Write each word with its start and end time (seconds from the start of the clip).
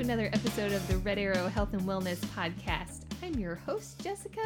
another 0.00 0.26
episode 0.32 0.72
of 0.72 0.86
the 0.88 0.98
Red 0.98 1.18
Arrow 1.18 1.48
Health 1.48 1.72
and 1.72 1.82
Wellness 1.82 2.18
Podcast. 2.26 3.00
I'm 3.22 3.34
your 3.38 3.54
host, 3.54 4.02
Jessica, 4.02 4.40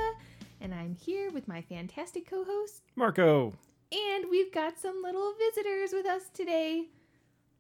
and 0.61 0.73
I'm 0.75 0.95
here 0.95 1.31
with 1.33 1.49
my 1.49 1.61
fantastic 1.63 2.29
co 2.29 2.45
host, 2.45 2.83
Marco. 2.97 3.53
and 3.93 4.27
we've 4.31 4.53
got 4.53 4.79
some 4.79 5.03
little 5.03 5.33
visitors 5.39 5.93
with 5.93 6.07
us 6.07 6.29
today. 6.33 6.87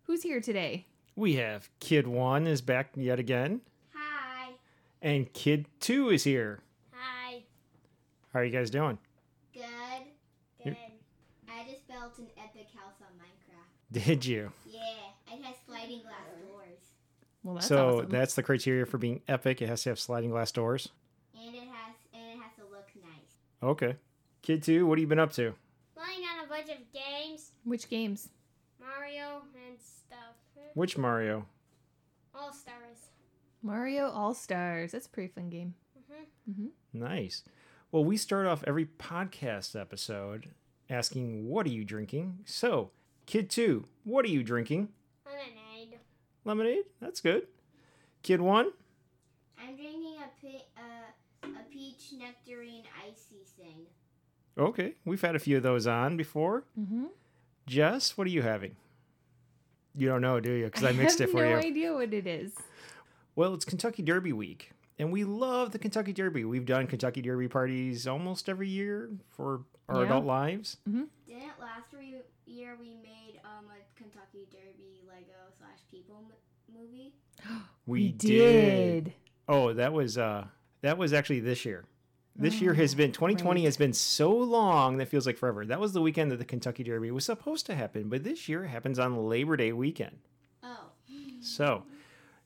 Who's 0.05 0.23
here 0.23 0.41
today? 0.41 0.87
We 1.16 1.35
have 1.37 1.69
Kid 1.80 2.07
1 2.07 2.47
is 2.47 2.61
back 2.61 2.91
yet 2.95 3.19
again, 3.19 3.61
Hi. 3.95 4.52
and 5.02 5.33
Kid 5.33 5.66
2 5.80 6.11
is 6.11 6.25
here. 6.25 6.61
Hi. 6.93 7.43
How 8.33 8.41
are 8.41 8.45
you 8.45 8.52
guys 8.52 8.71
doing? 8.71 8.99
Good. 9.52 9.65
Good. 10.65 10.77
I 11.49 11.65
just 11.69 11.87
built 11.88 12.19
an 12.19 12.29
epic 12.38 12.69
house 12.75 12.95
on 13.01 13.09
Minecraft. 13.19 14.05
Did 14.07 14.25
you? 14.25 14.52
Yeah, 14.65 14.80
it 15.33 15.43
has 15.43 15.57
sliding 15.66 16.01
glass 16.02 16.15
doors. 16.29 16.30
Well, 17.43 17.55
that's 17.55 17.67
so 17.67 17.99
awesome. 18.01 18.11
that's 18.11 18.35
the 18.35 18.43
criteria 18.43 18.85
for 18.87 18.99
being 18.99 19.23
epic. 19.29 19.62
It 19.62 19.69
has 19.69 19.83
to 19.85 19.91
have 19.91 19.99
sliding 19.99 20.30
glass 20.30 20.53
doors. 20.53 20.91
And 21.35 21.55
it 21.55 21.59
has 21.61 21.95
and 22.15 22.23
it 22.39 22.43
has 22.43 22.53
to 22.57 22.63
look 22.71 22.89
nice. 23.03 23.37
Okay. 23.63 23.97
Kid 24.43 24.63
2, 24.63 24.87
what 24.87 24.99
have 24.99 25.01
you 25.02 25.07
been 25.07 25.19
up 25.19 25.33
to? 25.35 25.55
playing 25.95 26.23
on 26.24 26.45
a 26.45 26.49
bunch 26.49 26.68
of 26.71 26.79
games, 26.95 27.52
Which 27.65 27.88
games? 27.91 28.29
Mario 28.80 29.43
and 29.68 29.79
stuff. 29.79 30.35
Which 30.74 30.96
Mario? 30.96 31.46
All 32.35 32.52
stars. 32.52 33.11
Mario 33.63 34.09
All 34.09 34.33
Stars. 34.33 34.93
That's 34.93 35.07
a 35.07 35.11
pretty 35.11 35.33
fun 35.33 35.51
game. 35.51 35.74
Mhm. 36.51 36.71
Nice. 36.95 37.45
Well, 37.93 38.05
we 38.05 38.16
start 38.16 38.46
off 38.46 38.65
every 38.66 38.87
podcast 38.87 39.79
episode 39.79 40.51
asking, 40.88 41.46
What 41.49 41.66
are 41.66 41.71
you 41.71 41.85
drinking? 41.85 42.38
So, 42.46 42.91
Kid 43.27 43.51
2, 43.51 43.85
what 44.05 44.24
are 44.24 44.29
you 44.29 44.43
drinking? 44.43 44.88
Lemonade. 46.45 46.66
Lemonade? 46.69 46.85
That's 47.01 47.21
good. 47.21 47.46
Kid 48.23 48.41
1? 48.41 48.71
I'm 49.63 49.77
drinking 49.77 50.16
a 50.19 50.41
pe- 50.46 50.65
uh, 50.77 51.49
a 51.59 51.63
peach 51.73 52.13
nectarine 52.19 52.85
icy 53.07 53.45
thing. 53.59 53.87
Okay. 54.59 54.95
We've 55.05 55.21
had 55.21 55.37
a 55.37 55.38
few 55.38 55.57
of 55.59 55.63
those 55.63 55.87
on 55.87 56.16
before. 56.16 56.65
Mm-hmm. 56.79 57.05
Jess, 57.66 58.16
what 58.18 58.27
are 58.27 58.30
you 58.30 58.43
having? 58.43 58.77
You 59.95 60.09
don't 60.09 60.21
know, 60.21 60.41
do 60.41 60.52
you? 60.52 60.65
Because 60.66 60.85
I 60.85 60.93
mixed 60.93 61.18
have 61.18 61.29
it 61.29 61.33
for 61.33 61.38
no 61.38 61.43
you. 61.43 61.49
I 61.49 61.55
have 61.57 61.63
no 61.65 61.68
idea 61.71 61.95
what 61.95 62.15
it 62.15 62.27
is. 62.27 62.52
Well, 63.37 63.55
it's 63.55 63.65
Kentucky 63.65 64.03
Derby 64.03 64.33
week, 64.33 64.71
and 64.99 65.12
we 65.12 65.25
love 65.25 65.72
the 65.72 65.78
Kentucky 65.78 66.12
Derby. 66.12 66.44
We've 66.44 66.66
done 66.66 66.87
Kentucky 66.87 67.22
Derby 67.22 67.49
parties 67.49 68.06
almost 68.06 68.49
every 68.49 68.69
year 68.69 69.11
for 69.31 69.62
our 69.88 70.00
Yeah. 70.00 70.06
adult 70.06 70.25
lives. 70.27 70.77
Didn't 70.87 71.11
last 71.61 71.93
re- 71.93 72.22
year 72.47 72.77
we 72.78 72.94
made 73.03 73.30
um 73.44 73.66
a 73.66 73.99
Kentucky 73.99 74.47
Derby 74.50 75.00
Lego 75.06 75.53
slash 75.59 75.78
people 75.91 76.25
m- 76.27 76.77
movie? 76.81 77.15
We, 77.87 78.12
did. 78.12 79.15
Oh, 79.49 79.72
that 79.72 79.93
was 79.93 80.16
uh 80.16 80.44
that 80.83 80.97
was 80.97 81.12
actually 81.12 81.41
this 81.41 81.65
year. 81.65 81.84
This 82.37 82.61
year 82.61 82.72
has 82.75 82.94
been 82.94 83.12
2020 83.12 83.61
right. 83.61 83.65
has 83.66 83.77
been 83.77 83.93
so 83.93 84.31
long 84.34 84.97
that 84.97 85.09
feels 85.09 85.27
like 85.27 85.37
forever. 85.37 85.66
That 85.66 85.81
was 85.81 85.93
the 85.93 86.00
weekend 86.00 86.31
that 86.31 86.38
the 86.38 86.44
Kentucky 86.44 86.83
Derby 86.84 87.11
was 87.11 87.25
supposed 87.25 87.66
to 87.66 87.75
happen, 87.75 88.09
but 88.09 88.25
this 88.25 88.49
year 88.49 88.65
it 88.65 88.69
happens 88.69 88.99
on 88.99 89.28
Labor 89.28 89.57
Day 89.57 89.72
weekend. 89.72 90.19
Oh. 90.62 90.91
So 91.41 91.83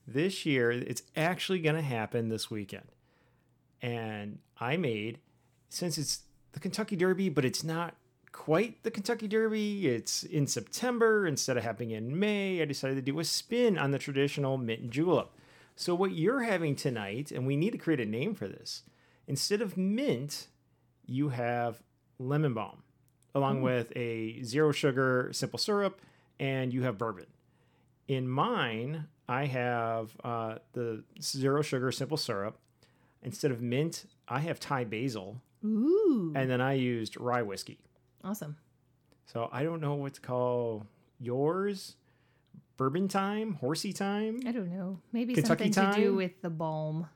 this 0.07 0.45
year 0.45 0.73
it's 0.73 1.03
actually 1.17 1.61
going 1.61 1.77
to 1.77 1.83
happen 1.83 2.29
this 2.29 2.51
weekend. 2.51 2.87
And 3.83 4.39
I 4.59 4.77
made, 4.77 5.19
since 5.69 5.99
it's 5.99 6.23
the 6.53 6.61
Kentucky 6.61 6.97
Derby, 6.97 7.29
but 7.29 7.45
it's 7.45 7.63
not 7.63 7.95
quite 8.35 8.83
the 8.83 8.91
Kentucky 8.91 9.29
Derby, 9.29 9.87
it's 9.87 10.25
in 10.25 10.49
September 10.49 11.25
instead 11.25 11.57
of 11.57 11.63
happening 11.63 11.93
in 11.93 12.19
May, 12.19 12.61
I 12.61 12.65
decided 12.65 12.97
to 12.97 13.03
do 13.03 13.21
a 13.21 13.25
spin 13.25 13.79
on 13.79 13.93
the 13.93 13.99
traditional 13.99 14.59
mint 14.59 14.81
and 14.81 14.91
julep. 14.91 15.31
So 15.77 15.95
what 15.95 16.13
you're 16.13 16.43
having 16.43 16.75
tonight, 16.75 17.31
and 17.31 17.47
we 17.47 17.57
need 17.57 17.71
to 17.71 17.79
create 17.79 18.01
a 18.01 18.05
name 18.05 18.35
for 18.35 18.49
this, 18.49 18.83
instead 19.29 19.63
of 19.63 19.77
mint, 19.77 20.49
you 21.07 21.29
have 21.29 21.81
lemon 22.19 22.55
balm, 22.55 22.83
along 23.37 23.63
with 23.63 23.93
a 23.97 24.43
zero 24.43 24.73
sugar 24.73 25.31
simple 25.33 25.59
syrup, 25.59 26.01
and 26.41 26.75
you 26.75 26.83
have 26.83 26.99
bourbon. 26.99 27.27
In 28.09 28.29
mine, 28.29 29.07
I 29.29 29.47
have 29.47 30.17
uh, 30.25 30.57
the 30.73 31.05
zero 31.23 31.63
sugar 31.63 31.93
simple 31.93 32.17
syrup. 32.17 32.59
Instead 33.23 33.53
of 33.53 33.63
mint, 33.63 34.07
I 34.29 34.41
have 34.41 34.59
Thai 34.59 34.85
basil, 34.85 35.41
Ooh. 35.65 36.33
and 36.35 36.51
then 36.51 36.61
I 36.61 36.75
used 36.75 37.19
rye 37.19 37.43
whiskey. 37.43 37.79
Awesome. 38.25 38.57
So 39.27 39.49
I 39.53 39.63
don't 39.63 39.81
know 39.81 39.95
what 39.95 40.15
to 40.15 40.21
call 40.21 40.87
yours. 41.21 41.97
Bourbon 42.77 43.07
time, 43.07 43.55
horsey 43.55 43.93
time. 43.93 44.41
I 44.47 44.53
don't 44.53 44.73
know. 44.77 44.99
Maybe 45.13 45.35
Kentucky 45.35 45.73
something 45.73 45.93
to 45.95 46.01
do 46.01 46.07
time? 46.09 46.17
with 46.17 46.43
the 46.43 46.51
balm. 46.51 47.07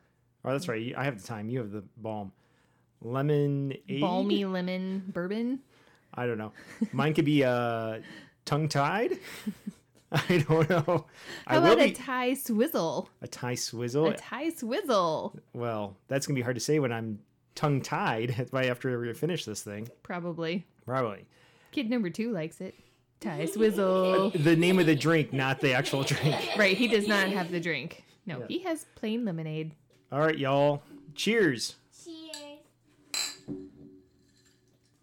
Oh, 0.45 0.53
that's 0.53 0.69
right. 0.69 0.95
I 0.97 1.05
have 1.05 1.21
the 1.21 1.27
time. 1.27 1.49
You 1.49 1.59
have 1.59 1.73
the 1.73 1.83
balm. 1.97 2.33
Lemon 3.03 3.75
Balmy 4.01 4.45
lemon 4.45 5.05
bourbon. 5.13 5.61
I 6.15 6.27
don't 6.27 6.39
know. 6.39 6.53
Mine 6.93 7.15
could 7.15 7.25
be 7.25 7.45
uh, 7.45 7.99
tongue 8.45 8.69
tied. 8.69 9.19
I 10.13 10.45
don't 10.49 10.69
know. 10.71 11.07
How 11.47 11.61
will 11.61 11.73
about 11.73 11.81
a 11.81 11.93
Thai 11.93 12.35
swizzle? 12.35 13.11
a 13.21 13.29
Thai 13.29 13.55
swizzle. 13.55 14.07
A 14.07 14.17
Thai 14.17 14.51
swizzle. 14.51 15.39
Well, 15.53 15.97
that's 16.09 16.27
gonna 16.27 16.37
be 16.37 16.43
hard 16.43 16.57
to 16.57 16.61
say 16.61 16.79
when 16.79 16.93
I'm 16.93 17.19
tongue 17.55 17.83
tied 17.83 18.49
right 18.53 18.67
after 18.71 18.99
we 18.99 19.13
finish 19.13 19.45
this 19.45 19.63
thing. 19.63 19.89
Probably. 20.03 20.67
Probably. 20.89 21.27
Kid 21.71 21.91
number 21.91 22.09
two 22.09 22.33
likes 22.33 22.63
it. 22.63 22.75
Thai 23.21 23.45
swizzle. 23.45 24.31
The 24.35 24.57
name 24.57 24.79
of 24.79 24.87
the 24.87 24.97
drink, 24.97 25.33
not 25.35 25.61
the 25.61 25.75
actual 25.75 26.03
drink. 26.03 26.35
right, 26.57 26.75
he 26.77 26.89
does 26.89 27.07
not 27.07 27.29
have 27.29 27.51
the 27.51 27.61
drink. 27.61 28.05
No, 28.25 28.39
Yeah. 28.39 28.47
he 28.49 28.59
has 28.61 28.87
plain 28.95 29.25
lemonade. 29.27 29.73
All 30.11 30.21
right, 30.21 30.39
y'all. 30.39 30.83
Cheers. 31.15 31.77
Cheers. 32.03 33.57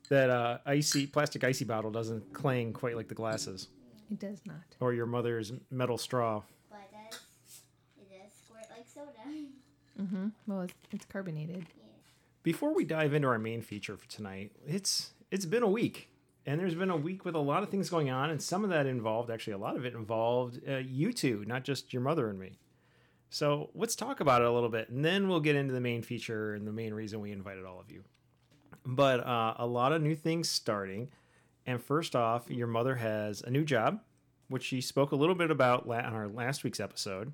That 0.10 0.30
uh, 0.30 0.58
icy 0.66 1.06
plastic 1.08 1.44
icy 1.44 1.66
bottle 1.66 1.92
doesn't 1.92 2.32
clang 2.34 2.74
quite 2.74 2.96
like 2.96 3.08
the 3.08 3.16
glasses 3.16 3.68
It 4.12 4.20
does 4.20 4.40
not. 4.46 4.58
or 4.80 4.94
your 4.94 5.06
mother's 5.08 5.52
metal 5.72 5.98
straw. 5.98 6.42
But 6.70 6.80
it 6.92 7.12
does, 7.12 7.20
it 8.00 8.10
does 8.10 8.32
squirt 8.46 8.66
like 8.76 8.88
soda. 8.88 9.12
Mm-hmm. 10.02 10.28
Well, 10.48 10.62
it's, 10.62 10.74
it's 10.92 11.06
carbonated. 11.06 11.66
Before 12.44 12.74
we 12.76 12.86
dive 12.86 13.14
into 13.16 13.28
our 13.28 13.40
main 13.40 13.62
feature 13.64 13.98
for 13.98 14.08
tonight, 14.08 14.52
it's 14.68 15.12
it's 15.32 15.46
been 15.46 15.64
a 15.64 15.70
week, 15.70 16.10
and 16.46 16.60
there's 16.60 16.76
been 16.76 16.90
a 16.90 16.98
week 16.98 17.26
with 17.26 17.36
a 17.36 17.40
lot 17.40 17.64
of 17.64 17.70
things 17.70 17.90
going 17.90 18.10
on, 18.10 18.30
and 18.30 18.42
some 18.42 18.64
of 18.64 18.70
that 18.70 18.86
involved 18.86 19.30
actually 19.30 19.54
a 19.54 19.58
lot 19.58 19.76
of 19.76 19.86
it 19.86 19.94
involved 19.94 20.60
uh, 20.68 20.78
you 20.78 21.14
two, 21.14 21.44
not 21.48 21.64
just 21.64 21.94
your 21.94 22.02
mother 22.02 22.30
and 22.30 22.40
me. 22.40 22.58
So 23.30 23.70
let's 23.74 23.96
talk 23.96 24.20
about 24.20 24.42
it 24.42 24.48
a 24.48 24.52
little 24.52 24.70
bit, 24.70 24.90
and 24.90 25.04
then 25.04 25.28
we'll 25.28 25.40
get 25.40 25.56
into 25.56 25.74
the 25.74 25.82
main 25.82 26.02
feature 26.02 26.54
and 26.54 26.68
the 26.68 26.72
main 26.72 26.94
reason 26.94 27.20
we 27.22 27.32
invited 27.32 27.66
all 27.66 27.80
of 27.80 27.92
you. 27.92 28.04
But 28.86 29.26
uh, 29.26 29.56
a 29.58 29.66
lot 29.66 29.92
of 29.92 30.02
new 30.02 30.16
things 30.16 30.48
starting, 30.48 31.10
and 31.66 31.82
first 31.82 32.16
off, 32.16 32.50
your 32.50 32.68
mother 32.68 32.96
has 32.96 33.42
a 33.42 33.50
new 33.50 33.66
job, 33.66 34.00
which 34.48 34.64
she 34.64 34.80
spoke 34.80 35.12
a 35.12 35.16
little 35.16 35.34
bit 35.36 35.50
about 35.50 35.88
la- 35.88 35.98
on 35.98 36.14
our 36.14 36.28
last 36.28 36.64
week's 36.64 36.80
episode 36.80 37.34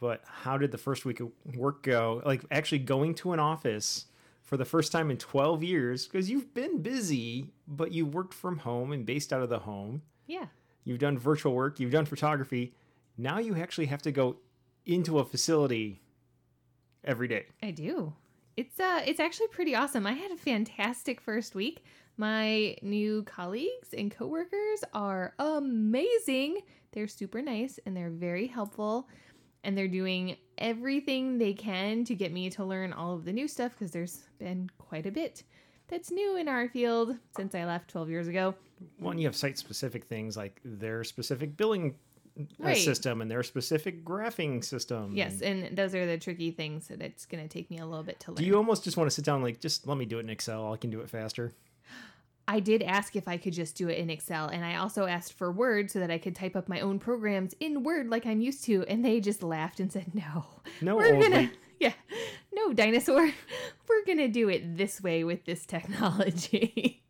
but 0.00 0.20
how 0.26 0.58
did 0.58 0.72
the 0.72 0.78
first 0.78 1.04
week 1.04 1.20
of 1.20 1.30
work 1.56 1.82
go? 1.82 2.22
Like 2.24 2.44
actually 2.50 2.80
going 2.80 3.14
to 3.16 3.32
an 3.32 3.40
office 3.40 4.06
for 4.46 4.56
the 4.56 4.64
first 4.64 4.92
time 4.92 5.10
in 5.10 5.18
12 5.18 5.62
years 5.64 6.06
because 6.06 6.30
you've 6.30 6.54
been 6.54 6.80
busy, 6.80 7.50
but 7.66 7.92
you 7.92 8.06
worked 8.06 8.32
from 8.32 8.58
home 8.58 8.92
and 8.92 9.04
based 9.04 9.32
out 9.32 9.42
of 9.42 9.48
the 9.50 9.58
home. 9.58 10.02
Yeah. 10.26 10.46
You've 10.84 11.00
done 11.00 11.18
virtual 11.18 11.52
work, 11.52 11.80
you've 11.80 11.90
done 11.90 12.06
photography. 12.06 12.72
Now 13.18 13.38
you 13.38 13.56
actually 13.56 13.86
have 13.86 14.02
to 14.02 14.12
go 14.12 14.36
into 14.86 15.18
a 15.18 15.24
facility 15.24 16.00
every 17.02 17.26
day. 17.26 17.46
I 17.60 17.72
do. 17.72 18.14
It's 18.56 18.78
uh 18.78 19.02
it's 19.04 19.20
actually 19.20 19.48
pretty 19.48 19.74
awesome. 19.74 20.06
I 20.06 20.12
had 20.12 20.30
a 20.30 20.36
fantastic 20.36 21.20
first 21.20 21.54
week. 21.54 21.84
My 22.16 22.76
new 22.82 23.24
colleagues 23.24 23.92
and 23.98 24.10
coworkers 24.10 24.84
are 24.94 25.34
amazing. 25.40 26.60
They're 26.92 27.08
super 27.08 27.42
nice 27.42 27.80
and 27.84 27.96
they're 27.96 28.10
very 28.10 28.46
helpful 28.46 29.08
and 29.66 29.76
they're 29.76 29.88
doing 29.88 30.36
everything 30.58 31.38
they 31.38 31.52
can 31.52 32.04
to 32.04 32.14
get 32.14 32.32
me 32.32 32.48
to 32.50 32.64
learn 32.64 32.92
all 32.92 33.12
of 33.14 33.24
the 33.24 33.32
new 33.32 33.48
stuff 33.48 33.72
because 33.72 33.90
there's 33.90 34.22
been 34.38 34.70
quite 34.78 35.04
a 35.06 35.10
bit 35.10 35.42
that's 35.88 36.10
new 36.10 36.36
in 36.36 36.48
our 36.48 36.68
field 36.68 37.16
since 37.36 37.54
I 37.54 37.64
left 37.64 37.90
12 37.90 38.08
years 38.08 38.28
ago. 38.28 38.54
One, 38.98 39.18
you 39.18 39.26
have 39.26 39.36
site 39.36 39.58
specific 39.58 40.04
things 40.04 40.36
like 40.36 40.60
their 40.64 41.02
specific 41.04 41.56
billing 41.56 41.96
uh, 42.38 42.42
Right. 42.58 42.76
system 42.76 43.22
and 43.22 43.30
their 43.30 43.42
specific 43.42 44.04
graphing 44.04 44.62
system. 44.62 45.12
Yes, 45.14 45.40
and 45.40 45.76
those 45.76 45.94
are 45.94 46.04
the 46.06 46.18
tricky 46.18 46.50
things 46.50 46.86
that 46.88 47.00
it's 47.00 47.24
going 47.26 47.42
to 47.42 47.48
take 47.48 47.70
me 47.70 47.78
a 47.78 47.86
little 47.86 48.04
bit 48.04 48.20
to 48.20 48.30
learn. 48.32 48.36
Do 48.36 48.44
you 48.44 48.56
almost 48.56 48.84
just 48.84 48.96
want 48.96 49.08
to 49.10 49.14
sit 49.14 49.24
down 49.24 49.42
like 49.42 49.58
just 49.60 49.86
let 49.86 49.96
me 49.96 50.04
do 50.04 50.18
it 50.18 50.20
in 50.20 50.30
Excel? 50.30 50.72
I 50.72 50.76
can 50.76 50.90
do 50.90 51.00
it 51.00 51.08
faster. 51.10 51.52
I 52.48 52.60
did 52.60 52.82
ask 52.82 53.16
if 53.16 53.26
I 53.26 53.36
could 53.36 53.52
just 53.52 53.76
do 53.76 53.88
it 53.88 53.98
in 53.98 54.08
Excel, 54.08 54.46
and 54.48 54.64
I 54.64 54.76
also 54.76 55.06
asked 55.06 55.32
for 55.32 55.50
Word 55.50 55.90
so 55.90 55.98
that 55.98 56.10
I 56.10 56.18
could 56.18 56.36
type 56.36 56.54
up 56.54 56.68
my 56.68 56.80
own 56.80 56.98
programs 56.98 57.54
in 57.58 57.82
Word 57.82 58.08
like 58.08 58.24
I'm 58.24 58.40
used 58.40 58.64
to, 58.64 58.84
and 58.86 59.04
they 59.04 59.20
just 59.20 59.42
laughed 59.42 59.80
and 59.80 59.92
said, 59.92 60.14
"No, 60.14 60.46
No, 60.80 60.96
we're 60.96 61.20
gonna, 61.20 61.50
yeah, 61.80 61.92
no 62.52 62.72
dinosaur, 62.72 63.30
we're 63.88 64.04
gonna 64.06 64.28
do 64.28 64.48
it 64.48 64.76
this 64.76 65.00
way 65.00 65.24
with 65.24 65.44
this 65.44 65.66
technology, 65.66 67.02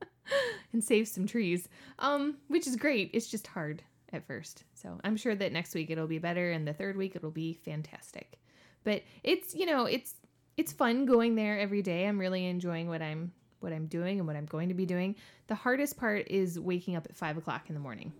and 0.72 0.82
save 0.82 1.08
some 1.08 1.26
trees." 1.26 1.68
Um, 1.98 2.38
which 2.48 2.66
is 2.66 2.76
great. 2.76 3.10
It's 3.12 3.28
just 3.28 3.48
hard 3.48 3.82
at 4.12 4.26
first. 4.26 4.64
So 4.72 4.98
I'm 5.04 5.16
sure 5.16 5.34
that 5.34 5.52
next 5.52 5.74
week 5.74 5.90
it'll 5.90 6.06
be 6.06 6.18
better, 6.18 6.52
and 6.52 6.66
the 6.66 6.72
third 6.72 6.96
week 6.96 7.14
it'll 7.16 7.30
be 7.30 7.52
fantastic. 7.52 8.38
But 8.82 9.02
it's 9.22 9.54
you 9.54 9.66
know 9.66 9.84
it's 9.84 10.14
it's 10.56 10.72
fun 10.72 11.04
going 11.04 11.34
there 11.34 11.58
every 11.58 11.82
day. 11.82 12.06
I'm 12.06 12.18
really 12.18 12.46
enjoying 12.46 12.88
what 12.88 13.02
I'm 13.02 13.32
what 13.60 13.72
I'm 13.72 13.86
doing 13.86 14.18
and 14.18 14.26
what 14.26 14.36
I'm 14.36 14.46
going 14.46 14.68
to 14.68 14.74
be 14.74 14.86
doing. 14.86 15.16
The 15.46 15.54
hardest 15.54 15.96
part 15.96 16.28
is 16.28 16.58
waking 16.58 16.96
up 16.96 17.06
at 17.08 17.16
five 17.16 17.36
o'clock 17.36 17.64
in 17.68 17.74
the 17.74 17.80
morning 17.80 18.12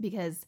because 0.00 0.46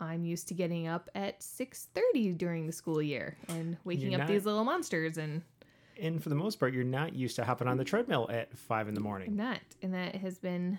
I'm 0.00 0.24
used 0.24 0.48
to 0.48 0.54
getting 0.54 0.88
up 0.88 1.08
at 1.14 1.42
six 1.42 1.88
thirty 1.94 2.32
during 2.32 2.66
the 2.66 2.72
school 2.72 3.00
year 3.00 3.36
and 3.48 3.76
waking 3.84 4.12
You're 4.12 4.22
up 4.22 4.28
these 4.28 4.44
little 4.44 4.64
monsters 4.64 5.18
and 5.18 5.42
And 5.98 6.22
for 6.22 6.28
the 6.28 6.34
most 6.34 6.60
part, 6.60 6.74
you're 6.74 6.84
not 6.84 7.14
used 7.14 7.36
to 7.36 7.44
hopping 7.44 7.68
on 7.68 7.78
the 7.78 7.84
treadmill 7.84 8.28
at 8.30 8.56
five 8.56 8.88
in 8.88 8.94
the 8.94 9.00
morning. 9.00 9.28
I'm 9.30 9.36
morning. 9.36 9.52
not. 9.52 9.60
And 9.82 9.94
that 9.94 10.16
has 10.16 10.38
been 10.38 10.78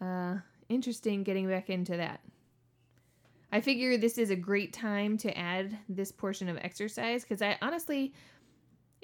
uh, 0.00 0.36
interesting 0.68 1.22
getting 1.22 1.48
back 1.48 1.68
into 1.68 1.96
that. 1.96 2.20
I 3.52 3.60
figure 3.60 3.96
this 3.96 4.18
is 4.18 4.30
a 4.30 4.36
great 4.36 4.72
time 4.72 5.16
to 5.18 5.38
add 5.38 5.78
this 5.88 6.10
portion 6.10 6.48
of 6.48 6.56
exercise 6.56 7.22
because 7.22 7.40
I 7.40 7.56
honestly, 7.62 8.12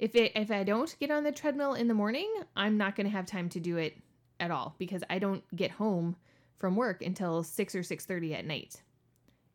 if 0.01 0.15
it 0.15 0.33
if 0.35 0.51
I 0.51 0.63
don't 0.63 0.93
get 0.99 1.11
on 1.11 1.23
the 1.23 1.31
treadmill 1.31 1.75
in 1.75 1.87
the 1.87 1.93
morning, 1.93 2.29
I'm 2.55 2.77
not 2.77 2.95
going 2.97 3.05
to 3.05 3.11
have 3.11 3.25
time 3.25 3.47
to 3.49 3.59
do 3.61 3.77
it 3.77 3.95
at 4.39 4.51
all 4.51 4.75
because 4.77 5.03
I 5.09 5.19
don't 5.19 5.43
get 5.55 5.71
home 5.71 6.17
from 6.57 6.75
work 6.75 7.01
until 7.01 7.43
six 7.43 7.73
or 7.75 7.83
six 7.83 8.05
thirty 8.05 8.33
at 8.33 8.45
night, 8.45 8.81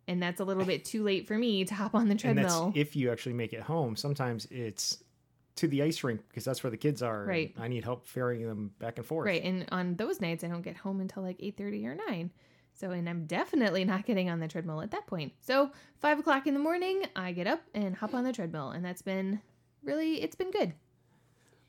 and 0.08 0.22
that's 0.22 0.40
a 0.40 0.44
little 0.44 0.64
bit 0.64 0.84
too 0.84 1.02
late 1.02 1.26
for 1.26 1.36
me 1.36 1.64
to 1.64 1.74
hop 1.74 1.94
on 1.94 2.06
the 2.06 2.12
And 2.12 2.20
treadmill. 2.20 2.66
that's 2.66 2.78
if 2.78 2.96
you 2.96 3.10
actually 3.10 3.34
make 3.34 3.52
it 3.52 3.60
home. 3.62 3.96
Sometimes 3.96 4.46
it's 4.50 5.02
to 5.56 5.66
the 5.66 5.82
ice 5.82 6.04
rink 6.04 6.20
because 6.28 6.44
that's 6.44 6.62
where 6.62 6.70
the 6.70 6.76
kids 6.76 7.02
are. 7.02 7.24
Right. 7.24 7.54
I 7.58 7.66
need 7.68 7.82
help 7.82 8.06
ferrying 8.06 8.46
them 8.46 8.70
back 8.78 8.98
and 8.98 9.06
forth. 9.06 9.26
Right, 9.26 9.42
and 9.42 9.66
on 9.72 9.96
those 9.96 10.20
nights 10.20 10.44
I 10.44 10.48
don't 10.48 10.62
get 10.62 10.76
home 10.76 11.00
until 11.00 11.22
like 11.22 11.36
eight 11.40 11.56
thirty 11.56 11.84
or 11.86 11.94
nine. 12.08 12.30
So, 12.74 12.90
and 12.90 13.08
I'm 13.08 13.24
definitely 13.24 13.84
not 13.86 14.04
getting 14.04 14.28
on 14.28 14.38
the 14.38 14.48
treadmill 14.48 14.82
at 14.82 14.90
that 14.90 15.06
point. 15.06 15.32
So, 15.40 15.70
five 15.98 16.18
o'clock 16.18 16.46
in 16.46 16.52
the 16.52 16.60
morning, 16.60 17.04
I 17.16 17.32
get 17.32 17.46
up 17.46 17.62
and 17.74 17.96
hop 17.96 18.12
on 18.12 18.22
the 18.22 18.34
treadmill, 18.34 18.68
and 18.68 18.84
that's 18.84 19.00
been 19.00 19.40
really, 19.86 20.20
it's 20.22 20.36
been 20.36 20.50
good. 20.50 20.74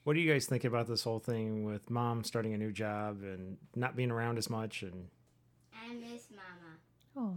What 0.03 0.13
do 0.13 0.19
you 0.21 0.31
guys 0.31 0.45
think 0.45 0.63
about 0.63 0.87
this 0.87 1.03
whole 1.03 1.19
thing 1.19 1.65
with 1.65 1.89
mom 1.89 2.23
starting 2.23 2.53
a 2.53 2.57
new 2.57 2.71
job 2.71 3.21
and 3.23 3.57
not 3.75 3.95
being 3.95 4.09
around 4.11 4.37
as 4.37 4.49
much 4.49 4.81
and 4.83 5.07
I 5.73 5.93
miss 5.93 6.27
Mama. 6.31 7.35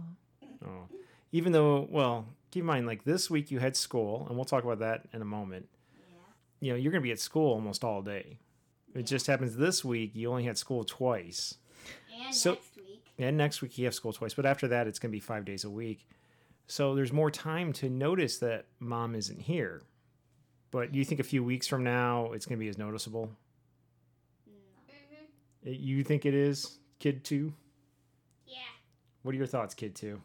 Oh, 0.61 0.65
oh, 0.65 0.87
even 1.31 1.51
though 1.51 1.87
well, 1.89 2.25
keep 2.49 2.61
in 2.61 2.67
mind 2.67 2.87
like 2.87 3.03
this 3.03 3.29
week 3.29 3.51
you 3.51 3.59
had 3.59 3.75
school 3.75 4.25
and 4.27 4.37
we'll 4.37 4.45
talk 4.45 4.63
about 4.63 4.79
that 4.79 5.03
in 5.13 5.21
a 5.21 5.25
moment. 5.25 5.67
Yeah. 5.97 6.15
You 6.61 6.71
know, 6.71 6.77
you're 6.77 6.91
going 6.91 7.01
to 7.01 7.07
be 7.07 7.11
at 7.11 7.19
school 7.19 7.51
almost 7.53 7.83
all 7.83 8.01
day. 8.01 8.39
It 8.95 9.03
just 9.05 9.27
happens 9.27 9.55
this 9.57 9.83
week 9.85 10.11
you 10.13 10.29
only 10.29 10.45
had 10.45 10.57
school 10.57 10.83
twice. 10.83 11.55
And 12.25 12.33
So- 12.35 12.53
next 12.53 12.75
week. 12.77 13.05
And 13.19 13.37
next 13.37 13.61
week 13.61 13.77
you 13.77 13.85
have 13.85 13.93
school 13.93 14.13
twice, 14.13 14.33
but 14.33 14.45
after 14.45 14.67
that 14.69 14.87
it's 14.87 14.97
going 14.97 15.11
to 15.11 15.15
be 15.15 15.19
5 15.19 15.43
days 15.45 15.63
a 15.65 15.69
week. 15.69 16.07
So 16.67 16.95
there's 16.95 17.11
more 17.11 17.29
time 17.29 17.73
to 17.73 17.89
notice 17.89 18.37
that 18.39 18.65
mom 18.79 19.13
isn't 19.13 19.41
here. 19.41 19.81
But 20.71 20.95
you 20.95 21.03
think 21.03 21.19
a 21.19 21.23
few 21.23 21.43
weeks 21.43 21.67
from 21.67 21.83
now 21.83 22.31
it's 22.31 22.45
going 22.45 22.57
to 22.57 22.59
be 22.63 22.69
as 22.69 22.77
noticeable? 22.77 23.29
No. 24.47 24.53
Mm-hmm. 24.93 25.69
It- 25.69 25.79
You 25.79 26.03
think 26.03 26.25
it 26.25 26.33
is, 26.33 26.77
kid 26.99 27.23
2? 27.23 27.53
Yeah. 28.47 28.55
What 29.23 29.35
are 29.35 29.37
your 29.37 29.47
thoughts, 29.47 29.73
kid 29.73 29.95
2? 29.95 30.19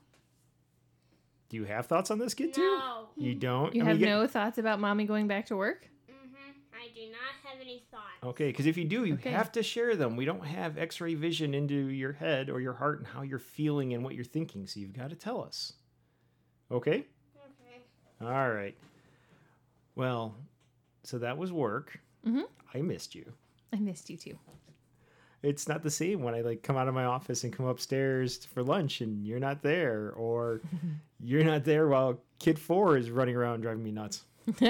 Do 1.48 1.56
you 1.56 1.64
have 1.64 1.86
thoughts 1.86 2.10
on 2.10 2.18
this, 2.18 2.34
kid 2.34 2.54
2? 2.54 2.60
No. 2.60 3.08
You 3.16 3.34
don't? 3.34 3.74
you 3.74 3.82
I 3.82 3.84
mean, 3.84 3.90
have 3.90 3.98
get- 3.98 4.06
no 4.08 4.26
thoughts 4.26 4.58
about 4.58 4.80
mommy 4.80 5.04
going 5.04 5.26
back 5.28 5.46
to 5.46 5.56
work? 5.56 5.88
Mm-hmm. 6.10 6.34
I 6.74 6.88
do 6.94 7.10
not 7.10 7.34
have 7.50 7.60
any 7.60 7.84
thoughts. 7.90 8.02
Okay, 8.22 8.46
because 8.48 8.66
if 8.66 8.76
you 8.76 8.84
do, 8.84 9.04
you 9.04 9.14
Okay. 9.14 9.30
have 9.30 9.50
to 9.52 9.62
share 9.62 9.96
them. 9.96 10.16
We 10.16 10.24
don't 10.24 10.44
have 10.44 10.78
x 10.78 11.00
ray 11.00 11.14
vision 11.14 11.54
into 11.54 11.74
your 11.74 12.12
head 12.12 12.50
or 12.50 12.60
your 12.60 12.72
heart 12.74 12.98
and 12.98 13.06
how 13.06 13.22
you're 13.22 13.38
feeling 13.38 13.94
and 13.94 14.02
what 14.04 14.14
you're 14.14 14.24
thinking, 14.24 14.66
so 14.66 14.78
you've 14.80 14.92
got 14.96 15.10
to 15.10 15.16
tell 15.16 15.42
us. 15.42 15.72
Okay? 16.70 17.04
Okay. 17.36 17.80
All 18.20 18.50
right. 18.50 18.76
Well, 19.96 20.36
so 21.02 21.18
that 21.18 21.36
was 21.38 21.50
work. 21.52 21.98
Mhm. 22.24 22.44
I 22.74 22.82
missed 22.82 23.14
you. 23.14 23.32
I 23.72 23.76
missed 23.78 24.08
you 24.10 24.16
too. 24.16 24.38
It's 25.42 25.68
not 25.68 25.82
the 25.82 25.90
same 25.90 26.22
when 26.22 26.34
I 26.34 26.40
like 26.42 26.62
come 26.62 26.76
out 26.76 26.88
of 26.88 26.94
my 26.94 27.04
office 27.04 27.44
and 27.44 27.52
come 27.52 27.66
upstairs 27.66 28.44
for 28.44 28.62
lunch 28.62 29.00
and 29.00 29.26
you're 29.26 29.38
not 29.40 29.62
there, 29.62 30.12
or 30.12 30.60
you're 31.20 31.44
not 31.44 31.64
there 31.64 31.88
while 31.88 32.20
kid 32.38 32.58
four 32.58 32.96
is 32.96 33.10
running 33.10 33.34
around 33.36 33.60
driving 33.62 33.82
me 33.84 33.90
nuts. 33.92 34.24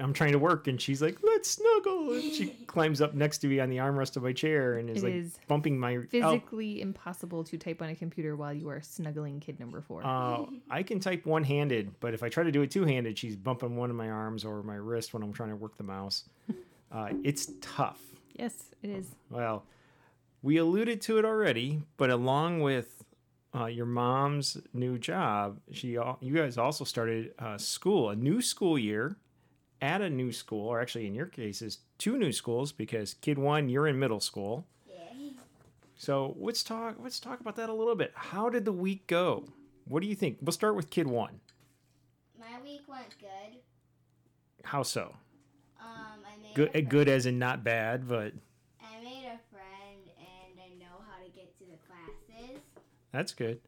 I'm 0.00 0.12
trying 0.12 0.32
to 0.32 0.38
work 0.38 0.66
and 0.68 0.80
she's 0.80 1.00
like, 1.02 1.18
"Let's 1.22 1.50
snuggle," 1.50 2.12
and 2.14 2.22
she 2.32 2.46
climbs 2.66 3.00
up 3.00 3.14
next 3.14 3.38
to 3.38 3.46
me 3.48 3.60
on 3.60 3.70
the 3.70 3.78
armrest 3.78 4.16
of 4.16 4.22
my 4.22 4.32
chair 4.32 4.78
and 4.78 4.90
is 4.90 5.02
It 5.02 5.06
like 5.06 5.14
is 5.14 5.38
bumping 5.48 5.78
my. 5.78 5.94
el- 5.96 6.02
Physically 6.02 6.80
impossible 6.80 7.44
to 7.44 7.56
type 7.58 7.80
on 7.82 7.88
a 7.88 7.94
computer 7.94 8.36
while 8.36 8.52
you 8.52 8.68
are 8.68 8.80
snuggling 8.80 9.40
kid 9.40 9.58
number 9.60 9.80
four. 9.80 10.04
Uh, 10.04 10.46
I 10.70 10.82
can 10.82 11.00
type 11.00 11.24
one 11.26 11.44
handed, 11.44 11.98
but 12.00 12.14
if 12.14 12.22
I 12.22 12.28
try 12.28 12.44
to 12.44 12.52
do 12.52 12.62
it 12.62 12.70
two 12.70 12.84
handed, 12.84 13.18
she's 13.18 13.36
bumping 13.36 13.76
one 13.76 13.90
of 13.90 13.96
my 13.96 14.10
arms 14.10 14.44
or 14.44 14.62
my 14.62 14.76
wrist 14.76 15.14
when 15.14 15.22
I'm 15.22 15.32
trying 15.32 15.50
to 15.50 15.56
work 15.56 15.76
the 15.76 15.84
mouse. 15.84 16.24
Uh, 16.92 17.08
it's 17.24 17.50
tough. 17.60 18.00
yes, 18.38 18.66
it 18.80 18.88
is. 18.88 19.08
Well, 19.28 19.64
we 20.40 20.56
alluded 20.58 21.00
to 21.02 21.18
it 21.18 21.24
already, 21.24 21.82
but 21.96 22.10
along 22.10 22.60
with 22.60 23.02
uh, 23.52 23.66
your 23.66 23.86
mom's 23.86 24.56
new 24.72 24.96
job, 24.96 25.58
she 25.72 25.88
you 26.20 26.32
guys 26.34 26.56
also 26.56 26.84
started 26.84 27.34
uh, 27.40 27.58
school, 27.58 28.10
a 28.10 28.16
new 28.16 28.40
school 28.40 28.78
year 28.78 29.16
at 29.80 30.00
a 30.00 30.08
new 30.10 30.32
school, 30.32 30.68
or 30.68 30.80
actually 30.80 31.06
in 31.06 31.14
your 31.14 31.26
cases, 31.26 31.78
two 31.98 32.16
new 32.18 32.32
schools 32.32 32.72
because 32.72 33.14
kid 33.14 33.38
one, 33.38 33.68
you're 33.68 33.86
in 33.86 33.98
middle 33.98 34.20
school. 34.20 34.66
Yeah. 34.88 35.30
So 35.96 36.34
let's 36.38 36.62
talk. 36.62 36.96
Let's 37.02 37.20
talk 37.20 37.40
about 37.40 37.56
that 37.56 37.68
a 37.68 37.74
little 37.74 37.94
bit. 37.96 38.12
How 38.14 38.48
did 38.48 38.64
the 38.64 38.72
week 38.72 39.06
go? 39.06 39.44
What 39.86 40.02
do 40.02 40.08
you 40.08 40.14
think? 40.14 40.38
We'll 40.42 40.52
start 40.52 40.76
with 40.76 40.90
kid 40.90 41.06
one. 41.06 41.40
My 42.38 42.60
week 42.62 42.82
went 42.88 43.14
good. 43.20 43.60
How 44.64 44.82
so? 44.82 45.14
Um, 45.80 45.86
I 46.26 46.42
made 46.42 46.54
Good, 46.54 46.70
friend. 46.72 46.88
good 46.88 47.08
as 47.08 47.26
in 47.26 47.38
not 47.38 47.62
bad, 47.64 48.08
but 48.08 48.32
I 48.82 49.00
made 49.02 49.24
a 49.26 49.38
friend 49.50 50.02
and 50.18 50.58
I 50.60 50.68
know 50.78 50.96
how 51.08 51.22
to 51.24 51.30
get 51.30 51.56
to 51.58 51.64
the 51.64 51.78
classes. 51.86 52.60
that's 53.12 53.32
good. 53.32 53.60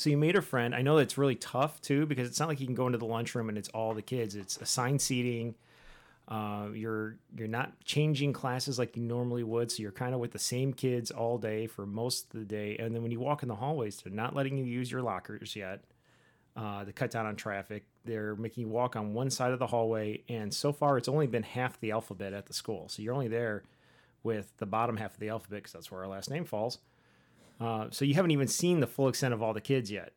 So 0.00 0.08
you 0.08 0.16
made 0.16 0.34
a 0.34 0.40
friend. 0.40 0.74
I 0.74 0.80
know 0.80 0.96
that's 0.96 1.18
really 1.18 1.34
tough 1.34 1.82
too 1.82 2.06
because 2.06 2.26
it's 2.26 2.40
not 2.40 2.48
like 2.48 2.58
you 2.58 2.64
can 2.64 2.74
go 2.74 2.86
into 2.86 2.96
the 2.96 3.04
lunchroom 3.04 3.50
and 3.50 3.58
it's 3.58 3.68
all 3.68 3.92
the 3.92 4.00
kids. 4.00 4.34
It's 4.34 4.56
assigned 4.56 5.02
seating. 5.02 5.56
Uh, 6.26 6.68
you're 6.72 7.18
you're 7.36 7.46
not 7.46 7.78
changing 7.84 8.32
classes 8.32 8.78
like 8.78 8.96
you 8.96 9.02
normally 9.02 9.42
would, 9.42 9.70
so 9.70 9.82
you're 9.82 9.92
kind 9.92 10.14
of 10.14 10.20
with 10.20 10.32
the 10.32 10.38
same 10.38 10.72
kids 10.72 11.10
all 11.10 11.36
day 11.36 11.66
for 11.66 11.84
most 11.84 12.32
of 12.32 12.40
the 12.40 12.46
day. 12.46 12.78
And 12.78 12.94
then 12.94 13.02
when 13.02 13.12
you 13.12 13.20
walk 13.20 13.42
in 13.42 13.50
the 13.50 13.56
hallways, 13.56 13.98
they're 13.98 14.10
not 14.10 14.34
letting 14.34 14.56
you 14.56 14.64
use 14.64 14.90
your 14.90 15.02
lockers 15.02 15.54
yet. 15.54 15.84
Uh, 16.56 16.82
to 16.82 16.92
cut 16.94 17.10
down 17.10 17.26
on 17.26 17.36
traffic, 17.36 17.84
they're 18.06 18.34
making 18.36 18.62
you 18.62 18.68
walk 18.68 18.96
on 18.96 19.12
one 19.12 19.28
side 19.28 19.52
of 19.52 19.58
the 19.58 19.66
hallway, 19.66 20.22
and 20.30 20.54
so 20.54 20.72
far 20.72 20.96
it's 20.96 21.08
only 21.08 21.26
been 21.26 21.42
half 21.42 21.78
the 21.78 21.90
alphabet 21.90 22.32
at 22.32 22.46
the 22.46 22.54
school. 22.54 22.88
So 22.88 23.02
you're 23.02 23.12
only 23.12 23.28
there 23.28 23.64
with 24.22 24.50
the 24.56 24.66
bottom 24.66 24.96
half 24.96 25.12
of 25.12 25.20
the 25.20 25.28
alphabet 25.28 25.58
because 25.58 25.72
that's 25.74 25.92
where 25.92 26.00
our 26.00 26.08
last 26.08 26.30
name 26.30 26.46
falls. 26.46 26.78
Uh, 27.60 27.88
so 27.90 28.04
you 28.04 28.14
haven't 28.14 28.30
even 28.30 28.48
seen 28.48 28.80
the 28.80 28.86
full 28.86 29.08
extent 29.08 29.34
of 29.34 29.42
all 29.42 29.52
the 29.52 29.60
kids 29.60 29.90
yet. 29.90 30.12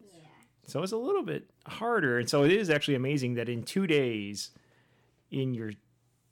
Yeah. 0.00 0.20
So 0.66 0.82
it's 0.82 0.92
a 0.92 0.96
little 0.96 1.22
bit 1.22 1.50
harder. 1.66 2.18
And 2.18 2.28
so 2.28 2.44
it 2.44 2.50
is 2.52 2.70
actually 2.70 2.94
amazing 2.94 3.34
that 3.34 3.48
in 3.48 3.62
two 3.62 3.86
days, 3.86 4.50
in 5.30 5.52
your 5.54 5.72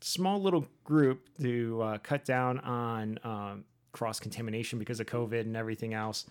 small 0.01 0.41
little 0.41 0.67
group 0.85 1.29
to 1.43 1.83
uh, 1.83 1.99
cut 1.99 2.25
down 2.25 2.59
on 2.61 3.19
um, 3.23 3.65
cross 3.93 4.19
contamination 4.19 4.79
because 4.79 4.99
of 5.01 5.07
COVID 5.07 5.41
and 5.43 5.57
everything 5.57 5.93
else, 5.93 6.25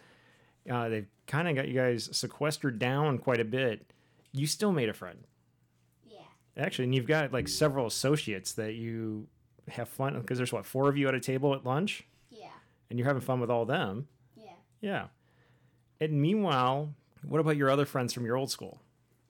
uh, 0.69 0.89
they've 0.89 1.07
kind 1.27 1.47
of 1.47 1.55
got 1.55 1.67
you 1.67 1.75
guys 1.75 2.09
sequestered 2.11 2.79
down 2.79 3.19
quite 3.19 3.39
a 3.39 3.45
bit. 3.45 3.91
You 4.31 4.47
still 4.47 4.71
made 4.71 4.89
a 4.89 4.93
friend. 4.93 5.19
Yeah. 6.07 6.17
Actually, 6.57 6.85
and 6.85 6.95
you've 6.95 7.05
got 7.07 7.31
like 7.31 7.47
several 7.47 7.85
associates 7.85 8.53
that 8.53 8.73
you 8.73 9.27
have 9.69 9.87
fun 9.87 10.19
because 10.19 10.37
there's 10.39 10.51
what, 10.51 10.65
four 10.65 10.89
of 10.89 10.97
you 10.97 11.07
at 11.07 11.13
a 11.13 11.19
table 11.19 11.53
at 11.53 11.63
lunch 11.63 12.03
Yeah. 12.31 12.47
and 12.89 12.97
you're 12.97 13.07
having 13.07 13.21
fun 13.21 13.39
with 13.39 13.51
all 13.51 13.65
them. 13.65 14.07
Yeah. 14.85 15.07
And 15.99 16.21
meanwhile, 16.21 16.93
what 17.23 17.39
about 17.39 17.57
your 17.57 17.71
other 17.71 17.85
friends 17.85 18.13
from 18.13 18.23
your 18.23 18.35
old 18.37 18.51
school? 18.51 18.79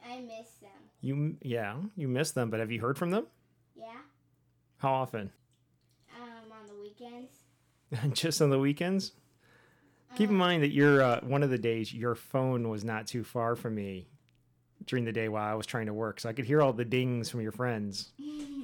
I 0.06 0.20
miss 0.20 0.50
them. 0.62 0.70
You 1.00 1.38
yeah, 1.42 1.78
you 1.96 2.10
miss 2.10 2.32
them, 2.32 2.50
but 2.50 2.60
have 2.60 2.72
you 2.74 2.82
heard 2.82 2.98
from 2.98 3.12
them? 3.12 3.26
Yeah. 3.74 3.86
How 4.80 4.92
often? 4.92 5.32
Um, 6.14 6.52
on 6.52 6.68
the 6.68 6.82
weekends. 6.82 8.14
Just 8.20 8.42
on 8.42 8.50
the 8.50 8.60
weekends? 8.60 9.14
Keep 10.18 10.30
in 10.30 10.36
Um, 10.36 10.40
mind 10.40 10.64
that 10.64 10.74
you're 10.74 11.02
uh, 11.02 11.22
one 11.22 11.42
of 11.42 11.50
the 11.50 11.58
days 11.58 11.94
your 11.94 12.16
phone 12.16 12.68
was 12.68 12.84
not 12.84 13.08
too 13.08 13.24
far 13.24 13.56
from 13.56 13.76
me 13.76 14.08
during 14.86 15.06
the 15.06 15.14
day 15.14 15.30
while 15.30 15.50
I 15.50 15.54
was 15.56 15.66
trying 15.66 15.86
to 15.86 15.94
work, 15.94 16.20
so 16.20 16.28
I 16.28 16.34
could 16.34 16.46
hear 16.46 16.62
all 16.62 16.74
the 16.74 16.84
dings 16.86 17.30
from 17.30 17.40
your 17.42 17.54
friends 17.54 18.12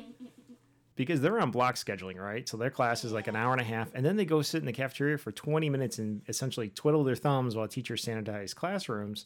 because 1.01 1.21
they're 1.21 1.39
on 1.39 1.51
block 1.51 1.75
scheduling, 1.75 2.17
right? 2.17 2.47
So 2.47 2.57
their 2.57 2.69
class 2.69 3.03
is 3.03 3.11
like 3.11 3.27
an 3.27 3.35
hour 3.35 3.51
and 3.51 3.61
a 3.61 3.65
half, 3.65 3.93
and 3.93 4.05
then 4.05 4.15
they 4.15 4.25
go 4.25 4.41
sit 4.41 4.59
in 4.59 4.65
the 4.65 4.73
cafeteria 4.73 5.17
for 5.17 5.31
20 5.31 5.69
minutes 5.69 5.99
and 5.99 6.21
essentially 6.27 6.69
twiddle 6.69 7.03
their 7.03 7.15
thumbs 7.15 7.55
while 7.55 7.67
teachers 7.67 8.05
sanitize 8.05 8.55
classrooms. 8.55 9.25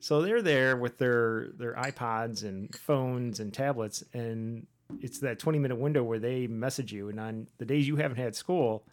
So 0.00 0.20
they're 0.20 0.42
there 0.42 0.76
with 0.76 0.98
their 0.98 1.48
their 1.56 1.74
iPods 1.74 2.44
and 2.44 2.74
phones 2.74 3.40
and 3.40 3.52
tablets, 3.52 4.04
and 4.12 4.66
it's 5.00 5.18
that 5.20 5.38
20 5.38 5.58
minute 5.58 5.78
window 5.78 6.02
where 6.02 6.18
they 6.18 6.46
message 6.46 6.92
you. 6.92 7.08
And 7.08 7.18
on 7.18 7.48
the 7.58 7.64
days 7.64 7.88
you 7.88 7.96
haven't 7.96 8.18
had 8.18 8.36
school, 8.36 8.84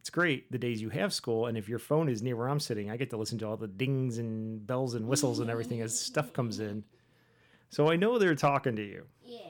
it's 0.00 0.10
great 0.10 0.52
the 0.52 0.58
days 0.58 0.80
you 0.80 0.90
have 0.90 1.12
school, 1.12 1.46
and 1.46 1.58
if 1.58 1.68
your 1.68 1.80
phone 1.80 2.08
is 2.08 2.22
near 2.22 2.36
where 2.36 2.48
I'm 2.48 2.60
sitting, 2.60 2.90
I 2.90 2.96
get 2.96 3.10
to 3.10 3.16
listen 3.16 3.38
to 3.38 3.46
all 3.48 3.56
the 3.56 3.66
dings 3.66 4.18
and 4.18 4.64
bells 4.64 4.94
and 4.94 5.08
whistles 5.08 5.40
and 5.40 5.50
everything 5.50 5.80
as 5.80 5.98
stuff 5.98 6.32
comes 6.32 6.60
in. 6.60 6.84
So 7.70 7.90
I 7.90 7.96
know 7.96 8.18
they're 8.18 8.36
talking 8.36 8.76
to 8.76 8.84
you. 8.84 9.06
Yeah. 9.24 9.45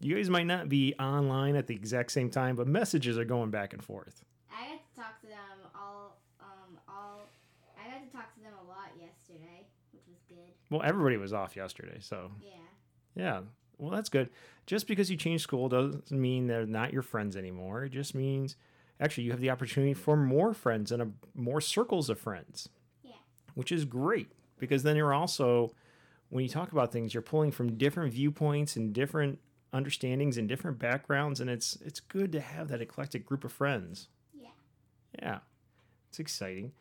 You 0.00 0.16
guys 0.16 0.28
might 0.28 0.46
not 0.46 0.68
be 0.68 0.94
online 0.98 1.56
at 1.56 1.66
the 1.66 1.74
exact 1.74 2.12
same 2.12 2.30
time, 2.30 2.56
but 2.56 2.66
messages 2.66 3.16
are 3.18 3.24
going 3.24 3.50
back 3.50 3.72
and 3.72 3.82
forth. 3.82 4.22
I 4.50 4.68
got 4.68 4.80
to 4.94 5.00
talk 5.00 5.20
to 5.22 5.26
them 5.26 5.70
all. 5.74 6.18
Um, 6.40 6.78
all. 6.88 7.20
I 7.78 7.90
got 7.90 8.04
to 8.04 8.12
talk 8.12 8.34
to 8.34 8.40
them 8.42 8.52
a 8.64 8.68
lot 8.68 8.90
yesterday, 9.00 9.66
which 9.92 10.02
was 10.06 10.18
good. 10.28 10.52
Well, 10.70 10.82
everybody 10.84 11.16
was 11.16 11.32
off 11.32 11.56
yesterday, 11.56 11.98
so 12.00 12.30
Yeah. 12.42 12.50
yeah. 13.14 13.40
Well, 13.78 13.90
that's 13.90 14.08
good. 14.08 14.30
Just 14.66 14.86
because 14.86 15.10
you 15.10 15.16
change 15.16 15.40
school 15.42 15.68
doesn't 15.68 16.10
mean 16.12 16.46
they're 16.46 16.66
not 16.66 16.92
your 16.92 17.02
friends 17.02 17.36
anymore. 17.36 17.84
It 17.84 17.90
just 17.90 18.14
means 18.14 18.56
actually 19.00 19.24
you 19.24 19.30
have 19.32 19.40
the 19.40 19.50
opportunity 19.50 19.94
for 19.94 20.16
more 20.16 20.54
friends 20.54 20.92
and 20.92 21.02
a, 21.02 21.08
more 21.34 21.60
circles 21.60 22.08
of 22.08 22.18
friends. 22.18 22.68
Yeah. 23.02 23.12
Which 23.54 23.72
is 23.72 23.84
great 23.84 24.30
because 24.58 24.82
then 24.84 24.96
you're 24.96 25.12
also 25.14 25.72
when 26.30 26.42
you 26.44 26.48
talk 26.48 26.72
about 26.72 26.92
things, 26.92 27.14
you're 27.14 27.22
pulling 27.22 27.50
from 27.52 27.76
different 27.76 28.12
viewpoints 28.12 28.76
and 28.76 28.92
different 28.92 29.38
understandings 29.74 30.38
and 30.38 30.48
different 30.48 30.78
backgrounds 30.78 31.40
and 31.40 31.50
it's 31.50 31.76
it's 31.84 32.00
good 32.00 32.32
to 32.32 32.40
have 32.40 32.68
that 32.68 32.80
eclectic 32.80 33.26
group 33.26 33.44
of 33.44 33.52
friends. 33.52 34.08
Yeah. 34.32 34.48
Yeah. 35.20 35.38
It's 36.08 36.20
exciting. 36.20 36.72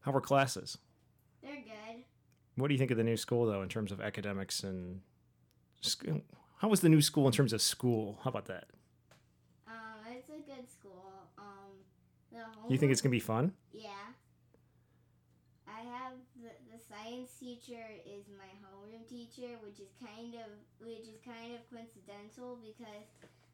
How 0.00 0.12
were 0.12 0.20
classes? 0.20 0.76
They're 1.42 1.56
good. 1.56 2.04
What 2.56 2.68
do 2.68 2.74
you 2.74 2.78
think 2.78 2.90
of 2.90 2.98
the 2.98 3.04
new 3.04 3.16
school, 3.16 3.46
though, 3.46 3.62
in 3.62 3.68
terms 3.68 3.90
of 3.90 4.00
academics 4.00 4.62
and 4.62 5.00
school? 5.80 6.20
how 6.58 6.68
was 6.68 6.80
the 6.80 6.88
new 6.88 7.00
school 7.00 7.26
in 7.26 7.32
terms 7.32 7.52
of 7.52 7.60
school? 7.60 8.18
How 8.22 8.30
about 8.30 8.46
that? 8.46 8.66
Um, 9.66 9.74
it's 10.10 10.28
a 10.28 10.32
good 10.32 10.70
school. 10.70 11.28
Um, 11.38 11.72
the 12.30 12.38
You 12.72 12.78
think 12.78 12.92
it's 12.92 13.00
gonna 13.00 13.10
be 13.10 13.20
fun? 13.20 13.52
Yeah. 13.72 13.90
I 15.66 15.80
have 15.80 16.12
the, 16.36 16.50
the 16.70 16.78
science 17.14 17.32
teacher 17.38 17.84
is 18.06 18.24
my 18.38 18.50
homeroom 18.64 19.08
teacher, 19.08 19.54
which 19.62 19.78
is 19.78 19.88
kind 20.00 20.34
of 20.34 20.50
which 20.84 21.06
is 21.06 21.18
kind 21.24 21.54
of 21.54 21.60
coincidental 21.70 22.58
because 22.60 23.06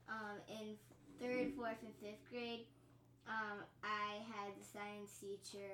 um, 0.08 0.38
in 0.48 0.76
third, 1.20 1.52
fourth, 1.56 1.76
and 1.82 1.92
fifth 2.00 2.24
grade, 2.30 2.66
um, 3.28 3.58
I 3.84 4.22
had 4.32 4.52
the 4.58 4.64
science 4.64 5.12
teacher 5.20 5.72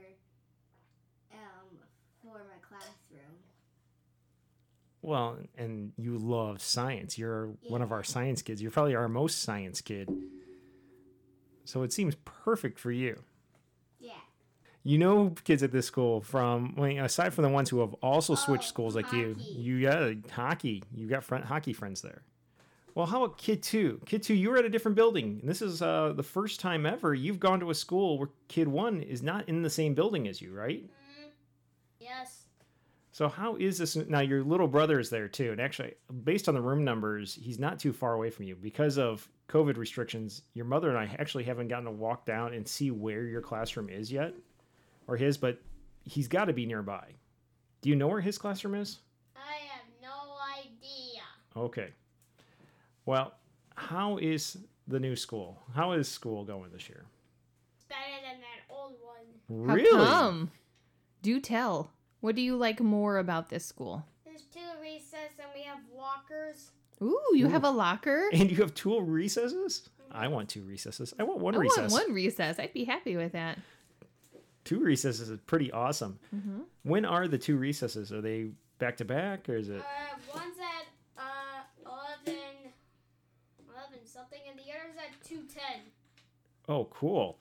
um, 1.33 1.78
for 2.23 2.38
my 2.38 2.59
classroom. 2.66 3.37
Well, 5.02 5.38
and 5.57 5.93
you 5.97 6.19
love 6.19 6.61
science. 6.61 7.16
You're 7.16 7.50
one 7.69 7.83
of 7.83 7.93
our 7.93 8.02
science 8.02 8.43
kids. 8.43 8.61
You're 8.61 8.73
probably 8.73 8.97
our 8.97 9.09
most 9.09 9.43
science 9.43 9.81
kid. 9.81 10.11
So 11.64 11.83
it 11.83 11.93
seems 11.93 12.16
perfect 12.25 12.78
for 12.78 12.90
you. 12.90 13.23
You 14.87 14.99
know 14.99 15.35
kids 15.43 15.64
at 15.64 15.73
this 15.73 15.85
school 15.87 16.21
from 16.21 16.75
I 16.78 16.81
mean, 16.81 16.99
aside 17.00 17.35
from 17.35 17.43
the 17.43 17.49
ones 17.50 17.69
who 17.69 17.81
have 17.81 17.95
also 17.95 18.37
switched 18.37 18.66
Oh, 18.66 18.69
schools 18.69 18.95
like 18.95 19.12
you. 19.12 19.35
hockey. 19.37 19.52
You 19.57 19.83
got 19.83 20.31
hockey. 20.31 20.83
You 20.95 21.09
got 21.09 21.25
friend, 21.25 21.45
hockey 21.45 21.73
friends 21.73 22.02
there. 22.02 22.23
Well, 22.95 23.05
how 23.07 23.25
about 23.25 23.37
kid 23.37 23.64
two? 23.64 24.00
Kid 24.07 24.23
two, 24.23 24.35
you 24.35 24.49
were 24.49 24.59
at 24.59 24.64
a 24.64 24.69
different 24.69 24.95
building, 24.95 25.38
and 25.40 25.50
this 25.50 25.61
is 25.61 25.83
uh, 25.83 26.12
the 26.14 26.23
first 26.23 26.61
time 26.61 26.87
ever 26.87 27.14
you've 27.14 27.40
gone 27.40 27.59
to 27.61 27.71
a 27.71 27.75
school 27.75 28.16
where 28.16 28.28
kid 28.47 28.69
one 28.69 29.02
is 29.02 29.23
not 29.23 29.49
in 29.49 29.62
the 29.62 29.69
same 29.69 29.93
building 29.95 30.28
as 30.28 30.40
you, 30.40 30.55
right? 30.55 30.85
Mm, 30.85 31.31
yes. 31.99 32.45
So 33.11 33.28
how 33.28 33.57
is 33.57 33.78
this 33.78 33.97
now? 33.97 34.21
Your 34.21 34.45
little 34.45 34.69
brother 34.69 35.00
is 35.00 35.11
there 35.11 35.26
too, 35.26 35.50
and 35.50 35.61
actually, 35.61 35.95
based 36.23 36.49
on 36.49 36.55
the 36.55 36.61
room 36.62 36.85
numbers, 36.85 37.35
he's 37.35 37.59
not 37.59 37.81
too 37.81 37.93
far 37.93 38.14
away 38.14 38.31
from 38.31 38.45
you 38.45 38.55
because 38.55 38.99
of 38.99 39.28
COVID 39.49 39.76
restrictions. 39.78 40.43
Your 40.55 40.64
mother 40.66 40.88
and 40.90 40.97
I 40.99 41.14
actually 41.19 41.45
haven't 41.45 41.69
gotten 41.69 41.87
to 41.87 41.90
walk 41.90 42.25
down 42.25 42.55
and 42.55 42.66
see 42.69 42.90
where 42.93 43.25
your 43.25 43.40
classroom 43.43 43.88
is 43.90 44.12
yet, 44.12 44.33
or 45.07 45.17
his, 45.17 45.37
but 45.37 45.61
he's 46.05 46.29
got 46.29 46.47
to 46.47 46.53
be 46.53 46.67
nearby. 46.67 47.05
Do 47.83 47.89
you 47.89 47.97
know 47.97 48.09
where 48.09 48.21
his 48.21 48.39
classroom 48.39 48.75
is? 48.75 48.99
I 49.37 49.59
have 49.71 49.87
no 50.03 50.37
idea. 50.59 51.23
Okay. 51.57 51.91
Well, 53.05 53.35
how 53.77 54.17
is 54.19 54.59
the 54.89 54.99
new 54.99 55.17
school? 55.17 55.63
How 55.75 55.93
is 55.93 56.09
school 56.09 56.45
going 56.45 56.71
this 56.73 56.89
year? 56.89 57.05
It's 57.77 57.85
better 57.85 58.01
than 58.25 58.41
that 58.41 58.75
old 58.75 58.95
one. 59.03 59.75
Really? 59.75 60.05
How 60.05 60.05
come? 60.23 60.51
Do 61.23 61.41
tell. 61.41 61.91
What 62.21 62.35
do 62.35 62.43
you 62.43 62.57
like 62.57 62.81
more 62.81 63.19
about 63.19 63.51
this 63.51 63.65
school? 63.65 64.05
There's 64.25 64.43
two 64.43 64.61
recess 64.81 65.39
and 65.39 65.49
we 65.55 65.63
have 65.63 65.79
lockers. 65.97 66.71
Ooh, 67.03 67.21
you 67.35 67.47
Ooh. 67.47 67.51
have 67.51 67.65
a 67.65 67.71
locker. 67.71 68.29
And 68.33 68.51
you 68.51 68.57
have 68.59 68.75
two 68.75 69.01
recesses? 69.01 69.89
I 70.11 70.29
want 70.29 70.49
two 70.49 70.63
recesses. 70.63 71.13
I 71.19 71.25
want 71.25 71.41
one 71.41 71.55
I 71.55 71.59
recess. 71.59 71.79
I 71.79 71.95
want 71.95 72.09
one 72.09 72.15
recess. 72.15 72.59
I'd 72.59 72.73
be 72.73 72.85
happy 72.85 73.17
with 73.17 73.33
that. 73.33 73.59
Two 74.67 74.81
recesses 74.81 75.31
is 75.31 75.39
pretty 75.47 75.71
awesome. 75.73 76.19
hmm 76.31 76.61
When 76.83 77.05
are 77.07 77.27
the 77.29 77.39
two 77.39 77.57
recesses? 77.57 78.13
Are 78.13 78.21
they 78.21 78.49
back 78.79 78.97
to 78.99 79.05
back 79.07 79.49
or 79.49 79.57
is 79.57 79.69
it? 79.71 79.81
Uh, 79.81 80.17
one's 80.35 80.57
at 80.59 80.87
uh 81.17 81.91
11, 82.27 82.39
11 83.69 83.99
something, 84.05 84.41
and 84.51 84.59
the 84.59 84.65
other's 84.65 84.97
at 84.99 85.25
210. 85.25 85.63
Oh, 86.69 86.85
cool. 86.91 87.39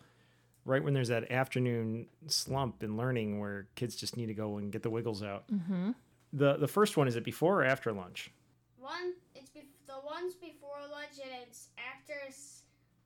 Right 0.65 0.83
when 0.83 0.93
there's 0.93 1.09
that 1.09 1.31
afternoon 1.31 2.05
slump 2.27 2.83
in 2.83 2.95
learning 2.97 3.39
where 3.39 3.67
kids 3.75 3.95
just 3.95 4.17
need 4.17 4.27
to 4.27 4.33
go 4.33 4.57
and 4.57 4.71
get 4.71 4.83
the 4.83 4.89
wiggles 4.89 5.21
out. 5.23 5.43
hmm 5.49 5.91
The 6.33 6.57
the 6.57 6.67
first 6.67 6.95
one 6.97 7.07
is 7.07 7.15
it 7.15 7.23
before 7.23 7.61
or 7.61 7.65
after 7.65 7.91
lunch? 7.91 8.31
One, 8.79 9.13
it's 9.33 9.49
bef- 9.49 9.65
the 9.87 9.99
one's 10.05 10.35
before 10.35 10.77
lunch 10.91 11.17
and 11.23 11.31
it's 11.41 11.69
after 11.77 12.13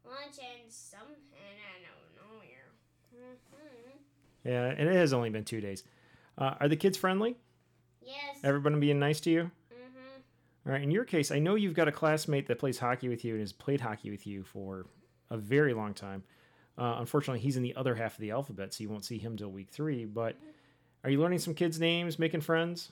lunch 0.04 0.40
and 0.40 0.68
some, 0.72 1.08
and 1.08 1.56
I 1.72 1.76
don't 1.88 2.12
know 2.20 2.42
here. 2.44 2.68
hmm 3.12 3.99
Yeah, 4.43 4.65
and 4.65 4.88
it 4.89 4.96
has 4.96 5.13
only 5.13 5.29
been 5.29 5.43
two 5.46 5.62
days. 5.62 5.84
Uh, 6.38 6.55
are 6.60 6.67
the 6.67 6.75
kids 6.75 6.98
friendly? 6.98 7.36
Yes. 8.01 8.38
Everybody 8.43 8.77
being 8.79 9.00
nice 9.00 9.19
to 9.22 9.29
you? 9.29 9.41
hmm 9.69 10.19
All 10.65 10.72
right. 10.74 10.81
In 10.81 10.91
your 10.91 11.03
case, 11.05 11.31
I 11.31 11.39
know 11.39 11.55
you've 11.55 11.74
got 11.74 11.88
a 11.88 11.91
classmate 11.91 12.48
that 12.48 12.60
plays 12.60 12.79
hockey 12.79 13.10
with 13.10 13.25
you 13.25 13.34
and 13.34 13.41
has 13.41 13.51
played 13.53 13.81
hockey 13.81 14.10
with 14.10 14.25
you 14.25 14.43
for 14.43 14.86
a 15.29 15.38
very 15.38 15.74
long 15.74 15.93
time. 15.93 16.24
Uh, 16.77 16.96
unfortunately, 17.00 17.41
he's 17.41 17.58
in 17.58 17.63
the 17.63 17.75
other 17.75 17.93
half 17.96 18.13
of 18.13 18.19
the 18.22 18.31
alphabet, 18.31 18.74
so 18.74 18.81
you 18.84 18.89
won't 18.89 19.03
see 19.03 19.17
him 19.17 19.36
till 19.36 19.50
week 19.51 19.69
three. 19.69 20.05
But 20.05 20.38
are 21.03 21.10
you 21.10 21.19
learning 21.19 21.39
some 21.39 21.53
kids' 21.53 21.79
names, 21.79 22.17
making 22.17 22.41
friends? 22.41 22.91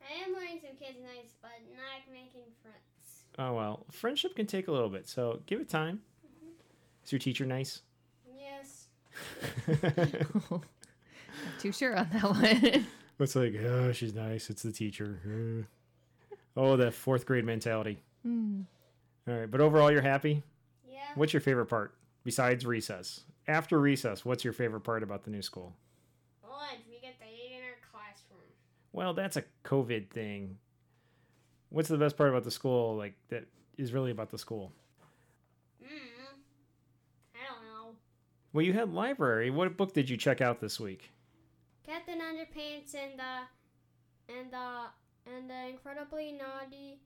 I 0.00 0.24
am 0.26 0.32
learning 0.32 0.60
some 0.62 0.76
kids' 0.80 0.98
names, 1.02 1.32
but 1.42 1.50
not 1.76 2.10
making 2.10 2.50
friends. 2.62 3.24
Oh 3.38 3.52
well, 3.54 3.84
friendship 3.92 4.34
can 4.34 4.46
take 4.46 4.68
a 4.68 4.72
little 4.72 4.88
bit, 4.88 5.06
so 5.06 5.42
give 5.44 5.60
it 5.60 5.68
time. 5.68 6.00
Is 7.04 7.12
your 7.12 7.18
teacher 7.18 7.44
nice? 7.44 7.82
Yes. 9.68 10.24
Not 10.50 11.60
too 11.60 11.72
sure 11.72 11.96
on 11.96 12.08
that 12.12 12.24
one. 12.24 12.86
it's 13.20 13.36
like, 13.36 13.54
oh, 13.54 13.92
she's 13.92 14.14
nice. 14.14 14.50
It's 14.50 14.62
the 14.62 14.72
teacher. 14.72 15.20
Uh. 15.24 15.64
Oh, 16.56 16.76
that 16.76 16.94
fourth 16.94 17.24
grade 17.26 17.44
mentality. 17.44 18.02
Hmm. 18.24 18.62
All 19.28 19.34
right, 19.34 19.50
but 19.50 19.60
overall, 19.60 19.92
you're 19.92 20.02
happy. 20.02 20.42
Yeah. 20.90 20.98
What's 21.14 21.32
your 21.32 21.40
favorite 21.40 21.66
part 21.66 21.94
besides 22.24 22.66
recess? 22.66 23.20
After 23.46 23.78
recess, 23.78 24.24
what's 24.24 24.42
your 24.42 24.52
favorite 24.52 24.80
part 24.80 25.02
about 25.02 25.22
the 25.24 25.30
new 25.30 25.42
school? 25.42 25.76
Lunch. 26.42 26.80
We 26.90 26.98
get 27.00 27.18
to 27.20 27.26
eat 27.26 27.52
in 27.56 27.62
our 27.62 27.78
classroom. 27.92 28.40
Well, 28.92 29.14
that's 29.14 29.36
a 29.36 29.44
COVID 29.64 30.10
thing. 30.10 30.58
What's 31.70 31.88
the 31.88 31.98
best 31.98 32.16
part 32.16 32.30
about 32.30 32.44
the 32.44 32.50
school? 32.50 32.96
Like 32.96 33.14
that 33.28 33.44
is 33.76 33.92
really 33.92 34.10
about 34.10 34.30
the 34.30 34.38
school. 34.38 34.72
Mm. 35.82 35.86
I 37.34 37.46
don't 37.46 37.64
know. 37.64 37.94
Well, 38.52 38.64
you 38.64 38.72
had 38.72 38.92
library. 38.92 39.50
What 39.50 39.76
book 39.76 39.92
did 39.92 40.08
you 40.08 40.16
check 40.16 40.40
out 40.40 40.60
this 40.60 40.80
week? 40.80 41.10
Captain 41.84 42.18
Underpants 42.20 42.94
and 42.94 43.18
the 43.18 44.34
and 44.34 44.50
the 44.50 44.84
and 45.30 45.48
the 45.50 45.68
incredibly 45.68 46.32
naughty 46.32 47.00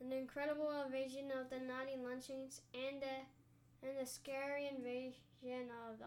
and 0.00 0.10
the 0.10 0.16
incredible 0.16 0.70
invasion 0.84 1.30
of 1.40 1.50
the 1.50 1.58
naughty 1.64 1.96
lunchings 1.98 2.60
and 2.74 3.00
the 3.00 3.86
and 3.88 3.98
the 4.00 4.06
scary 4.06 4.68
invasion 4.68 5.70
of 5.88 5.98
the 5.98 6.04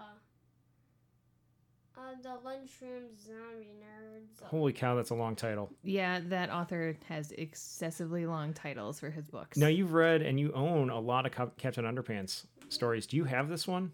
of 1.98 2.22
the 2.24 2.36
lunchroom 2.48 3.04
zombie 3.18 3.74
nerds. 3.80 4.44
Holy 4.44 4.74
cow, 4.74 4.96
that's 4.96 5.12
a 5.12 5.16
long 5.16 5.36
title. 5.36 5.72
yeah, 5.84 6.20
that 6.26 6.50
author 6.50 6.98
has 7.08 7.32
excessively 7.32 8.26
long 8.26 8.54
titles 8.54 9.00
for 9.00 9.10
his 9.10 9.28
books. 9.30 9.58
Now 9.58 9.68
you've 9.68 9.94
read 9.94 10.22
and 10.22 10.38
you 10.38 10.52
own 10.52 10.90
a 10.90 11.00
lot 11.00 11.26
of 11.26 11.32
Captain 11.58 11.86
Underpants 11.86 12.46
stories. 12.68 13.08
Do 13.08 13.16
you 13.16 13.24
have 13.24 13.48
this 13.48 13.66
one? 13.66 13.94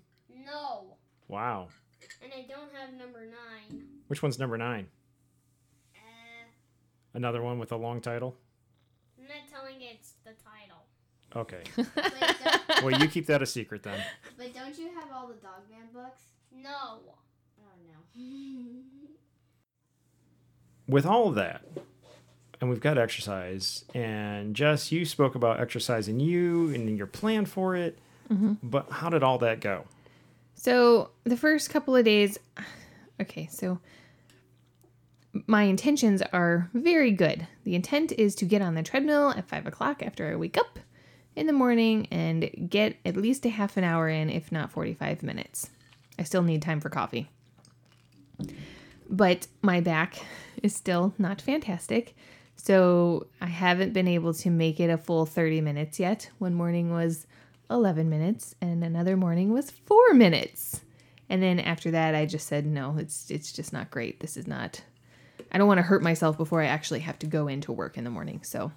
No, 0.51 0.98
Wow. 1.27 1.70
and 2.22 2.31
I 2.34 2.41
don't 2.48 2.74
have 2.75 2.93
number 2.93 3.22
nine. 3.25 3.84
Which 4.08 4.22
one's 4.22 4.38
number 4.38 4.58
nine? 4.58 4.88
Uh, 5.96 6.46
Another 7.13 7.41
one 7.41 7.58
with 7.60 7.72
a 7.72 7.77
long 7.77 8.01
title. 8.01 8.36
I'm 9.17 9.25
not 9.27 9.48
telling 9.50 9.77
it's 9.81 10.13
the 10.25 10.31
title. 10.31 10.84
Okay. 11.34 11.63
Wait, 11.77 12.36
don't, 12.43 12.84
well, 12.84 13.01
you 13.01 13.08
keep 13.08 13.25
that 13.27 13.41
a 13.41 13.46
secret 13.46 13.84
then. 13.84 14.03
but 14.38 14.53
don't 14.53 14.77
you 14.77 14.89
have 14.93 15.10
all 15.13 15.27
the 15.27 15.36
Dogman 15.36 15.88
books? 15.93 16.24
No. 16.53 17.00
Oh 17.60 17.63
no. 17.88 18.22
with 20.88 21.05
all 21.05 21.29
of 21.29 21.36
that, 21.36 21.62
and 22.60 22.70
we've 22.70 22.81
got 22.81 22.98
exercise, 22.98 23.86
and 23.96 24.53
Jess, 24.55 24.91
you 24.91 25.05
spoke 25.05 25.36
about 25.36 25.62
exercise 25.62 26.08
and 26.10 26.22
you 26.22 26.70
and 26.74 26.98
your 26.98 27.08
plan 27.08 27.46
for 27.46 27.75
it, 27.75 27.98
Mhm. 28.29 28.58
but 28.62 28.91
how 28.91 29.10
did 29.10 29.24
all 29.24 29.38
that 29.38 29.62
go? 29.62 29.86
So 30.62 31.10
the 31.24 31.38
first 31.38 31.72
couple 31.72 31.96
of 31.96 32.06
days, 32.06 32.38
okay, 33.20 33.48
so 33.50 33.80
my 35.48 35.63
intentions 35.63 36.22
are 36.34 36.70
very 36.75 37.10
good. 37.10 37.48
The 37.63 37.74
intent 37.74 38.12
is 38.12 38.36
to 38.36 38.46
get 38.46 38.62
on 38.62 38.75
the 38.75 38.84
treadmill 38.84 39.32
at 39.32 39.48
five 39.48 39.65
o'clock 39.65 40.03
after 40.03 40.32
I 40.32 40.36
wake 40.36 40.60
up 40.60 40.77
in 41.36 41.48
the 41.48 41.51
morning 41.53 42.08
and 42.12 42.70
get 42.70 42.98
at 43.03 43.18
least 43.18 43.44
a 43.48 43.50
half 43.50 43.75
an 43.75 43.84
hour 43.84 44.08
in, 44.08 44.30
if 44.30 44.51
not 44.51 44.72
45 44.72 45.24
minutes. 45.24 45.72
I 46.20 46.24
still 46.24 46.44
need 46.44 46.62
time 46.62 46.80
for 46.80 46.89
coffee. 46.89 47.32
But 49.10 49.48
my 49.63 49.82
back 49.82 50.24
is 50.62 50.75
still 50.75 51.15
not 51.18 51.41
fantastic. 51.41 52.15
So 52.56 53.25
I 53.41 53.48
haven't 53.48 53.94
been 53.94 54.08
able 54.08 54.36
to 54.36 54.51
make 54.51 54.80
it 54.80 54.91
a 54.91 54.98
full 55.00 55.25
30 55.25 55.62
minutes 55.62 56.00
yet. 56.00 56.30
One 56.38 56.53
morning 56.53 56.91
was 56.91 57.25
11 57.71 58.09
minutes 58.09 58.53
and 58.61 58.83
another 58.83 59.15
morning 59.17 59.51
was 59.53 59.71
4 59.71 60.13
minutes. 60.13 60.81
And 61.29 61.41
then 61.41 61.59
after 61.59 61.91
that 61.91 62.13
I 62.13 62.25
just 62.25 62.47
said 62.47 62.65
no, 62.65 62.97
it's 62.97 63.31
it's 63.31 63.51
just 63.51 63.71
not 63.73 63.89
great. 63.89 64.19
This 64.19 64.35
is 64.37 64.47
not 64.47 64.81
I 65.51 65.57
don't 65.57 65.67
want 65.67 65.79
to 65.79 65.83
hurt 65.83 66.03
myself 66.03 66.37
before 66.37 66.61
I 66.61 66.65
actually 66.67 66.99
have 67.01 67.17
to 67.19 67.25
go 67.27 67.47
into 67.47 67.71
work 67.71 67.97
in 67.97 68.03
the 68.03 68.09
morning. 68.09 68.41
So, 68.43 68.71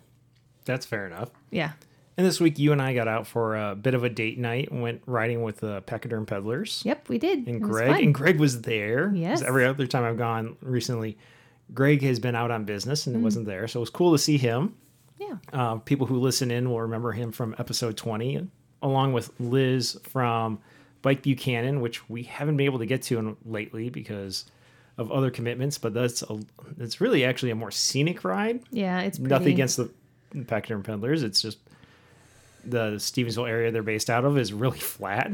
That's 0.64 0.86
fair 0.86 1.06
enough. 1.06 1.30
yeah. 1.50 1.72
And 2.16 2.24
this 2.24 2.40
week, 2.40 2.60
you 2.60 2.70
and 2.70 2.80
I 2.80 2.94
got 2.94 3.08
out 3.08 3.26
for 3.26 3.56
a 3.56 3.74
bit 3.74 3.94
of 3.94 4.04
a 4.04 4.08
date 4.08 4.38
night 4.38 4.70
and 4.70 4.80
went 4.82 5.02
riding 5.04 5.42
with 5.42 5.58
the 5.58 5.82
Pachyderm 5.82 6.26
Peddlers. 6.26 6.82
Yep, 6.84 7.08
we 7.08 7.18
did. 7.18 7.38
And 7.48 7.56
It 7.56 7.62
Greg, 7.62 8.04
and 8.04 8.14
Greg 8.14 8.38
was 8.38 8.62
there. 8.62 9.10
Yes. 9.12 9.42
Every 9.42 9.64
other 9.64 9.86
time 9.88 10.04
I've 10.04 10.16
gone 10.16 10.56
recently, 10.62 11.18
Greg 11.74 12.02
has 12.02 12.20
been 12.20 12.36
out 12.36 12.52
on 12.52 12.64
business 12.64 13.08
and 13.08 13.16
Mm. 13.16 13.22
wasn't 13.22 13.46
there, 13.46 13.66
so 13.66 13.80
it 13.80 13.82
was 13.82 13.90
cool 13.90 14.12
to 14.12 14.18
see 14.18 14.36
him. 14.38 14.74
Yeah. 15.18 15.36
Uh, 15.52 15.76
people 15.78 16.06
who 16.06 16.20
listen 16.20 16.52
in 16.52 16.70
will 16.70 16.82
remember 16.82 17.10
him 17.12 17.32
from 17.32 17.54
episode 17.58 17.96
twenty, 17.96 18.48
along 18.84 19.14
with 19.14 19.32
Liz 19.40 19.98
from 20.04 20.60
Bike 21.02 21.22
Buchanan, 21.22 21.80
which 21.80 22.08
we 22.08 22.22
haven't 22.22 22.56
been 22.56 22.66
able 22.66 22.78
to 22.78 22.86
get 22.86 23.02
to 23.02 23.18
in, 23.18 23.36
lately 23.44 23.88
because 23.88 24.44
of 24.96 25.10
other 25.10 25.30
commitments. 25.30 25.78
But 25.78 25.94
that's 25.94 26.22
a, 26.22 26.38
it's 26.78 27.00
really 27.00 27.24
actually 27.24 27.50
a 27.50 27.56
more 27.56 27.72
scenic 27.72 28.22
ride. 28.22 28.62
Yeah, 28.70 29.00
it's 29.00 29.18
pretty. 29.18 29.30
Nothing 29.30 29.52
against 29.54 29.78
the 29.78 29.90
Pachyderm 30.34 30.84
Peddlers. 30.84 31.24
It's 31.24 31.42
just 31.42 31.58
the 32.64 32.92
Stevensville 32.92 33.48
area 33.48 33.72
they're 33.72 33.82
based 33.82 34.08
out 34.10 34.24
of 34.24 34.38
is 34.38 34.52
really 34.52 34.78
flat. 34.78 35.26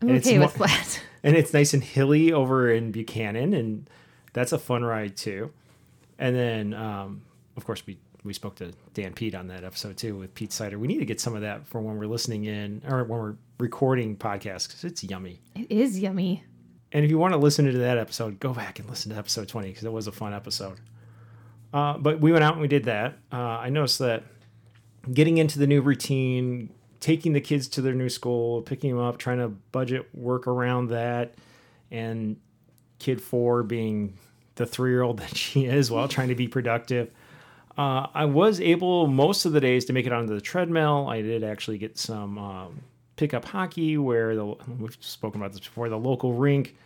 I'm 0.00 0.08
and 0.08 0.10
it's 0.12 0.26
okay 0.26 0.38
with 0.38 0.58
more- 0.58 0.68
flat. 0.68 1.02
and 1.22 1.36
it's 1.36 1.52
nice 1.52 1.74
and 1.74 1.84
hilly 1.84 2.32
over 2.32 2.70
in 2.70 2.92
Buchanan, 2.92 3.52
and 3.52 3.90
that's 4.32 4.52
a 4.52 4.58
fun 4.58 4.84
ride 4.84 5.16
too. 5.16 5.52
And 6.18 6.36
then, 6.36 6.74
um, 6.74 7.22
of 7.56 7.64
course, 7.64 7.86
we 7.86 7.98
we 8.24 8.32
spoke 8.32 8.56
to 8.56 8.72
Dan 8.94 9.14
Pete 9.14 9.34
on 9.34 9.48
that 9.48 9.64
episode 9.64 9.96
too 9.96 10.16
with 10.16 10.34
Pete 10.34 10.52
Cider. 10.52 10.78
We 10.78 10.88
need 10.88 10.98
to 10.98 11.04
get 11.04 11.20
some 11.20 11.34
of 11.34 11.42
that 11.42 11.66
for 11.66 11.80
when 11.80 11.96
we're 11.96 12.06
listening 12.06 12.44
in 12.44 12.82
or 12.88 13.04
when 13.04 13.18
we're 13.18 13.34
recording 13.58 14.16
podcasts 14.16 14.66
because 14.66 14.84
it's 14.84 15.02
yummy. 15.02 15.40
It 15.54 15.70
is 15.70 15.98
yummy. 15.98 16.44
And 16.92 17.04
if 17.04 17.10
you 17.10 17.18
want 17.18 17.32
to 17.34 17.38
listen 17.38 17.64
to 17.66 17.78
that 17.78 17.98
episode, 17.98 18.40
go 18.40 18.52
back 18.52 18.78
and 18.78 18.88
listen 18.88 19.12
to 19.12 19.18
episode 19.18 19.48
20 19.48 19.68
because 19.68 19.84
it 19.84 19.92
was 19.92 20.06
a 20.06 20.12
fun 20.12 20.34
episode. 20.34 20.78
Uh, 21.72 21.96
but 21.98 22.20
we 22.20 22.32
went 22.32 22.42
out 22.42 22.54
and 22.54 22.62
we 22.62 22.68
did 22.68 22.84
that. 22.84 23.18
Uh, 23.32 23.36
I 23.36 23.70
noticed 23.70 24.00
that 24.00 24.24
getting 25.12 25.38
into 25.38 25.58
the 25.58 25.66
new 25.66 25.80
routine, 25.80 26.70
taking 26.98 27.32
the 27.32 27.40
kids 27.40 27.68
to 27.68 27.82
their 27.82 27.94
new 27.94 28.08
school, 28.08 28.62
picking 28.62 28.90
them 28.90 29.00
up, 29.00 29.18
trying 29.18 29.38
to 29.38 29.48
budget 29.48 30.08
work 30.14 30.46
around 30.46 30.88
that, 30.88 31.34
and 31.90 32.36
kid 32.98 33.20
four 33.20 33.62
being 33.62 34.18
the 34.56 34.66
three 34.66 34.90
year 34.90 35.02
old 35.02 35.18
that 35.20 35.36
she 35.36 35.64
is 35.64 35.90
while 35.90 36.08
trying 36.08 36.28
to 36.28 36.34
be 36.34 36.48
productive. 36.48 37.10
Uh, 37.78 38.06
I 38.12 38.24
was 38.24 38.60
able 38.60 39.06
most 39.06 39.44
of 39.44 39.52
the 39.52 39.60
days 39.60 39.84
to 39.86 39.92
make 39.92 40.06
it 40.06 40.12
onto 40.12 40.34
the 40.34 40.40
treadmill. 40.40 41.08
I 41.08 41.22
did 41.22 41.44
actually 41.44 41.78
get 41.78 41.98
some 41.98 42.36
um, 42.38 42.80
pickup 43.16 43.44
hockey 43.44 43.96
where 43.96 44.34
the 44.34 44.44
we've 44.78 44.96
spoken 45.00 45.40
about 45.40 45.52
this 45.52 45.60
before. 45.60 45.88
The 45.88 45.98
local 45.98 46.34
rink 46.34 46.76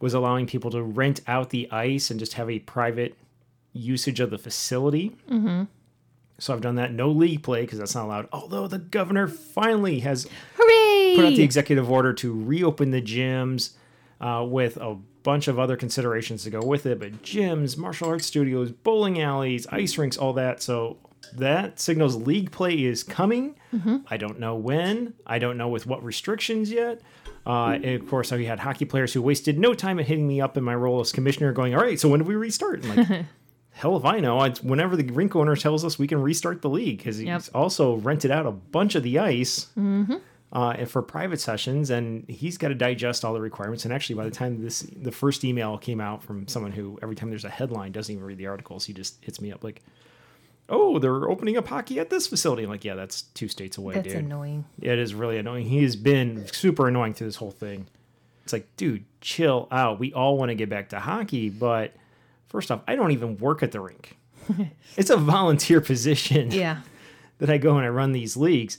was 0.00 0.14
allowing 0.14 0.46
people 0.46 0.70
to 0.70 0.82
rent 0.82 1.20
out 1.26 1.50
the 1.50 1.70
ice 1.70 2.10
and 2.10 2.20
just 2.20 2.34
have 2.34 2.48
a 2.48 2.58
private 2.60 3.16
usage 3.72 4.20
of 4.20 4.30
the 4.30 4.38
facility. 4.38 5.16
Mm-hmm. 5.30 5.64
So 6.38 6.54
I've 6.54 6.60
done 6.60 6.76
that. 6.76 6.92
No 6.92 7.10
league 7.10 7.42
play 7.42 7.62
because 7.62 7.78
that's 7.78 7.94
not 7.94 8.04
allowed. 8.04 8.28
Although 8.32 8.68
the 8.68 8.78
governor 8.78 9.26
finally 9.26 10.00
has 10.00 10.28
Hooray! 10.56 11.16
put 11.16 11.24
out 11.24 11.34
the 11.34 11.42
executive 11.42 11.90
order 11.90 12.12
to 12.14 12.44
reopen 12.44 12.90
the 12.92 13.02
gyms 13.02 13.72
uh, 14.20 14.44
with 14.48 14.76
a 14.76 14.96
bunch 15.30 15.46
of 15.48 15.58
other 15.58 15.76
considerations 15.76 16.42
to 16.44 16.50
go 16.50 16.60
with 16.62 16.86
it. 16.86 16.98
But 16.98 17.22
gyms, 17.22 17.76
martial 17.76 18.08
arts 18.08 18.26
studios, 18.26 18.70
bowling 18.70 19.20
alleys, 19.20 19.66
ice 19.68 19.98
rinks, 19.98 20.16
all 20.16 20.32
that. 20.34 20.62
So 20.62 20.96
that 21.34 21.78
signals 21.78 22.16
league 22.16 22.50
play 22.50 22.74
is 22.84 23.02
coming. 23.04 23.54
I 24.08 24.16
don't 24.16 24.38
know 24.40 24.54
when. 24.56 25.12
I 25.26 25.38
don't 25.38 25.58
know 25.58 25.68
with 25.68 25.86
what 25.86 26.02
restrictions 26.02 26.70
yet. 26.70 27.00
Uh, 27.46 27.78
of 27.82 28.08
course, 28.08 28.30
we 28.32 28.46
had 28.46 28.58
hockey 28.60 28.84
players 28.86 29.12
who 29.12 29.20
wasted 29.22 29.58
no 29.58 29.74
time 29.74 29.98
at 30.00 30.06
hitting 30.06 30.26
me 30.28 30.40
up 30.40 30.56
in 30.56 30.64
my 30.64 30.74
role 30.74 31.00
as 31.00 31.12
commissioner, 31.12 31.52
going, 31.52 31.74
"All 31.74 31.80
right, 31.82 31.98
so 32.00 32.08
when 32.08 32.20
do 32.20 32.26
we 32.26 32.34
restart?" 32.36 32.84
I'm 32.84 32.96
like, 32.96 33.24
hell 33.70 33.96
if 33.96 34.04
I 34.04 34.20
know. 34.20 34.42
It's 34.44 34.62
whenever 34.62 34.96
the 34.96 35.04
rink 35.12 35.34
owner 35.36 35.56
tells 35.56 35.84
us 35.84 35.98
we 35.98 36.06
can 36.06 36.20
restart 36.20 36.62
the 36.62 36.68
league 36.68 36.98
because 36.98 37.16
he's 37.18 37.26
Yep. 37.26 37.42
also 37.54 37.96
rented 37.96 38.30
out 38.30 38.44
a 38.46 38.50
bunch 38.50 38.94
of 38.96 39.02
the 39.02 39.18
ice 39.18 39.68
Mm-hmm. 39.78 40.16
Uh, 40.52 40.74
and 40.78 40.90
for 40.90 41.02
private 41.02 41.40
sessions, 41.40 41.90
and 41.90 42.24
he's 42.28 42.56
got 42.56 42.68
to 42.68 42.74
digest 42.74 43.24
all 43.24 43.34
the 43.34 43.40
requirements. 43.40 43.84
And 43.84 43.92
actually, 43.92 44.16
by 44.16 44.24
the 44.24 44.30
time 44.30 44.62
this 44.62 44.80
the 44.80 45.12
first 45.12 45.44
email 45.44 45.76
came 45.78 46.00
out 46.00 46.22
from 46.22 46.48
someone 46.48 46.72
who 46.72 46.98
every 47.02 47.14
time 47.16 47.28
there's 47.30 47.44
a 47.44 47.50
headline 47.50 47.92
doesn't 47.92 48.12
even 48.12 48.24
read 48.24 48.38
the 48.38 48.46
articles, 48.46 48.84
he 48.86 48.92
just 48.92 49.22
hits 49.22 49.40
me 49.40 49.52
up 49.52 49.62
like, 49.62 49.82
"Oh, 50.68 50.98
they're 50.98 51.28
opening 51.28 51.56
up 51.56 51.68
hockey 51.68 51.98
at 52.00 52.08
this 52.10 52.26
facility." 52.26 52.62
I'm 52.62 52.70
like, 52.70 52.84
yeah, 52.84 52.94
that's 52.94 53.22
two 53.22 53.48
states 53.48 53.76
away, 53.76 53.94
That's 53.96 54.08
dude. 54.08 54.16
annoying. 54.24 54.64
It 54.80 54.98
is 54.98 55.14
really 55.14 55.36
annoying. 55.38 55.66
He 55.66 55.82
has 55.82 55.96
been 55.96 56.46
super 56.52 56.88
annoying 56.88 57.14
through 57.14 57.26
this 57.28 57.36
whole 57.36 57.50
thing. 57.50 57.86
It's 58.44 58.52
like, 58.54 58.74
dude, 58.76 59.04
chill 59.20 59.68
out. 59.70 59.98
We 59.98 60.14
all 60.14 60.38
want 60.38 60.48
to 60.48 60.54
get 60.54 60.70
back 60.70 60.88
to 60.90 60.98
hockey, 61.00 61.50
but 61.50 61.92
first 62.46 62.70
off, 62.70 62.80
I 62.88 62.96
don't 62.96 63.10
even 63.10 63.36
work 63.36 63.62
at 63.62 63.72
the 63.72 63.80
rink. 63.80 64.16
it's 64.96 65.10
a 65.10 65.18
volunteer 65.18 65.82
position 65.82 66.50
Yeah. 66.50 66.80
that 67.38 67.50
I 67.50 67.58
go 67.58 67.76
and 67.76 67.84
I 67.84 67.90
run 67.90 68.12
these 68.12 68.38
leagues. 68.38 68.78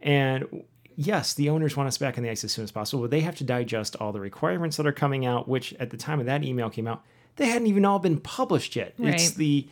And 0.00 0.64
yes, 0.96 1.34
the 1.34 1.48
owners 1.48 1.76
want 1.76 1.86
us 1.88 1.98
back 1.98 2.16
on 2.18 2.24
the 2.24 2.30
ice 2.30 2.44
as 2.44 2.52
soon 2.52 2.64
as 2.64 2.70
possible, 2.72 3.02
but 3.02 3.10
they 3.10 3.20
have 3.20 3.36
to 3.36 3.44
digest 3.44 3.96
all 3.96 4.12
the 4.12 4.20
requirements 4.20 4.76
that 4.76 4.86
are 4.86 4.92
coming 4.92 5.26
out, 5.26 5.48
which 5.48 5.72
at 5.74 5.90
the 5.90 5.96
time 5.96 6.20
of 6.20 6.26
that 6.26 6.42
email 6.44 6.70
came 6.70 6.86
out, 6.86 7.02
they 7.36 7.46
hadn't 7.46 7.66
even 7.68 7.84
all 7.84 7.98
been 7.98 8.18
published 8.20 8.76
yet. 8.76 8.94
Right. 8.98 9.14
It's 9.14 9.30
the 9.32 9.66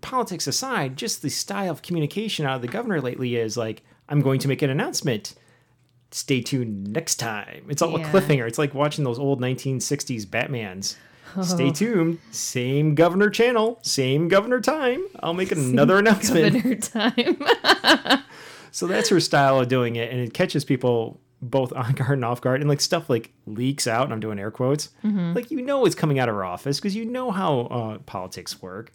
politics 0.00 0.46
aside, 0.46 0.96
just 0.96 1.22
the 1.22 1.30
style 1.30 1.70
of 1.70 1.82
communication 1.82 2.46
out 2.46 2.56
of 2.56 2.62
the 2.62 2.68
governor 2.68 3.00
lately 3.00 3.36
is 3.36 3.56
like, 3.56 3.82
I'm 4.08 4.20
going 4.20 4.38
to 4.40 4.48
make 4.48 4.62
an 4.62 4.70
announcement. 4.70 5.34
Stay 6.10 6.40
tuned 6.40 6.92
next 6.92 7.16
time. 7.16 7.64
It's 7.68 7.82
all 7.82 7.98
Yeah. 7.98 8.08
a 8.08 8.12
cliffhanger. 8.12 8.46
It's 8.46 8.58
like 8.58 8.72
watching 8.74 9.04
those 9.04 9.18
old 9.18 9.40
1960s 9.40 10.24
Batmans. 10.26 10.96
Stay 11.42 11.68
Oh. 11.68 11.70
tuned. 11.74 12.18
Same 12.30 12.94
governor 12.94 13.28
channel, 13.28 13.78
same 13.82 14.28
governor 14.28 14.60
time. 14.60 15.04
I'll 15.20 15.34
make 15.34 15.52
another 15.52 15.98
announcement. 15.98 16.54
Governor 16.54 16.76
time. 16.76 18.22
So 18.78 18.86
that's 18.86 19.08
her 19.08 19.18
style 19.18 19.58
of 19.58 19.66
doing 19.68 19.96
it, 19.96 20.12
and 20.12 20.20
it 20.20 20.32
catches 20.32 20.64
people 20.64 21.20
both 21.42 21.72
on 21.76 21.92
guard 21.94 22.12
and 22.12 22.24
off 22.24 22.40
guard, 22.40 22.60
and 22.60 22.68
like 22.68 22.80
stuff 22.80 23.10
like 23.10 23.32
leaks 23.46 23.86
out. 23.86 24.04
And 24.04 24.12
I'm 24.12 24.20
doing 24.20 24.38
air 24.38 24.50
quotes. 24.52 24.90
Mm-hmm. 25.04 25.34
Like 25.34 25.50
you 25.50 25.62
know, 25.62 25.84
it's 25.84 25.94
coming 25.96 26.18
out 26.18 26.28
of 26.28 26.34
her 26.36 26.44
office 26.44 26.78
because 26.78 26.94
you 26.94 27.04
know 27.04 27.30
how 27.30 27.60
uh, 27.62 27.98
politics 28.06 28.62
work, 28.62 28.92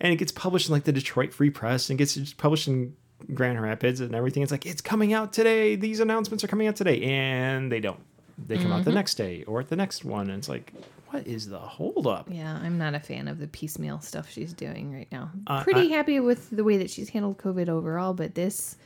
and 0.00 0.12
it 0.12 0.16
gets 0.16 0.32
published 0.32 0.68
in 0.68 0.72
like 0.74 0.84
the 0.84 0.92
Detroit 0.92 1.32
Free 1.32 1.48
Press 1.50 1.88
and 1.88 1.98
gets 1.98 2.32
published 2.34 2.68
in 2.68 2.94
Grand 3.32 3.60
Rapids 3.62 4.00
and 4.00 4.14
everything. 4.14 4.42
It's 4.42 4.52
like 4.52 4.66
it's 4.66 4.82
coming 4.82 5.14
out 5.14 5.32
today. 5.32 5.76
These 5.76 6.00
announcements 6.00 6.44
are 6.44 6.48
coming 6.48 6.66
out 6.66 6.76
today, 6.76 7.00
and 7.02 7.72
they 7.72 7.80
don't. 7.80 8.00
They 8.46 8.58
come 8.58 8.70
out 8.70 8.84
the 8.84 8.90
Mhm. 8.90 8.94
next 8.94 9.14
day 9.14 9.44
or 9.44 9.60
at 9.60 9.68
the 9.68 9.76
next 9.76 10.04
one, 10.04 10.28
and 10.28 10.38
it's 10.38 10.48
like, 10.50 10.74
what 11.08 11.26
is 11.26 11.48
the 11.48 11.58
holdup? 11.58 12.28
yeah, 12.30 12.60
I'm 12.62 12.76
not 12.76 12.94
a 12.94 13.00
fan 13.00 13.28
of 13.28 13.38
the 13.38 13.46
piecemeal 13.46 14.00
stuff 14.02 14.28
she's 14.30 14.52
doing 14.52 14.92
right 14.92 15.08
now. 15.10 15.30
Uh, 15.46 15.62
Pretty 15.62 15.88
happy 15.88 16.20
with 16.20 16.50
the 16.50 16.62
way 16.62 16.76
that 16.76 16.90
she's 16.90 17.08
handled 17.08 17.38
COVID 17.38 17.70
overall, 17.70 18.12
but 18.12 18.34
this 18.34 18.76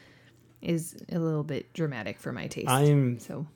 is 0.62 0.96
a 1.10 1.18
little 1.18 1.44
bit 1.44 1.72
dramatic 1.72 2.18
for 2.18 2.32
my 2.32 2.46
taste. 2.46 2.68
I'm 2.68 3.18
so 3.18 3.46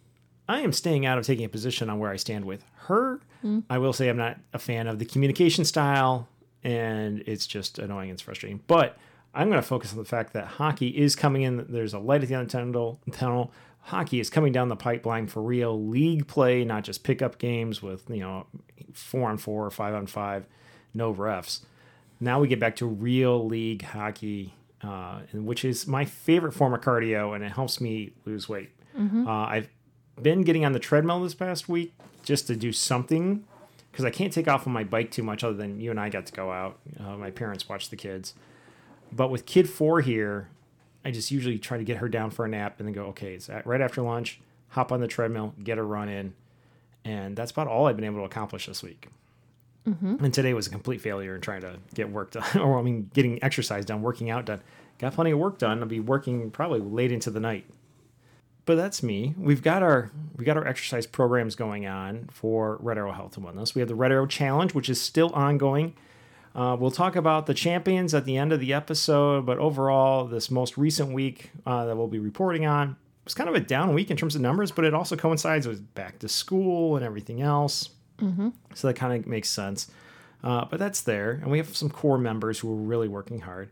I 0.49 0.61
am 0.61 0.73
staying 0.73 1.07
out 1.07 1.19
of 1.19 1.25
taking 1.25 1.45
a 1.45 1.49
position 1.49 1.89
on 1.89 1.99
where 1.99 2.11
I 2.11 2.17
stand 2.17 2.45
with 2.45 2.65
her. 2.87 3.21
Mm. 3.43 3.65
I 3.71 3.79
will 3.79 3.93
say 3.93 4.09
I'm 4.09 4.17
not 4.17 4.39
a 4.53 4.59
fan 4.59 4.87
of 4.87 4.99
the 4.99 5.05
communication 5.05 5.65
style, 5.65 6.29
and 6.63 7.23
it's 7.27 7.47
just 7.47 7.79
annoying 7.79 8.11
and 8.11 8.17
it's 8.17 8.23
frustrating. 8.23 8.61
But 8.67 8.97
I'm 9.35 9.49
going 9.49 9.61
to 9.61 9.67
focus 9.67 9.93
on 9.93 9.99
the 9.99 10.05
fact 10.05 10.33
that 10.35 10.47
hockey 10.47 10.89
is 10.89 11.17
coming 11.17 11.43
in. 11.43 11.67
There's 11.69 11.95
a 11.95 11.99
light 11.99 12.23
at 12.23 12.29
the 12.29 12.35
end 12.35 12.43
of 12.43 12.49
the 12.49 12.59
tunnel. 12.59 13.01
tunnel. 13.13 13.53
Hockey 13.81 14.21
is 14.21 14.31
coming 14.31 14.53
down 14.53 14.69
the 14.69 14.77
pipeline 14.77 15.27
for 15.27 15.43
real 15.43 15.89
league 15.89 16.27
play, 16.27 16.65
not 16.65 16.85
just 16.85 17.05
pickup 17.05 17.39
games 17.39 17.83
with 17.83 18.09
you 18.09 18.21
know 18.21 18.47
four 18.93 19.29
on 19.29 19.37
four 19.37 19.67
or 19.67 19.71
five 19.71 19.95
on 19.95 20.07
five, 20.07 20.47
no 20.95 21.13
refs. 21.13 21.61
Now 22.21 22.41
we 22.41 22.49
get 22.49 22.61
back 22.61 22.77
to 22.77 22.87
real 22.87 23.47
league 23.47 23.83
hockey, 23.83 24.55
uh, 24.85 25.21
and 25.33 25.47
which 25.47 25.65
is 25.65 25.87
my 25.87 26.05
favorite 26.05 26.53
form 26.53 26.75
of 26.75 26.81
cardio, 26.81 27.35
and 27.35 27.43
it 27.43 27.53
helps 27.53 27.81
me 27.81 28.13
lose 28.25 28.49
weight. 28.49 28.71
mhm. 28.99 29.27
Uh, 29.27 29.31
I've 29.31 29.69
been 30.21 30.43
getting 30.43 30.65
on 30.65 30.73
the 30.73 30.79
treadmill 30.79 31.21
this 31.23 31.35
past 31.35 31.69
week 31.69 31.93
just 32.23 32.47
to 32.47 32.55
do 32.57 32.71
something 32.73 33.45
because 33.91 34.05
I 34.05 34.11
can't 34.11 34.33
take 34.33 34.47
off 34.49 34.67
on 34.67 34.73
my 34.73 34.85
bike 34.85 35.11
too 35.11 35.23
much 35.23 35.43
other 35.43 35.55
than 35.57 35.81
you 35.81 35.91
and 35.91 35.99
I 35.99 36.09
got 36.09 36.27
to 36.27 36.33
go 36.33 36.53
out. 36.53 36.79
Uh, 37.01 37.17
my 37.17 37.31
parents 37.31 37.69
watch 37.69 37.91
the 37.91 37.97
kids. 37.97 38.35
But 39.13 39.31
with 39.31 39.47
kid 39.47 39.69
four 39.69 40.01
here, 40.01 40.49
I 41.05 41.11
just 41.11 41.31
usually 41.31 41.59
try 41.59 41.79
to 41.79 41.85
get 41.85 41.99
her 41.99 42.09
down 42.09 42.31
for 42.31 42.45
a 42.45 42.49
nap 42.49 42.77
and 42.79 42.87
then 42.89 42.95
go, 42.95 43.07
okay, 43.07 43.35
it's 43.35 43.49
at, 43.49 43.67
right 43.67 43.81
after 43.81 44.03
lunch, 44.03 44.41
hop 44.69 44.91
on 44.93 45.01
the 45.01 45.07
treadmill, 45.09 45.55
get 45.63 45.79
a 45.79 45.83
run 45.83 46.09
in, 46.09 46.35
and 47.05 47.37
that's 47.37 47.51
about 47.53 47.69
all 47.69 47.87
I've 47.87 47.97
been 47.97 48.05
able 48.05 48.19
to 48.19 48.25
accomplish 48.25 48.67
this 48.67 48.83
week. 48.83 49.09
Mm-hmm. 49.89 50.25
And 50.25 50.33
today 50.33 50.55
was 50.55 50.67
a 50.67 50.71
complete 50.71 51.01
failure 51.01 51.35
in 51.35 51.41
trying 51.41 51.61
to 51.61 51.79
get 51.95 52.11
work 52.11 52.31
done, 52.31 52.59
or 52.61 52.79
I 52.79 52.83
mean, 52.83 53.11
getting 53.13 53.43
exercise 53.43 53.85
done, 53.85 54.03
working 54.03 54.31
out 54.31 54.47
done. 54.47 54.63
Got 54.99 55.15
plenty 55.15 55.33
of 55.33 55.39
work 55.39 55.59
done. 55.59 55.81
I'll 55.81 55.87
be 55.87 56.01
working 56.01 56.51
probably 56.51 56.81
late 56.81 57.13
into 57.13 57.31
the 57.31 57.41
night. 57.41 57.67
But 58.67 58.77
that's 58.77 59.03
me. 59.03 59.35
We've 59.37 59.63
got 59.63 59.83
our 59.83 60.11
we 60.37 60.45
got 60.45 60.57
our 60.57 60.67
exercise 60.67 61.07
programs 61.07 61.55
going 61.55 61.87
on 61.87 62.31
for 62.33 62.79
Red 62.81 62.97
Arrow 62.97 63.13
Health 63.13 63.37
and 63.37 63.45
Wellness. 63.45 63.75
We 63.75 63.81
have 63.81 63.89
the 63.89 63.95
Red 63.95 64.11
Arrow 64.11 64.27
Challenge, 64.27 64.73
which 64.73 64.89
is 64.89 65.01
still 65.01 65.31
ongoing. 65.31 65.95
Uh, 66.55 66.77
we'll 66.79 66.91
talk 66.91 67.17
about 67.17 67.47
the 67.47 67.53
champions 67.53 68.15
at 68.15 68.25
the 68.25 68.37
end 68.37 68.53
of 68.53 68.61
the 68.61 68.73
episode, 68.73 69.45
but 69.45 69.59
overall, 69.59 70.25
this 70.25 70.51
most 70.51 70.79
recent 70.79 71.13
week 71.13 71.51
uh, 71.67 71.85
that 71.85 71.97
we'll 71.97 72.07
be 72.07 72.21
reporting 72.21 72.65
on 72.65 72.97
was 73.25 73.35
kind 73.35 73.49
of 73.49 73.57
a 73.57 73.61
down 73.61 73.93
week 73.93 74.11
in 74.11 74.17
terms 74.17 74.35
of 74.37 74.41
numbers, 74.41 74.71
but 74.71 74.85
it 74.85 74.95
also 74.95 75.17
coincides 75.17 75.67
with 75.67 75.95
back 75.95 76.19
to 76.21 76.29
school 76.29 76.97
and 76.97 77.05
everything 77.05 77.43
else. 77.43 77.91
Mm-hmm. 78.21 78.51
So 78.75 78.89
that 78.89 78.95
kind 78.95 79.13
of 79.13 79.27
makes 79.29 79.51
sense. 79.51 79.91
Uh, 80.43 80.65
but 80.67 80.79
that's 80.79 81.01
there. 81.01 81.33
And 81.43 81.51
we 81.51 81.59
have 81.59 81.77
some 81.77 81.91
core 81.91 82.19
members 82.19 82.59
who 82.61 82.71
are 82.71 82.77
really 82.77 83.09
working 83.09 83.41
hard. 83.41 83.71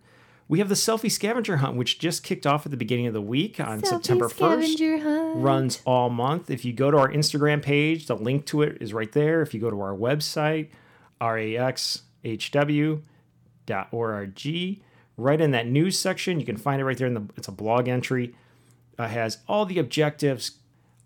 We 0.48 0.58
have 0.58 0.68
the 0.68 0.74
selfie 0.74 1.10
scavenger 1.10 1.58
hunt, 1.58 1.76
which 1.76 1.98
just 1.98 2.22
kicked 2.22 2.46
off 2.46 2.66
at 2.66 2.70
the 2.70 2.76
beginning 2.76 3.06
of 3.06 3.14
the 3.14 3.22
week 3.22 3.58
on 3.60 3.82
September 3.84 4.28
1st. 4.28 5.02
Hunt. 5.02 5.36
Runs 5.36 5.80
all 5.86 6.10
month. 6.10 6.50
If 6.50 6.64
you 6.64 6.72
go 6.72 6.90
to 6.90 6.98
our 6.98 7.08
Instagram 7.08 7.62
page, 7.62 8.06
the 8.06 8.16
link 8.16 8.46
to 8.46 8.62
it 8.62 8.78
is 8.80 8.92
right 8.92 9.10
there. 9.12 9.40
If 9.42 9.54
you 9.54 9.60
go 9.60 9.70
to 9.70 9.80
our 9.80 9.94
website, 9.94 10.68
raxhw.org, 11.20 13.02
right 15.16 15.40
in 15.40 15.50
that 15.52 15.66
news 15.66 15.98
section, 15.98 16.40
you 16.40 16.46
can 16.46 16.56
find 16.56 16.80
it 16.80 16.84
right 16.84 16.98
there. 16.98 17.06
In 17.06 17.14
the, 17.14 17.24
it's 17.36 17.48
a 17.48 17.52
blog 17.52 17.88
entry. 17.88 18.34
Uh, 18.98 19.08
has 19.08 19.38
all 19.48 19.64
the 19.64 19.78
objectives, 19.78 20.58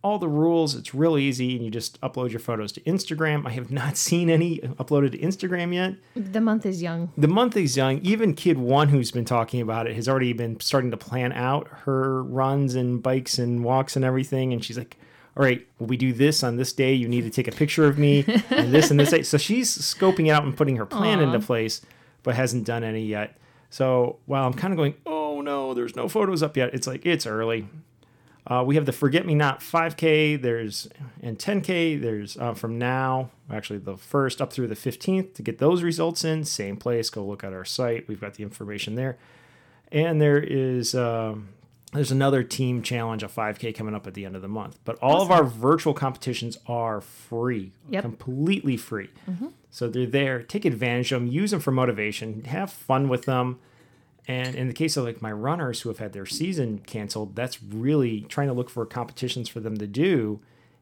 all 0.06 0.20
the 0.20 0.28
rules. 0.28 0.76
It's 0.76 0.94
real 0.94 1.18
easy, 1.18 1.56
and 1.56 1.64
you 1.64 1.70
just 1.70 2.00
upload 2.00 2.30
your 2.30 2.38
photos 2.38 2.70
to 2.72 2.80
Instagram. 2.82 3.44
I 3.44 3.50
have 3.50 3.72
not 3.72 3.96
seen 4.08 4.30
any 4.30 4.58
uploaded 4.60 5.12
to 5.12 5.18
Instagram 5.18 5.74
yet. 5.74 5.94
The 6.14 6.40
month 6.40 6.64
is 6.64 6.80
young. 6.80 7.12
The 7.18 7.26
month 7.26 7.56
is 7.56 7.76
young. 7.76 7.98
Even 8.02 8.32
kid 8.32 8.56
one, 8.56 8.88
who's 8.88 9.10
been 9.10 9.24
talking 9.24 9.60
about 9.60 9.88
it, 9.88 9.96
has 9.96 10.08
already 10.08 10.32
been 10.32 10.60
starting 10.60 10.92
to 10.92 10.96
plan 10.96 11.32
out 11.32 11.66
her 11.84 12.22
runs 12.22 12.76
and 12.76 13.02
bikes 13.02 13.36
and 13.40 13.64
walks 13.64 13.96
and 13.96 14.04
everything. 14.04 14.52
And 14.52 14.64
she's 14.64 14.78
like, 14.78 14.96
"All 15.36 15.42
right, 15.42 15.66
well, 15.80 15.88
we 15.88 15.96
do 15.96 16.12
this 16.12 16.44
on 16.44 16.54
this 16.54 16.72
day. 16.72 16.94
You 16.94 17.08
need 17.08 17.22
to 17.22 17.30
take 17.30 17.48
a 17.48 17.56
picture 17.56 17.86
of 17.86 17.98
me 17.98 18.24
and 18.50 18.72
this 18.72 18.92
and 18.92 19.00
this." 19.00 19.10
Day. 19.10 19.22
So 19.22 19.38
she's 19.38 19.76
scoping 19.76 20.30
out 20.30 20.44
and 20.44 20.56
putting 20.56 20.76
her 20.76 20.86
plan 20.86 21.18
Aw. 21.18 21.22
into 21.24 21.40
place, 21.40 21.82
but 22.22 22.36
hasn't 22.36 22.64
done 22.64 22.84
any 22.84 23.04
yet. 23.04 23.36
So 23.70 24.18
while 24.26 24.46
I'm 24.46 24.54
kind 24.54 24.72
of 24.72 24.76
going, 24.76 24.94
"Oh 25.04 25.40
no, 25.40 25.74
there's 25.74 25.96
no 25.96 26.08
photos 26.08 26.44
up 26.44 26.56
yet," 26.56 26.72
it's 26.74 26.86
like 26.86 27.04
it's 27.04 27.26
early. 27.26 27.66
Uh, 28.46 28.62
we 28.64 28.76
have 28.76 28.86
the 28.86 28.92
Forget 28.92 29.26
Me 29.26 29.34
Not 29.34 29.60
5K. 29.60 30.40
There's 30.40 30.88
and 31.22 31.38
10K. 31.38 32.00
There's 32.00 32.36
uh, 32.36 32.54
from 32.54 32.78
now, 32.78 33.30
actually 33.50 33.80
the 33.80 33.96
first 33.96 34.40
up 34.40 34.52
through 34.52 34.68
the 34.68 34.76
15th 34.76 35.34
to 35.34 35.42
get 35.42 35.58
those 35.58 35.82
results 35.82 36.24
in. 36.24 36.44
Same 36.44 36.76
place. 36.76 37.10
Go 37.10 37.24
look 37.24 37.42
at 37.42 37.52
our 37.52 37.64
site. 37.64 38.06
We've 38.06 38.20
got 38.20 38.34
the 38.34 38.44
information 38.44 38.94
there. 38.94 39.18
And 39.90 40.20
there 40.20 40.38
is 40.38 40.94
um, 40.94 41.48
there's 41.92 42.12
another 42.12 42.44
team 42.44 42.82
challenge, 42.82 43.22
a 43.24 43.28
5K 43.28 43.74
coming 43.74 43.94
up 43.94 44.06
at 44.06 44.14
the 44.14 44.24
end 44.24 44.36
of 44.36 44.42
the 44.42 44.48
month. 44.48 44.78
But 44.84 44.96
all 45.00 45.22
of 45.22 45.30
our 45.32 45.42
virtual 45.44 45.94
competitions 45.94 46.56
are 46.66 47.00
free, 47.00 47.72
Yep. 47.90 48.02
completely 48.02 48.76
free. 48.76 49.10
Mhm. 49.28 49.52
So 49.70 49.88
they're 49.88 50.06
there. 50.06 50.42
Take 50.42 50.64
advantage 50.64 51.10
of 51.12 51.20
them. 51.22 51.28
Use 51.30 51.50
them 51.50 51.60
for 51.60 51.70
motivation. 51.72 52.44
Have 52.44 52.70
fun 52.72 53.08
with 53.08 53.24
them. 53.24 53.58
And 54.28 54.54
in 54.56 54.66
the 54.66 54.74
case 54.74 54.96
of 54.96 55.04
like 55.04 55.22
my 55.22 55.30
runners 55.30 55.82
who 55.82 55.88
have 55.88 55.98
had 55.98 56.12
their 56.12 56.26
season 56.26 56.80
canceled, 56.80 57.36
that's 57.36 57.62
really 57.62 58.22
trying 58.22 58.48
to 58.48 58.54
look 58.54 58.70
for 58.70 58.84
competitions 58.84 59.48
for 59.48 59.60
them 59.60 59.76
to 59.76 59.86
do 59.86 60.40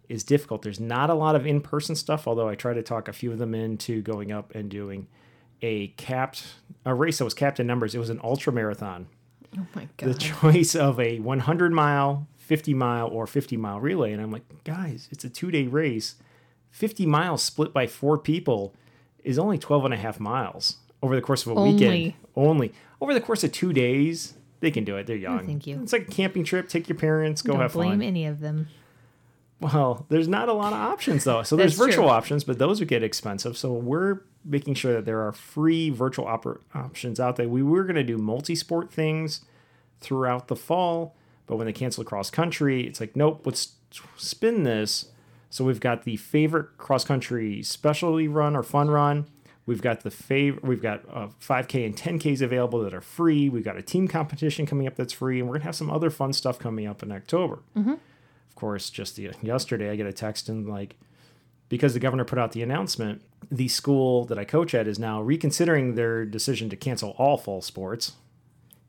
is 0.09 0.25
difficult. 0.25 0.63
There's 0.63 0.81
not 0.81 1.11
a 1.11 1.15
lot 1.15 1.37
of 1.37 1.47
in-person 1.47 1.97
stuff, 1.97 2.27
although 2.27 2.49
I 2.49 2.55
try 2.55 2.75
to 2.75 2.83
talk 2.83 3.09
a 3.09 3.13
few 3.13 3.33
of 3.33 3.39
them 3.39 3.55
into 3.55 4.03
going 4.03 4.33
up 4.33 4.55
and 4.55 4.71
doing 4.71 5.09
a 5.63 5.89
capped 5.89 6.45
a 6.85 6.95
race 6.95 7.19
that 7.19 7.25
was 7.25 7.35
capped 7.35 7.61
in 7.61 7.67
numbers. 7.67 7.95
It 7.95 7.99
was 7.99 8.11
an 8.11 8.21
ultra 8.23 8.53
marathon. 8.53 9.09
Oh 9.57 9.67
my 9.75 9.89
god! 9.97 10.11
The 10.11 10.15
choice 10.19 10.75
of 10.75 10.99
a 10.99 11.21
100 11.21 11.73
mile, 11.73 12.27
50 12.37 12.75
mile, 12.75 13.09
or 13.09 13.27
50 13.27 13.57
mile 13.57 13.81
relay, 13.81 14.13
and 14.13 14.23
I'm 14.23 14.31
like, 14.31 14.65
guys, 14.65 15.09
it's 15.11 15.25
a 15.25 15.31
two-day 15.31 15.67
race. 15.67 16.17
50 16.71 17.07
miles 17.07 17.43
split 17.43 17.73
by 17.73 17.87
four 17.87 18.19
people 18.19 18.75
is 19.23 19.39
only 19.39 19.59
12 19.59 19.85
and 19.87 19.95
a 19.95 19.97
half 19.97 20.19
miles 20.19 20.79
over 21.05 21.14
the 21.14 21.23
course 21.23 21.47
of 21.47 21.57
a 21.57 21.62
weekend. 21.62 21.83
Only. 21.85 22.17
Only 22.37 22.73
over 23.01 23.12
the 23.12 23.21
course 23.21 23.45
of 23.45 23.53
two 23.53 23.73
days, 23.73 24.35
they 24.61 24.71
can 24.71 24.85
do 24.85 24.97
it. 24.97 25.07
They're 25.07 25.17
oh, 25.17 25.21
young. 25.21 25.47
thank 25.47 25.67
you. 25.67 25.81
It's 25.83 25.93
like 25.93 26.09
a 26.09 26.11
camping 26.11 26.43
trip. 26.45 26.69
Take 26.69 26.88
your 26.88 26.97
parents, 26.97 27.43
go 27.43 27.53
Don't 27.53 27.62
have 27.62 27.75
blame 27.75 27.90
fun. 27.93 28.03
any 28.03 28.27
of 28.27 28.40
them. 28.40 28.69
Well, 29.61 30.07
there's 30.09 30.29
not 30.29 30.49
a 30.49 30.53
lot 30.53 30.73
of 30.73 30.79
options 30.79 31.25
though. 31.25 31.43
So 31.43 31.57
there's 31.57 31.77
That's 31.77 31.79
true. 31.79 31.87
virtual 31.87 32.11
options, 32.11 32.45
but 32.45 32.59
those 32.59 32.81
would 32.81 32.88
get 32.88 33.03
expensive. 33.03 33.57
So 33.57 33.73
we're 33.73 34.23
making 34.45 34.75
sure 34.75 34.93
that 34.95 35.05
there 35.05 35.21
are 35.21 35.33
free 35.33 35.90
virtual 35.90 36.27
oper- 36.27 36.61
options 36.75 37.21
out 37.21 37.37
there. 37.37 37.49
We 37.49 37.62
were 37.62 37.85
going 37.85 37.97
to 37.97 38.05
do 38.05 38.19
multi-sport 38.19 38.93
things 38.93 39.43
throughout 40.01 40.49
the 40.49 40.57
fall, 40.57 41.17
but 41.47 41.57
when 41.57 41.67
they 41.67 41.73
canceled 41.73 42.07
cross 42.07 42.31
country, 42.31 42.87
it's 42.87 43.01
like 43.01 43.14
nope, 43.17 43.43
let's 43.45 43.75
spin 44.17 44.64
this. 44.64 45.07
So 45.51 45.64
we've 45.64 45.81
got 45.81 46.03
the 46.03 46.17
favorite 46.17 46.77
cross 46.79 47.05
country 47.05 47.62
specialty 47.62 48.29
run 48.29 48.57
or 48.57 48.62
fun 48.62 48.90
run. 48.90 49.27
We've 49.66 49.81
got 49.81 50.00
the 50.03 50.11
fav- 50.11 50.62
We've 50.62 50.83
got 50.83 51.03
uh, 51.11 51.29
5K 51.40 51.87
and 51.87 51.96
10Ks 51.96 52.42
available 52.42 52.81
that 52.83 52.92
are 52.92 53.00
free. 53.00 53.48
We've 53.48 53.64
got 53.64 53.77
a 53.79 53.83
team 53.83 54.09
competition 54.09 54.66
coming 54.66 54.87
up 54.87 54.94
that's 54.96 55.12
free, 55.12 55.38
and 55.40 55.48
we're 55.48 55.55
gonna 55.55 55.64
have 55.64 55.74
some 55.77 55.90
other 55.90 56.11
fun 56.11 56.33
stuff 56.33 56.59
coming 56.59 56.87
up 56.87 57.03
in 57.03 57.11
October. 57.11 57.61
Mhm. 57.77 57.92
Of 57.94 58.55
course, 58.57 58.90
just 58.90 59.16
the, 59.16 59.31
yesterday 59.42 59.90
I 59.90 59.96
get 59.96 60.07
a 60.07 60.12
text 60.12 60.48
and 60.48 60.68
like 60.68 60.96
because 61.70 61.94
the 61.94 61.98
governor 62.00 62.24
put 62.24 62.38
out 62.38 62.53
the 62.53 62.62
announcement, 62.62 63.22
the 63.50 63.68
school 63.68 64.27
that 64.27 64.38
I 64.38 64.44
coach 64.44 64.74
at 64.74 64.87
is 64.87 64.98
now 64.98 65.22
reconsidering 65.22 65.94
their 65.94 66.24
decision 66.27 66.68
to 66.70 66.77
cancel 66.77 67.11
all 67.18 67.37
fall 67.38 67.62
sports, 67.62 68.12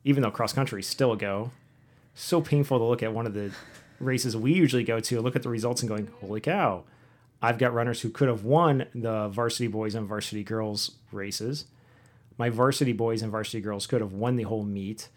even 0.03 0.21
though 0.23 0.29
cross 0.29 0.51
country 0.53 0.81
is 0.81 0.87
still 0.87 1.13
a 1.13 1.17
go. 1.17 1.51
So 2.13 2.41
painful 2.41 2.77
to 2.79 2.83
look 2.83 3.01
at 3.01 3.13
one 3.13 3.25
of 3.25 3.33
the 3.33 3.51
races 3.99 4.35
we 4.37 4.53
usually 4.53 4.83
go 4.83 4.99
to, 4.99 5.21
look 5.21 5.35
at 5.37 5.41
the 5.43 5.49
results 5.49 5.81
and 5.81 5.89
going, 5.89 6.09
holy 6.19 6.41
cow. 6.41 6.83
I've 7.45 7.59
got 7.59 7.75
runners 7.75 8.01
who 8.01 8.09
could 8.09 8.27
have 8.27 8.43
won 8.43 8.87
the 8.95 9.27
varsity 9.27 9.67
boys 9.67 9.93
and 9.93 10.07
varsity 10.07 10.43
girls 10.43 10.91
races. 11.11 11.65
My 12.39 12.49
varsity 12.49 12.91
boys 12.91 13.21
and 13.21 13.31
varsity 13.31 13.61
girls 13.61 13.85
could 13.85 14.01
have 14.01 14.13
won 14.13 14.35
the 14.35 14.43
whole 14.43 14.63
meet. 14.63 15.09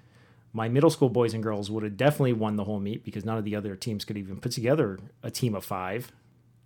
My 0.52 0.68
middle 0.68 0.90
school 0.90 1.08
boys 1.08 1.32
and 1.32 1.42
girls 1.42 1.70
would 1.70 1.84
have 1.84 1.96
definitely 1.96 2.34
won 2.34 2.56
the 2.56 2.64
whole 2.64 2.80
meet 2.80 3.02
because 3.02 3.24
none 3.24 3.38
of 3.38 3.44
the 3.44 3.56
other 3.56 3.74
teams 3.76 4.04
could 4.04 4.18
even 4.18 4.40
put 4.40 4.52
together 4.52 4.98
a 5.22 5.30
team 5.30 5.54
of 5.54 5.64
five. 5.64 6.12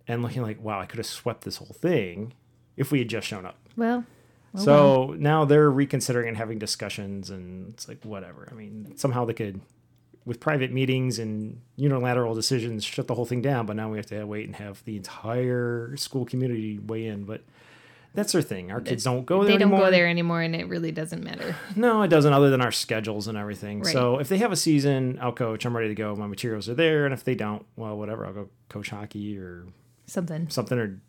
And 0.05 0.21
looking 0.21 0.41
like, 0.41 0.61
wow, 0.61 0.81
I 0.81 0.85
could 0.85 0.97
have 0.97 1.05
swept 1.05 1.45
this 1.45 1.55
whole 1.55 1.75
thing 1.79 2.33
if 2.75 2.91
we 2.91 2.99
had 2.99 3.07
just 3.07 3.25
shown 3.25 3.45
up. 3.45 3.57
Well, 3.77 4.03
oh 4.55 4.59
so 4.59 5.15
now 5.17 5.45
they're 5.45 5.71
reconsidering 5.71 6.27
and 6.27 6.35
having 6.35 6.59
discussions, 6.59 7.29
and 7.29 7.69
it's 7.69 7.87
like, 7.87 8.03
whatever. 8.03 8.49
I 8.51 8.53
mean, 8.53 8.97
somehow 8.97 9.23
they 9.23 9.33
could, 9.33 9.61
with 10.25 10.39
private 10.39 10.71
meetings 10.71 11.19
and 11.19 11.59
unilateral 11.75 12.33
decisions, 12.33 12.83
shut 12.83 13.07
the 13.07 13.15
whole 13.15 13.25
thing 13.25 13.41
down. 13.41 13.65
But 13.65 13.75
now 13.75 13.89
we 13.89 13.97
have 13.97 14.05
to 14.07 14.23
wait 14.25 14.45
and 14.45 14.55
have 14.55 14.83
the 14.85 14.95
entire 14.95 15.95
school 15.97 16.25
community 16.25 16.79
weigh 16.79 17.07
in. 17.07 17.25
But 17.25 17.41
that's 18.13 18.31
their 18.31 18.41
thing. 18.41 18.71
Our 18.71 18.79
kids 18.79 19.03
don't 19.03 19.25
go 19.25 19.39
there 19.43 19.53
they 19.53 19.57
don't 19.57 19.69
anymore. 19.71 19.79
go 19.87 19.91
there 19.91 20.07
anymore, 20.07 20.41
and 20.41 20.55
it 20.55 20.67
really 20.69 20.91
doesn't 20.91 21.23
matter. 21.23 21.55
No, 21.75 22.03
it 22.03 22.09
doesn't, 22.09 22.31
other 22.31 22.49
than 22.51 22.61
our 22.61 22.71
schedules 22.71 23.27
and 23.27 23.37
everything. 23.37 23.81
Right. 23.81 23.91
So 23.91 24.19
if 24.19 24.29
they 24.29 24.37
have 24.37 24.51
a 24.51 24.55
season, 24.55 25.17
I'll 25.21 25.31
coach. 25.33 25.65
I'm 25.65 25.75
ready 25.75 25.89
to 25.89 25.95
go. 25.95 26.15
My 26.15 26.27
materials 26.27 26.69
are 26.69 26.75
there. 26.75 27.05
And 27.05 27.13
if 27.13 27.23
they 27.23 27.35
don't, 27.35 27.65
well, 27.75 27.97
whatever. 27.97 28.25
I'll 28.25 28.33
go 28.33 28.49
coach 28.69 28.89
hockey 28.89 29.37
or 29.37 29.65
Something. 30.05 30.49
something 30.49 30.77
or 30.77 30.99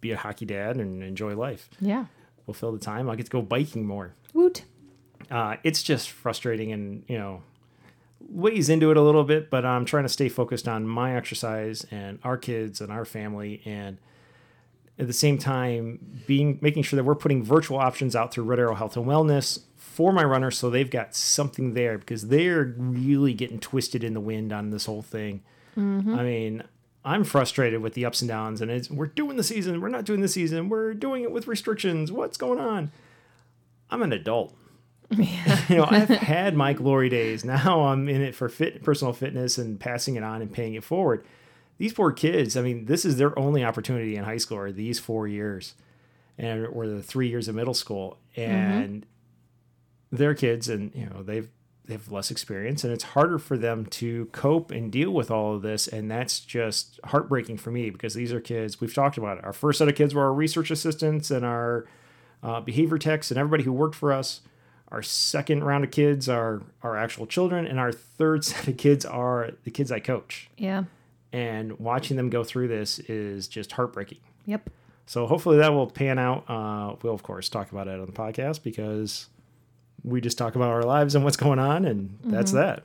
be 0.00 0.10
a 0.10 0.16
hockey 0.16 0.44
dad 0.44 0.76
and 0.78 1.02
enjoy 1.02 1.36
life. 1.36 1.70
Yeah. 1.80 2.06
We'll 2.46 2.54
fill 2.54 2.72
the 2.72 2.78
time. 2.80 3.08
I'll 3.08 3.14
get 3.14 3.26
to 3.26 3.30
go 3.30 3.40
biking 3.40 3.86
more. 3.86 4.14
Woot. 4.34 4.64
Uh, 5.30 5.56
it's 5.62 5.80
just 5.82 6.10
frustrating 6.10 6.72
and, 6.72 7.04
you 7.06 7.16
know, 7.16 7.42
weighs 8.28 8.68
into 8.68 8.90
it 8.90 8.96
a 8.96 9.02
little 9.02 9.24
bit, 9.24 9.50
but 9.50 9.64
I'm 9.64 9.84
trying 9.84 10.04
to 10.04 10.08
stay 10.08 10.28
focused 10.28 10.68
on 10.68 10.86
my 10.86 11.16
exercise 11.16 11.86
and 11.90 12.18
our 12.24 12.36
kids 12.36 12.80
and 12.80 12.90
our 12.90 13.04
family 13.04 13.62
and 13.64 13.98
at 14.98 15.06
the 15.06 15.12
same 15.12 15.38
time 15.38 16.22
being 16.26 16.58
making 16.60 16.82
sure 16.82 16.96
that 16.96 17.04
we're 17.04 17.14
putting 17.14 17.42
virtual 17.42 17.78
options 17.78 18.14
out 18.14 18.32
through 18.32 18.44
Red 18.44 18.58
Arrow 18.58 18.74
Health 18.74 18.96
and 18.96 19.06
Wellness 19.06 19.60
for 19.76 20.12
my 20.12 20.24
runners 20.24 20.56
so 20.56 20.70
they've 20.70 20.90
got 20.90 21.14
something 21.14 21.74
there 21.74 21.98
because 21.98 22.28
they're 22.28 22.74
really 22.76 23.34
getting 23.34 23.58
twisted 23.58 24.04
in 24.04 24.14
the 24.14 24.20
wind 24.20 24.52
on 24.52 24.70
this 24.70 24.86
whole 24.86 25.02
thing. 25.02 25.42
Mm-hmm. 25.76 26.14
I 26.14 26.22
mean, 26.22 26.62
I'm 27.04 27.24
frustrated 27.24 27.82
with 27.82 27.94
the 27.94 28.04
ups 28.04 28.22
and 28.22 28.28
downs, 28.28 28.60
and 28.60 28.70
it's 28.70 28.90
we're 28.90 29.06
doing 29.06 29.36
the 29.36 29.42
season, 29.42 29.80
we're 29.80 29.88
not 29.88 30.04
doing 30.04 30.20
the 30.20 30.28
season, 30.28 30.68
we're 30.68 30.94
doing 30.94 31.22
it 31.22 31.32
with 31.32 31.46
restrictions. 31.46 32.12
What's 32.12 32.36
going 32.36 32.60
on? 32.60 32.92
I'm 33.90 34.02
an 34.02 34.12
adult. 34.12 34.54
Yeah. 35.12 35.58
You 35.68 35.76
know, 35.78 35.86
I've 35.88 36.08
had 36.08 36.54
my 36.54 36.72
glory 36.72 37.08
days. 37.08 37.44
Now 37.44 37.82
I'm 37.84 38.08
in 38.08 38.20
it 38.20 38.34
for 38.34 38.48
fit, 38.48 38.82
personal 38.82 39.12
fitness 39.12 39.56
and 39.58 39.78
passing 39.78 40.16
it 40.16 40.22
on 40.22 40.42
and 40.42 40.52
paying 40.52 40.74
it 40.74 40.84
forward. 40.84 41.24
These 41.78 41.94
poor 41.94 42.12
kids, 42.12 42.56
I 42.56 42.62
mean, 42.62 42.84
this 42.86 43.04
is 43.04 43.16
their 43.16 43.38
only 43.38 43.64
opportunity 43.64 44.16
in 44.16 44.24
high 44.24 44.36
school 44.36 44.58
are 44.58 44.72
these 44.72 44.98
four 44.98 45.26
years, 45.26 45.74
and 46.36 46.66
or 46.66 46.86
the 46.86 47.02
three 47.02 47.28
years 47.28 47.48
of 47.48 47.54
middle 47.54 47.74
school, 47.74 48.18
and 48.36 49.06
their 50.10 50.34
kids, 50.34 50.68
and 50.68 50.92
you 50.94 51.06
know, 51.06 51.22
they've 51.22 51.48
they 51.84 51.94
have 51.94 52.12
less 52.12 52.30
experience 52.30 52.84
and 52.84 52.92
it's 52.92 53.04
harder 53.04 53.38
for 53.38 53.58
them 53.58 53.86
to 53.86 54.26
cope 54.26 54.70
and 54.70 54.92
deal 54.92 55.10
with 55.10 55.30
all 55.30 55.54
of 55.54 55.62
this 55.62 55.88
and 55.88 56.10
that's 56.10 56.40
just 56.40 57.00
heartbreaking 57.04 57.56
for 57.56 57.70
me 57.70 57.90
because 57.90 58.14
these 58.14 58.32
are 58.32 58.40
kids 58.40 58.80
we've 58.80 58.94
talked 58.94 59.18
about 59.18 59.38
it 59.38 59.44
our 59.44 59.52
first 59.52 59.78
set 59.78 59.88
of 59.88 59.94
kids 59.94 60.14
were 60.14 60.22
our 60.22 60.32
research 60.32 60.70
assistants 60.70 61.30
and 61.30 61.44
our 61.44 61.86
uh, 62.42 62.60
behavior 62.60 62.98
techs 62.98 63.30
and 63.30 63.38
everybody 63.38 63.64
who 63.64 63.72
worked 63.72 63.94
for 63.94 64.12
us 64.12 64.42
our 64.92 65.02
second 65.02 65.64
round 65.64 65.82
of 65.82 65.90
kids 65.90 66.28
are 66.28 66.62
our 66.84 66.96
actual 66.96 67.26
children 67.26 67.66
and 67.66 67.80
our 67.80 67.90
third 67.90 68.44
set 68.50 68.68
of 68.68 68.76
kids 68.76 69.04
are 69.04 69.50
the 69.64 69.70
kids 69.70 69.90
i 69.90 69.98
coach 69.98 70.48
Yeah. 70.56 70.84
and 71.32 71.78
watching 71.80 72.16
them 72.16 72.30
go 72.30 72.44
through 72.44 72.68
this 72.68 72.98
is 73.00 73.48
just 73.48 73.72
heartbreaking 73.72 74.18
Yep. 74.46 74.70
so 75.06 75.26
hopefully 75.26 75.56
that 75.58 75.72
will 75.72 75.86
pan 75.88 76.18
out. 76.18 76.44
Uh, 76.48 76.96
we'll 77.02 77.14
of 77.14 77.22
course 77.22 77.48
talk 77.48 77.72
about 77.72 77.88
it 77.88 77.98
on 77.98 78.06
the 78.06 78.12
podcast 78.12 78.62
because 78.62 79.28
we 80.04 80.20
just 80.20 80.36
talk 80.36 80.54
about 80.56 80.70
our 80.70 80.82
lives 80.82 81.14
and 81.14 81.22
what's 81.24 81.36
going 81.36 81.60
on, 81.60 81.84
and 81.84 82.18
that's 82.24 82.50
that. 82.52 82.82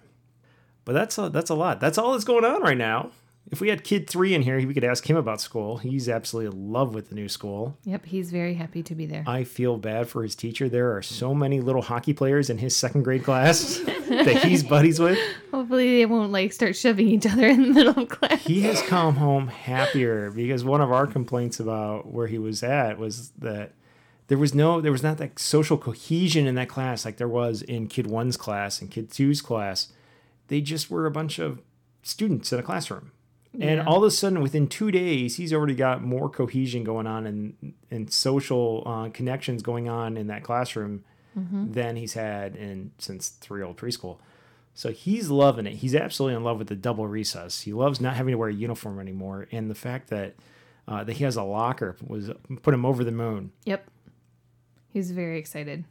But 0.86 0.94
that's 0.94 1.18
a, 1.18 1.30
that's 1.30 1.50
a 1.50 1.56
lot. 1.56 1.80
That's 1.80 1.98
all 1.98 2.12
that's 2.12 2.24
going 2.26 2.46
on 2.46 2.62
right 2.62 2.78
now. 2.78 3.10
If 3.50 3.62
we 3.62 3.70
had 3.70 3.84
kid 3.84 4.10
three 4.10 4.34
in 4.34 4.42
here, 4.42 4.58
we 4.68 4.74
could 4.74 4.84
ask 4.84 5.10
him 5.10 5.16
about 5.16 5.40
school. 5.40 5.78
He's 5.78 6.10
absolutely 6.10 6.58
in 6.58 6.72
love 6.74 6.94
with 6.94 7.08
the 7.10 7.16
new 7.16 7.30
school. 7.30 7.78
Yep. 7.86 8.06
He's 8.06 8.30
very 8.30 8.56
happy 8.56 8.84
to 8.84 8.94
be 8.94 9.06
there. 9.06 9.24
I 9.26 9.46
feel 9.46 9.78
bad 9.78 10.10
for 10.10 10.22
his 10.24 10.36
teacher. 10.36 10.68
There 10.68 10.96
are 10.98 11.02
so 11.02 11.34
many 11.34 11.62
little 11.62 11.82
hockey 11.82 12.12
players 12.14 12.50
in 12.50 12.58
his 12.58 12.76
second 12.76 13.04
grade 13.04 13.24
class 13.24 13.78
that 14.10 14.44
he's 14.44 14.64
buddies 14.64 15.00
with. 15.00 15.18
Hopefully, 15.52 15.98
they 15.98 16.06
won't 16.06 16.32
like 16.34 16.52
start 16.52 16.76
shoving 16.76 17.08
each 17.08 17.26
other 17.26 17.48
in 17.48 17.62
the 17.62 17.74
middle 17.74 18.04
of 18.04 18.10
class. 18.10 18.42
he 18.44 18.62
has 18.62 18.82
come 18.82 19.16
home 19.16 19.48
happier 19.48 20.30
because 20.30 20.66
one 20.66 20.82
of 20.82 20.92
our 20.92 21.08
complaints 21.08 21.60
about 21.60 22.12
where 22.12 22.28
he 22.28 22.38
was 22.38 22.64
at 22.64 22.98
was 22.98 23.30
that 23.38 23.72
there 24.28 24.38
was 24.38 24.54
no 24.54 24.82
there 24.82 24.92
was 24.92 25.04
not 25.04 25.18
that 25.20 25.40
social 25.40 25.78
cohesion 25.78 26.46
in 26.48 26.56
that 26.56 26.68
class 26.68 27.06
like 27.06 27.16
there 27.16 27.30
was 27.30 27.62
in 27.62 27.88
kid 27.88 28.08
one's 28.08 28.36
class 28.36 28.82
and 28.82 28.92
kid 28.92 29.10
two's 29.10 29.42
class 29.42 29.88
they 30.50 30.60
just 30.60 30.92
were 30.92 31.06
a 31.06 31.12
bunch 31.12 31.40
of 31.40 31.62
students 32.04 32.52
in 32.52 32.60
a 32.60 32.64
classroom 32.64 33.12
and 33.60 33.78
Yeah. 33.78 33.86
all 33.86 33.98
of 33.98 34.04
a 34.04 34.12
sudden 34.12 34.42
within 34.42 34.68
two 34.68 34.92
days 34.92 35.36
he's 35.38 35.52
already 35.54 35.76
got 35.76 36.04
more 36.04 36.30
cohesion 36.30 36.84
going 36.84 37.08
on 37.08 37.26
and 37.26 37.74
and 37.92 38.12
social 38.14 38.84
uh, 38.86 39.10
connections 39.10 39.62
going 39.64 39.88
on 39.90 40.18
in 40.18 40.28
that 40.28 40.44
classroom 40.44 41.04
Mm-hmm. 41.38 41.74
than 41.74 41.96
he's 41.98 42.14
had 42.16 42.56
in 42.56 42.92
since 42.98 43.30
three 43.30 43.62
old 43.62 43.78
preschool 43.78 44.18
so 44.74 44.92
he's 44.92 45.30
loving 45.32 45.66
it. 45.68 45.74
He's 45.76 45.96
absolutely 45.96 46.36
in 46.36 46.44
love 46.44 46.60
with 46.60 46.68
the 46.68 46.76
double 46.76 47.08
recess. 47.08 47.62
He 47.62 47.74
loves 47.74 48.00
not 48.00 48.16
having 48.16 48.32
to 48.32 48.38
wear 48.38 48.50
a 48.50 48.54
uniform 48.54 49.00
anymore, 49.00 49.48
and 49.52 49.72
the 49.72 49.76
fact 49.76 50.10
that 50.10 50.36
uh, 50.88 51.04
that 51.04 51.14
he 51.14 51.24
has 51.24 51.36
a 51.36 51.42
locker 51.44 51.96
was 52.06 52.30
put 52.62 52.74
him 52.76 52.86
over 52.86 53.04
the 53.04 53.12
moon. 53.12 53.52
Yep. 53.66 53.88
He's 54.94 55.10
very 55.12 55.38
excited. 55.40 55.84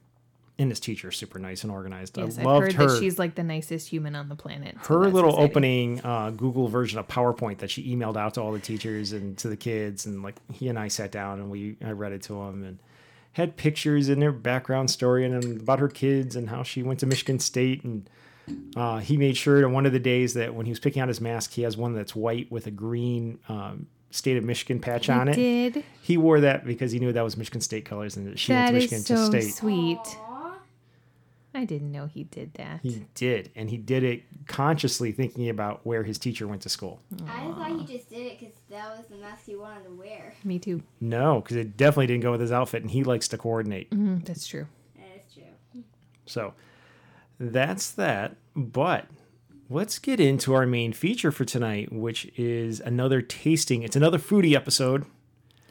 And 0.59 0.71
his 0.71 0.81
teacher's 0.81 1.19
super 1.19 1.39
nice 1.39 1.65
and 1.65 1.71
organized. 1.73 2.17
Yes, 2.17 2.39
I 2.39 2.45
I've 2.45 2.63
heard 2.63 2.73
her. 2.73 2.87
that 2.87 2.99
she's 2.99 3.19
like 3.19 3.35
the 3.35 3.43
nicest 3.43 3.89
human 3.89 4.15
on 4.17 4.31
the 4.31 4.37
planet. 4.37 4.75
her 4.87 5.07
little 5.09 5.39
opening 5.39 6.01
uh, 6.03 6.31
Google 6.31 6.69
version 6.69 6.99
of 6.99 7.07
PowerPoint 7.09 7.59
that 7.59 7.71
she 7.71 7.95
emailed 7.95 8.17
out 8.17 8.35
to 8.35 8.41
all 8.41 8.53
the 8.53 8.59
teachers 8.59 9.13
and 9.13 9.37
to 9.37 9.49
the 9.49 9.57
kids, 9.57 10.07
and 10.07 10.23
like 10.23 10.37
he 10.53 10.69
and 10.69 10.79
I 10.79 10.89
sat 10.89 11.13
down 11.13 11.41
and 11.41 11.51
we 11.51 11.77
I 11.85 11.91
read 11.91 12.13
it 12.13 12.23
to 12.23 12.41
him 12.41 12.65
and 12.65 12.79
had 13.33 13.59
pictures 13.59 14.09
in 14.09 14.19
their 14.19 14.33
background 14.33 14.91
story 14.91 15.27
and 15.27 15.61
about 15.61 15.79
her 15.79 15.89
kids 15.89 16.37
and 16.37 16.49
how 16.49 16.63
she 16.63 16.83
went 16.83 17.01
to 17.01 17.07
Michigan 17.07 17.39
State 17.39 17.85
and 17.85 18.09
uh, 18.77 18.99
he 18.99 19.17
made 19.19 19.37
sure 19.37 19.63
on 19.67 19.73
one 19.73 19.85
of 19.87 19.93
the 19.93 19.99
days 19.99 20.33
that 20.35 20.55
when 20.55 20.65
he 20.67 20.71
was 20.73 20.79
picking 20.81 21.03
out 21.03 21.09
his 21.09 21.21
mask, 21.21 21.53
he 21.53 21.63
has 21.63 21.77
one 21.77 21.93
that's 21.95 22.15
white 22.17 22.51
with 22.51 22.67
a 22.67 22.71
green 22.71 23.39
um, 23.49 23.89
state 24.11 24.37
of 24.37 24.45
Michigan 24.45 24.81
patch 24.81 25.11
on 25.11 25.29
it. 25.29 25.35
Did 25.35 25.85
He 26.01 26.17
wore 26.17 26.41
that 26.41 26.65
because 26.65 26.93
he 26.93 26.99
knew 26.99 27.13
that 27.13 27.25
was 27.25 27.37
Michigan 27.37 27.61
State 27.61 27.85
colors 27.85 28.17
and 28.17 28.27
that 28.29 28.39
she 28.39 28.53
that 28.53 28.73
went 28.73 28.79
to 28.79 28.85
is 28.85 28.91
Michigan 28.93 29.17
so 29.17 29.31
state. 29.31 29.55
sweet. 29.55 29.99
Aw. 31.57 31.61
I 31.61 31.65
didn't 31.65 31.91
know 31.93 32.07
he 32.07 32.25
did 32.25 32.55
that. 32.55 32.81
He 32.83 33.05
did, 33.15 33.51
and 33.57 33.71
he 33.71 33.77
did 33.77 34.05
it 34.05 34.23
consciously 34.47 35.13
thinking 35.13 35.49
about 35.49 35.85
where 35.87 36.03
his 36.05 36.19
teacher 36.19 36.47
went 36.47 36.63
to 36.63 36.69
school. 36.69 37.01
I 37.27 37.47
thought 37.47 37.81
he 37.81 37.97
just 37.97 38.09
did 38.11 38.27
it 38.27 38.39
because 38.39 38.55
that 38.71 38.97
was 38.97 39.07
the 39.09 39.17
mask 39.17 39.47
he 39.47 39.57
wanted 39.57 39.85
to 39.85 39.91
wear. 39.91 40.35
Me 40.45 40.59
too. 40.59 40.83
No, 41.01 41.41
because 41.41 41.57
it 41.57 41.77
definitely 41.77 42.07
didn't 42.09 42.23
go 42.23 42.33
with 42.33 42.41
his 42.41 42.53
outfit, 42.53 42.83
and 42.83 42.91
he 42.91 43.05
likes 43.05 43.29
to 43.29 43.39
coordinate. 43.39 43.89
hmm 43.93 44.19
that's 44.19 44.47
true. 44.47 44.67
That 44.97 45.25
is 45.27 45.33
true. 45.35 45.83
So 46.27 46.55
that's 47.39 47.91
that. 47.93 48.37
But 48.55 49.07
let's 49.71 49.99
get 49.99 50.21
into 50.21 50.55
our 50.55 50.67
main 50.67 50.93
feature 50.93 51.33
for 51.33 51.45
tonight, 51.45 51.93
which 51.93 52.31
is 52.39 52.81
another 52.81 53.21
tasting. 53.23 53.83
It's 53.83 53.97
another 53.97 54.19
foodie 54.19 54.55
episode. 54.55 55.05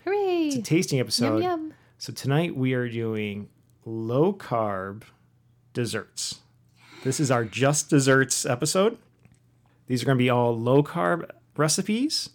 Hooray! 0.03 0.47
It's 0.47 0.55
a 0.57 0.61
tasting 0.61 0.97
Yum 0.97 1.05
episode. 1.05 1.43
yum. 1.43 1.73
So 1.97 2.11
tonight 2.13 2.55
we 2.55 2.73
are 2.73 2.89
doing 2.89 3.49
low 3.85 4.33
carb 4.33 5.03
desserts. 5.75 6.39
This 7.03 7.19
is 7.19 7.29
our 7.29 7.45
just 7.45 7.91
desserts 7.91 8.47
episode. 8.47 8.97
These 9.85 10.01
are 10.01 10.07
going 10.07 10.17
to 10.17 10.23
be 10.23 10.31
all 10.31 10.59
low 10.59 10.81
carb 10.81 11.29
recipes 11.55 12.31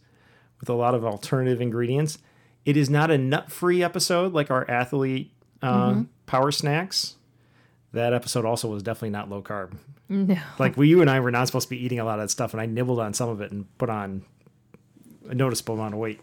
with 0.60 0.68
a 0.68 0.74
lot 0.74 0.94
of 0.94 1.04
alternative 1.04 1.60
ingredients. 1.60 2.18
It 2.64 2.76
is 2.76 2.88
not 2.88 3.10
a 3.10 3.18
nut 3.18 3.50
free 3.50 3.82
episode 3.82 4.32
like 4.32 4.52
our 4.52 4.70
athlete 4.70 5.32
uh, 5.60 6.02
power 6.26 6.52
snacks. 6.52 7.16
That 7.92 8.12
episode 8.12 8.44
also 8.44 8.68
was 8.68 8.84
definitely 8.84 9.10
not 9.10 9.28
low 9.28 9.42
carb. 9.42 9.76
No. 10.08 10.36
Like 10.60 10.76
we, 10.76 10.88
you 10.88 11.00
and 11.00 11.10
I 11.10 11.18
were 11.18 11.32
not 11.32 11.48
supposed 11.48 11.66
to 11.66 11.70
be 11.70 11.84
eating 11.84 11.98
a 11.98 12.04
lot 12.04 12.20
of 12.20 12.24
that 12.24 12.30
stuff, 12.30 12.52
and 12.52 12.60
I 12.60 12.66
nibbled 12.66 13.00
on 13.00 13.14
some 13.14 13.28
of 13.28 13.40
it 13.40 13.50
and 13.50 13.66
put 13.78 13.90
on 13.90 14.22
a 15.28 15.34
noticeable 15.34 15.74
amount 15.74 15.94
of 15.94 16.00
weight. 16.00 16.20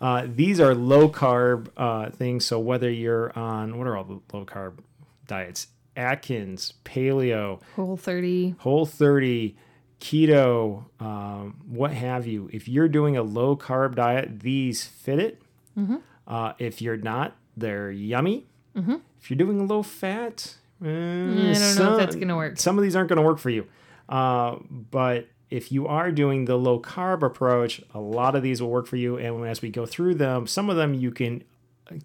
Uh, 0.00 0.26
these 0.26 0.60
are 0.60 0.74
low 0.74 1.08
carb 1.08 1.68
uh, 1.76 2.10
things. 2.10 2.46
So 2.46 2.58
whether 2.58 2.90
you're 2.90 3.36
on 3.38 3.76
what 3.76 3.86
are 3.86 3.96
all 3.96 4.04
the 4.04 4.20
low 4.32 4.46
carb 4.46 4.78
diets? 5.26 5.66
Atkins, 5.96 6.74
Paleo, 6.84 7.60
Whole 7.76 7.96
30. 7.96 8.56
Whole 8.58 8.86
30, 8.86 9.56
Keto, 10.00 10.84
um, 11.00 11.56
what 11.68 11.92
have 11.92 12.26
you. 12.26 12.48
If 12.52 12.68
you're 12.68 12.88
doing 12.88 13.16
a 13.16 13.22
low 13.22 13.56
carb 13.56 13.94
diet, 13.94 14.40
these 14.40 14.84
fit 14.84 15.18
it. 15.18 15.42
Mhm. 15.78 16.00
Uh, 16.26 16.52
if 16.58 16.82
you're 16.82 16.96
not, 16.96 17.36
they're 17.56 17.90
yummy. 17.90 18.46
Mhm. 18.76 19.00
If 19.20 19.30
you're 19.30 19.36
doing 19.38 19.60
a 19.60 19.64
low 19.64 19.82
fat, 19.82 20.56
eh, 20.84 20.86
I 20.86 20.90
don't 20.90 21.34
know 21.44 21.50
if 21.50 21.56
some- 21.58 21.96
that's 21.96 22.16
going 22.16 22.28
to 22.28 22.36
work. 22.36 22.58
some 22.58 22.76
of 22.78 22.82
these 22.82 22.94
aren't 22.96 23.08
going 23.08 23.16
to 23.18 23.22
work 23.26 23.38
for 23.38 23.50
you. 23.50 23.66
Uh, 24.08 24.56
but 24.90 25.28
if 25.50 25.70
you 25.72 25.86
are 25.86 26.10
doing 26.10 26.44
the 26.46 26.56
low 26.56 26.78
carb 26.80 27.22
approach, 27.22 27.80
a 27.94 28.00
lot 28.00 28.34
of 28.34 28.42
these 28.42 28.60
will 28.60 28.70
work 28.70 28.86
for 28.86 28.96
you. 28.96 29.16
And 29.16 29.46
as 29.46 29.62
we 29.62 29.70
go 29.70 29.86
through 29.86 30.16
them, 30.16 30.46
some 30.46 30.68
of 30.68 30.76
them 30.76 30.92
you 30.94 31.10
can 31.10 31.44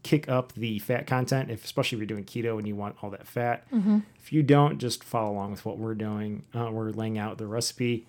kick 0.04 0.28
up 0.30 0.54
the 0.54 0.80
fat 0.80 1.08
content, 1.08 1.50
if, 1.50 1.64
especially 1.64 1.96
if 1.98 2.00
you're 2.00 2.08
doing 2.18 2.26
keto 2.26 2.58
and 2.58 2.68
you 2.68 2.76
want 2.76 2.96
all 3.02 3.10
that 3.10 3.28
fat. 3.28 3.70
Mhm. 3.72 4.04
If 4.18 4.34
you 4.34 4.44
don't, 4.44 4.78
just 4.78 5.04
follow 5.04 5.32
along 5.32 5.52
with 5.52 5.66
what 5.66 5.78
we're 5.78 5.96
doing. 5.96 6.44
Uh, 6.54 6.70
we're 6.72 6.90
laying 6.92 7.18
out 7.18 7.38
the 7.38 7.48
recipe, 7.48 8.06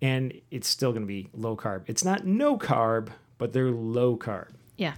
and 0.00 0.32
it's 0.50 0.68
still 0.68 0.90
going 0.90 1.02
to 1.02 1.06
be 1.06 1.28
low 1.32 1.56
carb. 1.56 1.82
It's 1.86 2.04
not 2.04 2.26
no 2.26 2.58
carb, 2.58 3.08
but 3.38 3.52
they're 3.52 3.70
low 3.70 4.16
carb. 4.16 4.48
Yeah. 4.76 4.94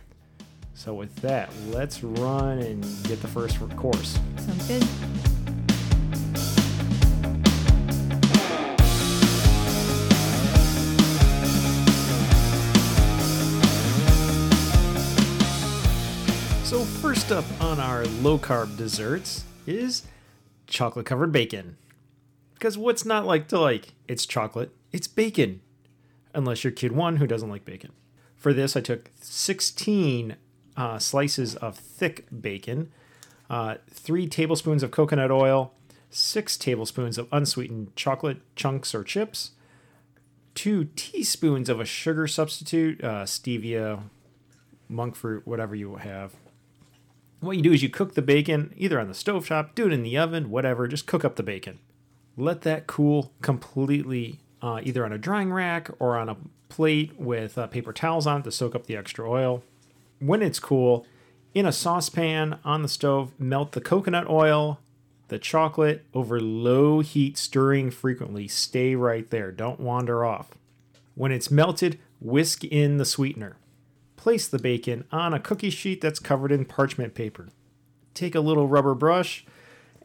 So 0.74 0.94
with 0.94 1.14
that, 1.16 1.50
let's 1.70 2.02
run 2.02 2.58
and 2.58 2.82
get 3.04 3.20
the 3.22 3.28
first 3.28 3.58
course. 3.76 4.18
Sounds 4.38 4.66
good. 4.66 5.13
First 17.14 17.30
up 17.30 17.44
on 17.62 17.78
our 17.78 18.04
low 18.06 18.36
carb 18.36 18.76
desserts 18.76 19.44
is 19.68 20.02
chocolate 20.66 21.06
covered 21.06 21.30
bacon. 21.30 21.76
Because 22.54 22.76
what's 22.76 23.04
not 23.04 23.24
like 23.24 23.46
to 23.48 23.60
like? 23.60 23.92
It's 24.08 24.26
chocolate, 24.26 24.74
it's 24.90 25.06
bacon. 25.06 25.60
Unless 26.34 26.64
you're 26.64 26.72
kid 26.72 26.90
one 26.90 27.18
who 27.18 27.28
doesn't 27.28 27.48
like 27.48 27.64
bacon. 27.64 27.92
For 28.36 28.52
this, 28.52 28.76
I 28.76 28.80
took 28.80 29.12
16 29.20 30.34
uh, 30.76 30.98
slices 30.98 31.54
of 31.54 31.76
thick 31.76 32.26
bacon, 32.40 32.90
uh, 33.48 33.76
three 33.88 34.26
tablespoons 34.26 34.82
of 34.82 34.90
coconut 34.90 35.30
oil, 35.30 35.72
six 36.10 36.56
tablespoons 36.56 37.16
of 37.16 37.28
unsweetened 37.30 37.94
chocolate 37.94 38.38
chunks 38.56 38.92
or 38.92 39.04
chips, 39.04 39.52
two 40.56 40.88
teaspoons 40.96 41.68
of 41.68 41.78
a 41.78 41.84
sugar 41.84 42.26
substitute, 42.26 43.04
uh, 43.04 43.22
stevia, 43.22 44.02
monk 44.88 45.14
fruit, 45.14 45.46
whatever 45.46 45.76
you 45.76 45.94
have. 45.94 46.32
What 47.44 47.58
you 47.58 47.62
do 47.62 47.72
is 47.72 47.82
you 47.82 47.90
cook 47.90 48.14
the 48.14 48.22
bacon 48.22 48.72
either 48.74 48.98
on 48.98 49.08
the 49.08 49.14
stove 49.14 49.48
top, 49.48 49.74
do 49.74 49.86
it 49.86 49.92
in 49.92 50.02
the 50.02 50.16
oven, 50.16 50.48
whatever, 50.48 50.88
just 50.88 51.06
cook 51.06 51.26
up 51.26 51.36
the 51.36 51.42
bacon. 51.42 51.78
Let 52.38 52.62
that 52.62 52.86
cool 52.86 53.34
completely 53.42 54.40
uh, 54.62 54.80
either 54.82 55.04
on 55.04 55.12
a 55.12 55.18
drying 55.18 55.52
rack 55.52 55.90
or 55.98 56.16
on 56.16 56.30
a 56.30 56.38
plate 56.70 57.20
with 57.20 57.58
uh, 57.58 57.66
paper 57.66 57.92
towels 57.92 58.26
on 58.26 58.40
it 58.40 58.44
to 58.44 58.50
soak 58.50 58.74
up 58.74 58.86
the 58.86 58.96
extra 58.96 59.28
oil. 59.28 59.62
When 60.20 60.40
it's 60.40 60.58
cool, 60.58 61.06
in 61.52 61.66
a 61.66 61.72
saucepan 61.72 62.58
on 62.64 62.80
the 62.80 62.88
stove, 62.88 63.38
melt 63.38 63.72
the 63.72 63.82
coconut 63.82 64.28
oil, 64.30 64.80
the 65.28 65.38
chocolate 65.38 66.06
over 66.14 66.40
low 66.40 67.00
heat, 67.00 67.36
stirring 67.36 67.90
frequently. 67.90 68.48
Stay 68.48 68.94
right 68.94 69.28
there, 69.28 69.52
don't 69.52 69.80
wander 69.80 70.24
off. 70.24 70.52
When 71.14 71.30
it's 71.30 71.50
melted, 71.50 71.98
whisk 72.20 72.64
in 72.64 72.96
the 72.96 73.04
sweetener. 73.04 73.58
Place 74.24 74.48
the 74.48 74.58
bacon 74.58 75.04
on 75.12 75.34
a 75.34 75.38
cookie 75.38 75.68
sheet 75.68 76.00
that's 76.00 76.18
covered 76.18 76.50
in 76.50 76.64
parchment 76.64 77.14
paper. 77.14 77.50
Take 78.14 78.34
a 78.34 78.40
little 78.40 78.66
rubber 78.66 78.94
brush 78.94 79.44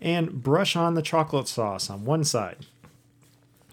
and 0.01 0.43
brush 0.43 0.75
on 0.75 0.95
the 0.95 1.01
chocolate 1.01 1.47
sauce 1.47 1.89
on 1.89 2.03
one 2.03 2.25
side. 2.25 2.65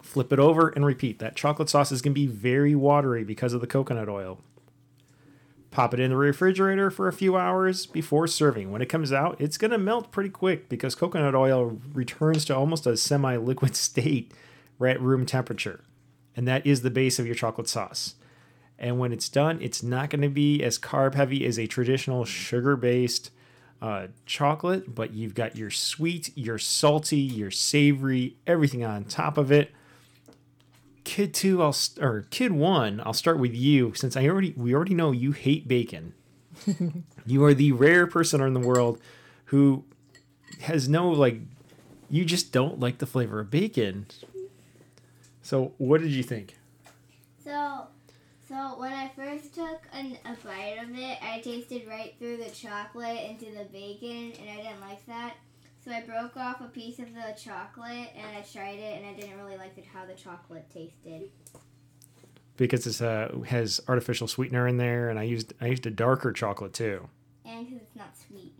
Flip 0.00 0.32
it 0.32 0.38
over 0.38 0.68
and 0.68 0.86
repeat. 0.86 1.18
That 1.18 1.34
chocolate 1.34 1.68
sauce 1.68 1.90
is 1.90 2.00
going 2.00 2.14
to 2.14 2.20
be 2.20 2.28
very 2.28 2.76
watery 2.76 3.24
because 3.24 3.54
of 3.54 3.60
the 3.60 3.66
coconut 3.66 4.08
oil. 4.08 4.38
Pop 5.72 5.92
it 5.92 5.98
in 5.98 6.10
the 6.10 6.16
refrigerator 6.16 6.92
for 6.92 7.08
a 7.08 7.12
few 7.12 7.36
hours 7.36 7.84
before 7.84 8.28
serving. 8.28 8.70
When 8.70 8.82
it 8.82 8.88
comes 8.88 9.12
out, 9.12 9.40
it's 9.40 9.58
going 9.58 9.72
to 9.72 9.78
melt 9.78 10.12
pretty 10.12 10.30
quick 10.30 10.68
because 10.68 10.94
coconut 10.94 11.34
oil 11.34 11.80
returns 11.92 12.44
to 12.44 12.56
almost 12.56 12.86
a 12.86 12.96
semi 12.96 13.36
liquid 13.36 13.74
state 13.74 14.32
right 14.78 14.94
at 14.94 15.02
room 15.02 15.26
temperature. 15.26 15.82
And 16.36 16.46
that 16.46 16.64
is 16.64 16.82
the 16.82 16.90
base 16.90 17.18
of 17.18 17.26
your 17.26 17.34
chocolate 17.34 17.68
sauce. 17.68 18.14
And 18.78 18.98
when 18.98 19.12
it's 19.12 19.28
done, 19.28 19.58
it's 19.62 19.82
not 19.82 20.10
going 20.10 20.22
to 20.22 20.28
be 20.28 20.62
as 20.62 20.78
carb 20.78 21.14
heavy 21.14 21.46
as 21.46 21.58
a 21.58 21.66
traditional 21.66 22.24
sugar 22.24 22.76
based 22.76 23.30
uh, 23.80 24.08
chocolate, 24.24 24.94
but 24.94 25.12
you've 25.12 25.34
got 25.34 25.56
your 25.56 25.70
sweet, 25.70 26.30
your 26.36 26.58
salty, 26.58 27.18
your 27.18 27.50
savory, 27.50 28.36
everything 28.46 28.84
on 28.84 29.04
top 29.04 29.38
of 29.38 29.52
it. 29.52 29.72
Kid 31.04 31.32
two, 31.32 31.62
I'll 31.62 31.72
st- 31.72 32.04
or 32.04 32.26
kid 32.30 32.52
one, 32.52 33.00
I'll 33.04 33.12
start 33.12 33.38
with 33.38 33.54
you 33.54 33.94
since 33.94 34.16
I 34.16 34.26
already 34.26 34.52
we 34.56 34.74
already 34.74 34.94
know 34.94 35.12
you 35.12 35.32
hate 35.32 35.68
bacon. 35.68 36.14
you 37.26 37.44
are 37.44 37.54
the 37.54 37.72
rare 37.72 38.06
person 38.06 38.40
in 38.40 38.54
the 38.54 38.60
world 38.60 38.98
who 39.46 39.84
has 40.62 40.88
no 40.88 41.10
like 41.10 41.40
you 42.10 42.24
just 42.24 42.52
don't 42.52 42.80
like 42.80 42.98
the 42.98 43.06
flavor 43.06 43.40
of 43.40 43.50
bacon. 43.50 44.06
So 45.42 45.74
what 45.78 46.00
did 46.00 46.10
you 46.10 46.22
think? 46.22 46.56
So, 47.44 47.86
so 48.48 48.54
when 48.78 48.92
I 48.92 49.10
first 49.16 49.54
took 49.54 49.82
an, 49.92 50.18
a 50.24 50.36
bite 50.44 50.78
of 50.82 50.96
it, 50.96 51.18
I 51.22 51.40
tasted 51.40 51.86
right 51.88 52.14
through 52.18 52.36
the 52.36 52.50
chocolate 52.50 53.18
into 53.28 53.46
the 53.46 53.64
bacon, 53.64 54.32
and 54.40 54.50
I 54.50 54.56
didn't 54.56 54.80
like 54.80 55.04
that. 55.06 55.34
So 55.84 55.90
I 55.90 56.00
broke 56.02 56.36
off 56.36 56.60
a 56.60 56.68
piece 56.68 56.98
of 56.98 57.06
the 57.14 57.34
chocolate, 57.36 58.10
and 58.16 58.36
I 58.36 58.40
tried 58.40 58.78
it, 58.78 58.98
and 58.98 59.06
I 59.06 59.18
didn't 59.18 59.36
really 59.38 59.56
like 59.56 59.76
it 59.76 59.84
how 59.92 60.04
the 60.04 60.14
chocolate 60.14 60.66
tasted. 60.72 61.30
Because 62.56 62.86
it's 62.86 63.02
uh 63.02 63.36
has 63.46 63.80
artificial 63.86 64.28
sweetener 64.28 64.66
in 64.66 64.78
there, 64.78 65.10
and 65.10 65.18
I 65.18 65.24
used 65.24 65.52
I 65.60 65.66
used 65.66 65.86
a 65.86 65.90
darker 65.90 66.32
chocolate 66.32 66.72
too. 66.72 67.08
And 67.44 67.66
because 67.66 67.82
it's 67.82 67.96
not 67.96 68.16
sweet. 68.16 68.54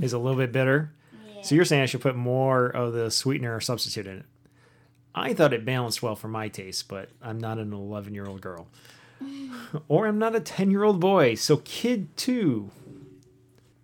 Is 0.00 0.12
a 0.12 0.18
little 0.18 0.38
bit 0.38 0.52
bitter. 0.52 0.92
Yeah. 1.12 1.42
So 1.42 1.54
you're 1.54 1.64
saying 1.64 1.82
I 1.82 1.86
should 1.86 2.00
put 2.00 2.16
more 2.16 2.66
of 2.66 2.92
the 2.92 3.10
sweetener 3.10 3.54
or 3.54 3.60
substitute 3.60 4.06
in 4.06 4.18
it? 4.18 4.24
I 5.14 5.34
thought 5.34 5.52
it 5.52 5.64
balanced 5.64 6.02
well 6.02 6.14
for 6.14 6.28
my 6.28 6.48
taste, 6.48 6.88
but 6.88 7.10
I'm 7.20 7.38
not 7.38 7.58
an 7.58 7.72
11 7.72 8.14
year 8.14 8.26
old 8.26 8.40
girl. 8.40 8.68
or 9.88 10.06
I'm 10.06 10.18
not 10.18 10.34
a 10.34 10.40
10 10.40 10.70
year 10.70 10.84
old 10.84 11.00
boy. 11.00 11.34
So, 11.34 11.58
kid 11.58 12.16
two. 12.16 12.70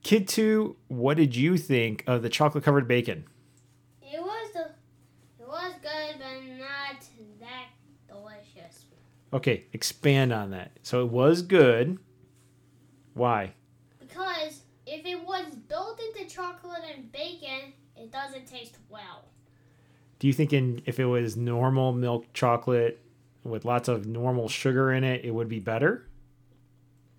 Kid 0.03 0.29
two, 0.29 0.77
what 0.89 1.17
did 1.17 1.35
you 1.35 1.57
think 1.57 2.05
of 2.07 2.23
the 2.23 2.29
chocolate 2.29 2.65
covered 2.65 2.87
bacon? 2.87 3.25
It 4.03 4.21
was 4.21 4.51
it 4.57 5.47
was 5.49 5.73
good, 5.83 6.17
but 6.19 6.59
not 6.59 7.03
that 7.41 7.67
delicious. 8.09 8.85
Okay, 9.33 9.65
expand 9.73 10.33
on 10.33 10.51
that. 10.51 10.73
So, 10.83 11.03
it 11.03 11.11
was 11.11 11.43
good. 11.43 11.99
Why? 13.15 13.53
Because 13.99 14.63
if 14.87 15.05
it 15.05 15.27
was 15.27 15.47
built 15.69 16.01
into 16.01 16.33
chocolate 16.33 16.83
and 16.95 17.11
bacon, 17.11 17.73
it 17.97 18.13
doesn't 18.13 18.47
taste 18.47 18.77
well. 18.89 19.25
Do 20.19 20.27
you 20.27 20.33
think 20.33 20.53
in 20.53 20.83
if 20.87 20.99
it 21.01 21.07
was 21.07 21.37
normal 21.37 21.93
milk 21.93 22.33
chocolate 22.33 23.03
with 23.49 23.65
lots 23.65 23.89
of 23.89 24.07
normal 24.07 24.49
sugar 24.49 24.93
in 24.93 25.05
it, 25.05 25.25
it 25.25 25.31
would 25.33 25.49
be 25.49 25.59
better? 25.61 26.07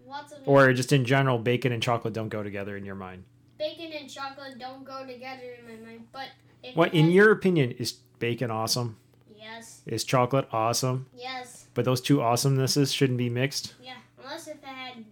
Lots 0.06 0.32
of 0.34 0.40
Or 0.46 0.72
just 0.74 0.94
in 0.94 1.04
general, 1.06 1.38
bacon 1.40 1.72
and 1.72 1.82
chocolate 1.84 2.14
don't 2.14 2.30
go 2.30 2.44
together 2.44 2.78
in 2.78 2.86
your 2.86 2.96
mind? 2.96 3.24
bacon 3.58 3.92
and 4.00 4.08
chocolate 4.08 4.60
don't 4.60 4.84
go 4.86 5.04
together 5.08 5.56
in 5.60 5.66
my 5.66 5.84
mind. 5.84 6.06
But 6.12 6.28
if 6.64 6.76
What, 6.76 6.94
it 6.94 7.00
in 7.00 7.10
your 7.10 7.32
opinion, 7.32 7.72
is 7.72 7.94
bacon 8.20 8.52
awesome? 8.52 8.98
yes, 9.36 9.82
Is 9.88 10.04
chocolate 10.04 10.48
awesome? 10.52 11.08
yes, 11.16 11.66
But 11.74 11.84
those 11.86 12.00
two 12.00 12.18
awesomenesses 12.18 12.94
shouldn't 12.94 13.18
be 13.18 13.30
mixed? 13.30 13.74
yeah, 13.84 13.96
unless 14.22 14.48
if 14.48 14.58
it 14.58 14.64
had 14.64 15.04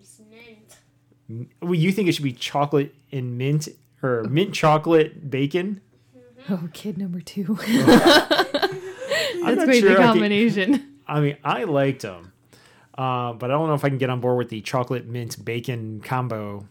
mint. 1.27 1.47
Well, 1.61 1.73
you 1.73 1.91
think 1.91 2.07
it 2.07 2.11
should 2.13 2.23
be 2.23 2.33
chocolate 2.33 2.93
and 3.11 3.35
mint 3.37 3.67
or 4.03 4.23
mint 4.25 4.53
chocolate 4.53 5.29
bacon? 5.31 5.81
Mm-hmm. 6.15 6.53
Oh, 6.53 6.69
kid 6.71 6.99
number 6.99 7.21
two. 7.21 7.57
I'm 7.67 7.67
That's 9.55 9.57
not 9.57 9.65
quite 9.65 9.79
sure 9.79 9.89
I 9.89 9.93
the 9.93 9.95
can- 9.95 10.03
combination. 10.03 10.94
I 11.07 11.19
mean, 11.19 11.37
I 11.43 11.63
liked 11.63 12.01
them, 12.01 12.33
uh, 12.97 13.33
but 13.33 13.51
I 13.51 13.53
don't 13.53 13.67
know 13.67 13.73
if 13.73 13.85
I 13.85 13.89
can 13.89 13.97
get 13.97 14.09
on 14.09 14.19
board 14.19 14.37
with 14.37 14.49
the 14.49 14.61
chocolate 14.61 15.05
mint 15.05 15.43
bacon 15.43 16.01
combo. 16.01 16.67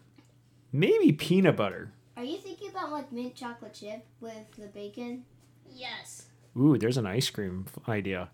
Maybe 0.73 1.13
peanut 1.13 1.57
butter. 1.57 1.93
Are 2.17 2.25
you 2.25 2.39
thinking 2.39 2.71
about 2.71 2.91
like 2.91 3.13
mint 3.13 3.35
chocolate 3.35 3.75
chip 3.75 4.05
with 4.21 4.51
the 4.59 4.67
bacon? 4.67 5.25
Yes. 5.73 6.27
Ooh, 6.57 6.79
there's 6.79 6.97
an 6.97 7.07
ice 7.07 7.31
cream 7.31 7.67
idea. 7.89 8.31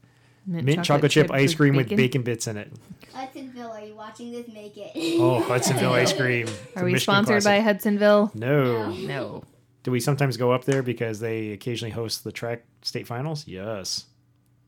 Mint, 0.46 0.84
chocolate, 0.84 1.12
chip, 1.12 1.30
ice 1.30 1.54
cream 1.54 1.76
with 1.76 1.88
bacon 1.88 2.22
bits 2.22 2.46
in 2.46 2.56
it. 2.56 2.72
Hudsonville, 3.12 3.70
are 3.70 3.84
you 3.84 3.94
watching 3.94 4.32
this? 4.32 4.48
Make 4.48 4.76
it. 4.76 4.92
Oh, 5.20 5.40
Hudsonville 5.48 5.92
ice 5.92 6.12
cream. 6.12 6.46
Are 6.76 6.84
we 6.84 6.92
Michigan 6.92 7.14
sponsored 7.14 7.42
classic. 7.42 7.44
by 7.44 7.60
Hudsonville? 7.60 8.32
No. 8.34 8.90
No. 8.90 9.06
No. 9.06 9.44
Do 9.82 9.90
we 9.90 10.00
sometimes 10.00 10.36
go 10.36 10.52
up 10.52 10.64
there 10.64 10.82
because 10.82 11.20
they 11.20 11.50
occasionally 11.50 11.92
host 11.92 12.24
the 12.24 12.32
track 12.32 12.64
state 12.82 13.06
finals? 13.06 13.46
Yes. 13.46 14.06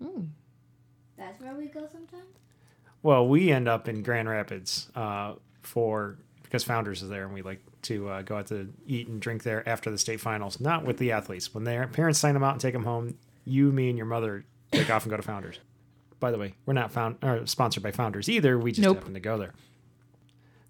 Mm. 0.02 0.28
That's 1.22 1.40
where 1.40 1.54
we 1.54 1.66
go 1.66 1.86
sometimes? 1.90 2.36
Well, 3.02 3.26
we 3.28 3.50
end 3.52 3.68
up 3.68 3.88
in 3.88 4.02
Grand 4.02 4.28
Rapids 4.28 4.90
uh, 4.96 5.34
for 5.60 6.18
because 6.42 6.64
Founders 6.64 7.02
is 7.02 7.08
there, 7.08 7.24
and 7.24 7.32
we 7.32 7.42
like 7.42 7.60
to 7.82 8.08
uh, 8.08 8.22
go 8.22 8.36
out 8.36 8.48
to 8.48 8.68
eat 8.86 9.08
and 9.08 9.20
drink 9.20 9.42
there 9.44 9.66
after 9.68 9.90
the 9.90 9.98
state 9.98 10.20
finals. 10.20 10.60
Not 10.60 10.84
with 10.84 10.98
the 10.98 11.12
athletes. 11.12 11.54
When 11.54 11.64
their 11.64 11.86
parents 11.86 12.18
sign 12.18 12.34
them 12.34 12.42
out 12.44 12.52
and 12.52 12.60
take 12.60 12.72
them 12.74 12.84
home, 12.84 13.16
you, 13.44 13.70
me, 13.72 13.88
and 13.88 13.96
your 13.96 14.06
mother 14.06 14.44
take 14.72 14.90
off 14.90 15.04
and 15.04 15.10
go 15.10 15.16
to 15.16 15.22
Founders. 15.22 15.58
By 16.20 16.30
the 16.30 16.38
way, 16.38 16.54
we're 16.66 16.74
not 16.74 16.92
found 16.92 17.16
or 17.22 17.46
sponsored 17.46 17.82
by 17.82 17.90
Founders 17.92 18.28
either. 18.28 18.58
We 18.58 18.72
just 18.72 18.82
Nope. 18.82 18.98
happen 18.98 19.14
to 19.14 19.20
go 19.20 19.38
there. 19.38 19.52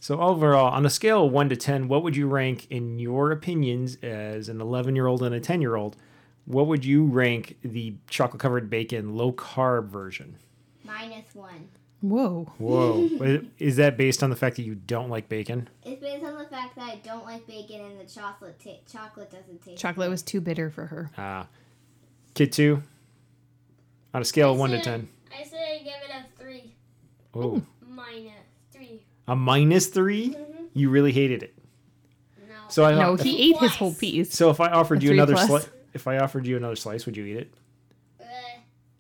So 0.01 0.21
overall, 0.21 0.73
on 0.73 0.85
a 0.85 0.91
scale 0.91 1.27
of 1.27 1.33
one 1.33 1.49
to 1.49 1.57
ten, 1.57 1.89
what 1.89 2.03
would 2.03 2.17
you 2.17 2.27
rank 2.27 2.67
in 2.71 2.99
your 2.99 3.31
opinions 3.31 3.97
as 4.03 4.49
an 4.49 4.61
eleven-year-old 4.61 5.23
and 5.23 5.35
a 5.35 5.41
ten-year-old? 5.41 5.97
What 6.45 6.67
would 6.67 6.85
you 6.85 7.05
rank 7.07 7.57
the 7.63 7.95
chocolate-covered 8.09 8.69
bacon 8.69 9.17
low-carb 9.17 9.89
version? 9.89 10.37
Minus 10.85 11.35
one. 11.35 11.69
Whoa. 12.01 12.53
Whoa. 12.59 13.09
Is 13.61 13.77
that 13.77 13.97
based 13.97 14.25
on 14.25 14.31
the 14.31 14.37
fact 14.37 14.57
that 14.57 14.63
you 14.63 14.75
don't 14.75 15.09
like 15.09 15.29
bacon? 15.29 15.69
It's 15.85 16.01
based 16.01 16.25
on 16.25 16.37
the 16.37 16.47
fact 16.47 16.75
that 16.75 16.83
I 16.83 16.97
don't 16.97 17.25
like 17.25 17.47
bacon 17.47 17.81
and 17.81 18.01
the 18.01 18.13
chocolate 18.13 18.59
ta- 18.63 18.81
chocolate 18.91 19.31
doesn't 19.31 19.63
taste. 19.65 19.81
Chocolate 19.81 20.07
good. 20.07 20.11
was 20.11 20.23
too 20.23 20.41
bitter 20.41 20.69
for 20.69 20.87
her. 20.87 21.11
Ah. 21.17 21.47
Kid 22.35 22.51
two? 22.53 22.83
On 24.15 24.21
a 24.21 24.25
scale 24.25 24.51
of 24.53 24.59
1 24.59 24.71
to 24.71 24.77
said- 24.79 24.85
10. 24.85 25.09
I 25.39 25.45
say 25.45 25.81
give 25.85 25.93
it 25.93 26.11
a 26.11 26.43
three. 26.43 26.75
three 27.33 27.43
Oh. 27.43 27.63
minus 27.89 28.33
three. 28.73 29.05
A 29.29 29.37
minus 29.37 29.87
3? 29.87 30.31
Mm-hmm. 30.31 30.65
You 30.75 30.91
really 30.91 31.13
hated 31.13 31.45
it. 31.45 31.55
No. 32.49 32.55
So 32.69 32.85
I 32.85 32.93
No, 32.97 33.15
he 33.15 33.51
ate 33.51 33.59
his 33.59 33.77
whole 33.77 33.95
piece. 33.95 34.33
so 34.35 34.51
if 34.51 34.61
I 34.61 34.71
offered 34.73 35.01
A 35.03 35.07
you 35.07 35.13
another 35.13 35.37
slice 35.37 35.69
if 35.93 36.07
I 36.07 36.19
offered 36.19 36.47
you 36.47 36.57
another 36.57 36.77
slice, 36.77 37.07
would 37.07 37.17
you 37.17 37.25
eat 37.25 37.37
it? 37.37 37.55
Uh, 38.21 38.25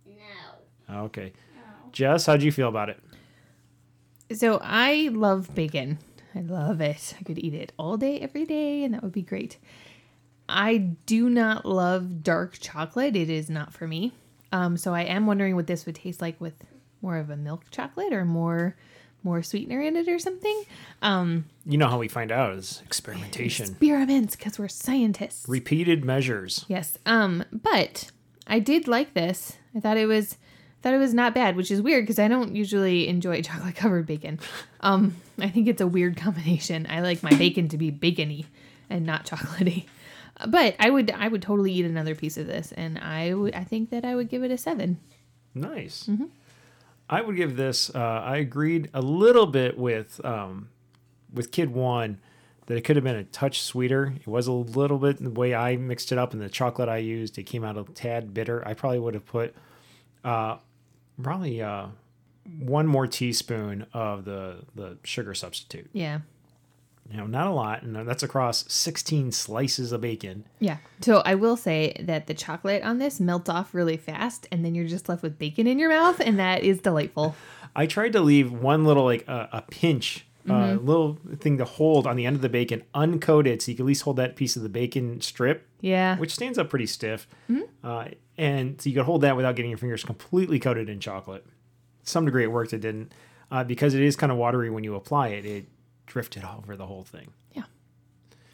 no. 0.06 1.02
Okay. 1.04 1.32
Oh. 1.56 1.88
Jess, 1.92 2.26
how'd 2.26 2.42
you 2.42 2.52
feel 2.52 2.68
about 2.68 2.90
it? 2.90 3.00
So 4.32 4.60
I 4.62 5.10
love 5.12 5.54
bacon. 5.54 5.98
I 6.34 6.40
love 6.40 6.80
it. 6.80 7.14
I 7.20 7.22
could 7.22 7.38
eat 7.38 7.54
it 7.54 7.72
all 7.78 7.96
day, 7.96 8.18
every 8.20 8.46
day, 8.46 8.84
and 8.84 8.94
that 8.94 9.02
would 9.02 9.12
be 9.12 9.22
great. 9.22 9.58
I 10.48 10.78
do 10.78 11.28
not 11.28 11.66
love 11.66 12.22
dark 12.22 12.58
chocolate. 12.58 13.16
It 13.16 13.30
is 13.30 13.50
not 13.50 13.72
for 13.72 13.86
me. 13.86 14.12
Um, 14.50 14.76
so 14.76 14.94
I 14.94 15.02
am 15.02 15.26
wondering 15.26 15.54
what 15.54 15.66
this 15.66 15.86
would 15.86 15.94
taste 15.94 16.20
like 16.20 16.40
with 16.40 16.54
more 17.00 17.16
of 17.16 17.30
a 17.30 17.36
milk 17.36 17.64
chocolate 17.70 18.12
or 18.12 18.24
more 18.24 18.76
more 19.24 19.42
sweetener 19.42 19.80
in 19.80 19.96
it 19.96 20.08
or 20.08 20.18
something. 20.18 20.64
Um, 21.02 21.44
You 21.66 21.78
know 21.78 21.88
how 21.88 21.98
we 21.98 22.08
find 22.08 22.32
out 22.32 22.54
is 22.56 22.82
experimentation. 22.84 23.66
experiments 23.66 24.36
because 24.36 24.58
we're 24.58 24.68
scientists. 24.68 25.48
Repeated 25.48 26.04
measures. 26.04 26.64
Yes. 26.68 26.98
Um, 27.06 27.44
but 27.52 28.10
I 28.46 28.58
did 28.58 28.88
like 28.88 29.14
this. 29.14 29.56
I 29.74 29.80
thought 29.80 29.96
it 29.96 30.06
was 30.06 30.36
thought 30.82 30.94
it 30.94 30.98
was 30.98 31.14
not 31.14 31.32
bad, 31.34 31.54
which 31.54 31.70
is 31.70 31.80
weird 31.80 32.02
because 32.04 32.18
I 32.18 32.26
don't 32.26 32.56
usually 32.56 33.06
enjoy 33.06 33.40
chocolate 33.48 33.76
covered 33.76 34.06
bacon. 34.06 34.40
Um, 34.80 35.16
I 35.38 35.48
think 35.48 35.68
it's 35.68 35.80
a 35.80 35.86
weird 35.86 36.16
combination. 36.16 36.86
I 36.90 37.00
like 37.02 37.22
my 37.22 37.30
bacon 37.34 37.68
to 37.68 37.78
be 37.78 37.90
bacony 37.90 38.46
and 38.90 39.06
not 39.06 39.24
chocolatey. 39.26 39.84
But 40.48 40.74
I 40.80 40.90
would 40.90 41.10
I 41.12 41.28
would 41.28 41.42
totally 41.42 41.72
eat 41.72 41.84
another 41.84 42.14
piece 42.16 42.36
of 42.36 42.46
this, 42.48 42.72
and 42.72 42.98
I 42.98 43.32
would 43.34 43.54
I 43.54 43.62
think 43.64 43.90
that 43.90 44.04
I 44.04 44.16
would 44.16 44.28
give 44.28 44.42
it 44.42 44.50
a 44.50 44.58
seven. 44.58 44.98
Nice. 45.54 46.06
Mm-hmm. 46.08 46.24
I 47.12 47.20
would 47.20 47.36
give 47.36 47.56
this. 47.56 47.94
Uh, 47.94 48.22
I 48.24 48.38
agreed 48.38 48.88
a 48.94 49.02
little 49.02 49.46
bit 49.46 49.76
with 49.76 50.18
um, 50.24 50.70
with 51.30 51.50
Kid 51.52 51.70
One 51.70 52.18
that 52.66 52.78
it 52.78 52.82
could 52.82 52.96
have 52.96 53.04
been 53.04 53.16
a 53.16 53.24
touch 53.24 53.60
sweeter. 53.60 54.14
It 54.18 54.26
was 54.26 54.46
a 54.46 54.52
little 54.52 54.98
bit 54.98 55.22
the 55.22 55.28
way 55.28 55.54
I 55.54 55.76
mixed 55.76 56.10
it 56.10 56.16
up 56.16 56.32
and 56.32 56.40
the 56.40 56.48
chocolate 56.48 56.88
I 56.88 56.96
used. 56.96 57.36
It 57.36 57.42
came 57.42 57.64
out 57.64 57.76
a 57.76 57.84
tad 57.92 58.32
bitter. 58.32 58.66
I 58.66 58.72
probably 58.72 58.98
would 58.98 59.12
have 59.12 59.26
put 59.26 59.54
uh, 60.24 60.56
probably 61.22 61.60
uh, 61.60 61.88
one 62.60 62.86
more 62.86 63.06
teaspoon 63.06 63.86
of 63.92 64.24
the 64.24 64.64
the 64.74 64.96
sugar 65.04 65.34
substitute. 65.34 65.90
Yeah. 65.92 66.20
You 67.12 67.18
know, 67.18 67.26
not 67.26 67.46
a 67.46 67.50
lot, 67.50 67.82
and 67.82 67.94
that's 68.08 68.22
across 68.22 68.64
16 68.72 69.32
slices 69.32 69.92
of 69.92 70.00
bacon. 70.00 70.44
Yeah. 70.60 70.78
So 71.02 71.22
I 71.26 71.34
will 71.34 71.56
say 71.58 71.94
that 72.00 72.26
the 72.26 72.32
chocolate 72.34 72.82
on 72.82 72.96
this 72.98 73.20
melts 73.20 73.50
off 73.50 73.74
really 73.74 73.98
fast, 73.98 74.48
and 74.50 74.64
then 74.64 74.74
you're 74.74 74.86
just 74.88 75.08
left 75.08 75.22
with 75.22 75.38
bacon 75.38 75.66
in 75.66 75.78
your 75.78 75.90
mouth, 75.90 76.20
and 76.20 76.38
that 76.38 76.62
is 76.64 76.80
delightful. 76.80 77.36
I 77.76 77.86
tried 77.86 78.12
to 78.14 78.20
leave 78.20 78.50
one 78.50 78.84
little 78.86 79.04
like 79.04 79.28
a, 79.28 79.48
a 79.52 79.62
pinch, 79.62 80.26
a 80.46 80.48
Mm-hmm. 80.50 80.86
little 80.86 81.18
thing 81.38 81.58
to 81.58 81.64
hold 81.64 82.06
on 82.06 82.16
the 82.16 82.26
end 82.26 82.34
of 82.36 82.42
the 82.42 82.48
bacon, 82.48 82.82
uncoated, 82.94 83.62
so 83.62 83.70
you 83.70 83.76
can 83.76 83.84
at 83.84 83.86
least 83.86 84.02
hold 84.02 84.16
that 84.16 84.34
piece 84.34 84.56
of 84.56 84.62
the 84.62 84.68
bacon 84.68 85.20
strip, 85.20 85.68
Yeah. 85.80 86.16
which 86.18 86.34
stands 86.34 86.58
up 86.58 86.68
pretty 86.70 86.86
stiff, 86.86 87.28
Mm-hmm. 87.50 87.86
uh, 87.86 88.06
and 88.38 88.80
so 88.80 88.88
you 88.90 88.96
could 88.96 89.04
hold 89.04 89.20
that 89.20 89.36
without 89.36 89.54
getting 89.54 89.70
your 89.70 89.78
fingers 89.78 90.02
completely 90.02 90.58
coated 90.58 90.88
in 90.88 90.98
chocolate. 90.98 91.44
to 92.04 92.10
some 92.10 92.24
degree 92.24 92.42
it 92.42 92.50
worked, 92.50 92.72
it 92.72 92.80
didn't, 92.80 93.12
uh, 93.50 93.62
because 93.62 93.94
it 93.94 94.02
is 94.02 94.16
kind 94.16 94.32
of 94.32 94.38
watery 94.38 94.70
when 94.70 94.82
you 94.82 94.94
apply 94.96 95.28
it. 95.28 95.44
It 95.44 95.66
drifted 96.06 96.44
over 96.58 96.76
the 96.76 96.86
whole 96.86 97.04
thing. 97.04 97.32
Yeah. 97.52 97.64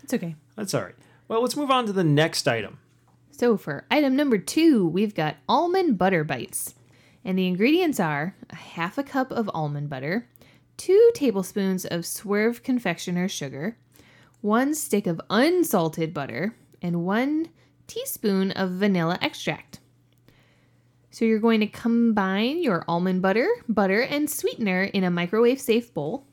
It's 0.02 0.14
okay. 0.14 0.36
That's 0.56 0.74
all 0.74 0.82
right. 0.82 0.94
Well, 1.28 1.42
let's 1.42 1.56
move 1.56 1.70
on 1.70 1.86
to 1.86 1.92
the 1.92 2.04
next 2.04 2.48
item. 2.48 2.78
So 3.30 3.56
for 3.56 3.84
item 3.90 4.16
number 4.16 4.38
two, 4.38 4.86
we've 4.86 5.14
got 5.14 5.36
almond 5.48 5.98
butter 5.98 6.24
bites. 6.24 6.74
And 7.24 7.38
the 7.38 7.46
ingredients 7.46 8.00
are 8.00 8.34
a 8.48 8.56
half 8.56 8.96
a 8.96 9.02
cup 9.02 9.30
of 9.30 9.50
almond 9.52 9.90
butter, 9.90 10.28
two 10.76 11.10
tablespoons 11.14 11.84
of 11.84 12.06
swerve 12.06 12.62
confectioner's 12.62 13.32
sugar, 13.32 13.76
one 14.40 14.74
stick 14.74 15.06
of 15.06 15.20
unsalted 15.28 16.14
butter, 16.14 16.54
and 16.80 17.04
one 17.04 17.48
teaspoon 17.86 18.52
of 18.52 18.70
vanilla 18.70 19.18
extract. 19.20 19.80
So 21.10 21.24
you're 21.24 21.40
going 21.40 21.60
to 21.60 21.66
combine 21.66 22.62
your 22.62 22.84
almond 22.86 23.22
butter, 23.22 23.48
butter, 23.68 24.00
and 24.00 24.30
sweetener 24.30 24.84
in 24.84 25.02
a 25.02 25.10
microwave 25.10 25.60
safe 25.60 25.92
bowl. 25.92 26.27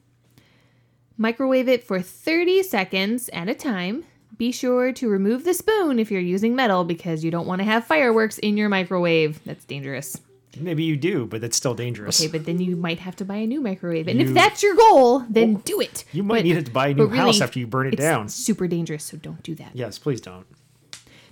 Microwave 1.18 1.70
it 1.70 1.84
for 1.84 2.02
30 2.02 2.64
seconds 2.64 3.30
at 3.32 3.48
a 3.48 3.56
time. 3.56 4.04
Be 4.38 4.52
sure 4.52 4.92
to 4.92 5.08
remove 5.08 5.46
the 5.46 5.54
spoon 5.54 5.98
if 5.98 6.12
you're 6.12 6.20
using 6.20 6.56
metal 6.56 6.84
because 6.84 7.24
you 7.24 7.32
don't 7.32 7.48
want 7.48 7.60
to 7.60 7.66
have 7.66 7.86
fireworks 7.86 8.38
in 8.40 8.58
your 8.58 8.68
microwave. 8.68 9.40
That's 9.46 9.64
dangerous. 9.64 10.20
Maybe 10.60 10.84
you 10.84 10.98
do, 10.98 11.26
but 11.26 11.40
that's 11.42 11.56
still 11.56 11.74
dangerous. 11.74 12.20
Okay, 12.22 12.30
but 12.32 12.46
then 12.46 12.60
you 12.60 12.76
might 12.76 13.00
have 13.00 13.16
to 13.18 13.26
buy 13.26 13.38
a 13.38 13.48
new 13.48 13.62
microwave. 13.62 14.08
And 14.08 14.20
You- 14.20 14.28
if 14.28 14.34
that's 14.34 14.62
your 14.64 14.76
goal, 14.76 15.20
then 15.30 15.58
oh, 15.58 15.62
do 15.64 15.80
it. 15.80 16.04
you 16.12 16.24
might 16.24 16.40
But- 16.40 16.44
need 16.46 16.58
it 16.58 16.66
to 16.66 16.72
buy 16.72 16.88
a 16.90 16.94
new 16.94 17.08
but 17.08 17.16
house 17.18 17.42
after 17.42 17.60
you 17.60 17.68
burn 17.68 17.88
it 17.88 17.94
it's 17.94 18.02
down. 18.02 18.28
super 18.30 18.68
dangerous, 18.68 19.04
so 19.06 19.18
don't 19.18 19.44
do 19.44 19.56
that. 19.56 19.72
Yes, 19.74 19.98
please 19.98 20.20
don't. 20.22 20.46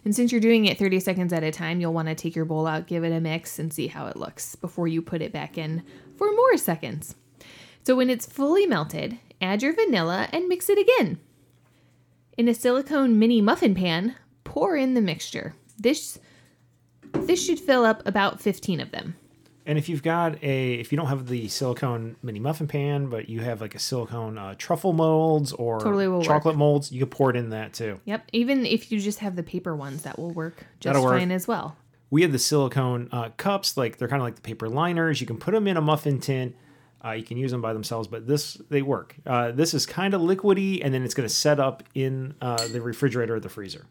And 0.05 0.13
since 0.13 0.31
you're 0.33 0.41
doing 0.41 0.65
it 0.65 0.77
30 0.77 0.99
seconds 0.99 1.31
at 1.31 1.43
a 1.43 1.51
time, 1.51 1.79
you'll 1.79 1.93
want 1.93 2.09
to 2.09 2.15
take 2.15 2.35
your 2.35 2.43
bowl 2.43 2.67
out, 2.67 2.87
give 2.87 3.05
it 3.05 3.13
a 3.13 3.21
mix, 3.21 3.59
and 3.59 3.71
see 3.73 3.87
how 3.87 4.07
it 4.07 4.17
looks 4.17 4.55
before 4.55 4.87
you 4.89 5.01
put 5.01 5.21
it 5.21 5.31
back 5.31 5.57
in 5.57 5.83
for 6.17 6.27
more 6.33 6.57
seconds. 6.57 7.15
So 7.83 7.95
when 7.95 8.09
it's 8.09 8.25
fully 8.25 8.65
melted, 8.65 9.17
add 9.43 9.61
your 9.61 9.73
vanilla 9.73 10.27
and 10.31 10.47
mix 10.47 10.69
it 10.69 10.77
again. 10.79 11.19
In 12.37 12.47
a 12.47 12.53
silicone 12.53 13.19
mini 13.19 13.41
muffin 13.41 13.75
pan, 13.75 14.15
pour 14.43 14.75
in 14.75 14.93
the 14.93 15.01
mixture. 15.01 15.53
This 15.77 16.19
this 17.13 17.43
should 17.45 17.59
fill 17.59 17.85
up 17.85 18.01
about 18.07 18.41
15 18.41 18.79
of 18.79 18.91
them. 18.91 19.15
And 19.65 19.77
if 19.77 19.87
you've 19.87 20.03
got 20.03 20.43
a, 20.43 20.73
if 20.73 20.91
you 20.91 20.97
don't 20.97 21.07
have 21.07 21.27
the 21.27 21.47
silicone 21.47 22.15
mini 22.21 22.39
muffin 22.39 22.67
pan, 22.67 23.07
but 23.07 23.29
you 23.29 23.39
have 23.41 23.61
like 23.61 23.75
a 23.75 23.79
silicone 23.79 24.37
uh, 24.37 24.55
truffle 24.57 24.91
molds 24.93 25.53
or 25.53 25.79
Totally 25.79 26.07
will 26.07 26.17
work. 26.17 26.25
chocolate 26.27 26.57
molds, 26.57 26.91
you 26.91 26.99
could 26.99 27.11
pour 27.11 27.29
it 27.29 27.35
in 27.37 27.51
that 27.51 27.73
too. 27.73 27.99
Yep, 28.05 28.27
even 28.33 28.65
if 28.65 28.91
you 28.91 28.99
just 28.99 29.19
have 29.19 29.35
the 29.35 29.43
paper 29.43 29.75
ones, 29.75 30.01
that 30.03 30.17
will 30.19 30.31
work 30.31 30.65
just 30.79 30.93
That'll 30.93 31.03
work. 31.03 31.17
fine 31.19 31.31
as 31.31 31.47
well. 31.47 31.77
We 32.09 32.23
have 32.23 32.31
the 32.33 32.39
silicone 32.39 33.07
uh, 33.11 33.29
cups, 33.37 33.77
like 33.77 33.97
they're 33.97 34.07
kind 34.09 34.21
of 34.21 34.25
like 34.25 34.35
the 34.35 34.41
paper 34.41 34.67
liners. 34.69 35.21
You 35.21 35.27
can 35.27 35.37
put 35.37 35.53
them 35.53 35.67
in 35.67 35.77
a 35.77 35.81
muffin 35.81 36.19
tin. 36.19 36.55
Uh, 37.05 37.11
you 37.11 37.23
can 37.23 37.37
use 37.37 37.51
them 37.51 37.61
by 37.61 37.73
themselves, 37.73 38.07
but 38.07 38.25
this 38.25 38.53
they 38.69 38.81
work. 38.81 39.15
Uh, 39.25 39.51
this 39.51 39.73
is 39.73 39.85
kind 39.85 40.13
of 40.13 40.21
liquidy, 40.21 40.79
and 40.83 40.93
then 40.93 41.03
it's 41.03 41.13
going 41.13 41.27
to 41.27 41.33
set 41.33 41.59
up 41.59 41.83
in 41.93 42.33
uh, 42.41 42.67
the 42.67 42.81
refrigerator 42.81 43.35
or 43.35 43.39
the 43.39 43.49
freezer. 43.49 43.85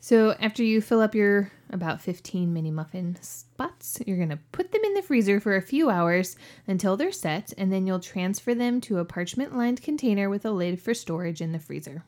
So 0.00 0.32
after 0.38 0.62
you 0.62 0.82
fill 0.82 1.00
up 1.00 1.14
your 1.14 1.50
about 1.70 2.00
15 2.00 2.52
mini 2.52 2.70
muffin 2.70 3.16
spots, 3.22 3.98
you're 4.06 4.18
going 4.18 4.28
to 4.28 4.38
put 4.52 4.70
them 4.70 4.82
in 4.84 4.92
the 4.92 5.00
freezer 5.00 5.40
for 5.40 5.56
a 5.56 5.62
few 5.62 5.88
hours 5.88 6.36
until 6.66 6.96
they're 6.96 7.10
set, 7.10 7.54
and 7.56 7.72
then 7.72 7.86
you'll 7.86 8.00
transfer 8.00 8.54
them 8.54 8.82
to 8.82 8.98
a 8.98 9.04
parchment 9.06 9.56
lined 9.56 9.80
container 9.82 10.28
with 10.28 10.44
a 10.44 10.50
lid 10.50 10.82
for 10.82 10.92
storage 10.92 11.40
in 11.40 11.52
the 11.52 11.58
freezer. 11.58 12.04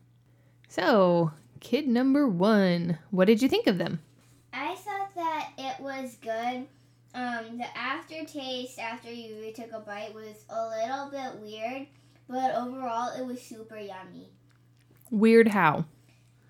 So, 0.69 1.31
kid 1.61 1.89
number 1.89 2.29
one, 2.29 2.99
what 3.11 3.27
did 3.29 3.41
you 3.41 3.49
think 3.49 3.67
of 3.67 3.79
them? 3.79 4.01
I 4.53 4.75
thought 4.75 5.15
that 5.15 5.53
it 5.57 5.83
was 5.83 6.19
good. 6.21 6.67
Um, 7.17 7.57
the 7.57 7.77
aftertaste 7.77 8.79
after 8.79 9.11
you 9.11 9.51
took 9.55 9.73
a 9.73 9.81
bite 9.81 10.15
was 10.15 10.45
a 10.51 10.69
little 10.69 11.11
bit 11.11 11.41
weird, 11.41 11.87
but 12.29 12.55
overall 12.55 13.11
it 13.19 13.25
was 13.25 13.41
super 13.41 13.79
yummy. 13.79 14.29
Weird 15.11 15.49
how? 15.49 15.87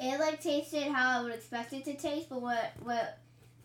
It 0.00 0.18
like 0.18 0.42
tasted 0.42 0.92
how 0.92 1.20
I 1.20 1.22
would 1.22 1.32
expect 1.32 1.72
it 1.72 1.84
to 1.84 1.94
taste, 1.94 2.28
but 2.28 2.42
what 2.42 2.72
what 2.82 3.18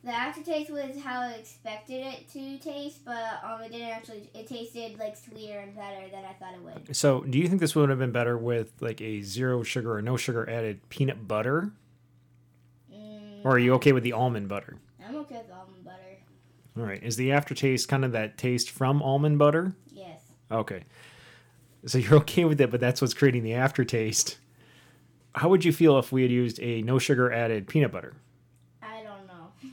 the 0.03 0.11
aftertaste 0.11 0.69
was 0.69 1.01
how 1.03 1.21
I 1.21 1.31
expected 1.33 2.05
it 2.05 2.29
to 2.33 2.57
taste, 2.59 3.03
but 3.03 3.39
um, 3.43 3.61
it 3.61 3.71
didn't 3.71 3.89
actually. 3.89 4.29
It 4.35 4.47
tasted 4.47 4.99
like 4.99 5.17
sweeter 5.17 5.59
and 5.59 5.75
better 5.75 6.07
than 6.11 6.23
I 6.23 6.33
thought 6.33 6.53
it 6.53 6.61
would. 6.61 6.95
So, 6.95 7.21
do 7.21 7.39
you 7.39 7.47
think 7.47 7.61
this 7.61 7.75
would 7.75 7.89
have 7.89 7.99
been 7.99 8.11
better 8.11 8.37
with 8.37 8.73
like 8.79 9.01
a 9.01 9.21
zero 9.23 9.63
sugar 9.63 9.95
or 9.95 10.01
no 10.03 10.17
sugar 10.17 10.47
added 10.47 10.87
peanut 10.89 11.27
butter, 11.27 11.71
Mm, 12.93 13.43
or 13.43 13.53
are 13.53 13.59
you 13.59 13.73
okay 13.73 13.91
with 13.91 14.03
the 14.03 14.13
almond 14.13 14.47
butter? 14.47 14.77
I'm 15.03 15.15
okay 15.17 15.37
with 15.37 15.51
almond 15.51 15.80
butter. 15.80 15.80
All 16.77 16.83
right, 16.83 17.01
is 17.03 17.17
the 17.17 17.31
aftertaste 17.33 17.87
kind 17.89 18.05
of 18.05 18.13
that 18.13 18.37
taste 18.37 18.69
from 18.71 19.01
almond 19.03 19.37
butter? 19.37 19.73
Yes. 19.91 20.21
Okay. 20.49 20.83
So 21.85 21.97
you're 21.97 22.15
okay 22.21 22.45
with 22.45 22.61
it, 22.61 22.71
but 22.71 22.79
that's 22.79 23.01
what's 23.01 23.13
creating 23.13 23.43
the 23.43 23.53
aftertaste. 23.53 24.37
How 25.35 25.49
would 25.49 25.63
you 25.65 25.71
feel 25.73 25.97
if 25.97 26.11
we 26.11 26.21
had 26.23 26.31
used 26.31 26.59
a 26.61 26.81
no 26.81 26.99
sugar 26.99 27.31
added 27.31 27.67
peanut 27.67 27.91
butter? 27.91 28.13
I 28.81 29.03
don't 29.03 29.27
know. 29.27 29.51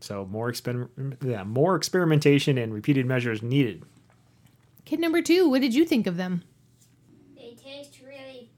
So 0.00 0.26
more 0.26 0.52
exper- 0.52 0.88
yeah, 1.24 1.42
more 1.42 1.74
experimentation 1.74 2.58
and 2.58 2.72
repeated 2.72 3.06
measures 3.06 3.42
needed. 3.42 3.82
Kid 4.84 5.00
number 5.00 5.20
two, 5.22 5.48
what 5.48 5.62
did 5.62 5.74
you 5.74 5.84
think 5.84 6.06
of 6.06 6.16
them? 6.16 6.44
They 7.34 7.54
taste 7.56 7.98
really 8.06 8.50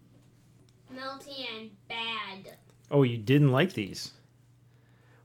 melty 0.94 1.46
and 1.56 1.70
bad. 1.88 2.56
Oh, 2.90 3.02
you 3.02 3.16
didn't 3.16 3.52
like 3.52 3.72
these. 3.72 4.12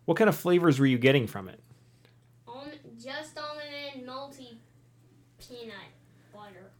What 0.05 0.17
kind 0.17 0.29
of 0.29 0.35
flavors 0.37 0.79
were 0.79 0.85
you 0.85 0.97
getting 0.97 1.27
from 1.27 1.49
it? 1.49 1.59
Almond, 2.47 2.79
just 3.03 3.37
almond 3.37 3.67
and 3.95 4.07
melty 4.07 4.57
peanut 5.39 5.73
butter. 6.31 6.71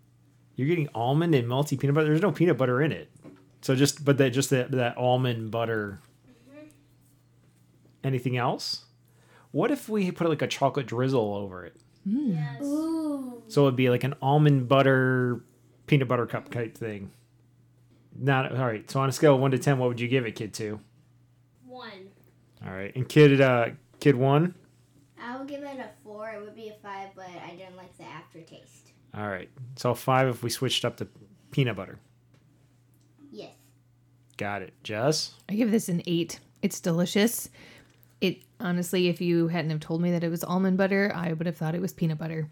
You're 0.56 0.68
getting 0.68 0.90
almond 0.94 1.34
and 1.34 1.48
melty 1.48 1.80
peanut 1.80 1.96
butter. 1.96 2.08
There's 2.08 2.22
no 2.22 2.32
peanut 2.32 2.58
butter 2.58 2.82
in 2.82 2.92
it. 2.92 3.10
So 3.62 3.76
just 3.76 4.04
but 4.04 4.18
that 4.18 4.32
just 4.32 4.50
that 4.52 4.72
that 4.72 4.98
almond 4.98 5.52
butter. 5.52 6.00
Anything 8.04 8.36
else? 8.38 8.86
What 9.52 9.72
if 9.72 9.88
we 9.88 10.12
put 10.12 10.28
like 10.28 10.42
a 10.42 10.48
chocolate 10.48 10.88
drizzle 10.88 11.34
over 11.36 11.66
it? 11.66 11.78
Yes. 12.06 12.62
Ooh. 12.62 13.42
So 13.48 13.64
it'd 13.64 13.78
be 13.78 13.90
like 13.90 14.04
an 14.04 14.16
almond 14.22 14.68
butter 14.68 15.44
peanut 15.88 16.08
butter 16.08 16.26
cup 16.26 16.52
type 16.52 16.78
thing. 16.78 17.12
Not 18.16 18.52
all 18.56 18.66
right. 18.66 18.90
So 18.92 19.00
on 19.00 19.10
a 19.10 19.12
scale 19.12 19.36
of 19.36 19.42
one 19.42 19.52
to 19.52 19.58
ten, 19.58 19.78
what 19.80 19.88
would 19.90 20.00
you 20.00 20.08
give 20.08 20.26
it, 20.26 20.34
kid 20.36 20.54
two? 20.54 20.80
One. 21.66 22.10
All 22.66 22.74
right, 22.74 22.94
and 22.96 23.08
kid 23.08 23.40
uh 23.42 23.70
kid 24.00 24.16
one. 24.16 24.56
I 25.22 25.38
would 25.38 25.48
give 25.48 25.64
it 25.64 25.80
a 25.80 25.90
four. 26.04 26.30
It 26.30 26.42
would 26.42 26.56
be 26.56 26.68
a 26.70 26.74
five, 26.84 27.10
but 27.16 27.30
I 27.46 27.52
didn't 27.56 27.78
like 27.78 27.98
the 27.98 28.04
aftertaste. 28.04 28.83
All 29.16 29.28
right, 29.28 29.50
so 29.76 29.94
five 29.94 30.28
if 30.28 30.42
we 30.42 30.50
switched 30.50 30.86
up 30.86 30.98
to 30.98 31.08
peanut 31.52 31.76
butter. 31.76 32.00
Yes. 33.32 33.54
Got 34.38 34.64
it, 34.64 34.74
Jess. 34.84 35.36
I 35.48 35.54
give 35.54 35.72
this 35.72 35.88
an 35.90 36.02
eight. 36.08 36.40
It's 36.62 36.80
delicious. 36.80 37.50
It 38.22 38.42
honestly, 38.60 39.10
if 39.10 39.22
you 39.22 39.50
hadn't 39.50 39.72
have 39.72 39.80
told 39.80 40.02
me 40.02 40.12
that 40.12 40.24
it 40.24 40.30
was 40.30 40.44
almond 40.44 40.78
butter, 40.78 41.12
I 41.16 41.34
would 41.34 41.46
have 41.46 41.58
thought 41.58 41.76
it 41.76 41.82
was 41.82 41.94
peanut 41.94 42.18
butter. 42.18 42.50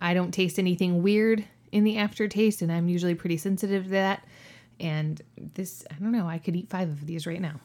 I 0.00 0.12
don't 0.12 0.32
taste 0.32 0.58
anything 0.58 1.02
weird 1.02 1.44
in 1.72 1.84
the 1.84 1.98
aftertaste, 1.98 2.62
and 2.62 2.70
I'm 2.70 2.88
usually 2.88 3.14
pretty 3.14 3.36
sensitive 3.36 3.84
to 3.84 3.90
that. 3.90 4.26
And 4.80 5.20
this, 5.54 5.84
I 5.90 5.94
don't 5.94 6.12
know, 6.12 6.28
I 6.28 6.38
could 6.38 6.54
eat 6.54 6.68
five 6.68 6.88
of 6.88 7.06
these 7.06 7.26
right 7.26 7.40
now. 7.40 7.60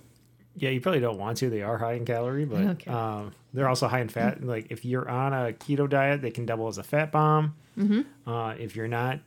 Yeah, 0.56 0.70
you 0.70 0.82
probably 0.82 1.00
don't 1.02 1.18
want 1.18 1.38
to. 1.40 1.50
They 1.50 1.62
are 1.64 1.78
high 1.78 1.94
in 1.94 2.06
calorie, 2.06 2.46
but 2.46 2.62
Okay. 2.62 2.92
um, 2.92 3.32
they're 3.54 3.68
also 3.68 3.88
high 3.88 4.02
in 4.02 4.10
fat. 4.10 4.44
Like 4.44 4.68
if 4.70 4.86
you're 4.86 5.10
on 5.10 5.34
a 5.34 5.54
keto 5.54 5.90
diet, 5.90 6.22
they 6.22 6.32
can 6.32 6.46
double 6.46 6.68
as 6.68 6.78
a 6.78 6.84
fat 6.84 7.12
bomb. 7.12 7.56
Mm-hmm. 7.78 8.30
Uh, 8.30 8.52
if 8.54 8.76
you're 8.76 8.88
not, 8.88 9.20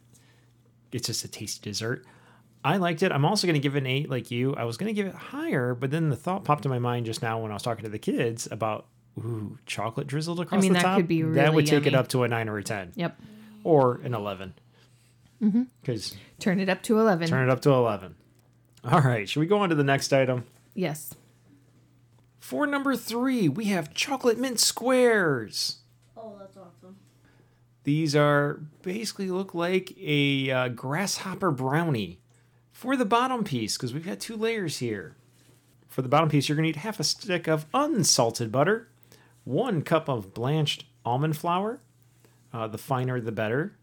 it's 0.92 1.08
just 1.08 1.24
a 1.24 1.28
tasty 1.28 1.68
dessert. 1.68 2.04
I 2.64 2.76
liked 2.78 3.02
it. 3.02 3.12
I'm 3.12 3.24
also 3.24 3.46
going 3.46 3.54
to 3.54 3.60
give 3.60 3.74
it 3.76 3.78
an 3.78 3.86
eight, 3.86 4.08
like 4.10 4.30
you. 4.30 4.54
I 4.54 4.64
was 4.64 4.76
going 4.76 4.88
to 4.88 4.92
give 4.92 5.06
it 5.06 5.14
higher, 5.14 5.74
but 5.74 5.90
then 5.90 6.08
the 6.10 6.16
thought 6.16 6.44
popped 6.44 6.64
in 6.64 6.70
my 6.70 6.78
mind 6.78 7.06
just 7.06 7.22
now 7.22 7.40
when 7.40 7.50
I 7.50 7.54
was 7.54 7.62
talking 7.62 7.84
to 7.84 7.90
the 7.90 7.98
kids 7.98 8.48
about 8.50 8.86
ooh 9.18 9.58
chocolate 9.66 10.06
drizzled 10.06 10.40
across 10.40 10.58
I 10.58 10.62
mean, 10.62 10.72
the 10.74 10.78
that 10.78 10.84
top. 10.84 10.96
could 10.98 11.08
be 11.08 11.22
that 11.22 11.28
really 11.28 11.54
would 11.56 11.66
take 11.66 11.86
it 11.86 11.94
up 11.94 12.08
to 12.08 12.22
a 12.22 12.28
nine 12.28 12.48
or 12.48 12.58
a 12.58 12.62
ten, 12.64 12.92
Yep. 12.96 13.20
or 13.64 14.00
an 14.04 14.14
eleven. 14.14 14.54
Mm-hmm. 15.42 15.62
Because 15.80 16.16
Turn 16.38 16.60
it 16.60 16.68
up 16.68 16.82
to 16.84 16.98
11. 16.98 17.28
turn 17.28 17.48
it 17.48 17.52
up 17.52 17.60
to 17.62 17.70
eleven. 17.70 18.14
All 18.84 19.00
right, 19.00 19.28
should 19.28 19.40
we 19.40 19.46
go 19.46 19.58
on 19.58 19.68
to 19.70 19.74
the 19.74 19.84
next 19.84 20.12
item? 20.12 20.44
Yes. 20.76 21.14
For 22.38 22.66
number 22.66 22.94
three, 22.94 23.48
we 23.48 23.64
have 23.66 23.92
chocolate 23.92 24.38
mint 24.38 24.60
squares. 24.60 25.78
Oh, 26.16 26.34
that's 26.38 26.56
awesome. 26.56 26.96
These 27.82 28.14
are 28.14 28.60
basically 28.82 29.30
look 29.30 29.54
like 29.54 29.92
a 29.98 30.50
uh, 30.50 30.68
grasshopper 30.68 31.50
brownie. 31.50 32.20
For 32.70 32.96
the 32.96 33.04
bottom 33.06 33.42
piece, 33.42 33.76
because 33.76 33.94
we've 33.94 34.04
got 34.04 34.20
two 34.20 34.36
layers 34.36 34.78
here. 34.78 35.16
For 35.88 36.02
the 36.02 36.08
bottom 36.08 36.28
piece, 36.28 36.48
you're 36.48 36.56
going 36.56 36.64
to 36.64 36.68
need 36.68 36.82
half 36.84 37.00
a 37.00 37.04
stick 37.04 37.48
of 37.48 37.64
unsalted 37.72 38.52
butter, 38.52 38.88
one 39.44 39.80
cup 39.80 40.08
of 40.10 40.34
blanched 40.34 40.84
almond 41.04 41.38
flour, 41.38 41.80
uh, 42.52 42.66
the 42.66 42.76
finer 42.76 43.18
the 43.18 43.32
better, 43.32 43.76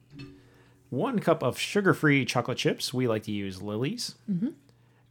one 0.91 1.17
cup 1.17 1.41
of 1.41 1.57
sugar 1.57 1.93
free 1.95 2.23
chocolate 2.23 2.59
chips. 2.59 2.93
We 2.93 3.07
like 3.07 3.23
to 3.23 3.31
use 3.31 3.63
Lily's. 3.63 4.13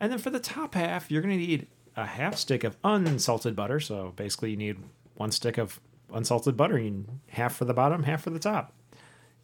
And 0.03 0.11
then 0.11 0.19
for 0.19 0.31
the 0.31 0.41
top 0.41 0.75
half, 0.75 1.13
you're 1.13 1.23
going 1.23 1.39
to 1.39 1.47
need 1.47 1.69
a 1.97 2.05
half 2.05 2.37
stick 2.37 2.65
of 2.65 2.77
unsalted 2.83 3.55
butter. 3.55 3.79
So 3.79 4.13
basically, 4.17 4.51
you 4.51 4.57
need 4.57 4.79
one 5.15 5.31
stick 5.31 5.59
of 5.59 5.79
unsalted 6.13 6.57
butter, 6.57 6.77
you 6.77 7.05
half 7.29 7.55
for 7.55 7.67
the 7.67 7.73
bottom, 7.73 8.03
half 8.03 8.23
for 8.23 8.31
the 8.31 8.41
top. 8.41 8.73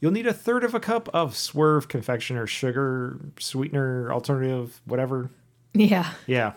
You'll 0.01 0.11
need 0.11 0.27
a 0.27 0.33
third 0.33 0.65
of 0.65 0.75
a 0.75 0.81
cup 0.81 1.09
of 1.15 1.37
Swerve 1.37 1.87
confectioner 1.87 2.45
sugar, 2.49 3.21
sweetener, 3.39 4.13
alternative, 4.13 4.81
whatever. 4.85 5.31
Yeah. 5.75 6.13
Yeah. 6.27 6.55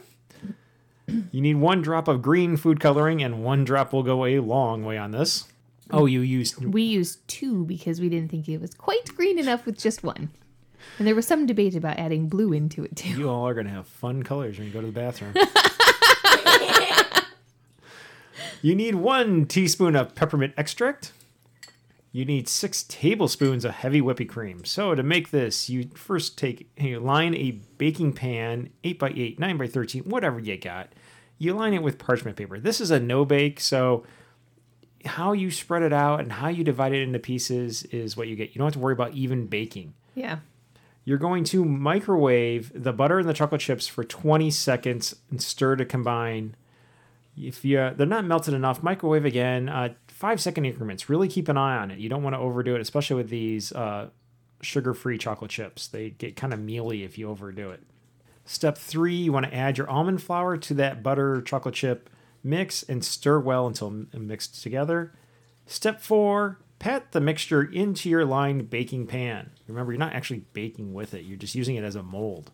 You 1.08 1.42
need 1.42 1.58
one 1.58 1.84
drop 1.84 2.08
of 2.08 2.24
green 2.24 2.58
food 2.58 2.80
coloring, 2.80 3.22
and 3.22 3.44
one 3.44 3.64
drop 3.64 3.94
will 3.94 4.02
go 4.02 4.26
a 4.26 4.40
long 4.40 4.84
way 4.84 4.98
on 4.98 5.12
this. 5.12 5.46
Oh, 5.92 6.08
you 6.08 6.22
used 6.22 6.58
We 6.66 6.82
used 6.82 7.28
two 7.28 7.66
because 7.66 8.02
we 8.02 8.10
didn't 8.10 8.32
think 8.32 8.50
it 8.50 8.60
was 8.60 8.74
quite 8.74 9.16
green 9.16 9.38
enough 9.38 9.68
with 9.68 9.78
just 9.78 10.04
one. 10.04 10.32
And 10.98 11.08
there 11.08 11.16
was 11.16 11.26
some 11.26 11.46
debate 11.46 11.76
about 11.76 11.98
adding 11.98 12.28
blue 12.28 12.54
into 12.54 12.84
it 12.84 12.96
too. 12.96 13.10
You 13.10 13.30
all 13.30 13.48
are 13.48 13.54
going 13.54 13.66
to 13.66 13.72
have 13.72 13.88
fun 13.88 14.24
colors 14.24 14.58
when 14.58 14.68
you 14.68 14.74
go 14.74 14.82
to 14.82 14.88
the 14.88 14.94
bathroom. 14.94 15.34
you 18.62 18.76
need 18.76 18.96
one 18.96 19.46
teaspoon 19.46 19.96
of 19.96 20.14
peppermint 20.16 20.54
extract. 20.58 21.14
You 22.12 22.26
need 22.26 22.50
six 22.50 22.84
tablespoons 22.84 23.64
of 23.64 23.72
heavy 23.72 24.02
whipping 24.02 24.28
cream. 24.28 24.66
So 24.66 24.94
to 24.96 25.02
make 25.02 25.32
this, 25.32 25.70
you 25.70 25.90
first 25.96 26.38
take 26.38 26.70
you 26.78 27.00
line 27.00 27.34
a 27.36 27.52
baking 27.78 28.14
pan, 28.14 28.70
eight 28.84 29.00
by 29.00 29.14
eight, 29.16 29.40
nine 29.40 29.58
by 29.58 29.68
thirteen, 29.68 30.04
whatever 30.04 30.40
you 30.40 30.58
got. 30.58 30.90
You 31.38 31.54
line 31.54 31.74
it 31.74 31.82
with 31.82 31.98
parchment 31.98 32.36
paper. 32.36 32.60
This 32.60 32.82
is 32.82 32.92
a 32.92 33.00
no 33.00 33.24
bake, 33.24 33.62
so 33.62 34.06
how 35.06 35.32
you 35.32 35.50
spread 35.52 35.84
it 35.84 35.94
out 35.94 36.20
and 36.20 36.34
how 36.34 36.50
you 36.50 36.64
divide 36.64 36.94
it 36.94 37.02
into 37.02 37.18
pieces 37.18 37.84
is 37.86 38.16
what 38.16 38.28
you 38.28 38.36
get. 38.36 38.50
You 38.50 38.60
don't 38.60 38.68
have 38.68 38.74
to 38.74 38.80
worry 38.80 38.94
about 38.94 39.14
even 39.14 39.48
baking. 39.48 39.94
Yeah. 40.14 40.40
You're 41.04 41.18
going 41.18 41.44
to 41.46 41.66
microwave 41.66 42.72
the 42.76 42.94
butter 42.94 43.20
and 43.20 43.28
the 43.28 43.34
chocolate 43.34 43.62
chips 43.62 43.88
for 43.88 44.04
20 44.04 44.52
seconds 44.52 45.16
and 45.30 45.42
stir 45.42 45.76
to 45.78 45.86
combine. 45.86 46.56
If 47.36 47.66
you 47.66 47.92
they're 47.96 48.06
not 48.06 48.26
melted 48.26 48.54
enough, 48.54 48.84
microwave 48.84 49.26
again. 49.26 49.70
Uh, 49.70 49.94
five 50.08 50.40
second 50.40 50.66
increments. 50.66 51.10
Really 51.10 51.28
keep 51.28 51.50
an 51.50 51.58
eye 51.58 51.78
on 51.78 51.90
it. 51.90 52.00
You 52.00 52.10
don't 52.10 52.24
want 52.24 52.36
to 52.36 52.40
overdo 52.40 52.76
it, 52.76 52.82
especially 52.82 53.16
with 53.16 53.30
these 53.30 53.72
uh, 53.72 54.10
sugar-free 54.62 55.18
chocolate 55.18 55.50
chips. 55.50 55.88
They 55.88 56.12
get 56.12 56.36
kind 56.36 56.54
of 56.54 56.60
mealy 56.60 57.04
if 57.04 57.18
you 57.18 57.30
overdo 57.30 57.72
it. 57.72 57.82
Step 58.46 58.78
three, 58.78 59.16
you 59.16 59.32
want 59.32 59.46
to 59.46 59.56
add 59.56 59.78
your 59.78 59.90
almond 59.90 60.22
flour 60.22 60.58
to 60.58 60.74
that 60.76 61.02
butter 61.02 61.42
chocolate 61.42 61.76
chip 61.76 62.10
mix 62.44 62.84
and 62.84 63.04
stir 63.04 63.40
well 63.40 63.68
until 63.68 63.90
mixed 64.14 64.62
together. 64.62 65.14
Step 65.66 66.02
four, 66.02 66.60
pat 66.82 67.12
the 67.12 67.22
mixture 67.22 67.62
into 67.62 68.10
your 68.10 68.26
lined 68.26 68.68
baking 68.72 69.06
pan. 69.06 69.52
Remember, 69.68 69.92
you're 69.92 70.00
not 70.00 70.14
actually 70.14 70.46
baking 70.52 70.96
with 70.96 71.14
it, 71.14 71.26
you're 71.26 71.38
just 71.38 71.54
using 71.54 71.76
it 71.76 71.84
as 71.84 71.96
a 71.96 72.02
mold. 72.02 72.52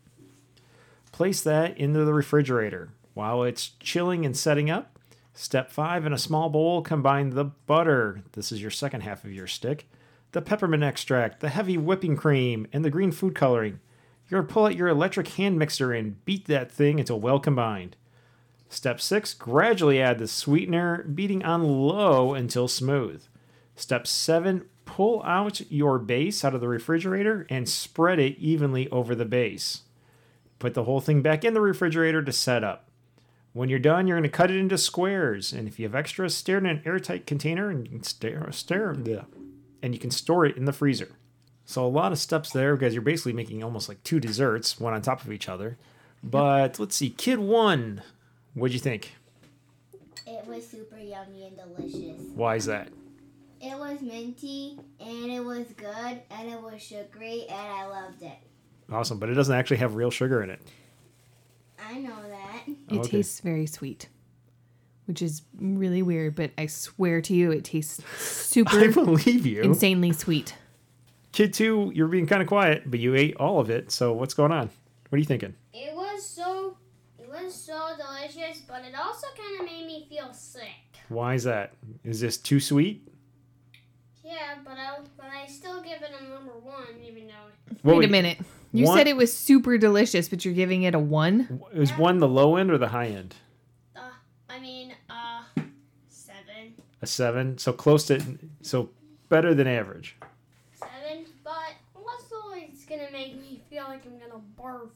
Place 1.14 1.42
that 1.44 1.78
into 1.78 2.04
the 2.04 2.14
refrigerator. 2.14 2.90
While 3.14 3.44
it's 3.44 3.72
chilling 3.80 4.26
and 4.26 4.36
setting 4.36 4.70
up, 4.70 5.00
step 5.34 5.72
five, 5.72 6.06
in 6.06 6.12
a 6.12 6.18
small 6.18 6.50
bowl, 6.50 6.82
combine 6.82 7.30
the 7.30 7.46
butter. 7.46 8.22
This 8.34 8.52
is 8.52 8.62
your 8.62 8.70
second 8.70 9.02
half 9.02 9.24
of 9.24 9.32
your 9.32 9.48
stick. 9.48 9.90
The 10.34 10.42
peppermint 10.42 10.84
extract, 10.84 11.40
the 11.40 11.48
heavy 11.48 11.78
whipping 11.78 12.18
cream, 12.18 12.68
and 12.74 12.84
the 12.84 12.92
green 12.92 13.14
food 13.14 13.34
coloring. 13.34 13.80
You're 14.28 14.42
going 14.42 14.48
to 14.50 14.54
pull 14.54 14.66
out 14.66 14.76
your 14.76 14.90
electric 14.90 15.30
hand 15.30 15.58
mixer 15.58 15.94
and 15.94 16.24
beat 16.26 16.48
that 16.48 16.70
thing 16.70 17.00
until 17.00 17.22
well 17.22 17.40
combined. 17.40 17.96
Step 18.68 19.00
6 19.00 19.36
gradually 19.36 20.02
add 20.02 20.20
the 20.20 20.28
sweetener, 20.28 21.04
beating 21.04 21.46
on 21.46 21.64
low 21.64 22.34
until 22.34 22.68
smooth. 22.68 23.24
Step 23.78 24.06
7 24.06 24.66
pull 24.88 25.22
out 25.24 25.62
your 25.70 26.00
base 26.00 26.44
out 26.44 26.56
of 26.56 26.62
the 26.62 26.68
refrigerator 26.68 27.46
and 27.50 27.70
spread 27.70 28.18
it 28.18 28.40
evenly 28.40 28.90
over 28.90 29.14
the 29.14 29.26
base. 29.26 29.84
Put 30.58 30.74
the 30.74 30.86
whole 30.86 31.02
thing 31.02 31.22
back 31.22 31.46
in 31.46 31.54
the 31.54 31.62
refrigerator 31.62 32.24
to 32.24 32.32
set 32.32 32.64
up. 32.64 32.90
When 33.54 33.70
you're 33.70 33.80
done, 33.80 34.08
you're 34.08 34.18
going 34.18 34.24
to 34.24 34.36
cut 34.36 34.50
it 34.50 34.58
into 34.58 34.78
squares, 34.78 35.54
and 35.54 35.68
if 35.68 35.78
you 35.78 35.86
have 35.86 35.94
extra, 35.94 36.30
stir 36.30 36.58
it 36.58 36.60
in 36.60 36.66
an 36.66 36.82
airtight 36.86 37.28
container 37.28 37.70
and 37.70 37.86
you 37.86 37.92
can 37.92 38.04
stir, 38.04 38.50
stir 38.52 38.96
yeah, 39.04 39.26
and 39.84 39.94
you 39.94 40.00
can 40.00 40.10
store 40.10 40.46
it 40.46 40.58
in 40.58 40.66
the 40.66 40.74
freezer. 40.74 41.10
So 41.66 41.86
a 41.86 41.88
lot 41.88 42.12
of 42.12 42.18
steps 42.18 42.52
there 42.52 42.76
because 42.76 42.94
you're 42.94 43.02
basically 43.02 43.34
making 43.34 43.64
almost 43.64 43.90
like 43.90 44.02
two 44.04 44.20
desserts, 44.20 44.80
one 44.80 44.94
on 44.94 45.02
top 45.02 45.24
of 45.24 45.32
each 45.32 45.50
other. 45.50 45.78
But 46.24 46.80
let's 46.80 46.96
see, 46.96 47.12
kid 47.12 47.38
one, 47.38 48.02
what'd 48.56 48.74
you 48.74 48.80
think? 48.80 49.14
It 50.26 50.48
was 50.48 50.68
super 50.68 50.98
yummy 50.98 51.46
and 51.46 51.56
delicious. 51.56 52.20
Why 52.34 52.56
is 52.56 52.66
that? 52.66 52.90
It 53.68 53.78
was 53.78 54.02
minty 54.02 54.80
and 55.02 55.30
it 55.30 55.44
was 55.44 55.66
good 55.76 56.22
and 56.32 56.50
it 56.50 56.62
was 56.62 56.82
sugary 56.82 57.42
and 57.50 57.60
I 57.60 57.86
loved 57.86 58.24
it. 58.24 58.38
Awesome, 58.90 59.20
but 59.20 59.28
it 59.30 59.34
doesn't 59.34 59.54
actually 59.54 59.78
have 59.78 59.96
real 59.96 60.10
sugar 60.10 60.42
in 60.42 60.50
it. 60.50 60.62
I 61.78 62.00
know 62.00 62.16
that. 62.30 62.64
It 62.66 62.78
oh, 62.92 63.00
Okay. 63.00 63.10
tastes 63.18 63.42
very 63.42 63.66
sweet, 63.66 64.08
which 65.06 65.22
is 65.22 65.42
really 65.60 66.02
weird, 66.02 66.36
but 66.36 66.52
I 66.58 66.68
swear 66.68 67.20
to 67.24 67.34
you, 67.34 67.52
it 67.52 67.66
tastes 67.66 68.02
super. 68.18 68.80
I 68.80 68.88
believe 68.88 69.46
you. 69.46 69.64
insanely 69.64 70.14
sweet. 70.14 70.56
Kid 71.34 71.54
two, 71.54 71.92
you're 71.94 72.08
being 72.08 72.26
kind 72.26 72.42
of 72.42 72.48
quiet, 72.48 72.84
but 72.90 73.02
you 73.02 73.16
ate 73.16 73.36
all 73.36 73.60
of 73.60 73.70
it. 73.70 73.92
So 73.92 74.14
what's 74.14 74.34
going 74.34 74.54
on? 74.54 74.70
What 75.10 75.18
are 75.18 75.20
you 75.20 75.26
thinking? 75.26 75.54
It 75.74 75.94
was 75.94 76.26
so 76.26 76.78
it 77.20 77.28
was 77.28 77.54
so 77.54 77.90
delicious, 77.98 78.62
but 78.62 78.86
it 78.86 78.96
also 78.98 79.28
kind 79.38 79.60
of 79.60 79.66
made 79.66 79.86
me 79.86 80.08
feel 80.10 80.32
sick. 80.32 80.62
Why 81.10 81.34
is 81.34 81.44
that? 81.44 81.74
Is 82.06 82.22
this 82.22 82.38
too 82.38 82.62
sweet? 82.62 83.06
Yeah, 84.38 84.56
but 84.64 84.78
I 84.78 84.98
but 85.18 85.26
I 85.28 85.48
still 85.48 85.82
give 85.82 86.02
it 86.02 86.12
a 86.20 86.24
number 86.32 86.52
one, 86.62 86.86
even 87.04 87.28
though 87.28 87.78
What 87.82 87.98
Wait 87.98 88.06
a 88.10 88.12
minute. 88.12 88.38
You 88.72 88.86
one- 88.86 88.98
said 88.98 89.08
it 89.08 89.16
was 89.18 89.34
super 89.34 89.78
delicious, 89.78 90.30
but 90.30 90.46
you're 90.46 90.54
giving 90.54 90.84
it 90.84 90.94
a 90.94 91.00
one? 91.00 91.62
Is 91.74 91.92
one 91.94 92.20
the 92.20 92.28
low 92.28 92.56
end 92.58 92.70
or 92.72 92.78
the 92.78 92.90
high 92.90 93.08
end? 93.08 93.36
uh, 93.96 94.02
I 94.50 94.60
mean 94.60 94.94
uh 95.10 95.42
seven 96.08 96.76
A 97.02 97.08
seven, 97.08 97.58
so 97.58 97.74
close 97.74 98.06
to, 98.08 98.22
so 98.62 98.90
better 99.30 99.54
than 99.56 99.66
average. 99.68 100.18
seven, 100.76 101.26
but 101.44 101.74
also 101.96 102.36
it's 102.56 102.86
gonna 102.86 103.10
make 103.12 103.36
me 103.42 103.62
feel 103.70 103.86
like 103.88 104.06
I'm 104.06 104.20
gonna 104.20 104.42
barf. 104.60 104.90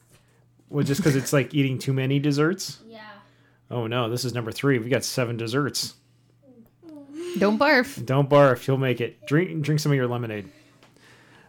Well, 0.68 0.84
just 0.84 1.00
because 1.00 1.16
it's 1.16 1.32
like 1.32 1.52
eating 1.52 1.78
too 1.78 1.92
many 1.92 2.18
desserts. 2.18 2.78
Yeah. 2.86 3.00
Oh 3.70 3.86
no, 3.86 4.08
this 4.08 4.24
is 4.24 4.34
number 4.34 4.52
three. 4.52 4.78
We 4.78 4.88
got 4.88 5.02
seven 5.04 5.36
desserts. 5.36 5.94
Don't 7.38 7.58
barf. 7.58 8.04
Don't 8.04 8.28
barf. 8.28 8.66
You'll 8.66 8.78
make 8.78 9.00
it. 9.00 9.26
Drink 9.26 9.62
drink 9.62 9.80
some 9.80 9.92
of 9.92 9.96
your 9.96 10.06
lemonade. 10.06 10.48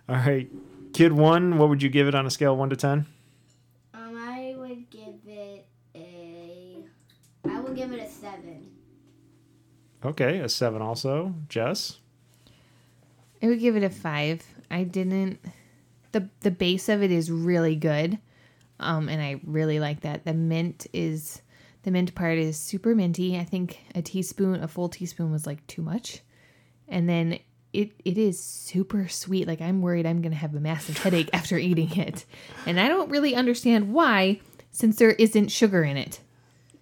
All 0.09 0.15
right, 0.15 0.49
kid 0.93 1.13
one. 1.13 1.57
What 1.57 1.69
would 1.69 1.84
you 1.84 1.89
give 1.89 2.07
it 2.07 2.15
on 2.15 2.25
a 2.25 2.29
scale 2.31 2.53
of 2.53 2.59
one 2.59 2.69
to 2.69 2.75
ten? 2.75 3.05
Um, 3.93 4.17
I 4.17 4.55
would 4.57 4.89
give 4.89 5.15
it 5.27 5.67
a. 5.95 6.84
I 7.49 7.59
would 7.59 7.75
give 7.75 7.91
it 7.91 7.99
a 7.99 8.09
seven. 8.09 8.71
Okay, 10.03 10.39
a 10.39 10.49
seven 10.49 10.81
also. 10.81 11.34
Jess. 11.47 11.99
I 13.41 13.47
would 13.47 13.59
give 13.59 13.75
it 13.75 13.84
a 13.84 13.89
five. 13.89 14.43
I 14.71 14.84
didn't. 14.84 15.39
the 16.11 16.29
The 16.41 16.51
base 16.51 16.89
of 16.89 17.03
it 17.03 17.11
is 17.11 17.29
really 17.29 17.75
good, 17.75 18.17
um, 18.79 19.09
and 19.09 19.21
I 19.21 19.39
really 19.45 19.79
like 19.79 20.01
that. 20.01 20.25
The 20.25 20.34
mint 20.34 20.88
is 20.91 21.41
the 21.84 21.91
mint 21.91 22.13
part 22.15 22.38
is 22.38 22.57
super 22.57 22.95
minty. 22.95 23.38
I 23.38 23.43
think 23.43 23.79
a 23.95 24.01
teaspoon, 24.01 24.63
a 24.63 24.67
full 24.67 24.89
teaspoon, 24.89 25.31
was 25.31 25.45
like 25.45 25.65
too 25.67 25.81
much, 25.81 26.21
and 26.88 27.07
then 27.07 27.39
it 27.73 27.91
it 28.05 28.17
is 28.17 28.41
super 28.41 29.07
sweet. 29.07 29.47
Like 29.47 29.61
I'm 29.61 29.81
worried 29.81 30.05
I'm 30.05 30.21
gonna 30.21 30.36
have 30.36 30.55
a 30.55 30.59
massive 30.59 30.97
headache 30.97 31.29
after 31.34 31.57
eating 31.57 31.97
it, 31.97 32.25
and 32.65 32.79
I 32.79 32.88
don't 32.88 33.09
really 33.09 33.36
understand 33.36 33.93
why, 33.93 34.39
since 34.71 34.97
there 34.97 35.11
isn't 35.11 35.49
sugar 35.49 35.84
in 35.84 35.97
it. 35.97 36.19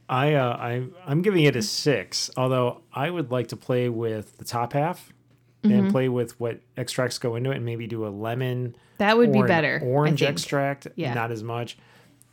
I 0.09 0.33
uh, 0.33 0.57
I 0.57 0.83
I'm 1.05 1.21
giving 1.21 1.43
it 1.45 1.55
a 1.55 1.61
six. 1.61 2.29
Although 2.37 2.81
I 2.93 3.09
would 3.09 3.31
like 3.31 3.47
to 3.49 3.55
play 3.55 3.89
with 3.89 4.37
the 4.37 4.45
top 4.45 4.73
half 4.73 5.11
Mm-hmm. 5.63 5.73
and 5.77 5.91
play 5.91 6.09
with 6.09 6.39
what 6.39 6.59
extracts 6.75 7.19
go 7.19 7.35
into 7.35 7.51
it, 7.51 7.57
and 7.57 7.63
maybe 7.65 7.85
do 7.85 8.07
a 8.07 8.09
lemon. 8.09 8.75
That 8.97 9.15
would 9.15 9.29
or 9.29 9.33
be 9.33 9.41
better. 9.43 9.79
Orange 9.83 10.23
extract, 10.23 10.87
Yeah. 10.95 11.13
not 11.13 11.29
as 11.31 11.43
much. 11.43 11.77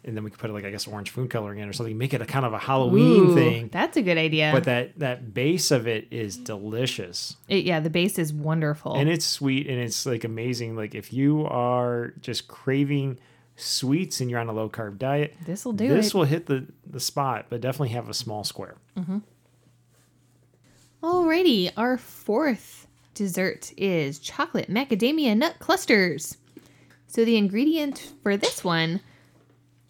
And 0.08 0.16
then 0.16 0.24
we 0.24 0.30
could 0.30 0.40
put 0.40 0.50
like 0.50 0.64
I 0.64 0.70
guess 0.70 0.86
orange 0.86 1.10
food 1.10 1.30
coloring 1.30 1.58
in 1.58 1.68
or 1.68 1.72
something. 1.72 1.96
Make 1.96 2.14
it 2.14 2.22
a 2.22 2.26
kind 2.26 2.44
of 2.44 2.52
a 2.52 2.58
Halloween 2.58 3.30
Ooh, 3.30 3.34
thing. 3.34 3.68
That's 3.70 3.96
a 3.96 4.02
good 4.02 4.18
idea. 4.18 4.50
But 4.52 4.64
that 4.64 4.98
that 4.98 5.34
base 5.34 5.70
of 5.70 5.86
it 5.86 6.08
is 6.10 6.36
delicious. 6.36 7.36
It- 7.48 7.64
yeah, 7.64 7.80
the 7.80 7.90
base 7.90 8.18
is 8.18 8.32
wonderful. 8.32 8.94
and 8.94 9.08
it's 9.08 9.26
sweet 9.26 9.66
and 9.66 9.78
it's 9.78 10.06
like 10.06 10.24
amazing 10.24 10.74
like 10.74 10.94
if 10.94 11.12
you 11.12 11.46
are 11.46 12.14
just 12.20 12.48
craving 12.48 13.18
sweets 13.56 14.20
and 14.20 14.30
you're 14.30 14.40
on 14.40 14.48
a 14.48 14.52
low 14.52 14.68
carb 14.68 14.98
diet 14.98 15.34
this 15.44 15.64
will 15.64 15.72
do 15.72 15.88
this 15.88 16.08
it. 16.08 16.14
will 16.14 16.24
hit 16.24 16.46
the 16.46 16.64
the 16.86 17.00
spot 17.00 17.46
but 17.50 17.60
definitely 17.60 17.88
have 17.88 18.08
a 18.08 18.14
small 18.14 18.44
square 18.44 18.76
mm-hmm. 18.96 19.18
Alrighty, 21.02 21.70
our 21.76 21.96
fourth 21.96 22.86
dessert 23.14 23.72
is 23.76 24.18
chocolate 24.18 24.68
macadamia 24.70 25.36
nut 25.36 25.56
clusters. 25.58 26.36
So 27.06 27.24
the 27.24 27.36
ingredient 27.36 28.12
for 28.22 28.36
this 28.36 28.64
one 28.64 29.00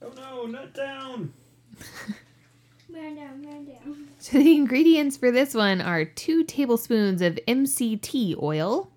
Oh 0.02 0.12
no, 0.16 0.46
nut 0.46 0.74
down. 0.74 1.32
Man 2.90 3.16
down, 3.16 3.42
man 3.42 3.64
down. 3.66 4.08
So 4.18 4.38
the 4.38 4.54
ingredients 4.56 5.18
for 5.18 5.30
this 5.30 5.52
one 5.54 5.82
are 5.82 6.06
two 6.06 6.42
tablespoons 6.42 7.20
of 7.20 7.38
MCT 7.46 8.40
oil, 8.42 8.90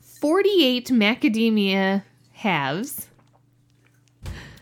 48 0.00 0.88
macadamia 0.88 2.02
halves, 2.32 3.06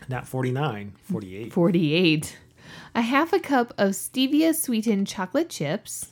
Not 0.07 0.27
49, 0.27 0.93
48. 1.01 1.51
48, 1.51 2.37
a 2.93 3.01
half 3.01 3.33
a 3.33 3.39
cup 3.39 3.73
of 3.77 3.91
stevia 3.93 4.53
sweetened 4.53 5.07
chocolate 5.07 5.49
chips. 5.49 6.11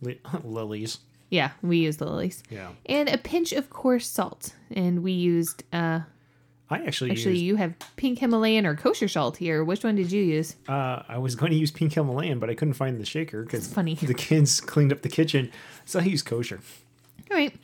Li- 0.00 0.18
Lily's. 0.42 0.98
Yeah, 1.28 1.50
we 1.62 1.76
used 1.78 1.98
the 1.98 2.06
Lily's. 2.06 2.42
Yeah. 2.50 2.70
And 2.86 3.10
a 3.10 3.18
pinch 3.18 3.52
of 3.52 3.68
coarse 3.68 4.06
salt. 4.08 4.54
And 4.70 5.02
we 5.02 5.12
used, 5.12 5.62
uh, 5.74 6.00
I 6.72 6.78
actually, 6.84 7.10
actually, 7.10 7.32
used, 7.32 7.44
you 7.44 7.56
have 7.56 7.74
pink 7.96 8.18
Himalayan 8.18 8.66
or 8.66 8.74
kosher 8.74 9.08
salt 9.08 9.36
here. 9.36 9.62
Which 9.62 9.84
one 9.84 9.96
did 9.96 10.10
you 10.10 10.22
use? 10.22 10.56
uh, 10.68 11.02
I 11.08 11.18
was 11.18 11.34
going 11.34 11.52
to 11.52 11.58
use 11.58 11.70
pink 11.70 11.92
Himalayan, 11.92 12.38
but 12.38 12.50
I 12.50 12.54
couldn't 12.54 12.74
find 12.74 13.00
the 13.00 13.04
shaker 13.04 13.44
because 13.44 13.66
funny. 13.66 13.94
the 13.94 14.14
kids 14.14 14.60
cleaned 14.60 14.92
up 14.92 15.02
the 15.02 15.08
kitchen. 15.08 15.50
So 15.84 16.00
I 16.00 16.04
used 16.04 16.26
kosher. 16.26 16.60
All 17.30 17.36
right. 17.36 17.54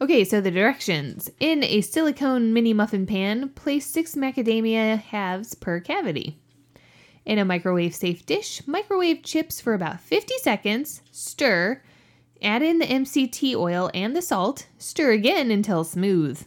Okay, 0.00 0.24
so 0.24 0.40
the 0.40 0.50
directions. 0.50 1.30
In 1.40 1.62
a 1.62 1.80
silicone 1.80 2.52
mini 2.52 2.72
muffin 2.72 3.06
pan, 3.06 3.50
place 3.50 3.86
six 3.86 4.14
macadamia 4.14 4.98
halves 5.00 5.54
per 5.54 5.80
cavity. 5.80 6.38
In 7.24 7.38
a 7.38 7.44
microwave 7.44 7.94
safe 7.94 8.26
dish, 8.26 8.66
microwave 8.66 9.22
chips 9.22 9.60
for 9.60 9.72
about 9.72 10.00
50 10.00 10.34
seconds, 10.42 11.00
stir, 11.10 11.80
add 12.42 12.62
in 12.62 12.78
the 12.78 12.86
MCT 12.86 13.54
oil 13.54 13.90
and 13.94 14.14
the 14.14 14.20
salt, 14.20 14.66
stir 14.78 15.12
again 15.12 15.50
until 15.50 15.84
smooth. 15.84 16.44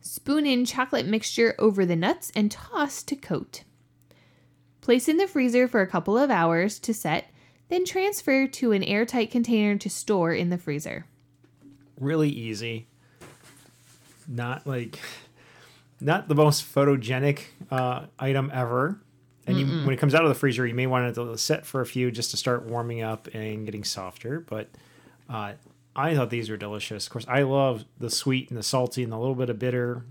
Spoon 0.00 0.46
in 0.46 0.64
chocolate 0.64 1.06
mixture 1.06 1.54
over 1.58 1.84
the 1.84 1.96
nuts 1.96 2.32
and 2.34 2.50
toss 2.50 3.02
to 3.02 3.16
coat. 3.16 3.64
Place 4.80 5.08
in 5.08 5.18
the 5.18 5.26
freezer 5.26 5.68
for 5.68 5.82
a 5.82 5.86
couple 5.86 6.16
of 6.16 6.30
hours 6.30 6.78
to 6.80 6.94
set, 6.94 7.30
then 7.68 7.84
transfer 7.84 8.46
to 8.46 8.72
an 8.72 8.82
airtight 8.82 9.30
container 9.30 9.76
to 9.76 9.90
store 9.90 10.32
in 10.32 10.48
the 10.48 10.58
freezer. 10.58 11.06
Really 11.98 12.30
easy. 12.30 12.88
Not 14.26 14.66
like, 14.66 14.98
not 16.00 16.28
the 16.28 16.34
most 16.34 16.64
photogenic 16.64 17.42
uh, 17.70 18.06
item 18.18 18.50
ever. 18.54 19.00
And 19.46 19.58
you, 19.58 19.66
when 19.84 19.92
it 19.92 19.98
comes 19.98 20.14
out 20.14 20.22
of 20.22 20.28
the 20.28 20.34
freezer, 20.34 20.66
you 20.66 20.74
may 20.74 20.86
want 20.86 21.06
it 21.06 21.14
to 21.14 21.36
set 21.36 21.66
for 21.66 21.80
a 21.80 21.86
few 21.86 22.10
just 22.10 22.30
to 22.30 22.36
start 22.36 22.64
warming 22.64 23.02
up 23.02 23.28
and 23.34 23.64
getting 23.64 23.84
softer. 23.84 24.40
But 24.40 24.70
uh, 25.28 25.54
I 25.96 26.14
thought 26.14 26.30
these 26.30 26.48
were 26.48 26.56
delicious. 26.56 27.06
Of 27.06 27.12
course, 27.12 27.26
I 27.28 27.42
love 27.42 27.84
the 27.98 28.10
sweet 28.10 28.48
and 28.48 28.58
the 28.58 28.62
salty 28.62 29.02
and 29.02 29.12
a 29.12 29.18
little 29.18 29.34
bit 29.34 29.50
of 29.50 29.58
bitter 29.58 30.04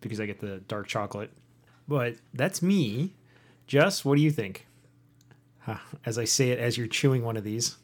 because 0.00 0.20
I 0.20 0.26
get 0.26 0.40
the 0.40 0.58
dark 0.68 0.86
chocolate. 0.86 1.30
But 1.88 2.16
that's 2.32 2.62
me. 2.62 3.12
Jess, 3.66 4.04
what 4.04 4.16
do 4.16 4.22
you 4.22 4.30
think? 4.30 4.66
Huh, 5.60 5.78
As 6.04 6.18
I 6.18 6.24
say 6.24 6.50
it, 6.50 6.58
as 6.58 6.76
you're 6.76 6.86
chewing 6.86 7.24
one 7.24 7.36
of 7.36 7.44
these. 7.44 7.76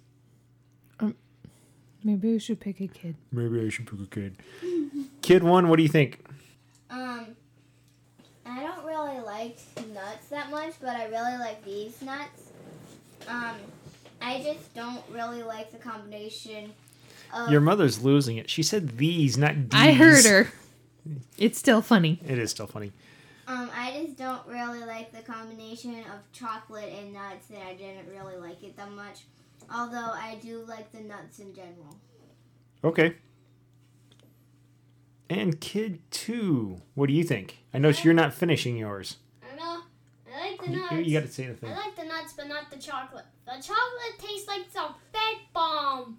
Maybe 2.02 2.32
we 2.32 2.38
should 2.38 2.60
pick 2.60 2.80
a 2.80 2.86
kid. 2.86 3.14
Maybe 3.30 3.60
I 3.64 3.68
should 3.68 3.86
pick 3.86 4.00
a 4.00 4.06
kid. 4.06 4.36
Kid 5.22 5.42
one, 5.42 5.68
what 5.68 5.76
do 5.76 5.82
you 5.82 5.88
think? 5.88 6.24
Um, 6.88 7.26
I 8.46 8.60
don't 8.62 8.86
really 8.86 9.20
like 9.20 9.58
nuts 9.92 10.28
that 10.30 10.50
much, 10.50 10.72
but 10.80 10.96
I 10.96 11.04
really 11.04 11.36
like 11.38 11.62
these 11.62 12.00
nuts. 12.00 12.50
Um, 13.28 13.56
I 14.22 14.40
just 14.42 14.74
don't 14.74 15.04
really 15.10 15.42
like 15.42 15.70
the 15.72 15.76
combination 15.78 16.72
of. 17.32 17.50
Your 17.50 17.60
mother's 17.60 18.02
losing 18.02 18.36
it. 18.36 18.50
She 18.50 18.62
said 18.62 18.98
these, 18.98 19.36
not 19.38 19.54
these. 19.54 19.80
I 19.80 19.92
heard 19.92 20.24
her. 20.24 20.52
It's 21.38 21.58
still 21.58 21.82
funny. 21.82 22.20
It 22.26 22.38
is 22.38 22.50
still 22.50 22.66
funny. 22.66 22.92
Um, 23.46 23.70
I 23.74 24.02
just 24.04 24.16
don't 24.16 24.46
really 24.46 24.84
like 24.84 25.12
the 25.12 25.22
combination 25.22 25.96
of 26.00 26.30
chocolate 26.32 26.92
and 26.96 27.12
nuts, 27.12 27.50
and 27.50 27.58
I 27.62 27.74
didn't 27.74 28.08
really 28.08 28.36
like 28.36 28.62
it 28.62 28.76
that 28.76 28.92
much. 28.92 29.22
Although 29.74 29.96
I 29.96 30.38
do 30.40 30.64
like 30.68 30.92
the 30.92 31.00
nuts 31.00 31.38
in 31.38 31.54
general. 31.54 31.96
Okay. 32.84 33.16
And 35.28 35.60
kid 35.60 36.00
two, 36.10 36.82
what 36.94 37.06
do 37.06 37.12
you 37.12 37.24
think? 37.24 37.58
I 37.72 37.78
notice 37.78 38.04
you're 38.04 38.14
not 38.14 38.34
finishing 38.34 38.76
yours. 38.76 39.16
I 39.42 39.56
know. 39.56 39.80
I 39.82 39.82
like 40.60 40.70
the 40.70 40.72
You, 40.76 40.80
nuts. 40.82 41.08
you 41.08 41.20
got 41.20 41.26
to 41.26 41.32
say 41.32 41.46
the 41.46 41.54
thing. 41.54 41.70
I 41.70 41.76
like 41.76 41.96
the 41.96 42.04
nuts, 42.04 42.32
but 42.36 42.48
not 42.48 42.70
the 42.70 42.76
chocolate. 42.78 43.24
The 43.46 43.52
chocolate 43.52 44.18
tastes 44.18 44.46
like 44.48 44.66
some 44.70 44.94
fat 45.12 45.38
bomb. 45.52 46.18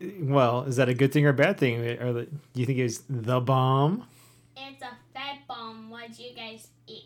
well, 0.20 0.62
is 0.64 0.76
that 0.76 0.88
a 0.88 0.94
good 0.94 1.12
thing 1.12 1.26
or 1.26 1.30
a 1.30 1.34
bad 1.34 1.58
thing? 1.58 1.80
Or 2.00 2.12
the, 2.12 2.22
do 2.24 2.60
you 2.60 2.66
think 2.66 2.78
it's 2.78 3.02
the 3.08 3.40
bomb? 3.40 4.06
It's 4.56 4.82
a 4.82 4.90
fat 5.14 5.38
bomb. 5.48 5.90
What 5.90 6.16
do 6.16 6.22
you 6.22 6.34
guys 6.34 6.68
eat? 6.86 7.04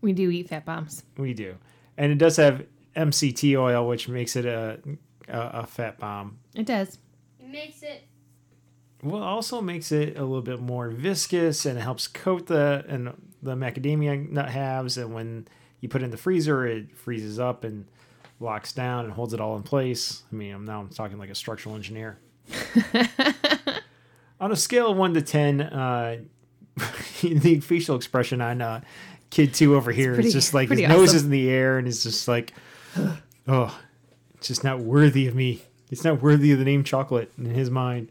We 0.00 0.12
do 0.12 0.30
eat 0.30 0.48
fat 0.48 0.64
bombs. 0.64 1.02
We 1.16 1.34
do, 1.34 1.56
and 1.96 2.12
it 2.12 2.18
does 2.18 2.36
have 2.36 2.64
MCT 2.94 3.58
oil, 3.58 3.88
which 3.88 4.08
makes 4.08 4.36
it 4.36 4.44
a 4.44 4.78
a, 5.28 5.40
a 5.62 5.66
fat 5.66 5.98
bomb. 5.98 6.38
It 6.54 6.66
does. 6.66 6.98
It 7.40 7.48
makes 7.48 7.82
it. 7.82 8.02
Well, 9.02 9.22
also 9.22 9.60
makes 9.60 9.92
it 9.92 10.16
a 10.16 10.22
little 10.22 10.42
bit 10.42 10.60
more 10.60 10.88
viscous 10.90 11.66
and 11.66 11.78
it 11.78 11.82
helps 11.82 12.08
coat 12.08 12.46
the 12.46 12.84
and 12.88 13.12
the 13.42 13.54
macadamia 13.54 14.28
nut 14.30 14.48
halves. 14.48 14.96
And 14.96 15.14
when 15.14 15.46
you 15.80 15.88
put 15.88 16.02
it 16.02 16.06
in 16.06 16.10
the 16.10 16.16
freezer, 16.16 16.66
it 16.66 16.96
freezes 16.96 17.38
up 17.38 17.64
and 17.64 17.86
locks 18.40 18.72
down 18.72 19.04
and 19.04 19.14
holds 19.14 19.34
it 19.34 19.40
all 19.40 19.56
in 19.56 19.62
place. 19.62 20.22
I 20.32 20.34
mean, 20.34 20.54
I'm 20.54 20.64
now 20.64 20.80
I'm 20.80 20.88
talking 20.88 21.18
like 21.18 21.30
a 21.30 21.34
structural 21.34 21.74
engineer. 21.74 22.18
On 24.40 24.52
a 24.52 24.56
scale 24.56 24.90
of 24.90 24.96
one 24.98 25.14
to 25.14 25.22
ten, 25.22 25.62
uh, 25.62 26.18
the 27.22 27.60
facial 27.60 27.96
expression 27.96 28.42
on 28.42 28.60
uh, 28.60 28.82
kid 29.30 29.54
two 29.54 29.74
over 29.76 29.90
here 29.92 30.12
is 30.12 30.16
pretty- 30.16 30.30
just 30.30 30.52
like 30.52 30.68
his 30.68 30.80
pretty 30.80 30.86
nose 30.86 31.14
is 31.14 31.24
in 31.24 31.30
the 31.30 31.48
air 31.48 31.78
and 31.78 31.88
it's 31.88 32.02
just 32.02 32.28
like, 32.28 32.52
oh, 33.48 33.80
it's 34.34 34.48
just 34.48 34.62
not 34.62 34.80
worthy 34.80 35.26
of 35.26 35.34
me. 35.34 35.62
It's 35.90 36.04
not 36.04 36.20
worthy 36.20 36.52
of 36.52 36.58
the 36.58 36.66
name 36.66 36.84
chocolate 36.84 37.32
in 37.38 37.46
his 37.46 37.70
mind. 37.70 38.08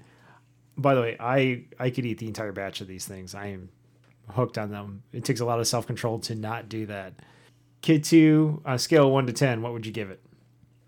By 0.78 0.96
the 0.96 1.02
way, 1.02 1.18
I 1.20 1.64
I 1.80 1.90
could 1.90 2.06
eat 2.06 2.18
the 2.18 2.28
entire 2.28 2.52
batch 2.52 2.82
of 2.82 2.88
these 2.88 3.06
things. 3.06 3.34
I 3.34 3.48
am 3.48 3.70
hooked 4.30 4.58
on 4.58 4.72
them. 4.72 5.04
It 5.14 5.24
takes 5.24 5.40
a 5.40 5.46
lot 5.46 5.60
of 5.60 5.68
self 5.68 5.88
control 5.88 6.20
to 6.20 6.36
not 6.36 6.70
do 6.70 6.86
that. 6.88 7.14
Kid 7.82 8.04
two, 8.04 8.62
on 8.66 8.76
a 8.76 8.80
scale 8.80 9.08
of 9.08 9.14
one 9.14 9.28
to 9.28 9.34
ten, 9.34 9.62
what 9.62 9.74
would 9.74 9.86
you 9.86 9.92
give 9.92 10.10
it? 10.10 10.22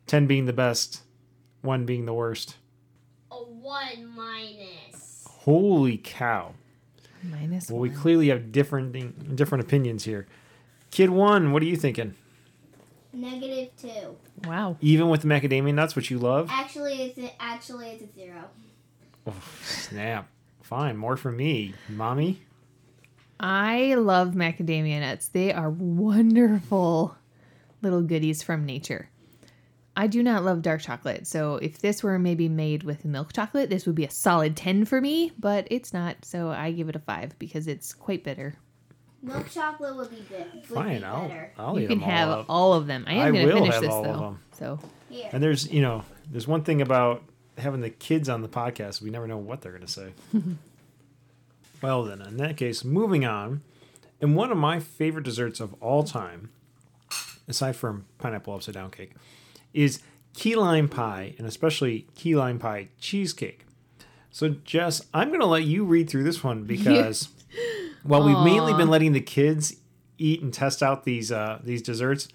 Ten 0.07 0.25
being 0.27 0.45
the 0.45 0.53
best, 0.53 1.03
one 1.61 1.85
being 1.85 2.05
the 2.05 2.13
worst. 2.13 2.57
A 3.31 3.35
one 3.35 4.15
minus. 4.15 5.25
Holy 5.27 5.97
cow! 5.97 6.53
Minus 7.23 7.69
Well, 7.69 7.79
we 7.79 7.89
clearly 7.89 8.29
have 8.29 8.51
different 8.51 9.35
different 9.35 9.63
opinions 9.63 10.03
here. 10.03 10.27
Kid 10.91 11.09
one, 11.09 11.51
what 11.51 11.61
are 11.61 11.65
you 11.65 11.75
thinking? 11.77 12.15
Negative 13.13 13.69
two. 13.81 14.17
Wow. 14.47 14.77
Even 14.81 15.09
with 15.09 15.21
the 15.21 15.27
macadamia 15.27 15.73
nuts, 15.73 15.95
which 15.95 16.11
you 16.11 16.19
love? 16.19 16.49
Actually, 16.51 17.01
it's 17.03 17.17
a, 17.17 17.41
actually 17.41 17.89
it's 17.89 18.03
a 18.03 18.13
zero. 18.15 18.45
Oh, 19.28 19.34
snap! 19.63 20.28
Fine, 20.61 20.97
more 20.97 21.17
for 21.17 21.32
me, 21.32 21.73
mommy. 21.89 22.41
I 23.39 23.93
love 23.95 24.30
macadamia 24.30 24.99
nuts. 25.01 25.28
They 25.28 25.53
are 25.53 25.69
wonderful 25.69 27.15
little 27.82 28.01
goodies 28.01 28.41
from 28.41 28.65
nature. 28.65 29.09
I 29.95 30.07
do 30.07 30.21
not 30.21 30.43
love 30.43 30.61
dark 30.61 30.82
chocolate, 30.82 31.25
so 31.28 31.55
if 31.55 31.80
this 31.80 32.03
were 32.03 32.19
maybe 32.19 32.47
made 32.47 32.84
with 32.84 33.03
milk 33.03 33.34
chocolate, 33.34 33.69
this 33.69 33.86
would 33.88 33.95
be 33.95 34.05
a 34.05 34.11
solid 34.11 34.55
10 34.55 34.86
for 34.86 35.01
me, 35.01 35.32
but 35.39 35.67
it's 35.71 35.91
not, 35.93 36.23
so 36.23 36.49
I 36.49 36.71
give 36.71 36.88
it 36.88 36.95
a 36.95 36.99
5 36.99 37.38
because 37.39 37.67
it's 37.67 37.93
quite 37.93 38.23
bitter. 38.23 38.55
Milk 39.23 39.49
chocolate 39.49 39.95
would 39.95 40.11
be 40.11 40.23
good. 40.30 40.45
Would 40.53 40.63
Fine, 40.65 40.99
be 40.99 41.03
I'll 41.03 41.28
better. 41.28 41.51
I'll 41.57 41.80
you 41.80 41.88
can 41.88 41.99
them 41.99 42.03
all 42.03 42.15
have 42.15 42.30
up. 42.30 42.45
all 42.47 42.73
of 42.73 42.86
them. 42.86 43.05
I 43.07 43.13
am 43.15 43.34
going 43.34 43.47
to 43.47 43.53
will 43.53 43.59
finish 43.61 43.73
have 43.73 43.82
this 43.84 43.91
all 43.91 44.05
of 44.05 44.13
though. 44.13 44.19
them. 44.19 44.39
So, 44.51 44.80
Here. 45.09 45.30
And 45.34 45.41
there's, 45.41 45.71
you 45.71 45.82
know, 45.82 46.03
there's 46.30 46.47
one 46.47 46.63
thing 46.63 46.82
about 46.84 47.23
having 47.58 47.82
the 47.82 47.89
kids 47.89 48.30
on 48.30 48.41
the 48.41 48.49
podcast. 48.49 49.01
We 49.01 49.10
never 49.10 49.28
know 49.28 49.38
what 49.38 49.62
they're 49.62 49.72
going 49.72 49.86
to 49.86 49.91
say. 49.91 50.14
well, 51.82 52.03
then, 52.03 52.22
in 52.22 52.38
that 52.38 52.58
case, 52.58 52.84
moving 52.84 53.26
on. 53.26 53.62
And 54.20 54.36
one 54.36 54.51
of 54.51 54.58
my 54.58 54.80
favorite 54.80 55.26
desserts 55.26 55.60
of 55.60 55.76
all 55.76 56.03
time, 56.03 56.49
aside 57.47 57.76
from 57.76 58.05
pineapple 58.18 58.55
upside 58.55 58.74
down 58.74 58.89
cake, 58.89 59.12
is 59.74 60.01
key 60.34 60.55
lime 60.55 60.88
pie, 60.88 61.36
and 61.38 61.45
especially 61.45 62.08
key 62.16 62.36
lime 62.36 62.60
pie 62.60 62.89
cheesecake. 62.99 63.66
So, 64.32 64.49
Jess, 64.49 65.01
I'm 65.14 65.30
going 65.30 65.39
to 65.39 65.45
let 65.45 65.64
you 65.64 65.84
read 65.84 66.10
through 66.10 66.24
this 66.24 66.43
one 66.43 66.64
because 66.64 67.30
while 68.03 68.24
we've 68.24 68.39
mainly 68.39 68.74
been 68.74 68.89
letting 68.89 69.14
the 69.14 69.22
kids 69.22 69.76
eat 70.18 70.41
and 70.41 70.53
test 70.53 70.82
out 70.82 71.03
these 71.03 71.32
uh, 71.32 71.60
these 71.64 71.82
desserts, 71.82 72.28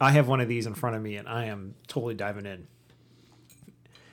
I 0.00 0.12
have 0.12 0.28
one 0.28 0.40
of 0.40 0.48
these 0.48 0.66
in 0.66 0.74
front 0.74 0.96
of 0.96 1.02
me, 1.02 1.16
and 1.16 1.28
I 1.28 1.46
am 1.46 1.74
totally 1.88 2.14
diving 2.14 2.46
in. 2.46 2.66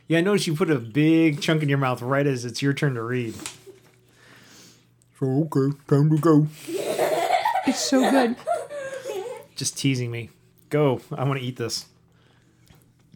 Yeah, 0.09 0.17
I 0.17 0.21
noticed 0.21 0.47
you 0.47 0.55
put 0.55 0.71
a 0.71 0.79
big 0.79 1.39
chunk 1.39 1.61
in 1.61 1.69
your 1.69 1.77
mouth 1.77 2.01
right 2.01 2.25
as 2.25 2.43
it's 2.43 2.63
your 2.63 2.73
turn 2.73 2.95
to 2.95 3.03
read. 3.03 3.35
So 5.19 5.47
okay, 5.53 5.77
time 5.87 6.09
to 6.09 6.17
go. 6.17 6.47
it's 7.67 7.79
so 7.79 8.09
good. 8.09 8.35
Just 9.55 9.77
teasing 9.77 10.09
me. 10.09 10.31
Go. 10.71 11.01
I 11.15 11.25
want 11.25 11.39
to 11.39 11.45
eat 11.45 11.57
this. 11.57 11.85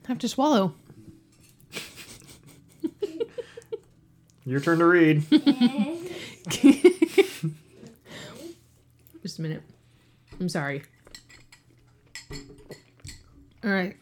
I 0.06 0.10
have 0.10 0.20
to 0.20 0.30
swallow. 0.30 0.76
Your 4.46 4.60
turn 4.60 4.78
to 4.78 4.86
read. 4.86 5.24
Just 9.24 9.40
a 9.40 9.42
minute. 9.42 9.64
I'm 10.40 10.50
sorry. 10.50 10.84
All 13.64 13.72
right. 13.72 13.96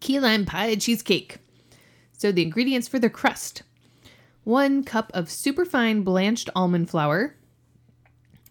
Key 0.00 0.18
lime 0.18 0.44
pie 0.44 0.74
cheesecake. 0.74 1.36
So 2.22 2.30
the 2.30 2.42
ingredients 2.44 2.86
for 2.86 3.00
the 3.00 3.10
crust. 3.10 3.64
One 4.44 4.84
cup 4.84 5.10
of 5.12 5.28
superfine 5.28 6.02
blanched 6.04 6.48
almond 6.54 6.88
flour, 6.88 7.34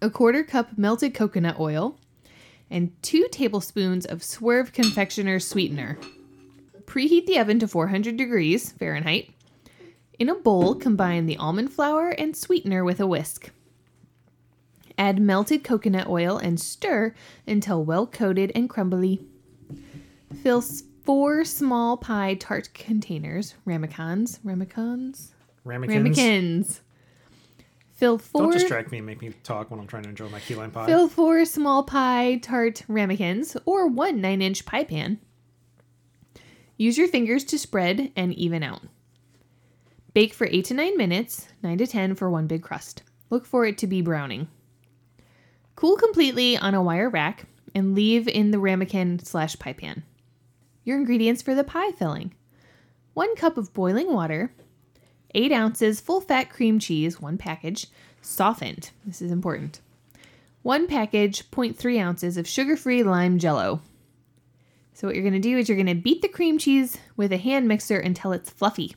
a 0.02 0.10
quarter 0.10 0.44
cup 0.44 0.78
melted 0.78 1.14
coconut 1.14 1.58
oil, 1.58 1.98
and 2.70 2.92
two 3.02 3.30
tablespoons 3.32 4.06
of 4.06 4.26
Swerve 4.26 4.74
Confectioner 4.74 5.40
sweetener. 5.40 5.98
Preheat 6.84 7.28
the 7.28 7.40
oven 7.40 7.60
to 7.60 7.68
400 7.70 8.18
degrees 8.18 8.74
Fahrenheit. 8.74 9.30
In 10.20 10.28
a 10.28 10.36
bowl, 10.36 10.76
combine 10.76 11.26
the 11.26 11.38
almond 11.38 11.72
flour 11.72 12.10
and 12.10 12.36
sweetener 12.36 12.84
with 12.84 13.00
a 13.00 13.08
whisk. 13.08 13.52
Add 14.98 15.22
melted 15.22 15.64
coconut 15.64 16.10
oil 16.10 16.38
and 16.38 16.60
stir 16.60 17.16
until 17.48 17.86
well 17.86 18.06
coated 18.06 18.52
and 18.54 18.70
crumbly. 18.70 19.22
Fill 20.44 20.62
four 21.04 21.44
small 21.46 21.98
pie 21.98 22.36
tart 22.36 22.74
containers, 22.74 23.56
ramekins, 23.66 24.40
ramekins, 24.44 25.34
Ramekins. 25.64 25.96
ramekins. 25.96 26.82
Fill 27.94 28.18
four. 28.18 28.42
Don't 28.42 28.54
distract 28.54 28.92
me 28.92 28.98
and 28.98 29.06
make 29.06 29.22
me 29.22 29.32
talk 29.44 29.70
when 29.70 29.80
I'm 29.80 29.86
trying 29.86 30.04
to 30.04 30.10
enjoy 30.10 30.28
my 30.30 30.40
key 30.40 30.56
lime 30.56 30.72
pie. 30.72 30.88
Fill 30.88 31.08
four 31.08 31.46
small 31.46 31.84
pie 31.84 32.40
tart 32.42 32.84
ramekins 32.88 33.56
or 33.66 33.88
one 33.88 34.22
9 34.22 34.42
inch 34.42 34.66
pie 34.66 34.84
pan. 34.84 35.20
Use 36.78 36.98
your 36.98 37.08
fingers 37.08 37.44
to 37.44 37.60
spread 37.60 38.12
and 38.16 38.34
even 38.34 38.64
out. 38.64 38.82
Bake 40.16 40.34
for 40.34 40.48
8 40.50 40.66
to 40.66 40.74
9 40.74 40.98
minutes, 40.98 41.48
9 41.62 41.78
to 41.78 41.86
10 41.86 42.16
for 42.16 42.30
one 42.30 42.48
big 42.48 42.64
crust. 42.64 43.04
Look 43.30 43.46
for 43.46 43.66
it 43.66 43.78
to 43.78 43.88
be 43.88 44.02
browning. 44.02 44.48
Cool 45.76 45.96
completely 45.96 46.58
on 46.58 46.74
a 46.74 46.82
wire 46.82 47.10
rack 47.10 47.46
and 47.76 47.94
leave 47.94 48.28
in 48.28 48.50
the 48.50 48.58
ramekin 48.58 49.20
slash 49.20 49.58
pie 49.60 49.74
pan. 49.74 50.04
Your 50.84 50.98
ingredients 50.98 51.42
for 51.42 51.54
the 51.56 51.64
pie 51.64 51.92
filling 51.92 52.34
1 53.14 53.36
cup 53.36 53.58
of 53.58 53.74
boiling 53.74 54.14
water, 54.14 54.54
8 55.36 55.52
ounces 55.52 56.02
full 56.02 56.22
fat 56.22 56.50
cream 56.50 56.80
cheese, 56.80 57.22
one 57.22 57.38
package, 57.38 57.88
softened. 58.22 58.92
This 59.06 59.22
is 59.22 59.32
important. 59.32 59.82
One 60.62 60.88
package, 60.88 61.50
0.3 61.50 62.00
ounces 62.00 62.38
of 62.38 62.48
sugar 62.48 62.78
free 62.78 63.04
lime 63.04 63.40
jello. 63.40 63.82
So, 64.94 65.08
what 65.08 65.16
you're 65.16 65.24
going 65.24 65.34
to 65.34 65.40
do 65.40 65.58
is 65.58 65.68
you're 65.68 65.78
going 65.78 65.88
to 65.88 65.96
beat 65.96 66.22
the 66.22 66.28
cream 66.28 66.58
cheese 66.58 66.98
with 67.16 67.32
a 67.32 67.38
hand 67.38 67.68
mixer 67.68 67.98
until 67.98 68.32
it's 68.32 68.50
fluffy. 68.50 68.96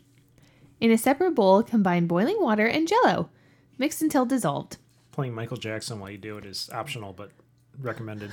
In 0.80 0.90
a 0.90 0.98
separate 0.98 1.34
bowl, 1.34 1.62
combine 1.62 2.06
boiling 2.06 2.36
water 2.40 2.66
and 2.66 2.86
jello. 2.86 3.30
Mix 3.78 4.02
until 4.02 4.26
dissolved. 4.26 4.76
Playing 5.12 5.34
Michael 5.34 5.56
Jackson 5.56 6.00
while 6.00 6.10
you 6.10 6.18
do 6.18 6.36
it 6.36 6.44
is 6.44 6.68
optional, 6.72 7.12
but 7.12 7.30
recommended. 7.80 8.32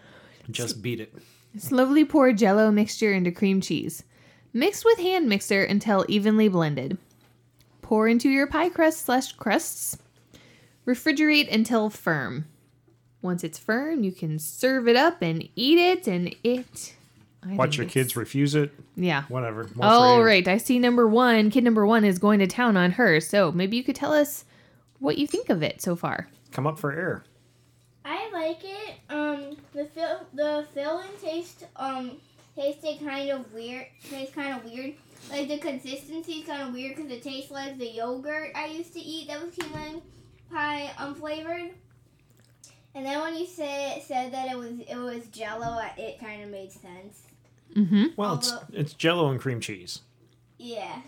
Just 0.50 0.80
beat 0.80 1.00
it. 1.00 1.14
Slowly 1.56 2.04
pour 2.04 2.32
jello 2.32 2.70
mixture 2.70 3.12
into 3.12 3.32
cream 3.32 3.60
cheese. 3.60 4.04
Mix 4.52 4.84
with 4.84 4.98
hand 4.98 5.28
mixer 5.28 5.64
until 5.64 6.04
evenly 6.08 6.48
blended. 6.48 6.98
Pour 7.82 8.08
into 8.08 8.28
your 8.28 8.46
pie 8.46 8.68
crust 8.68 9.04
slash 9.04 9.32
crusts. 9.32 9.98
Refrigerate 10.86 11.52
until 11.52 11.90
firm. 11.90 12.46
Once 13.22 13.44
it's 13.44 13.58
firm, 13.58 14.02
you 14.02 14.12
can 14.12 14.38
serve 14.38 14.88
it 14.88 14.96
up 14.96 15.22
and 15.22 15.46
eat 15.54 15.78
it, 15.78 16.06
and 16.06 16.34
it. 16.42 16.94
I 17.46 17.54
Watch 17.54 17.76
your 17.76 17.86
kids 17.86 18.16
refuse 18.16 18.54
it. 18.54 18.72
Yeah. 18.96 19.24
Whatever. 19.28 19.68
More 19.74 19.86
All 19.86 20.18
you. 20.18 20.24
right. 20.24 20.46
I 20.46 20.56
see 20.58 20.78
number 20.78 21.06
one. 21.06 21.50
Kid 21.50 21.64
number 21.64 21.86
one 21.86 22.04
is 22.04 22.18
going 22.18 22.38
to 22.40 22.46
town 22.46 22.76
on 22.76 22.92
her. 22.92 23.20
So 23.20 23.50
maybe 23.52 23.76
you 23.76 23.84
could 23.84 23.96
tell 23.96 24.12
us 24.12 24.44
what 24.98 25.18
you 25.18 25.26
think 25.26 25.48
of 25.48 25.62
it 25.62 25.80
so 25.80 25.96
far. 25.96 26.28
Come 26.52 26.66
up 26.66 26.78
for 26.78 26.92
air. 26.92 27.24
I 28.32 28.38
like 28.48 28.60
it. 28.64 28.94
Um, 29.08 29.56
the 29.72 29.84
fill 29.86 30.20
the 30.34 30.66
filling 30.74 31.10
taste 31.22 31.64
um 31.76 32.12
tasted 32.56 33.00
kind 33.04 33.30
of 33.30 33.52
weird. 33.52 33.86
Tastes 34.08 34.34
kind 34.34 34.54
of 34.56 34.64
weird. 34.64 34.94
Like 35.30 35.48
the 35.48 35.58
consistency 35.58 36.32
is 36.40 36.46
kind 36.46 36.62
of 36.62 36.72
weird 36.72 36.96
because 36.96 37.10
it 37.10 37.22
tastes 37.22 37.50
like 37.50 37.78
the 37.78 37.86
yogurt 37.88 38.52
I 38.54 38.66
used 38.66 38.92
to 38.94 39.00
eat 39.00 39.28
that 39.28 39.40
was 39.44 39.54
key 39.54 39.66
lime 39.72 40.02
pie 40.50 40.90
unflavored. 40.98 41.70
And 42.94 43.06
then 43.06 43.20
when 43.20 43.36
you 43.36 43.46
said 43.46 44.02
said 44.02 44.32
that 44.32 44.50
it 44.50 44.58
was 44.58 44.80
it 44.80 44.96
was 44.96 45.26
Jello, 45.28 45.80
it 45.96 46.18
kind 46.18 46.42
of 46.42 46.48
made 46.50 46.72
sense. 46.72 47.22
Mm-hmm. 47.74 48.06
Well, 48.16 48.34
it's 48.34 48.50
Although- 48.52 48.66
it's 48.72 48.94
Jello 48.94 49.30
and 49.30 49.40
cream 49.40 49.60
cheese. 49.60 50.00
Yeah. 50.58 51.00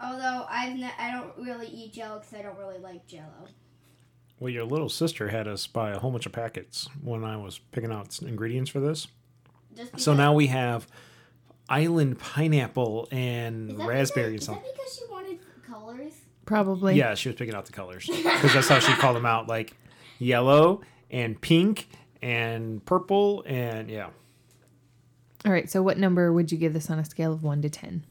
Although 0.00 0.46
I've 0.48 0.76
ne- 0.78 0.90
I 0.98 1.10
don't 1.12 1.36
really 1.46 1.66
eat 1.68 1.92
Jello 1.92 2.18
because 2.20 2.32
I 2.34 2.42
don't 2.42 2.58
really 2.58 2.78
like 2.78 3.06
Jello. 3.06 3.46
Well, 4.40 4.48
your 4.50 4.64
little 4.64 4.88
sister 4.88 5.28
had 5.28 5.46
us 5.46 5.66
buy 5.66 5.90
a 5.90 5.98
whole 5.98 6.10
bunch 6.10 6.24
of 6.26 6.32
packets 6.32 6.88
when 7.02 7.24
I 7.24 7.36
was 7.36 7.58
picking 7.72 7.92
out 7.92 8.18
ingredients 8.22 8.70
for 8.70 8.80
this. 8.80 9.06
So 9.98 10.14
now 10.14 10.32
we 10.32 10.48
have 10.48 10.86
island 11.68 12.18
pineapple 12.18 13.06
and 13.12 13.70
Is 13.70 13.76
that 13.76 13.86
raspberry 13.86 14.34
and 14.34 14.40
because, 14.40 14.48
is 14.48 14.62
that 14.64 14.74
because 14.74 14.96
she 14.96 15.04
wanted 15.10 15.38
colors? 15.66 16.12
Probably. 16.46 16.96
Yeah, 16.96 17.14
she 17.14 17.28
was 17.28 17.36
picking 17.36 17.54
out 17.54 17.66
the 17.66 17.72
colors 17.72 18.06
because 18.06 18.54
that's 18.54 18.68
how 18.68 18.78
she 18.80 18.92
called 18.94 19.14
them 19.14 19.26
out, 19.26 19.46
like 19.46 19.76
yellow 20.18 20.80
and 21.10 21.40
pink 21.40 21.88
and 22.22 22.84
purple 22.86 23.44
and 23.46 23.90
yeah. 23.90 24.08
All 25.44 25.52
right. 25.52 25.70
So 25.70 25.82
what 25.82 25.98
number 25.98 26.32
would 26.32 26.50
you 26.50 26.58
give 26.58 26.72
this 26.72 26.90
on 26.90 26.98
a 26.98 27.04
scale 27.04 27.32
of 27.32 27.42
one 27.42 27.62
to 27.62 27.70
ten? 27.70 28.04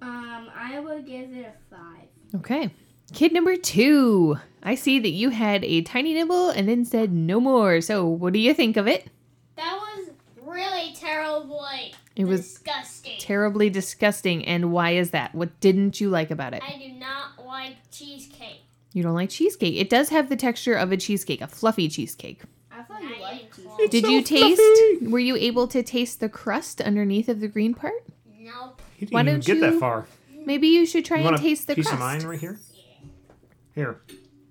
Um, 0.00 0.50
I 0.54 0.78
would 0.80 1.06
give 1.06 1.32
it 1.32 1.46
a 1.46 1.74
five. 1.74 2.08
Okay. 2.34 2.70
Kid 3.12 3.32
number 3.32 3.56
two. 3.56 4.38
I 4.62 4.74
see 4.74 4.98
that 5.00 5.10
you 5.10 5.30
had 5.30 5.64
a 5.64 5.82
tiny 5.82 6.14
nibble 6.14 6.50
and 6.50 6.68
then 6.68 6.84
said 6.84 7.12
no 7.12 7.40
more. 7.40 7.80
So 7.80 8.06
what 8.06 8.32
do 8.32 8.38
you 8.38 8.54
think 8.54 8.76
of 8.76 8.86
it? 8.86 9.08
That 9.56 9.76
was 9.76 10.10
really 10.46 10.94
terribly 10.94 11.94
It 12.16 12.24
was 12.26 12.40
disgusting. 12.40 13.18
terribly 13.18 13.70
disgusting. 13.70 14.44
And 14.44 14.72
why 14.72 14.92
is 14.92 15.10
that? 15.10 15.34
What 15.34 15.58
didn't 15.60 16.00
you 16.00 16.08
like 16.10 16.30
about 16.30 16.54
it? 16.54 16.62
I 16.66 16.78
do 16.78 16.92
not 16.92 17.44
like 17.44 17.74
cheesecake. 17.90 18.62
You 18.92 19.02
don't 19.02 19.14
like 19.14 19.30
cheesecake. 19.30 19.74
It 19.76 19.90
does 19.90 20.10
have 20.10 20.28
the 20.28 20.36
texture 20.36 20.74
of 20.74 20.92
a 20.92 20.96
cheesecake, 20.96 21.40
a 21.40 21.46
fluffy 21.48 21.88
cheesecake. 21.88 22.42
I 22.70 22.82
thought 22.82 23.02
I 23.02 23.16
you 23.16 23.20
liked 23.22 23.58
ain't 23.58 23.78
cheese. 23.78 23.90
Did 23.90 24.04
so 24.04 24.10
you 24.10 24.22
taste? 24.22 24.60
fluffy. 24.60 25.06
Were 25.08 25.18
you 25.18 25.36
able 25.36 25.66
to 25.68 25.82
taste 25.82 26.20
the 26.20 26.28
crust 26.28 26.80
underneath 26.80 27.28
of 27.28 27.40
the 27.40 27.48
green 27.48 27.74
part? 27.74 27.94
Nope. 28.38 28.80
He 28.96 29.06
didn't 29.06 29.14
Why 29.14 29.20
even 29.22 29.34
don't 29.34 29.44
get 29.44 29.60
that 29.60 29.72
you- 29.74 29.80
far. 29.80 30.06
Maybe 30.44 30.68
you 30.68 30.86
should 30.86 31.04
try 31.04 31.18
you 31.18 31.22
and 31.24 31.32
want 31.34 31.42
taste 31.42 31.64
a 31.64 31.66
the 31.68 31.74
piece 31.76 31.86
crust. 31.86 31.94
of 31.94 32.00
mine 32.00 32.22
right 32.26 32.38
here? 32.40 32.58
Here. 33.74 34.00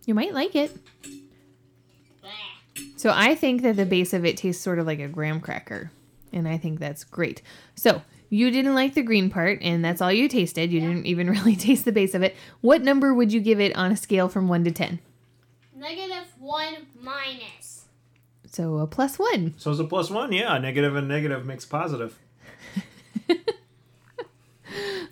You 0.05 0.13
might 0.13 0.33
like 0.33 0.55
it. 0.55 0.75
So 3.01 3.11
I 3.11 3.33
think 3.33 3.63
that 3.63 3.77
the 3.77 3.85
base 3.87 4.13
of 4.13 4.25
it 4.25 4.37
tastes 4.37 4.61
sort 4.61 4.77
of 4.77 4.85
like 4.85 4.99
a 4.99 5.07
graham 5.07 5.41
cracker, 5.41 5.91
and 6.31 6.47
I 6.47 6.59
think 6.59 6.79
that's 6.79 7.03
great. 7.03 7.41
So 7.73 8.03
you 8.29 8.51
didn't 8.51 8.75
like 8.75 8.93
the 8.93 9.01
green 9.01 9.31
part, 9.31 9.59
and 9.63 9.83
that's 9.83 10.03
all 10.03 10.11
you 10.11 10.27
tasted. 10.27 10.71
You 10.71 10.81
didn't 10.81 11.07
even 11.07 11.27
really 11.31 11.55
taste 11.55 11.83
the 11.85 11.91
base 11.91 12.13
of 12.13 12.21
it. 12.21 12.35
What 12.61 12.83
number 12.83 13.11
would 13.11 13.33
you 13.33 13.39
give 13.39 13.59
it 13.59 13.75
on 13.75 13.91
a 13.91 13.97
scale 13.97 14.29
from 14.29 14.47
one 14.47 14.63
to 14.65 14.71
ten? 14.71 14.99
Negative 15.75 16.27
one 16.37 16.75
minus. 16.99 17.85
So 18.45 18.77
a 18.77 18.85
plus 18.85 19.17
one. 19.17 19.55
So 19.57 19.71
it's 19.71 19.79
a 19.79 19.83
plus 19.83 20.11
one. 20.11 20.31
Yeah, 20.31 20.59
negative 20.59 20.95
and 20.95 21.07
negative 21.07 21.43
makes 21.43 21.65
positive. 21.65 22.19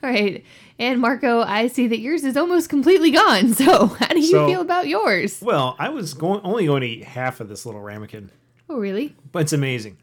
All 0.02 0.10
right. 0.10 0.44
And 0.78 1.02
Marco, 1.02 1.42
I 1.42 1.68
see 1.68 1.88
that 1.88 2.00
yours 2.00 2.24
is 2.24 2.38
almost 2.38 2.70
completely 2.70 3.12
gone. 3.12 3.54
So 3.60 3.88
how 3.88 4.08
do 4.08 4.20
you 4.20 4.32
So- 4.32 4.48
feel 4.48 4.62
about 4.62 4.88
yours? 4.88 5.42
Well, 5.42 5.76
I 5.80 5.90
was 5.90 6.14
going 6.14 6.42
only 6.44 6.66
going 6.66 6.82
to 6.82 6.88
eat 6.88 7.04
half 7.04 7.40
of 7.40 7.50
this 7.50 7.66
little 7.66 7.82
ramekin, 7.82 8.32
Oh, 8.70 8.78
really? 8.78 9.16
but 9.32 9.44
it's 9.44 9.54
amazing. 9.54 9.98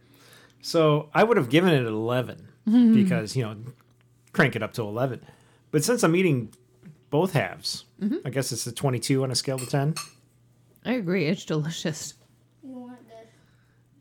So 0.61 1.09
I 1.14 1.22
would 1.24 1.36
have 1.36 1.49
given 1.49 1.70
it 1.72 1.80
an 1.80 1.86
11 1.86 2.49
mm-hmm. 2.68 2.94
because, 2.94 3.36
you 3.36 3.44
know, 3.44 3.57
crank 4.32 4.57
it 4.57 4.62
up 4.62 4.72
to 4.74 4.82
11. 4.82 5.24
But 5.70 5.84
since 5.84 6.03
I'm 6.03 6.16
eating 6.16 6.53
both 7.11 7.32
halves, 7.32 7.84
mm-hmm. 8.03 8.16
I 8.24 8.30
guess 8.30 8.51
it's 8.53 8.66
a 8.66 8.72
22 8.72 9.22
on 9.22 9.30
a 9.30 9.34
scale 9.34 9.57
of 9.57 9.68
10. 9.68 9.94
I 10.84 10.92
agree. 10.92 11.26
It's 11.26 11.44
delicious. 11.44 12.14
You 12.62 12.70
want 12.72 13.09
this? 13.09 13.26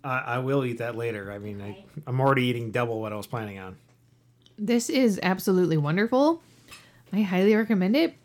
I, 0.03 0.17
I 0.19 0.37
will 0.39 0.65
eat 0.65 0.79
that 0.79 0.95
later. 0.95 1.31
I 1.31 1.37
mean, 1.39 1.61
I, 1.61 1.83
I'm 2.07 2.19
already 2.19 2.43
eating 2.45 2.71
double 2.71 2.99
what 2.99 3.13
I 3.13 3.15
was 3.15 3.27
planning 3.27 3.59
on. 3.59 3.77
This 4.57 4.89
is 4.89 5.19
absolutely 5.21 5.77
wonderful. 5.77 6.41
I 7.11 7.21
highly 7.21 7.55
recommend 7.55 7.95
it. 7.95 8.15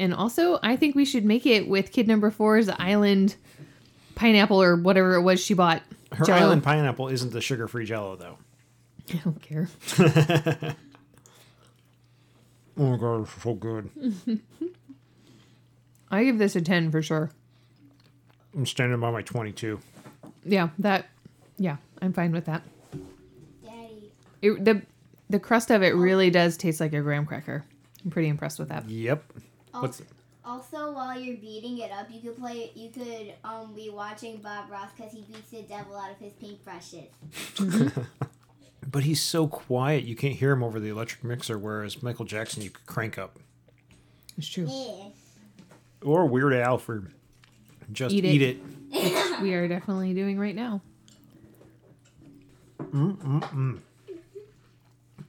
And 0.00 0.14
also, 0.14 0.58
I 0.62 0.76
think 0.76 0.94
we 0.94 1.04
should 1.04 1.24
make 1.24 1.44
it 1.46 1.68
with 1.68 1.92
kid 1.92 2.06
number 2.06 2.30
four's 2.30 2.68
island 2.68 3.36
pineapple 4.14 4.62
or 4.62 4.76
whatever 4.76 5.14
it 5.14 5.22
was 5.22 5.40
she 5.40 5.54
bought. 5.54 5.82
Her 6.12 6.24
Jell-O. 6.24 6.38
island 6.38 6.62
pineapple 6.62 7.08
isn't 7.08 7.32
the 7.32 7.40
sugar 7.40 7.68
free 7.68 7.84
jello, 7.84 8.16
though. 8.16 8.38
I 9.12 9.16
don't 9.24 9.42
care. 9.42 9.68
oh 12.78 12.82
my 12.82 12.96
god, 12.96 13.22
it's 13.22 13.42
so 13.42 13.54
good. 13.54 13.90
I 16.10 16.24
give 16.24 16.38
this 16.38 16.56
a 16.56 16.60
10 16.60 16.90
for 16.90 17.02
sure. 17.02 17.30
I'm 18.54 18.66
standing 18.66 18.98
by 19.00 19.10
my 19.10 19.22
22. 19.22 19.78
Yeah, 20.44 20.70
that, 20.78 21.06
yeah, 21.58 21.76
I'm 22.00 22.12
fine 22.12 22.32
with 22.32 22.46
that. 22.46 22.62
Daddy. 23.64 24.12
It, 24.40 24.64
the, 24.64 24.82
the 25.30 25.38
crust 25.38 25.70
of 25.70 25.82
it 25.82 25.94
really 25.94 26.30
does 26.30 26.56
taste 26.56 26.80
like 26.80 26.92
a 26.92 27.00
graham 27.00 27.26
cracker. 27.26 27.64
I'm 28.04 28.10
pretty 28.10 28.28
impressed 28.28 28.58
with 28.58 28.68
that. 28.68 28.88
Yep. 28.88 29.24
What's 29.72 30.02
Also, 30.44 30.92
while 30.92 31.18
you're 31.18 31.36
beating 31.36 31.78
it 31.78 31.90
up, 31.92 32.08
you 32.10 32.20
could 32.20 32.38
play. 32.38 32.70
You 32.74 32.90
could 32.90 33.34
um 33.44 33.74
be 33.74 33.90
watching 33.90 34.38
Bob 34.38 34.70
Ross 34.70 34.90
because 34.96 35.12
he 35.12 35.22
beats 35.22 35.50
the 35.50 35.62
devil 35.62 35.96
out 35.96 36.10
of 36.10 36.18
his 36.18 36.32
paintbrushes. 36.34 37.92
But 38.90 39.02
he's 39.02 39.20
so 39.20 39.46
quiet, 39.46 40.04
you 40.04 40.16
can't 40.16 40.32
hear 40.34 40.50
him 40.52 40.62
over 40.62 40.80
the 40.80 40.88
electric 40.88 41.22
mixer, 41.22 41.58
whereas 41.58 42.02
Michael 42.02 42.24
Jackson, 42.24 42.62
you 42.62 42.70
could 42.70 42.86
crank 42.86 43.18
up. 43.18 43.38
It's 44.38 44.48
true. 44.48 44.66
Yeah. 44.66 45.08
Or 46.02 46.24
Weird 46.24 46.54
Al 46.54 46.78
for 46.78 47.10
just 47.92 48.14
Eat 48.14 48.24
eat 48.24 48.40
it. 48.40 48.56
it. 48.92 49.42
We 49.42 49.52
are 49.52 49.68
definitely 49.68 50.14
doing 50.14 50.38
right 50.38 50.54
now. 50.54 50.80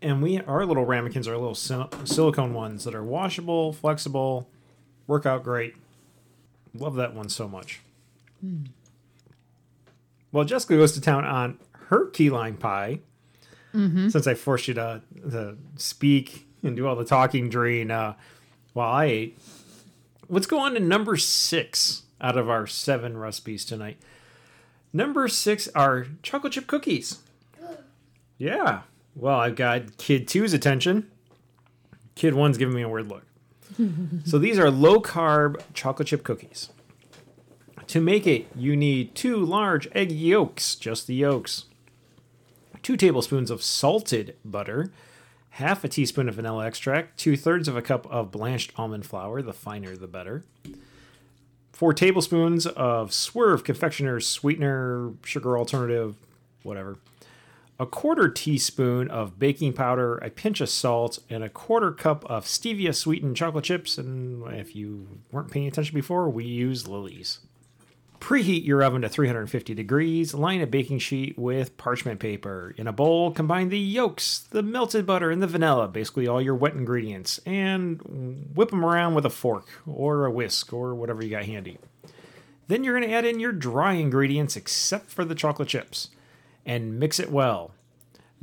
And 0.01 0.21
we, 0.23 0.39
our 0.41 0.65
little 0.65 0.85
ramekins 0.85 1.27
are 1.27 1.37
little 1.37 1.55
sil- 1.55 1.91
silicone 2.05 2.53
ones 2.53 2.85
that 2.85 2.95
are 2.95 3.03
washable, 3.03 3.73
flexible, 3.73 4.49
work 5.07 5.25
out 5.25 5.43
great. 5.43 5.75
Love 6.73 6.95
that 6.95 7.13
one 7.13 7.27
so 7.29 7.47
much. 7.47 7.81
Well, 10.31 10.45
Jessica 10.45 10.77
goes 10.77 10.93
to 10.93 11.01
town 11.01 11.25
on 11.25 11.59
her 11.87 12.05
key 12.07 12.29
lime 12.29 12.55
pie. 12.57 12.99
Since 14.09 14.25
I 14.25 14.33
forced 14.33 14.67
you 14.67 14.73
to, 14.75 15.01
to 15.29 15.55
speak 15.75 16.47
and 16.63 16.75
do 16.75 16.87
all 16.87 16.95
the 16.95 17.05
talking 17.05 17.49
during 17.49 17.91
uh, 17.91 18.15
while 18.73 18.91
I 18.91 19.05
ate. 19.05 19.39
Let's 20.27 20.47
go 20.47 20.59
on 20.59 20.73
to 20.73 20.79
number 20.79 21.17
six 21.17 22.03
out 22.19 22.35
of 22.37 22.49
our 22.49 22.65
seven 22.65 23.15
recipes 23.17 23.63
tonight. 23.65 23.97
Number 24.91 25.27
six 25.27 25.67
are 25.75 26.07
chocolate 26.23 26.53
chip 26.53 26.67
cookies. 26.67 27.19
Yeah. 28.39 28.81
Well, 29.15 29.39
I've 29.39 29.55
got 29.55 29.97
kid 29.97 30.27
two's 30.27 30.53
attention. 30.53 31.09
Kid 32.15 32.33
one's 32.33 32.57
giving 32.57 32.75
me 32.75 32.81
a 32.81 32.89
weird 32.89 33.09
look. 33.09 33.25
so 34.25 34.37
these 34.37 34.59
are 34.59 34.69
low 34.69 34.99
carb 35.01 35.61
chocolate 35.73 36.07
chip 36.07 36.23
cookies. 36.23 36.69
To 37.87 38.01
make 38.01 38.27
it, 38.27 38.47
you 38.55 38.75
need 38.75 39.15
two 39.15 39.37
large 39.37 39.87
egg 39.93 40.11
yolks, 40.11 40.75
just 40.75 41.07
the 41.07 41.15
yolks, 41.15 41.65
two 42.83 42.95
tablespoons 42.95 43.49
of 43.49 43.63
salted 43.63 44.35
butter, 44.45 44.91
half 45.51 45.83
a 45.83 45.87
teaspoon 45.87 46.29
of 46.29 46.35
vanilla 46.35 46.65
extract, 46.67 47.17
two 47.17 47.35
thirds 47.35 47.67
of 47.67 47.75
a 47.75 47.81
cup 47.81 48.05
of 48.11 48.31
blanched 48.31 48.73
almond 48.77 49.05
flour, 49.05 49.41
the 49.41 49.53
finer 49.53 49.95
the 49.95 50.07
better, 50.07 50.43
four 51.73 51.93
tablespoons 51.93 52.67
of 52.67 53.11
Swerve 53.11 53.63
confectioner's 53.63 54.27
sweetener, 54.27 55.13
sugar 55.23 55.57
alternative, 55.57 56.15
whatever, 56.61 56.97
a 57.79 57.85
quarter 57.85 58.27
teaspoon 58.27 59.09
of 59.09 59.39
baking 59.39 59.71
powder, 59.71 60.17
a 60.17 60.29
pinch 60.29 60.59
of 60.59 60.69
salt, 60.69 61.19
and 61.29 61.43
a 61.43 61.49
quarter 61.49 61.91
cup 61.91 62.25
of 62.25 62.43
stevia 62.43 62.93
sweetened 62.93 63.37
chocolate 63.37 63.63
chips. 63.63 63.97
And 63.97 64.45
if 64.53 64.75
you 64.75 65.07
weren't 65.31 65.49
paying 65.49 65.67
attention 65.67 65.95
before, 65.95 66.29
we 66.29 66.43
use 66.43 66.87
Lily's. 66.87 67.39
Preheat 68.19 68.65
your 68.65 68.83
oven 68.83 69.03
to 69.03 69.07
350 69.07 69.73
degrees. 69.73 70.33
Line 70.33 70.59
a 70.59 70.67
baking 70.67 70.99
sheet 70.99 71.39
with 71.39 71.77
parchment 71.77 72.19
paper. 72.19 72.75
In 72.75 72.85
a 72.85 72.91
bowl, 72.91 73.31
combine 73.31 73.69
the 73.69 73.79
yolks, 73.79 74.39
the 74.39 74.61
melted 74.61 75.05
butter, 75.05 75.31
and 75.31 75.41
the 75.41 75.47
vanilla, 75.47 75.87
basically 75.87 76.27
all 76.27 76.41
your 76.41 76.55
wet 76.55 76.73
ingredients, 76.73 77.39
and 77.45 78.51
whip 78.53 78.71
them 78.71 78.83
around 78.83 79.13
with 79.13 79.25
a 79.25 79.29
fork 79.29 79.67
or 79.87 80.25
a 80.25 80.31
whisk 80.31 80.73
or 80.73 80.93
whatever 80.93 81.23
you 81.23 81.29
got 81.29 81.45
handy. 81.45 81.77
Then 82.67 82.83
you're 82.83 82.99
going 82.99 83.09
to 83.09 83.15
add 83.15 83.23
in 83.23 83.39
your 83.39 83.53
dry 83.53 83.93
ingredients 83.93 84.57
except 84.57 85.09
for 85.09 85.23
the 85.23 85.33
chocolate 85.33 85.69
chips 85.69 86.09
and 86.65 86.99
mix 86.99 87.19
it 87.19 87.31
well. 87.31 87.71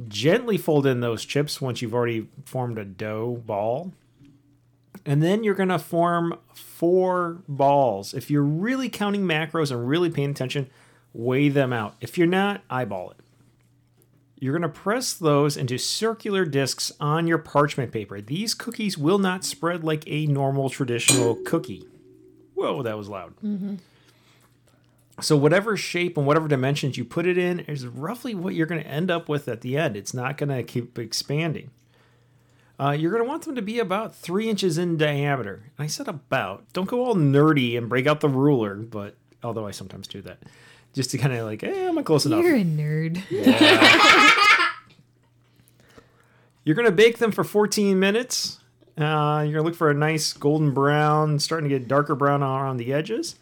Gently 0.08 0.58
fold 0.58 0.86
in 0.86 1.00
those 1.00 1.24
chips 1.24 1.60
once 1.60 1.80
you've 1.80 1.94
already 1.94 2.28
formed 2.44 2.78
a 2.78 2.84
dough 2.84 3.42
ball. 3.46 3.92
And 5.04 5.22
then 5.22 5.44
you're 5.44 5.54
going 5.54 5.68
to 5.68 5.78
form 5.78 6.38
four 6.54 7.42
balls. 7.48 8.12
If 8.12 8.30
you're 8.30 8.42
really 8.42 8.88
counting 8.88 9.22
macros 9.22 9.70
and 9.70 9.88
really 9.88 10.10
paying 10.10 10.30
attention, 10.30 10.68
weigh 11.12 11.48
them 11.48 11.72
out. 11.72 11.94
If 12.00 12.18
you're 12.18 12.26
not, 12.26 12.62
eyeball 12.68 13.10
it. 13.12 13.16
You're 14.38 14.52
going 14.52 14.62
to 14.62 14.68
press 14.68 15.14
those 15.14 15.56
into 15.56 15.78
circular 15.78 16.44
discs 16.44 16.92
on 17.00 17.26
your 17.26 17.38
parchment 17.38 17.90
paper. 17.90 18.20
These 18.20 18.52
cookies 18.52 18.98
will 18.98 19.18
not 19.18 19.44
spread 19.44 19.82
like 19.82 20.04
a 20.06 20.26
normal 20.26 20.68
traditional 20.68 21.36
cookie. 21.46 21.88
Whoa, 22.54 22.82
that 22.82 22.98
was 22.98 23.08
loud. 23.08 23.34
Mm-hmm. 23.42 23.76
So 25.20 25.36
whatever 25.36 25.76
shape 25.76 26.18
and 26.18 26.26
whatever 26.26 26.46
dimensions 26.46 26.98
you 26.98 27.04
put 27.04 27.26
it 27.26 27.38
in 27.38 27.60
is 27.60 27.86
roughly 27.86 28.34
what 28.34 28.54
you're 28.54 28.66
going 28.66 28.82
to 28.82 28.88
end 28.88 29.10
up 29.10 29.28
with 29.28 29.48
at 29.48 29.62
the 29.62 29.76
end. 29.76 29.96
It's 29.96 30.12
not 30.12 30.36
going 30.36 30.50
to 30.50 30.62
keep 30.62 30.98
expanding. 30.98 31.70
Uh, 32.78 32.90
you're 32.90 33.10
going 33.10 33.22
to 33.22 33.28
want 33.28 33.44
them 33.44 33.54
to 33.54 33.62
be 33.62 33.78
about 33.78 34.14
three 34.14 34.50
inches 34.50 34.76
in 34.76 34.98
diameter. 34.98 35.70
And 35.78 35.84
I 35.84 35.86
said 35.86 36.08
about. 36.08 36.70
Don't 36.74 36.88
go 36.88 37.04
all 37.04 37.14
nerdy 37.14 37.78
and 37.78 37.88
break 37.88 38.06
out 38.06 38.20
the 38.20 38.28
ruler, 38.28 38.74
but 38.74 39.16
although 39.42 39.66
I 39.66 39.70
sometimes 39.70 40.06
do 40.06 40.20
that, 40.22 40.42
just 40.92 41.10
to 41.12 41.18
kind 41.18 41.32
of 41.32 41.46
like, 41.46 41.62
eh, 41.62 41.88
am 41.88 41.96
I 41.96 42.02
close 42.02 42.26
enough? 42.26 42.42
You're 42.42 42.56
a 42.56 42.64
nerd. 42.64 43.22
You're 46.64 46.74
going 46.74 46.86
to 46.86 46.92
bake 46.92 47.18
them 47.18 47.30
for 47.30 47.44
14 47.44 47.98
minutes. 47.98 48.58
Uh, 48.98 49.44
you're 49.44 49.52
going 49.52 49.54
to 49.54 49.62
look 49.62 49.76
for 49.76 49.88
a 49.88 49.94
nice 49.94 50.32
golden 50.32 50.74
brown, 50.74 51.38
starting 51.38 51.70
to 51.70 51.78
get 51.78 51.86
darker 51.86 52.16
brown 52.16 52.42
around 52.42 52.78
the 52.78 52.92
edges. 52.92 53.36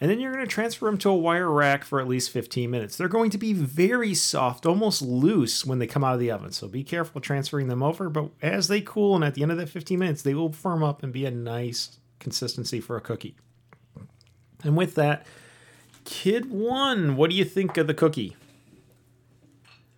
And 0.00 0.10
then 0.10 0.18
you're 0.18 0.32
going 0.32 0.44
to 0.44 0.50
transfer 0.50 0.86
them 0.86 0.96
to 0.98 1.10
a 1.10 1.14
wire 1.14 1.50
rack 1.50 1.84
for 1.84 2.00
at 2.00 2.08
least 2.08 2.30
15 2.30 2.70
minutes. 2.70 2.96
They're 2.96 3.06
going 3.06 3.30
to 3.30 3.38
be 3.38 3.52
very 3.52 4.14
soft, 4.14 4.64
almost 4.64 5.02
loose 5.02 5.66
when 5.66 5.78
they 5.78 5.86
come 5.86 6.02
out 6.02 6.14
of 6.14 6.20
the 6.20 6.30
oven. 6.30 6.52
So 6.52 6.68
be 6.68 6.82
careful 6.82 7.20
transferring 7.20 7.68
them 7.68 7.82
over. 7.82 8.08
But 8.08 8.30
as 8.40 8.68
they 8.68 8.80
cool 8.80 9.14
and 9.14 9.22
at 9.22 9.34
the 9.34 9.42
end 9.42 9.52
of 9.52 9.58
that 9.58 9.68
15 9.68 9.98
minutes, 9.98 10.22
they 10.22 10.32
will 10.32 10.52
firm 10.52 10.82
up 10.82 11.02
and 11.02 11.12
be 11.12 11.26
a 11.26 11.30
nice 11.30 11.98
consistency 12.18 12.80
for 12.80 12.96
a 12.96 13.00
cookie. 13.00 13.36
And 14.64 14.74
with 14.74 14.94
that, 14.94 15.26
Kid 16.04 16.50
One, 16.50 17.16
what 17.16 17.28
do 17.28 17.36
you 17.36 17.44
think 17.44 17.76
of 17.76 17.86
the 17.86 17.94
cookie? 17.94 18.36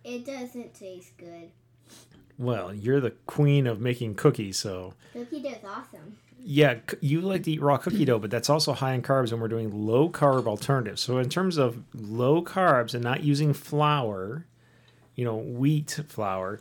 It 0.03 0.25
doesn't 0.25 0.73
taste 0.73 1.17
good. 1.17 1.51
Well, 2.37 2.73
you're 2.73 2.99
the 2.99 3.11
queen 3.11 3.67
of 3.67 3.79
making 3.79 4.15
cookies, 4.15 4.57
so 4.57 4.95
Cookie 5.13 5.41
dough's 5.41 5.63
awesome. 5.63 6.17
Yeah, 6.43 6.75
you 6.99 7.21
like 7.21 7.43
to 7.43 7.51
eat 7.51 7.61
raw 7.61 7.77
cookie 7.77 8.05
dough, 8.05 8.19
but 8.19 8.29
that's 8.29 8.49
also 8.49 8.73
high 8.73 8.93
in 8.93 9.01
carbs, 9.01 9.31
and 9.31 9.41
we're 9.41 9.47
doing 9.47 9.85
low 9.87 10.09
carb 10.09 10.45
alternatives. 10.45 11.01
So, 11.01 11.17
in 11.17 11.29
terms 11.29 11.57
of 11.57 11.77
low 11.93 12.43
carbs 12.43 12.93
and 12.93 13.03
not 13.03 13.23
using 13.23 13.53
flour, 13.53 14.45
you 15.15 15.23
know, 15.25 15.35
wheat 15.37 15.99
flour, 16.07 16.59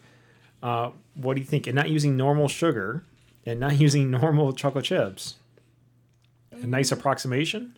uh, 0.62 0.90
what 1.14 1.34
do 1.34 1.40
you 1.40 1.46
think? 1.46 1.66
And 1.66 1.74
not 1.74 1.90
using 1.90 2.16
normal 2.16 2.48
sugar 2.48 3.04
and 3.44 3.58
not 3.58 3.76
using 3.80 4.10
normal 4.10 4.52
chocolate 4.52 4.84
chips. 4.84 5.36
A 6.52 6.66
nice 6.66 6.92
approximation? 6.92 7.76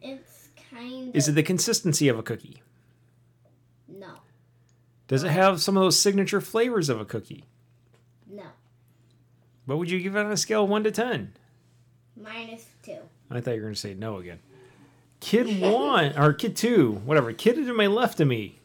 It's 0.00 0.48
kind 0.70 1.10
of 1.10 1.14
Is 1.16 1.28
it 1.28 1.32
the 1.32 1.42
consistency 1.42 2.08
of 2.08 2.18
a 2.18 2.22
cookie? 2.22 2.62
no, 3.86 4.08
Does 5.08 5.22
it 5.24 5.30
have 5.30 5.60
some 5.60 5.76
of 5.76 5.82
those 5.82 5.98
signature 6.00 6.40
flavors 6.40 6.88
of 6.88 6.98
a 7.00 7.04
cookie? 7.04 7.44
no, 8.30 8.44
What 9.66 9.76
would 9.78 9.90
you 9.90 10.00
give 10.00 10.16
it 10.16 10.24
on 10.24 10.32
a 10.32 10.36
scale 10.36 10.64
of 10.64 10.70
1 10.70 10.84
to 10.84 10.90
10? 10.90 11.34
Minus 12.20 12.66
two. 12.82 12.98
I 13.30 13.40
thought 13.40 13.52
you 13.52 13.56
were 13.60 13.66
going 13.66 13.74
to 13.74 13.80
say 13.80 13.94
no 13.94 14.18
again. 14.18 14.38
Kid 15.20 15.60
one 15.60 16.16
or 16.18 16.32
kid 16.32 16.56
two, 16.56 16.92
whatever. 17.04 17.32
Kid 17.32 17.54
to 17.54 17.72
my 17.74 17.86
left 17.86 18.20
of 18.20 18.28
me. 18.28 18.58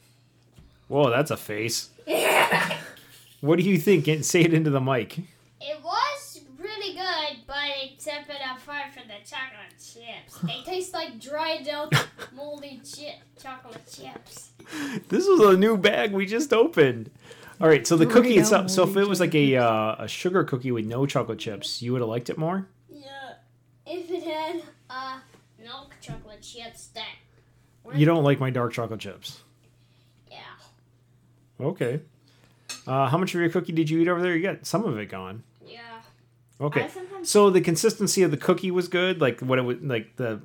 Whoa, 0.87 1.09
that's 1.09 1.31
a 1.31 1.37
face. 1.37 1.89
what 3.41 3.59
do 3.59 3.63
you 3.63 3.77
think? 3.77 4.05
Get- 4.05 4.25
Say 4.25 4.41
it 4.41 4.53
into 4.53 4.69
the 4.69 4.81
mic. 4.81 5.19
It 5.59 5.83
was 5.83 6.41
really 6.59 6.93
good, 6.95 7.39
but 7.45 7.55
except 7.83 8.25
for 8.25 8.33
that 8.33 8.59
part 8.65 8.91
for 8.93 9.01
the 9.01 9.15
chocolate 9.23 9.73
chips. 9.77 10.39
They 10.43 10.63
taste 10.63 10.93
like 10.93 11.19
dried 11.19 11.67
out 11.67 11.93
moldy 12.35 12.81
chip 12.83 13.15
chocolate 13.41 13.85
chips. 13.91 14.49
This 15.09 15.27
was 15.27 15.39
a 15.41 15.57
new 15.57 15.77
bag 15.77 16.11
we 16.11 16.25
just 16.25 16.53
opened. 16.53 17.11
All 17.59 17.67
right, 17.67 17.85
so 17.87 17.97
the 17.97 18.05
cookie 18.05 18.29
Right 18.29 18.39
itself. 18.39 18.69
So 18.69 18.83
if 18.83 18.89
moldy 18.89 19.01
it 19.01 19.07
was 19.09 19.19
like 19.19 19.33
a 19.35 19.57
uh, 19.57 19.95
a 19.99 20.07
sugar 20.07 20.43
cookie 20.43 20.71
with 20.71 20.85
no 20.85 21.05
chocolate 21.05 21.39
chips, 21.39 21.81
you 21.81 21.91
would 21.91 22.01
have 22.01 22.09
liked 22.09 22.29
it 22.29 22.37
more. 22.37 22.67
Yeah. 23.87 23.93
If 23.95 24.11
it 24.11 24.23
had 24.23 24.61
uh 24.89 25.19
milk 25.63 25.95
chocolate 26.01 26.41
chips, 26.41 26.87
that 26.87 27.07
You 27.95 28.05
don't 28.05 28.23
like 28.23 28.39
my 28.39 28.49
dark 28.49 28.73
chocolate 28.73 28.99
chips. 28.99 29.41
yeah. 30.29 30.37
Okay. 31.59 32.01
Uh, 32.85 33.07
how 33.09 33.17
much 33.17 33.33
of 33.33 33.39
your 33.41 33.49
cookie 33.49 33.71
did 33.73 33.89
you 33.89 33.99
eat 33.99 34.07
over 34.07 34.21
there? 34.21 34.35
You 34.35 34.41
got 34.43 34.65
some 34.65 34.83
of 34.85 34.97
it 34.97 35.07
gone. 35.07 35.43
Yeah. 35.65 35.79
Okay. 36.61 36.87
So 37.23 37.49
the 37.49 37.61
consistency 37.61 38.23
of 38.23 38.31
the 38.31 38.37
cookie 38.37 38.71
was 38.71 38.87
good. 38.87 39.19
Like 39.21 39.39
what 39.41 39.57
it 39.59 39.63
was 39.63 39.77
like 39.81 40.15
the 40.17 40.41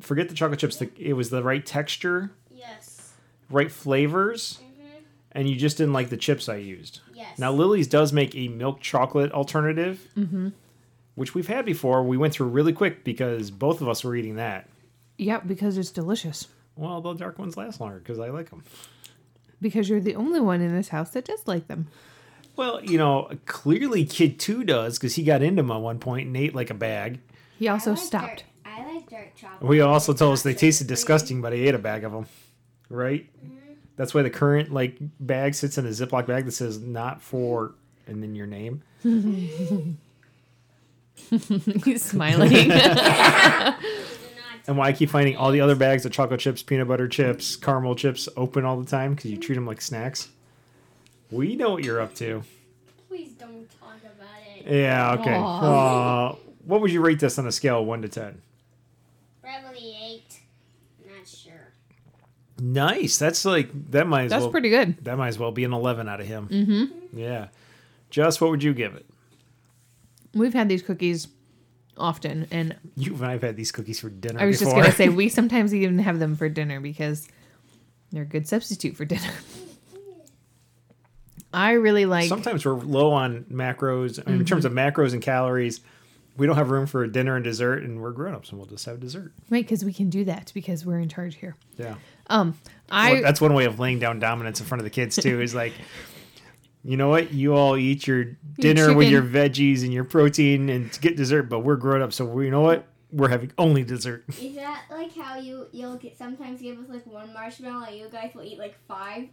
forget 0.00 0.28
the 0.28 0.34
chocolate 0.34 0.58
chips. 0.60 0.76
The, 0.76 0.90
it 0.98 1.12
was 1.14 1.30
the 1.30 1.42
right 1.42 1.64
texture, 1.64 2.30
Yes. 2.50 3.12
right 3.50 3.70
flavors, 3.70 4.60
Mhm. 4.62 5.02
and 5.32 5.48
you 5.48 5.56
just 5.56 5.76
didn't 5.78 5.92
like 5.92 6.08
the 6.10 6.16
chips 6.16 6.48
I 6.48 6.56
used. 6.56 7.00
Yes. 7.14 7.38
Now 7.38 7.52
Lily's 7.52 7.86
does 7.86 8.12
make 8.12 8.34
a 8.34 8.48
milk 8.48 8.80
chocolate 8.80 9.32
alternative, 9.32 10.08
Mm-hmm. 10.16 10.48
Which 11.14 11.34
we've 11.34 11.48
had 11.48 11.64
before. 11.64 12.02
We 12.02 12.16
went 12.16 12.34
through 12.34 12.48
really 12.48 12.72
quick 12.72 13.04
because 13.04 13.50
both 13.50 13.80
of 13.80 13.88
us 13.88 14.04
were 14.04 14.14
eating 14.16 14.36
that. 14.36 14.68
Yeah, 15.18 15.40
because 15.40 15.78
it's 15.78 15.90
delicious. 15.90 16.48
Well, 16.76 17.00
the 17.00 17.14
dark 17.14 17.38
ones 17.38 17.56
last 17.56 17.80
longer 17.80 17.98
because 17.98 18.18
I 18.18 18.30
like 18.30 18.50
them. 18.50 18.64
Because 19.60 19.88
you're 19.88 20.00
the 20.00 20.16
only 20.16 20.40
one 20.40 20.60
in 20.60 20.74
this 20.74 20.88
house 20.88 21.10
that 21.10 21.24
does 21.24 21.46
like 21.46 21.68
them. 21.68 21.88
Well, 22.56 22.82
you 22.84 22.98
know, 22.98 23.30
clearly 23.46 24.04
Kid 24.04 24.38
Two 24.38 24.64
does 24.64 24.98
because 24.98 25.14
he 25.14 25.22
got 25.22 25.42
into 25.42 25.62
them 25.62 25.70
at 25.70 25.80
one 25.80 25.98
point 25.98 26.26
and 26.26 26.36
ate 26.36 26.54
like 26.54 26.70
a 26.70 26.74
bag. 26.74 27.20
He 27.58 27.68
I 27.68 27.74
also 27.74 27.90
like 27.90 28.00
stopped. 28.00 28.44
Dark, 28.64 28.78
I 28.80 28.94
like 28.94 29.08
dark 29.08 29.34
chocolate. 29.36 29.62
We 29.62 29.80
also 29.80 30.12
told 30.12 30.34
us 30.34 30.42
they 30.42 30.54
tasted 30.54 30.84
cream. 30.84 30.94
disgusting, 30.94 31.40
but 31.40 31.52
I 31.52 31.56
ate 31.56 31.74
a 31.74 31.78
bag 31.78 32.04
of 32.04 32.12
them. 32.12 32.26
Right? 32.88 33.28
Mm-hmm. 33.38 33.56
That's 33.96 34.14
why 34.14 34.22
the 34.22 34.30
current 34.30 34.72
like 34.72 34.96
bag 35.20 35.54
sits 35.54 35.78
in 35.78 35.86
a 35.86 35.90
Ziploc 35.90 36.26
bag 36.26 36.44
that 36.46 36.52
says 36.52 36.78
"not 36.80 37.22
for" 37.22 37.74
and 38.06 38.22
then 38.22 38.34
your 38.34 38.46
name. 38.46 38.82
He's 41.84 42.02
smiling. 42.02 42.70
And 44.66 44.76
why 44.76 44.88
I 44.88 44.92
keep 44.92 45.10
finding 45.10 45.36
all 45.36 45.50
the 45.50 45.60
other 45.60 45.74
bags 45.74 46.06
of 46.06 46.12
chocolate 46.12 46.40
chips, 46.40 46.62
peanut 46.62 46.86
butter 46.86 47.08
chips, 47.08 47.56
caramel 47.56 47.96
chips 47.96 48.28
open 48.36 48.64
all 48.64 48.78
the 48.78 48.88
time 48.88 49.14
because 49.14 49.30
you 49.30 49.36
treat 49.36 49.56
them 49.56 49.66
like 49.66 49.80
snacks. 49.80 50.28
We 51.30 51.56
know 51.56 51.70
what 51.70 51.84
you're 51.84 52.00
up 52.00 52.14
to. 52.16 52.44
Please 53.08 53.32
don't 53.32 53.68
talk 53.80 53.96
about 54.04 54.38
it. 54.56 54.72
Yeah. 54.72 55.14
Okay. 55.14 55.34
Uh, 55.34 56.36
what 56.64 56.80
would 56.80 56.92
you 56.92 57.00
rate 57.00 57.18
this 57.18 57.38
on 57.38 57.46
a 57.46 57.52
scale 57.52 57.80
of 57.80 57.86
one 57.86 58.02
to 58.02 58.08
ten? 58.08 58.40
Probably 59.42 59.96
eight. 60.00 60.38
Not 61.08 61.26
sure. 61.26 61.72
Nice. 62.60 63.18
That's 63.18 63.44
like 63.44 63.70
that 63.90 64.06
might 64.06 64.26
as 64.26 64.30
That's 64.30 64.42
well 64.42 64.52
pretty 64.52 64.70
good. 64.70 64.96
that 65.04 65.18
might 65.18 65.28
as 65.28 65.38
well 65.40 65.50
be 65.50 65.64
an 65.64 65.72
eleven 65.72 66.08
out 66.08 66.20
of 66.20 66.26
him. 66.26 66.48
Mm-hmm. 66.48 67.18
Yeah. 67.18 67.48
Just 68.10 68.40
what 68.40 68.50
would 68.50 68.62
you 68.62 68.74
give 68.74 68.94
it? 68.94 69.06
We've 70.34 70.54
had 70.54 70.68
these 70.68 70.82
cookies 70.82 71.28
often, 71.96 72.48
and 72.50 72.76
You 72.96 73.14
and 73.14 73.26
I've 73.26 73.42
had 73.42 73.56
these 73.56 73.72
cookies 73.72 74.00
for 74.00 74.10
dinner 74.10 74.40
I 74.40 74.46
was 74.46 74.58
just 74.58 74.72
gonna 74.72 74.92
say 74.92 75.08
we 75.08 75.28
sometimes 75.30 75.74
even 75.74 75.98
have 75.98 76.18
them 76.18 76.36
for 76.36 76.48
dinner 76.48 76.80
because 76.80 77.28
they're 78.10 78.22
a 78.22 78.26
good 78.26 78.48
substitute 78.48 78.96
for 78.96 79.04
dinner. 79.04 79.32
I 81.54 81.72
really 81.72 82.06
like. 82.06 82.28
Sometimes 82.28 82.64
we're 82.64 82.74
low 82.74 83.12
on 83.12 83.44
macros 83.44 84.22
I 84.24 84.30
mean, 84.30 84.40
in 84.40 84.46
terms 84.46 84.64
of 84.64 84.72
macros 84.72 85.12
and 85.12 85.22
calories. 85.22 85.80
We 86.34 86.46
don't 86.46 86.56
have 86.56 86.70
room 86.70 86.86
for 86.86 87.04
a 87.04 87.12
dinner 87.12 87.36
and 87.36 87.44
dessert, 87.44 87.82
and 87.82 88.00
we're 88.00 88.12
grown 88.12 88.34
ups, 88.34 88.48
and 88.48 88.58
we'll 88.58 88.66
just 88.66 88.86
have 88.86 88.98
dessert. 89.00 89.34
Right, 89.50 89.62
because 89.62 89.84
we 89.84 89.92
can 89.92 90.08
do 90.08 90.24
that 90.24 90.50
because 90.54 90.86
we're 90.86 90.98
in 90.98 91.10
charge 91.10 91.34
here. 91.34 91.56
Yeah. 91.76 91.96
Um, 92.28 92.56
I 92.90 93.12
Well, 93.12 93.22
that's 93.22 93.38
one 93.38 93.52
way 93.52 93.66
of 93.66 93.78
laying 93.78 93.98
down 93.98 94.18
dominance 94.18 94.58
in 94.58 94.64
front 94.64 94.80
of 94.80 94.84
the 94.84 94.90
kids 94.90 95.16
too. 95.16 95.42
Is 95.42 95.54
like, 95.54 95.74
you 96.84 96.96
know 96.96 97.08
what? 97.08 97.32
You 97.32 97.54
all 97.54 97.76
eat 97.76 98.06
your 98.06 98.24
dinner 98.58 98.94
with 98.94 99.08
your 99.08 99.22
veggies 99.22 99.82
and 99.84 99.92
your 99.92 100.04
protein 100.04 100.68
and 100.68 100.90
get 101.00 101.16
dessert, 101.16 101.44
but 101.44 101.60
we're 101.60 101.76
grown 101.76 102.02
up, 102.02 102.12
so 102.12 102.24
we, 102.24 102.46
you 102.46 102.50
know 102.50 102.60
what? 102.62 102.86
We're 103.12 103.28
having 103.28 103.52
only 103.58 103.84
dessert. 103.84 104.24
Is 104.40 104.54
that 104.56 104.84
like 104.90 105.14
how 105.14 105.36
you 105.38 105.66
you'll 105.72 105.96
get 105.96 106.16
sometimes 106.16 106.62
give 106.62 106.78
us 106.78 106.88
like 106.88 107.06
one 107.06 107.32
marshmallow 107.34 107.86
and 107.86 107.96
you 107.96 108.08
guys 108.10 108.32
will 108.34 108.42
eat 108.42 108.58
like 108.58 108.74
five? 108.88 109.28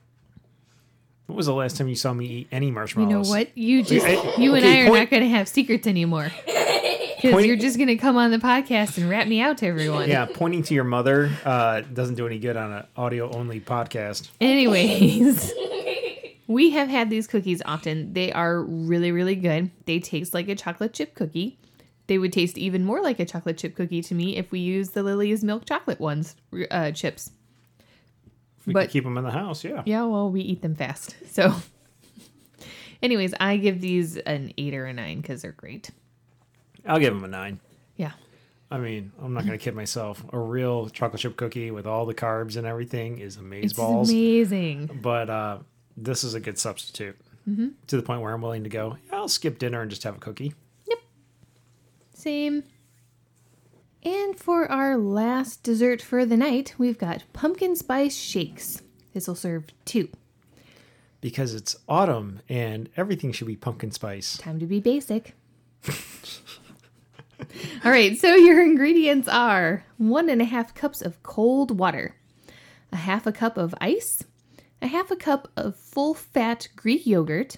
What 1.27 1.35
was 1.35 1.45
the 1.45 1.53
last 1.53 1.77
time 1.77 1.87
you 1.87 1.95
saw 1.95 2.11
me 2.13 2.25
eat 2.25 2.47
any 2.51 2.71
marshmallows? 2.71 3.09
you 3.09 3.15
marshmallows? 3.17 3.29
know 3.29 3.39
what 3.39 3.57
you 3.57 3.83
just 3.83 4.37
you 4.39 4.55
and 4.55 4.65
okay, 4.65 4.81
I 4.81 4.83
are 4.83 4.87
point- 4.89 4.99
not 4.99 5.09
going 5.11 5.23
to 5.23 5.29
have 5.29 5.47
secrets 5.47 5.87
anymore 5.87 6.31
because 6.45 7.45
you're 7.45 7.55
just 7.55 7.77
going 7.77 7.87
to 7.87 7.95
come 7.97 8.17
on 8.17 8.31
the 8.31 8.37
podcast 8.37 8.97
and 8.97 9.09
rat 9.09 9.27
me 9.27 9.39
out 9.39 9.59
to 9.59 9.67
everyone. 9.67 10.09
Yeah, 10.09 10.25
pointing 10.25 10.63
to 10.63 10.73
your 10.73 10.83
mother 10.83 11.29
uh, 11.45 11.81
doesn't 11.81 12.15
do 12.15 12.25
any 12.27 12.39
good 12.39 12.57
on 12.57 12.71
an 12.73 12.85
audio 12.97 13.31
only 13.31 13.59
podcast. 13.61 14.29
Anyways, 14.41 15.53
we 16.49 16.71
have 16.71 16.89
had 16.89 17.09
these 17.11 17.27
cookies 17.27 17.61
often. 17.63 18.11
They 18.13 18.31
are 18.33 18.61
really, 18.63 19.11
really 19.13 19.35
good. 19.35 19.69
They 19.85 19.99
taste 19.99 20.33
like 20.33 20.49
a 20.49 20.55
chocolate 20.55 20.93
chip 20.93 21.13
cookie. 21.13 21.59
They 22.07 22.17
would 22.17 22.33
taste 22.33 22.57
even 22.57 22.83
more 22.83 23.01
like 23.01 23.19
a 23.19 23.25
chocolate 23.25 23.57
chip 23.59 23.75
cookie 23.75 24.01
to 24.01 24.15
me 24.15 24.35
if 24.35 24.51
we 24.51 24.57
used 24.59 24.95
the 24.95 25.03
Lily's 25.03 25.43
milk 25.43 25.65
chocolate 25.65 25.99
ones 25.99 26.35
uh, 26.71 26.89
chips. 26.91 27.29
We 28.65 28.73
But- 28.73 28.85
could 28.85 28.89
keep 28.91 29.03
them 29.03 29.17
in 29.17 29.23
the 29.23 29.31
house. 29.31 29.63
Yeah. 29.63 29.83
Yeah, 29.85 30.05
well, 30.05 30.29
we 30.31 30.41
eat 30.41 30.61
them 30.63 30.73
fast. 30.75 31.15
So, 31.29 31.53
anyways, 33.01 33.33
I 33.39 33.57
give 33.57 33.79
these 33.81 34.17
an 34.17 34.53
eight 34.57 34.73
or 34.73 34.85
a 34.85 34.93
nine 34.93 35.21
because 35.21 35.41
they're 35.43 35.51
great. 35.51 35.91
I'll 36.85 36.99
give 36.99 37.13
them 37.13 37.23
a 37.23 37.27
nine. 37.27 37.59
Yeah. 37.95 38.11
I 38.71 38.77
mean, 38.77 39.11
I'm 39.21 39.33
not 39.33 39.45
going 39.45 39.57
to 39.57 39.63
kid 39.63 39.75
myself. 39.75 40.23
A 40.33 40.39
real 40.39 40.89
chocolate 40.89 41.21
chip 41.21 41.35
cookie 41.37 41.71
with 41.71 41.85
all 41.85 42.05
the 42.05 42.13
carbs 42.13 42.55
and 42.57 42.65
everything 42.67 43.19
is 43.19 43.37
amaze 43.37 43.65
It's 43.65 43.73
balls. 43.73 44.09
amazing. 44.09 44.99
But 45.01 45.29
uh, 45.29 45.57
this 46.03 46.23
is 46.23 46.33
a 46.33 46.39
good 46.39 46.57
substitute 46.57 47.17
Mhm. 47.47 47.73
to 47.87 47.95
the 47.97 48.03
point 48.03 48.21
where 48.21 48.33
I'm 48.33 48.41
willing 48.41 48.63
to 48.63 48.69
go, 48.69 48.97
I'll 49.11 49.27
skip 49.27 49.57
dinner 49.59 49.81
and 49.81 49.89
just 49.89 50.03
have 50.03 50.15
a 50.15 50.19
cookie. 50.19 50.53
Yep. 50.87 50.99
Same. 52.13 52.63
And 54.03 54.37
for 54.37 54.69
our 54.71 54.97
last 54.97 55.61
dessert 55.63 56.01
for 56.01 56.25
the 56.25 56.37
night, 56.37 56.73
we've 56.77 56.97
got 56.97 57.23
pumpkin 57.33 57.75
spice 57.75 58.15
shakes. 58.15 58.81
This 59.13 59.27
will 59.27 59.35
serve 59.35 59.65
two. 59.85 60.09
Because 61.21 61.53
it's 61.53 61.75
autumn 61.89 62.39
and 62.47 62.89
everything 62.95 63.31
should 63.33 63.47
be 63.47 63.57
pumpkin 63.57 63.91
spice. 63.91 64.37
Time 64.37 64.57
to 64.59 64.65
be 64.65 64.79
basic. 64.79 65.35
All 67.85 67.91
right, 67.91 68.17
so 68.17 68.35
your 68.35 68.61
ingredients 68.61 69.27
are 69.27 69.85
one 69.97 70.29
and 70.29 70.41
a 70.41 70.45
half 70.45 70.73
cups 70.75 71.01
of 71.01 71.21
cold 71.23 71.77
water, 71.79 72.15
a 72.91 72.97
half 72.97 73.25
a 73.25 73.31
cup 73.31 73.57
of 73.57 73.73
ice, 73.81 74.23
a 74.81 74.87
half 74.87 75.11
a 75.11 75.15
cup 75.15 75.47
of 75.55 75.75
full 75.75 76.13
fat 76.13 76.67
Greek 76.75 77.05
yogurt, 77.05 77.57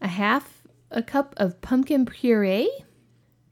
a 0.00 0.08
half 0.08 0.62
a 0.90 1.02
cup 1.02 1.34
of 1.36 1.60
pumpkin 1.60 2.04
puree, 2.06 2.70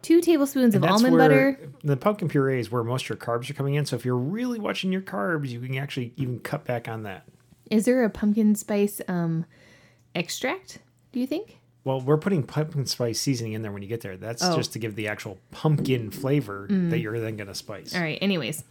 two 0.03 0.21
tablespoons 0.21 0.75
And 0.75 0.85
of 0.85 0.91
almond 0.91 1.17
butter. 1.19 1.59
the 1.83 1.97
pumpkin 1.97 2.29
puree 2.29 2.61
is 2.61 2.71
where 2.71 2.85
most 2.85 3.05
of 3.05 3.09
your 3.11 3.17
carbs 3.19 3.51
are 3.51 3.55
coming 3.55 3.75
in. 3.75 3.87
So 3.87 3.97
if 3.97 4.05
you're 4.05 4.17
really 4.17 4.59
watching 4.59 4.93
your 4.93 5.01
carbs, 5.03 5.49
you 5.49 5.61
can 5.61 5.77
actually 5.77 6.13
even 6.17 6.41
cut 6.41 6.65
back 6.65 6.89
on 6.89 7.03
that. 7.05 7.25
Is 7.71 7.85
there 7.85 8.05
a 8.05 8.11
pumpkin 8.11 8.55
spice 8.57 9.01
um, 9.09 9.45
extract, 10.15 10.79
do 11.13 11.21
you 11.21 11.27
think? 11.27 11.57
Well, 11.83 12.01
we're 12.01 12.19
putting 12.19 12.43
pumpkin 12.43 12.85
spice 12.85 13.19
seasoning 13.19 13.55
in 13.55 13.63
there 13.63 13.73
when 13.73 13.81
you 13.83 13.89
get 13.89 14.03
there. 14.03 14.17
That's 14.19 14.43
Oh. 14.45 14.55
just 14.55 14.73
to 14.75 14.79
give 14.79 14.97
the 14.97 15.09
actual 15.09 15.39
pumpkin 15.51 16.11
flavor 16.11 16.67
Mm. 16.71 16.91
that 16.91 16.99
you're 16.99 17.19
then 17.21 17.37
going 17.37 17.49
to 17.49 17.55
spice. 17.55 17.95
All 17.95 18.03
right, 18.03 18.19
anyways, 18.21 18.65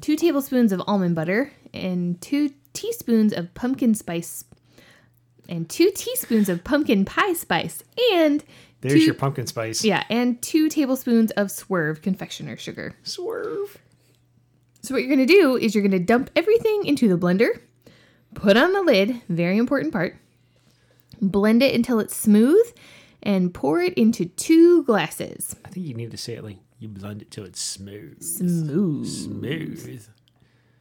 two 0.00 0.16
tablespoons 0.16 0.72
of 0.72 0.82
almond 0.86 1.14
butter 1.14 1.52
and 1.72 2.20
two 2.20 2.50
teaspoons 2.76 3.32
of 3.32 3.52
pumpkin 3.54 3.94
spice 3.94 4.44
and 5.48 5.68
two 5.68 5.90
teaspoons 5.94 6.48
of 6.48 6.62
pumpkin 6.64 7.04
pie 7.04 7.32
spice 7.32 7.82
and 8.12 8.44
There's 8.82 8.94
two- 8.94 9.00
your 9.06 9.14
pumpkin 9.14 9.46
spice. 9.46 9.84
yeah, 9.84 10.04
and 10.10 10.40
two 10.42 10.68
tablespoons 10.68 11.30
of 11.32 11.50
swerve 11.50 12.02
confectioner 12.02 12.56
sugar. 12.56 12.94
Swerve. 13.02 13.78
So 14.82 14.94
what 14.94 15.02
you're 15.02 15.14
going 15.16 15.26
to 15.26 15.32
do 15.32 15.56
is 15.56 15.74
you're 15.74 15.82
going 15.82 15.90
to 15.92 15.98
dump 15.98 16.30
everything 16.36 16.84
into 16.86 17.08
the 17.08 17.16
blender, 17.18 17.60
put 18.34 18.56
on 18.56 18.72
the 18.72 18.82
lid, 18.82 19.20
very 19.28 19.56
important 19.58 19.92
part. 19.92 20.16
Blend 21.20 21.62
it 21.62 21.74
until 21.74 21.98
it's 21.98 22.14
smooth 22.14 22.64
and 23.22 23.52
pour 23.54 23.80
it 23.80 23.94
into 23.94 24.26
two 24.26 24.84
glasses. 24.84 25.56
I 25.64 25.70
think 25.70 25.86
you 25.86 25.94
need 25.94 26.10
to 26.12 26.16
say 26.16 26.34
it 26.34 26.44
like 26.44 26.58
you 26.78 26.88
blend 26.88 27.22
it 27.22 27.30
till 27.30 27.44
it's 27.44 27.60
smooth. 27.60 28.22
Smooth. 28.22 29.08
Smooth. 29.08 30.06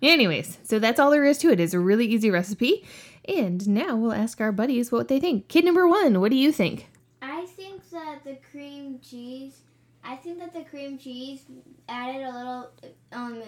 Anyways, 0.01 0.57
so 0.63 0.77
that's 0.79 0.99
all 0.99 1.09
there 1.11 1.25
is 1.25 1.37
to 1.39 1.51
it. 1.51 1.59
It's 1.59 1.73
a 1.73 1.79
really 1.79 2.05
easy 2.05 2.29
recipe. 2.29 2.85
And 3.27 3.67
now 3.67 3.95
we'll 3.95 4.13
ask 4.13 4.39
our 4.39 4.51
buddies 4.51 4.91
what 4.91 5.07
they 5.07 5.19
think. 5.19 5.47
Kid 5.47 5.65
number 5.65 5.87
one, 5.87 6.19
what 6.21 6.29
do 6.31 6.37
you 6.37 6.51
think? 6.51 6.87
I 7.21 7.45
think 7.45 7.89
that 7.89 8.23
the 8.23 8.37
cream 8.51 8.99
cheese. 9.01 9.61
I 10.03 10.15
think 10.17 10.39
that 10.39 10.53
the 10.53 10.63
cream 10.63 10.97
cheese 10.99 11.41
added 11.89 12.21
a 12.21 12.31
little. 12.31 12.69
Um, 13.11 13.41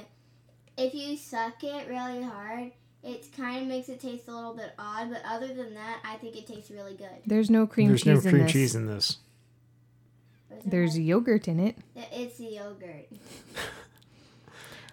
if 0.78 0.94
you 0.96 1.16
suck 1.16 1.64
it 1.64 1.88
really 1.88 2.24
hard, 2.24 2.72
it 3.04 3.28
kind 3.38 3.62
of 3.62 3.68
makes 3.68 3.90
it 3.90 4.00
taste 4.00 4.28
a 4.28 4.32
little 4.36 4.56
bit 4.56 4.72
odd. 4.80 5.12
But 5.12 5.22
other 5.28 5.48
than 5.54 5.76
that, 5.76 6.00
I 6.04 6.16
think 6.16 6.36
it 6.36 6.48
tastes 6.48 6.72
really 6.72 6.96
good. 6.96 7.10
There's 7.28 7.50
no 7.52 7.68
cream 7.68 7.90
There's 7.90 8.02
cheese 8.02 8.08
no 8.24 8.30
in 8.30 8.34
cream 8.34 8.44
this. 8.44 8.52
cheese 8.52 8.76
in 8.76 8.86
this. 8.88 9.18
There's 10.66 10.98
yogurt 10.98 11.48
in 11.48 11.60
it. 11.60 11.78
It's 11.96 12.38
the 12.38 12.46
yogurt. 12.46 13.08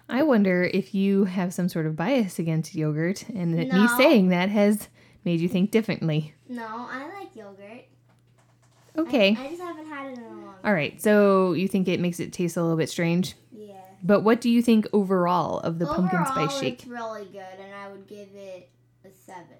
I 0.07 0.23
wonder 0.23 0.63
if 0.63 0.93
you 0.93 1.25
have 1.25 1.53
some 1.53 1.67
sort 1.69 1.85
of 1.85 1.95
bias 1.95 2.37
against 2.39 2.75
yogurt 2.75 3.27
and 3.29 3.57
that 3.57 3.67
me 3.67 3.87
saying 3.97 4.29
that 4.29 4.49
has 4.49 4.87
made 5.23 5.39
you 5.39 5.49
think 5.49 5.71
differently. 5.71 6.33
No, 6.47 6.65
I 6.65 7.09
like 7.19 7.35
yogurt. 7.35 7.85
Okay. 8.97 9.35
I, 9.37 9.49
just 9.49 9.61
haven't 9.61 9.87
had 9.87 10.11
it 10.11 10.17
in 10.17 10.23
a 10.23 10.29
long. 10.29 10.43
time. 10.45 10.55
All 10.63 10.73
right. 10.73 11.01
So 11.01 11.53
you 11.53 11.67
think 11.67 11.87
it 11.87 11.99
makes 11.99 12.19
it 12.19 12.31
taste 12.31 12.55
a 12.55 12.61
little 12.61 12.77
bit 12.77 12.89
strange? 12.89 13.35
Yeah. 13.51 13.73
But 14.03 14.21
what 14.21 14.39
do 14.41 14.49
you 14.49 14.61
think 14.61 14.87
overall 14.93 15.59
of 15.59 15.79
the 15.79 15.85
pumpkin 15.85 16.25
spice 16.25 16.59
shake? 16.59 16.73
It's 16.75 16.85
really 16.87 17.25
good, 17.25 17.59
and 17.59 17.73
I 17.73 17.89
would 17.89 18.07
give 18.07 18.29
it 18.35 18.69
a 19.03 19.09
seven. 19.11 19.57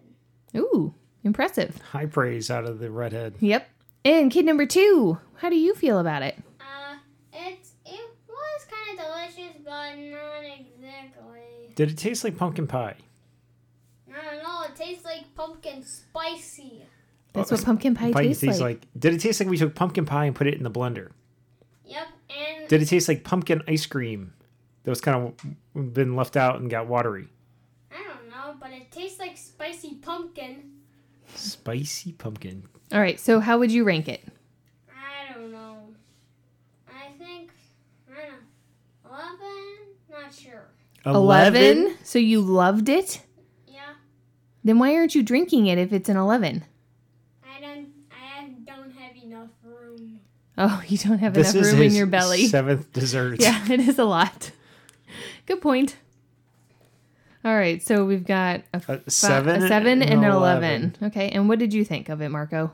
Ooh, 0.55 0.93
impressive. 1.23 1.81
High 1.91 2.05
praise 2.05 2.49
out 2.49 2.65
of 2.65 2.79
the 2.79 2.89
redhead. 2.91 3.33
Yep. 3.39 3.67
And 4.05 4.31
kid 4.31 4.45
number 4.45 4.65
two, 4.67 5.17
how 5.37 5.49
do 5.49 5.55
you 5.57 5.73
feel 5.73 5.99
about 5.99 6.21
it? 6.21 6.37
Uh, 6.61 6.97
it's 7.33 7.71
it 7.85 8.09
was 8.29 8.65
kind 8.69 8.97
of 8.99 9.05
delicious, 9.05 9.61
but 9.65 9.97
not 9.97 10.34
exactly. 11.07 11.73
Did 11.75 11.91
it 11.91 11.97
taste 11.97 12.23
like 12.23 12.37
pumpkin 12.37 12.67
pie? 12.67 12.95
I 14.09 14.23
don't 14.33 14.43
know. 14.43 14.63
It 14.63 14.75
tastes 14.75 15.03
like 15.05 15.33
pumpkin 15.35 15.83
spicy. 15.83 16.83
That's 17.33 17.51
Oh, 17.51 17.55
what 17.55 17.65
pumpkin 17.65 17.95
pie, 17.95 18.11
Pie 18.13 18.33
tastes, 18.33 18.61
like. 18.61 18.81
Did 18.97 19.13
it 19.13 19.19
taste 19.19 19.39
like 19.41 19.49
we 19.49 19.57
took 19.57 19.75
pumpkin 19.75 20.05
pie 20.05 20.25
and 20.25 20.35
put 20.35 20.47
it 20.47 20.53
in 20.53 20.63
the 20.63 20.71
blender? 20.71 21.11
Yep, 21.85 22.07
and 22.29 22.67
Did 22.69 22.81
it 22.81 22.85
taste 22.85 23.07
like 23.09 23.23
pumpkin 23.25 23.61
ice 23.67 23.85
cream 23.85 24.33
that 24.83 24.89
was 24.89 25.01
kind 25.01 25.33
of 25.75 25.93
been 25.93 26.15
left 26.15 26.37
out 26.37 26.59
and 26.61 26.69
got 26.69 26.87
watery? 26.87 27.27
I 27.91 28.01
don't 28.03 28.29
know, 28.29 28.55
but 28.59 28.71
it 28.71 28.89
tastes 28.91 29.19
like 29.19 29.37
spicy 29.37 29.95
pumpkin. 29.95 30.71
Spicy 31.35 32.13
pumpkin. 32.13 32.63
All 32.93 32.99
right. 33.01 33.19
So 33.19 33.39
how 33.41 33.57
would 33.59 33.71
you 33.71 33.83
rank 33.83 34.07
it? 34.07 34.23
I 34.89 35.33
don't 35.33 35.51
know. 35.51 35.77
I 36.87 37.09
think 37.17 37.51
I 38.09 38.21
don't 38.21 39.11
know. 39.11 40.21
Not 40.21 40.33
sure. 40.33 40.64
11? 41.05 41.95
So 42.03 42.19
you 42.19 42.41
loved 42.41 42.89
it? 42.89 43.21
Yeah, 43.67 43.81
Then 44.63 44.79
why 44.79 44.95
aren't 44.95 45.15
you 45.15 45.23
drinking 45.23 45.67
it 45.67 45.77
if 45.77 45.93
it's 45.93 46.09
an 46.09 46.17
11? 46.17 46.63
I 47.43 47.59
don't. 47.61 47.87
I 48.11 48.49
don't 48.65 48.91
have 48.91 49.15
enough 49.23 49.49
room. 49.63 50.19
Oh, 50.57 50.81
you 50.87 50.97
don't 50.97 51.19
have 51.19 51.33
This 51.33 51.53
enough 51.53 51.65
is 51.67 51.73
room 51.73 51.81
in 51.83 51.93
your 51.93 52.07
belly. 52.07 52.47
seventh 52.47 52.91
dessert. 52.93 53.39
Yeah, 53.41 53.63
it 53.71 53.79
is 53.79 53.99
a 53.99 54.05
lot. 54.05 54.51
Good 55.45 55.61
point. 55.61 55.97
All 57.43 57.55
right, 57.55 57.79
so 57.83 58.05
we've 58.05 58.25
got 58.25 58.61
a, 58.73 58.77
A 58.77 58.79
fi- 58.79 59.01
seven, 59.07 59.63
a 59.63 59.67
seven 59.67 60.01
and 60.01 60.23
an 60.23 60.31
11. 60.31 60.81
11. 60.81 60.95
Okay, 61.03 61.29
and 61.29 61.47
what 61.47 61.59
did 61.59 61.73
you 61.75 61.85
think 61.85 62.09
of 62.09 62.19
it, 62.21 62.29
Marco? 62.29 62.71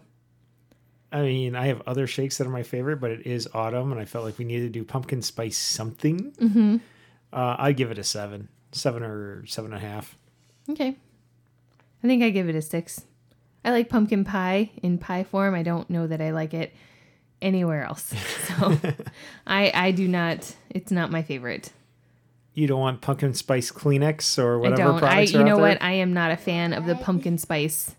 I 1.11 1.23
mean, 1.23 1.57
I 1.57 1.65
have 1.67 1.81
other 1.85 2.07
shakes 2.07 2.37
that 2.37 2.47
are 2.47 2.51
my 2.51 2.63
favorite, 2.63 3.01
but 3.01 3.11
it 3.11 3.27
is 3.27 3.49
autumn, 3.53 3.91
and 3.91 3.99
I 3.99 4.05
felt 4.05 4.23
like 4.23 4.37
we 4.37 4.45
needed 4.45 4.71
to 4.71 4.79
do 4.79 4.85
pumpkin 4.85 5.21
spice 5.21 5.57
something. 5.57 6.31
Mm-hmm. 6.39 6.77
Uh, 7.33 7.55
I 7.57 7.71
give 7.71 7.91
it 7.91 7.97
a 7.97 8.03
seven, 8.03 8.49
seven 8.71 9.03
or 9.03 9.45
seven 9.45 9.73
and 9.73 9.83
a 9.83 9.85
half. 9.85 10.15
Okay. 10.69 10.97
I 12.03 12.07
think 12.07 12.23
I 12.23 12.29
give 12.29 12.49
it 12.49 12.55
a 12.55 12.61
six. 12.61 13.05
I 13.63 13.71
like 13.71 13.89
pumpkin 13.89 14.23
pie 14.25 14.71
in 14.81 14.97
pie 14.97 15.23
form. 15.23 15.53
I 15.53 15.63
don't 15.63 15.89
know 15.89 16.07
that 16.07 16.21
I 16.21 16.31
like 16.31 16.53
it 16.53 16.73
anywhere 17.41 17.83
else. 17.83 18.13
So 18.51 18.77
I 19.47 19.71
I 19.73 19.91
do 19.91 20.07
not 20.07 20.55
it's 20.69 20.91
not 20.91 21.09
my 21.11 21.21
favorite. 21.21 21.71
You 22.53 22.67
don't 22.67 22.81
want 22.81 22.99
pumpkin 22.99 23.33
spice 23.33 23.71
Kleenex 23.71 24.37
or 24.37 24.59
whatever 24.59 24.81
I 24.81 24.85
don't. 24.85 24.95
I 24.95 24.99
products 24.99 25.31
you 25.31 25.43
know 25.43 25.55
there? 25.55 25.65
what? 25.65 25.81
I 25.81 25.93
am 25.93 26.11
not 26.13 26.31
a 26.31 26.37
fan 26.37 26.73
of 26.73 26.85
the 26.85 26.95
pumpkin 26.95 27.37
spice. 27.37 27.95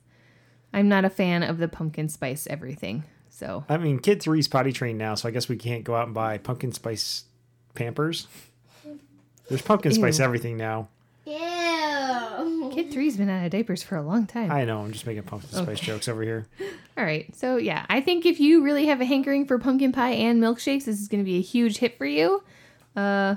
I'm 0.74 0.89
not 0.89 1.07
a 1.07 1.11
fan 1.11 1.43
of 1.43 1.57
the 1.57 1.68
pumpkin 1.68 2.11
spice 2.11 2.47
everything. 2.49 3.05
So 3.30 3.64
I 3.68 3.78
mean, 3.78 3.99
kid 3.99 4.22
three's 4.22 4.47
potty 4.47 4.72
trained 4.72 4.99
now, 4.99 5.14
so 5.14 5.26
I 5.26 5.33
guess 5.33 5.49
we 5.49 5.57
can't 5.57 5.85
go 5.85 5.95
out 5.95 6.05
and 6.05 6.14
buy 6.14 6.37
pumpkin 6.37 6.72
spice 6.72 7.24
Pampers. 7.74 8.26
There's 9.49 9.62
pumpkin 9.62 9.93
spice 9.93 10.18
Ew. 10.18 10.24
everything 10.24 10.57
now. 10.57 10.88
Ew. 11.26 12.70
Kid 12.72 12.90
three's 12.93 13.16
been 13.16 13.28
out 13.28 13.45
of 13.45 13.51
diapers 13.51 13.82
for 13.82 13.97
a 13.97 14.03
long 14.03 14.26
time. 14.26 14.51
I 14.51 14.64
know. 14.64 14.80
I'm 14.80 14.93
just 14.93 15.07
making 15.07 15.22
pumpkin 15.24 15.51
spice 15.51 15.78
Okay. 15.78 15.86
jokes 15.86 16.09
over 16.09 16.22
here. 16.22 16.47
All 16.99 17.05
right. 17.05 17.26
So, 17.36 17.57
yeah, 17.57 17.84
I 17.88 18.01
think 18.01 18.24
if 18.26 18.40
you 18.40 18.62
really 18.62 18.86
have 18.86 19.01
a 19.01 19.05
hankering 19.05 19.47
for 19.47 19.59
pumpkin 19.59 19.93
pie 19.93 20.11
and 20.12 20.43
milkshakes, 20.43 20.84
this 20.86 21.01
is 21.01 21.09
going 21.09 21.22
to 21.22 21.24
be 21.24 21.36
a 21.38 21.43
huge 21.43 21.78
hit 21.78 21.99
for 21.99 22.07
you. 22.07 22.43
Uh, 22.97 23.36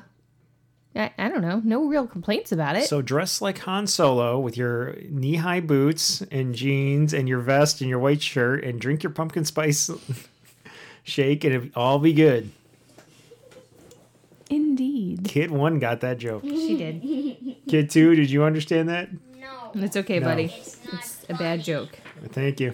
I, 0.96 1.12
I 1.18 1.28
don't 1.30 1.42
know. 1.42 1.62
No 1.64 1.86
real 1.86 2.08
complaints 2.08 2.52
about 2.52 2.76
it. 2.78 2.86
So 2.86 3.02
dress 3.02 3.42
like 3.42 3.60
Han 3.60 3.88
Solo 3.88 4.40
with 4.40 4.56
your 4.58 4.96
knee-high 5.10 5.60
boots 5.60 6.22
and 6.32 6.56
jeans 6.56 7.14
and 7.14 7.28
your 7.28 7.40
vest 7.40 7.82
and 7.82 7.90
your 7.90 8.00
white 8.00 8.22
shirt 8.22 8.64
and 8.64 8.80
drink 8.80 9.04
your 9.04 9.12
pumpkin 9.12 9.44
spice 9.46 9.90
shake 11.04 11.44
and 11.44 11.54
it'll 11.54 11.70
all 11.82 12.00
be 12.00 12.14
good. 12.14 12.50
Indeed. 14.50 15.26
Kid 15.26 15.52
one 15.52 15.80
got 15.80 16.02
that 16.02 16.18
joke. 16.18 16.44
She 16.46 16.78
did. 16.78 17.56
Kid 17.68 17.90
two, 17.90 18.16
did 18.16 18.30
you 18.30 18.44
understand 18.44 18.90
that? 18.90 19.10
No, 19.40 19.72
It's 19.76 19.98
okay, 19.98 20.20
No. 20.20 20.28
buddy. 20.28 20.46
it's. 20.46 20.78
It's 20.94 21.26
a 21.30 21.34
bad 21.34 21.64
joke. 21.64 21.98
Thank 22.30 22.60
you. 22.60 22.74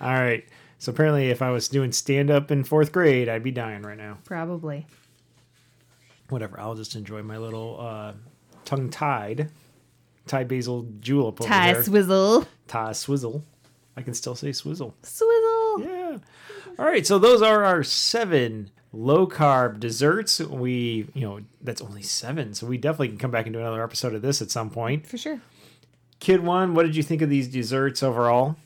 All 0.00 0.12
right. 0.12 0.44
So 0.78 0.90
apparently, 0.92 1.30
if 1.30 1.42
I 1.42 1.50
was 1.50 1.68
doing 1.68 1.92
stand 1.92 2.30
up 2.30 2.50
in 2.50 2.64
fourth 2.64 2.92
grade, 2.92 3.28
I'd 3.28 3.42
be 3.44 3.50
dying 3.52 3.82
right 3.82 3.96
now. 3.96 4.18
Probably. 4.24 4.86
Whatever. 6.28 6.58
I'll 6.60 6.74
just 6.74 6.94
enjoy 6.96 7.22
my 7.22 7.36
little 7.38 7.78
uh, 7.80 8.12
tongue 8.64 8.90
tied, 8.90 9.50
Thai 10.26 10.44
basil 10.44 10.86
julep 11.00 11.40
over 11.40 11.48
Tie 11.48 11.72
there. 11.74 11.82
swizzle. 11.82 12.46
Thai 12.68 12.92
swizzle. 12.92 13.44
I 13.96 14.02
can 14.02 14.14
still 14.14 14.34
say 14.34 14.52
swizzle. 14.52 14.94
Swizzle. 15.02 15.80
Yeah. 15.80 16.18
All 16.78 16.86
right. 16.86 17.06
So 17.06 17.18
those 17.18 17.42
are 17.42 17.64
our 17.64 17.82
seven 17.82 18.70
low 18.92 19.26
carb 19.26 19.80
desserts. 19.80 20.38
We, 20.40 21.08
you 21.14 21.22
know, 21.22 21.40
that's 21.60 21.80
only 21.80 22.02
seven. 22.02 22.54
So 22.54 22.66
we 22.66 22.78
definitely 22.78 23.08
can 23.08 23.18
come 23.18 23.30
back 23.30 23.46
and 23.46 23.52
do 23.52 23.60
another 23.60 23.82
episode 23.82 24.14
of 24.14 24.22
this 24.22 24.42
at 24.42 24.50
some 24.50 24.70
point. 24.70 25.06
For 25.06 25.16
sure. 25.16 25.40
Kid 26.20 26.42
one, 26.44 26.74
what 26.74 26.84
did 26.84 26.94
you 26.94 27.02
think 27.02 27.22
of 27.22 27.30
these 27.30 27.48
desserts 27.48 28.02
overall? 28.02 28.56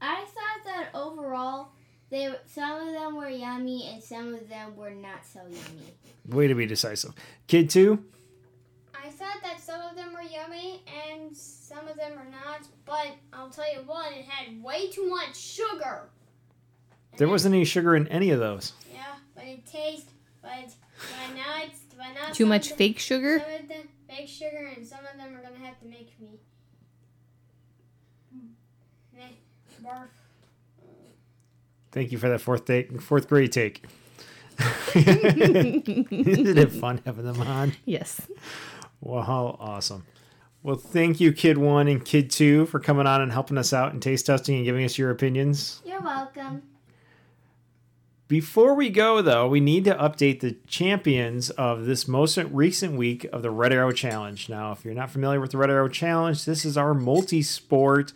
I 0.00 0.24
thought 0.24 0.64
that 0.64 0.88
overall, 0.94 1.68
they 2.10 2.34
some 2.46 2.88
of 2.88 2.92
them 2.94 3.16
were 3.16 3.28
yummy 3.28 3.90
and 3.92 4.02
some 4.02 4.34
of 4.34 4.48
them 4.48 4.76
were 4.76 4.90
not 4.90 5.26
so 5.30 5.40
yummy. 5.42 5.92
Way 6.28 6.46
to 6.46 6.54
be 6.54 6.66
decisive. 6.66 7.12
Kid 7.48 7.68
two, 7.68 8.02
I 8.94 9.10
thought 9.10 9.42
that 9.42 9.60
some 9.60 9.80
of 9.82 9.96
them 9.96 10.14
were 10.14 10.22
yummy 10.22 10.82
and 11.10 11.36
some 11.36 11.86
of 11.88 11.96
them 11.96 12.12
were 12.12 12.30
not, 12.30 12.66
but 12.86 13.08
I'll 13.32 13.50
tell 13.50 13.70
you 13.72 13.80
what, 13.84 14.12
it 14.12 14.24
had 14.24 14.62
way 14.62 14.88
too 14.88 15.08
much 15.08 15.36
sugar. 15.36 16.08
And 17.10 17.18
there 17.18 17.28
wasn't 17.28 17.54
any 17.54 17.64
sugar 17.64 17.94
in 17.94 18.08
any 18.08 18.30
of 18.30 18.40
those. 18.40 18.72
Yeah, 19.42 19.48
but 19.54 19.58
it 19.58 19.66
tastes, 19.66 20.10
but 20.40 20.50
but 20.96 21.34
now 21.36 21.62
it's 21.64 21.80
but 21.96 22.06
now 22.14 22.32
Too 22.32 22.46
much 22.46 22.66
of 22.70 22.76
the- 22.76 22.88
fake 22.88 22.98
sugar. 22.98 23.40
Some 23.40 23.62
of 23.62 23.68
them 23.68 23.88
fake 24.08 24.28
sugar, 24.28 24.72
and 24.76 24.86
some 24.86 25.00
of 25.00 25.16
them 25.18 25.36
are 25.36 25.42
gonna 25.42 25.64
have 25.64 25.78
to 25.80 25.86
make 25.86 26.18
me. 26.20 26.38
Barf. 29.84 30.06
Thank 31.90 32.12
you 32.12 32.18
for 32.18 32.28
that 32.28 32.40
fourth 32.40 32.64
take, 32.66 33.00
fourth 33.02 33.28
grade 33.28 33.50
take. 33.50 33.84
Isn't 34.94 36.58
it 36.58 36.70
fun 36.70 37.00
having 37.04 37.24
them 37.24 37.40
on? 37.40 37.72
yes. 37.84 38.20
Wow, 39.00 39.56
awesome. 39.58 40.04
Well, 40.62 40.76
thank 40.76 41.18
you, 41.18 41.32
Kid 41.32 41.58
One 41.58 41.88
and 41.88 42.04
Kid 42.04 42.30
Two, 42.30 42.66
for 42.66 42.78
coming 42.78 43.08
on 43.08 43.20
and 43.22 43.32
helping 43.32 43.58
us 43.58 43.72
out 43.72 43.92
and 43.92 44.00
taste 44.00 44.26
testing 44.26 44.54
and 44.56 44.64
giving 44.64 44.84
us 44.84 44.96
your 44.96 45.10
opinions. 45.10 45.82
You're 45.84 46.00
welcome. 46.00 46.62
Before 48.28 48.74
we 48.74 48.88
go, 48.88 49.20
though, 49.20 49.46
we 49.46 49.60
need 49.60 49.84
to 49.84 49.94
update 49.94 50.40
the 50.40 50.56
champions 50.66 51.50
of 51.50 51.84
this 51.84 52.08
most 52.08 52.38
recent 52.38 52.94
week 52.94 53.24
of 53.24 53.42
the 53.42 53.50
Red 53.50 53.72
Arrow 53.72 53.92
Challenge. 53.92 54.48
Now, 54.48 54.72
if 54.72 54.84
you're 54.84 54.94
not 54.94 55.10
familiar 55.10 55.38
with 55.38 55.50
the 55.50 55.58
Red 55.58 55.68
Arrow 55.68 55.88
Challenge, 55.88 56.42
this 56.44 56.64
is 56.64 56.78
our 56.78 56.94
multi 56.94 57.42
sport 57.42 58.14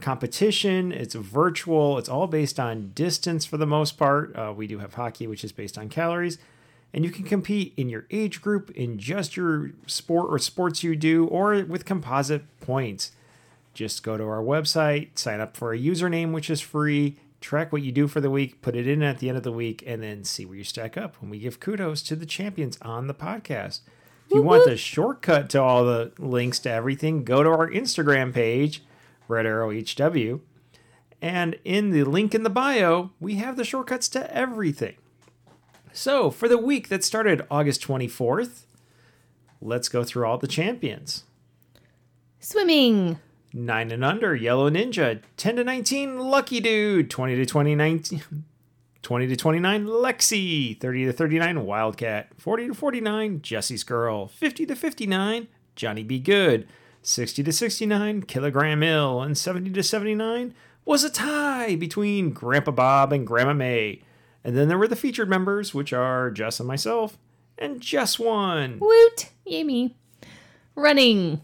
competition. 0.00 0.92
It's 0.92 1.14
virtual, 1.14 1.98
it's 1.98 2.08
all 2.08 2.26
based 2.26 2.60
on 2.60 2.92
distance 2.94 3.46
for 3.46 3.56
the 3.56 3.66
most 3.66 3.96
part. 3.96 4.36
Uh, 4.36 4.52
we 4.54 4.66
do 4.66 4.80
have 4.80 4.94
hockey, 4.94 5.26
which 5.26 5.44
is 5.44 5.52
based 5.52 5.78
on 5.78 5.88
calories. 5.88 6.38
And 6.92 7.04
you 7.04 7.10
can 7.10 7.24
compete 7.24 7.72
in 7.76 7.88
your 7.88 8.06
age 8.10 8.40
group, 8.42 8.70
in 8.72 8.98
just 8.98 9.36
your 9.36 9.72
sport 9.86 10.26
or 10.30 10.38
sports 10.38 10.82
you 10.82 10.96
do, 10.96 11.26
or 11.26 11.62
with 11.64 11.84
composite 11.84 12.42
points. 12.60 13.12
Just 13.74 14.02
go 14.02 14.16
to 14.16 14.24
our 14.24 14.42
website, 14.42 15.18
sign 15.18 15.40
up 15.40 15.56
for 15.56 15.72
a 15.72 15.78
username, 15.78 16.32
which 16.32 16.50
is 16.50 16.60
free, 16.60 17.16
track 17.40 17.72
what 17.72 17.82
you 17.82 17.92
do 17.92 18.08
for 18.08 18.20
the 18.20 18.30
week, 18.30 18.60
put 18.62 18.76
it 18.76 18.86
in 18.86 19.02
at 19.02 19.18
the 19.18 19.28
end 19.28 19.38
of 19.38 19.44
the 19.44 19.52
week, 19.52 19.82
and 19.86 20.02
then 20.02 20.24
see 20.24 20.44
where 20.44 20.56
you 20.56 20.64
stack 20.64 20.96
up 20.96 21.16
when 21.20 21.30
we 21.30 21.38
give 21.38 21.60
kudos 21.60 22.02
to 22.02 22.16
the 22.16 22.26
champions 22.26 22.78
on 22.82 23.06
the 23.06 23.14
podcast. 23.14 23.80
If 24.26 24.34
you 24.34 24.42
want 24.42 24.66
the 24.66 24.76
shortcut 24.76 25.48
to 25.50 25.62
all 25.62 25.84
the 25.84 26.12
links 26.18 26.58
to 26.60 26.70
everything, 26.70 27.24
go 27.24 27.42
to 27.42 27.48
our 27.48 27.70
Instagram 27.70 28.34
page, 28.34 28.82
Red 29.26 29.46
Arrow 29.46 29.70
HW. 29.72 30.40
And 31.22 31.58
in 31.64 31.90
the 31.90 32.04
link 32.04 32.34
in 32.34 32.42
the 32.42 32.50
bio, 32.50 33.10
we 33.20 33.36
have 33.36 33.56
the 33.56 33.64
shortcuts 33.64 34.08
to 34.10 34.34
everything. 34.34 34.96
So, 35.92 36.30
for 36.30 36.46
the 36.46 36.58
week 36.58 36.88
that 36.88 37.02
started 37.02 37.46
August 37.50 37.82
24th, 37.82 38.66
let's 39.60 39.88
go 39.88 40.04
through 40.04 40.26
all 40.26 40.38
the 40.38 40.46
champions. 40.46 41.24
Swimming. 42.38 43.18
9 43.52 43.90
and 43.90 44.04
under, 44.04 44.34
Yellow 44.34 44.70
Ninja. 44.70 45.22
10 45.36 45.56
to 45.56 45.64
19, 45.64 46.18
Lucky 46.18 46.60
Dude. 46.60 47.10
20 47.10 47.36
to 47.36 47.46
29, 47.46 48.02
20 49.02 49.26
to 49.26 49.36
29, 49.36 49.86
Lexi. 49.86 50.80
30 50.80 51.04
to 51.06 51.12
39, 51.12 51.64
Wildcat. 51.64 52.28
40 52.38 52.68
to 52.68 52.74
49, 52.74 53.42
Jesse's 53.42 53.84
Girl. 53.84 54.28
50 54.28 54.66
to 54.66 54.76
59, 54.76 55.48
Johnny 55.76 56.02
Be 56.02 56.18
Good. 56.18 56.68
60 57.02 57.42
to 57.42 57.52
69, 57.52 58.22
Kilogram 58.22 58.82
Ill. 58.82 59.22
And 59.22 59.36
70 59.38 59.70
to 59.70 59.82
79 59.82 60.54
was 60.84 61.04
a 61.04 61.10
tie 61.10 61.76
between 61.76 62.30
Grandpa 62.30 62.70
Bob 62.72 63.12
and 63.12 63.26
Grandma 63.26 63.54
May. 63.54 64.02
And 64.44 64.56
then 64.56 64.68
there 64.68 64.78
were 64.78 64.88
the 64.88 64.96
featured 64.96 65.28
members, 65.28 65.74
which 65.74 65.92
are 65.92 66.30
Jess 66.30 66.60
and 66.60 66.66
myself, 66.66 67.18
and 67.58 67.80
Jess 67.80 68.18
won. 68.18 68.78
Woot. 68.80 69.30
Yay 69.44 69.64
me. 69.64 69.96
Running. 70.74 71.42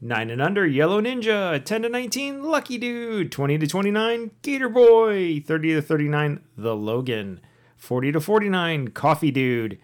9 0.00 0.30
and 0.30 0.40
under, 0.40 0.66
Yellow 0.66 1.00
Ninja. 1.00 1.62
10 1.64 1.82
to 1.82 1.88
19, 1.88 2.42
Lucky 2.42 2.78
Dude. 2.78 3.32
20 3.32 3.58
to 3.58 3.66
29, 3.66 4.30
Gator 4.42 4.68
Boy. 4.68 5.42
30 5.44 5.74
to 5.74 5.82
39, 5.82 6.40
The 6.56 6.76
Logan. 6.76 7.40
40 7.76 8.12
to 8.12 8.20
49, 8.20 8.88
Coffee 8.88 9.30
Dude. 9.30 9.78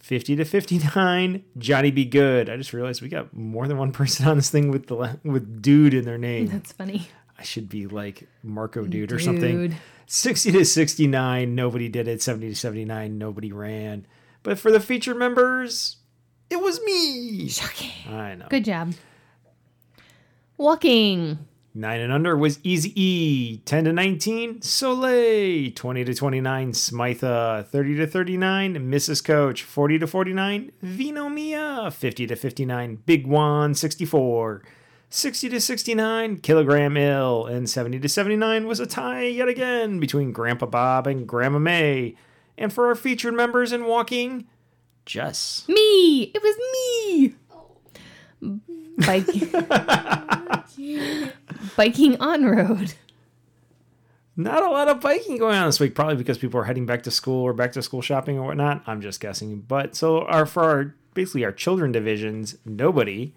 50 0.00 0.36
to 0.36 0.44
59, 0.44 1.44
Johnny 1.58 1.90
Be 1.90 2.04
Good. 2.04 2.48
I 2.48 2.56
just 2.56 2.72
realized 2.72 3.02
we 3.02 3.08
got 3.08 3.34
more 3.34 3.66
than 3.66 3.78
one 3.78 3.92
person 3.92 4.26
on 4.28 4.36
this 4.36 4.48
thing 4.50 4.70
with 4.70 4.86
the 4.86 5.18
with 5.24 5.60
dude 5.60 5.92
in 5.92 6.04
their 6.04 6.18
name. 6.18 6.46
That's 6.46 6.72
funny. 6.72 7.08
I 7.38 7.42
should 7.42 7.68
be 7.68 7.86
like 7.86 8.28
Marco 8.42 8.84
Dude 8.86 9.12
or 9.12 9.18
something. 9.18 9.74
60 10.06 10.52
to 10.52 10.64
69, 10.64 11.54
nobody 11.54 11.88
did 11.88 12.08
it. 12.08 12.22
70 12.22 12.48
to 12.48 12.54
79, 12.54 13.18
nobody 13.18 13.52
ran. 13.52 14.06
But 14.42 14.58
for 14.58 14.70
the 14.70 14.80
featured 14.80 15.16
members, 15.16 15.96
it 16.48 16.60
was 16.60 16.80
me. 16.82 17.48
Shocking. 17.48 18.12
I 18.12 18.34
know. 18.34 18.46
Good 18.48 18.64
job. 18.64 18.94
Walking. 20.58 21.38
Nine 21.72 22.00
and 22.00 22.12
under 22.12 22.36
was 22.36 22.58
Easy 22.64 22.92
E. 23.00 23.58
10 23.58 23.84
to 23.84 23.92
19, 23.92 24.60
Soleil. 24.60 25.70
20 25.70 26.04
to 26.04 26.14
29, 26.14 26.72
Smytha. 26.72 27.64
30 27.68 27.96
to 27.98 28.06
39, 28.08 28.74
Mrs. 28.74 29.22
Coach. 29.22 29.62
40 29.62 30.00
to 30.00 30.06
49, 30.08 30.72
Vino 30.82 31.28
Mia. 31.28 31.92
50 31.92 32.26
to 32.26 32.34
59, 32.34 32.96
Big 33.06 33.28
One. 33.28 33.72
64. 33.72 34.64
60 35.10 35.48
to 35.48 35.60
69, 35.60 36.38
Kilogram 36.38 36.96
Ill. 36.96 37.46
And 37.46 37.70
70 37.70 38.00
to 38.00 38.08
79 38.08 38.66
was 38.66 38.80
a 38.80 38.86
tie 38.86 39.26
yet 39.26 39.46
again 39.46 40.00
between 40.00 40.32
Grandpa 40.32 40.66
Bob 40.66 41.06
and 41.06 41.28
Grandma 41.28 41.60
May. 41.60 42.16
And 42.58 42.72
for 42.72 42.88
our 42.88 42.96
featured 42.96 43.34
members 43.34 43.70
in 43.70 43.84
walking, 43.84 44.48
Jess. 45.06 45.64
Me! 45.68 46.32
It 46.34 46.42
was 46.42 46.56
me! 46.72 47.36
Biking, 49.06 49.50
biking 51.76 52.20
on 52.20 52.44
road. 52.44 52.94
Not 54.36 54.62
a 54.62 54.70
lot 54.70 54.86
of 54.88 55.00
biking 55.00 55.36
going 55.36 55.56
on 55.56 55.66
this 55.66 55.80
week, 55.80 55.96
probably 55.96 56.14
because 56.14 56.38
people 56.38 56.60
are 56.60 56.64
heading 56.64 56.86
back 56.86 57.02
to 57.02 57.10
school 57.10 57.42
or 57.42 57.52
back 57.52 57.72
to 57.72 57.82
school 57.82 58.02
shopping 58.02 58.38
or 58.38 58.46
whatnot. 58.46 58.82
I'm 58.86 59.00
just 59.00 59.20
guessing. 59.20 59.60
But 59.60 59.96
so 59.96 60.22
our 60.26 60.46
for 60.46 60.62
our 60.62 60.94
basically 61.14 61.44
our 61.44 61.50
children 61.50 61.90
divisions, 61.90 62.56
nobody. 62.64 63.34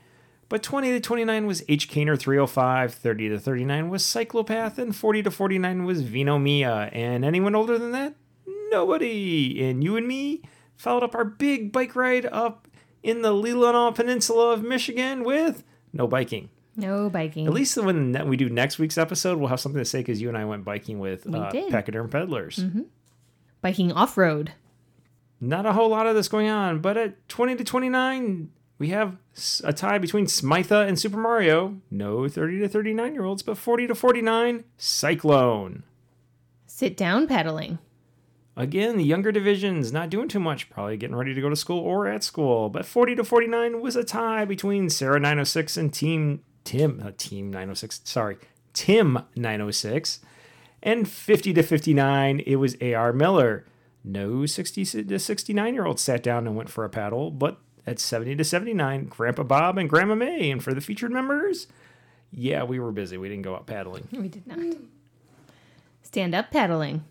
But 0.47 0.61
20 0.61 0.91
to 0.91 0.99
29 0.99 1.47
was 1.47 1.63
H. 1.69 1.89
Kaner 1.89 2.19
305, 2.19 2.93
30 2.93 3.29
to 3.29 3.39
39 3.39 3.89
was 3.89 4.03
Cyclopath, 4.03 4.77
and 4.77 4.95
40 4.95 5.23
to 5.23 5.31
49 5.31 5.85
was 5.85 6.01
Vino 6.01 6.38
Mia. 6.38 6.89
And 6.91 7.25
anyone 7.25 7.55
older 7.55 7.79
than 7.79 7.93
that? 7.93 8.13
Nobody. 8.69 9.63
And 9.63 9.83
you 9.83 9.95
and 9.97 10.07
me 10.07 10.43
followed 10.75 11.03
up 11.03 11.15
our 11.15 11.25
big 11.25 11.71
bike 11.71 11.95
ride 11.95 12.27
up 12.27 12.67
in 13.03 13.22
the 13.22 13.32
Leelanau 13.32 13.94
Peninsula 13.94 14.52
of 14.52 14.64
Michigan 14.64 15.23
with 15.23 15.64
no 15.94 16.07
biking. 16.07 16.49
No 16.76 17.10
biking. 17.10 17.48
At 17.48 17.53
least 17.53 17.78
when 17.78 18.28
we 18.28 18.38
do 18.38 18.49
next 18.49 18.80
week's 18.80 18.98
episode, 18.98 19.38
we'll 19.38 19.49
have 19.49 19.60
something 19.60 19.80
to 19.82 19.86
say 19.86 19.99
because 19.99 20.22
you 20.22 20.30
and 20.30 20.38
I 20.38 20.45
went 20.45 20.64
biking 20.64 20.99
with 20.99 21.26
We 21.26 21.38
uh. 21.38 21.52
Pachyderm 21.52 22.10
Peddlers. 22.10 22.64
biking 23.61 23.91
off 23.91 24.18
road. 24.18 24.53
Not 25.40 25.65
a 25.65 25.73
whole 25.73 25.90
lot 25.90 26.07
of 26.07 26.15
this 26.15 26.28
going 26.28 26.49
on, 26.49 26.80
but 26.80 26.98
at 26.98 27.28
20 27.28 27.56
to 27.56 27.64
29, 27.64 28.52
we 28.78 28.90
have 28.90 29.18
a 29.64 29.73
tie 29.73 29.98
between 29.98 30.28
Smytha 30.28 30.88
and 30.88 30.99
Super 30.99 31.18
Mario. 31.18 31.78
No 31.90 32.28
30 32.28 32.60
to 32.60 32.69
39 32.69 33.14
year 33.14 33.26
olds, 33.26 33.41
but 33.41 33.57
40 33.57 33.88
to 33.88 33.95
49, 33.95 34.64
Cyclone. 34.78 35.84
Sit 36.68 36.95
down 36.95 37.28
paddling. 37.28 37.80
Again, 38.57 38.98
the 38.98 39.03
younger 39.03 39.32
divisions 39.32 39.94
not 39.94 40.10
doing 40.10 40.28
too 40.28 40.40
much, 40.40 40.69
probably 40.69 40.98
getting 40.98 41.15
ready 41.15 41.34
to 41.34 41.41
go 41.41 41.49
to 41.49 41.56
school 41.56 41.80
or 41.80 42.07
at 42.07 42.23
school. 42.23 42.69
But 42.69 42.86
40 42.86 43.15
to 43.15 43.23
49 43.23 43.82
was 43.82 43.95
a 43.95 44.03
tie 44.03 44.44
between 44.44 44.90
Sarah 44.90 45.19
906 45.19 45.78
and 45.78 45.94
Team 45.94 46.41
Tim, 46.64 47.02
uh, 47.03 47.11
Team 47.18 47.49
906, 47.49 48.02
sorry, 48.03 48.38
Tim 48.73 49.19
906. 49.36 50.19
And 50.84 51.07
50 51.07 51.53
to 51.53 51.64
59, 51.64 52.40
it 52.45 52.56
was 52.57 52.76
AR 52.82 53.14
Miller. 53.14 53.65
No 54.03 54.45
60 54.45 54.86
to 54.86 55.19
69 55.19 55.73
year 55.73 55.86
old 55.86 55.99
sat 55.99 56.23
down 56.23 56.48
and 56.48 56.56
went 56.56 56.69
for 56.69 56.84
a 56.84 56.90
paddle, 56.90 57.32
but 57.32 57.60
at 57.86 57.99
70 57.99 58.36
to 58.36 58.44
79, 58.44 59.06
Grandpa 59.06 59.44
Bob 59.44 59.78
and 59.78 59.90
Grandma 59.90 60.15
May. 60.15 60.52
And 60.52 60.64
for 60.64 60.73
the 60.73 60.82
featured 60.82 61.11
members, 61.11 61.68
yeah, 62.32 62.64
we 62.64 62.80
were 62.80 62.91
busy. 62.91 63.18
We 63.18 63.30
didn't 63.30 63.44
go 63.44 63.56
out 63.56 63.68
paddling. 63.68 64.07
We 64.11 64.28
did 64.28 64.48
not. 64.48 64.60
Stand 66.02 66.34
up 66.34 66.52
paddling. 66.52 67.03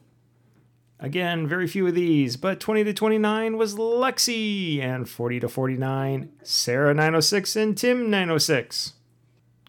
Again, 1.03 1.47
very 1.47 1.67
few 1.67 1.87
of 1.87 1.95
these, 1.95 2.37
but 2.37 2.61
20 2.61 2.85
to 2.85 2.93
29 2.93 3.57
was 3.57 3.75
Lexi, 3.75 4.83
and 4.83 5.09
40 5.09 5.41
to 5.41 5.49
49, 5.49 6.29
Sarah 6.43 6.93
906 6.93 7.57
and 7.57 7.77
Tim 7.77 8.11
906. 8.11 8.93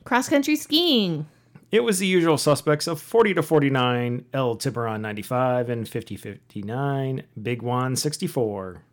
Cross 0.03 0.27
country 0.27 0.57
skiing. 0.57 1.27
It 1.71 1.85
was 1.85 1.99
the 1.99 2.07
usual 2.07 2.37
suspects 2.37 2.85
of 2.85 2.99
40 2.99 3.35
to 3.35 3.43
49, 3.43 4.25
El 4.33 4.57
Tiburon 4.57 5.01
95, 5.01 5.69
and 5.69 5.87
50 5.87 6.17
59, 6.17 7.23
Big 7.41 7.61
Juan 7.61 7.95
64. 7.95 8.83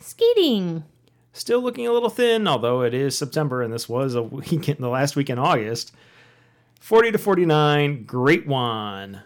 Skating. 0.00 0.84
Still 1.32 1.60
looking 1.60 1.86
a 1.86 1.92
little 1.92 2.10
thin, 2.10 2.46
although 2.46 2.82
it 2.82 2.92
is 2.92 3.16
September 3.16 3.62
and 3.62 3.72
this 3.72 3.88
was 3.88 4.14
a 4.14 4.22
weekend, 4.22 4.78
the 4.80 4.88
last 4.88 5.16
week 5.16 5.30
in 5.30 5.38
August. 5.38 5.92
40 6.80 7.12
to 7.12 7.18
49, 7.18 8.04
Great 8.04 8.46
One. 8.46 9.22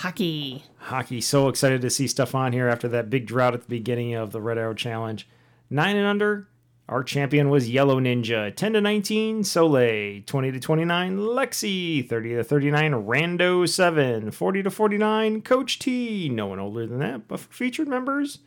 Hockey. 0.00 0.64
Hockey, 0.78 1.20
so 1.20 1.48
excited 1.48 1.82
to 1.82 1.90
see 1.90 2.06
stuff 2.06 2.34
on 2.34 2.54
here 2.54 2.68
after 2.68 2.88
that 2.88 3.10
big 3.10 3.26
drought 3.26 3.52
at 3.52 3.60
the 3.60 3.68
beginning 3.68 4.14
of 4.14 4.32
the 4.32 4.40
Red 4.40 4.56
Arrow 4.56 4.72
Challenge. 4.72 5.28
Nine 5.68 5.94
and 5.94 6.06
under, 6.06 6.48
our 6.88 7.04
champion 7.04 7.50
was 7.50 7.68
Yellow 7.68 8.00
Ninja. 8.00 8.54
10 8.56 8.72
to 8.72 8.80
19, 8.80 9.44
Soleil. 9.44 10.22
20 10.24 10.52
to 10.52 10.58
29, 10.58 11.18
Lexi. 11.18 12.08
30 12.08 12.34
to 12.36 12.44
39, 12.44 12.92
Rando 12.92 13.68
7. 13.68 14.30
40 14.30 14.62
to 14.62 14.70
49, 14.70 15.42
Coach 15.42 15.78
T. 15.78 16.30
No 16.30 16.46
one 16.46 16.58
older 16.58 16.86
than 16.86 16.98
that, 17.00 17.28
but 17.28 17.38
for 17.40 17.52
featured 17.52 17.86
members, 17.86 18.38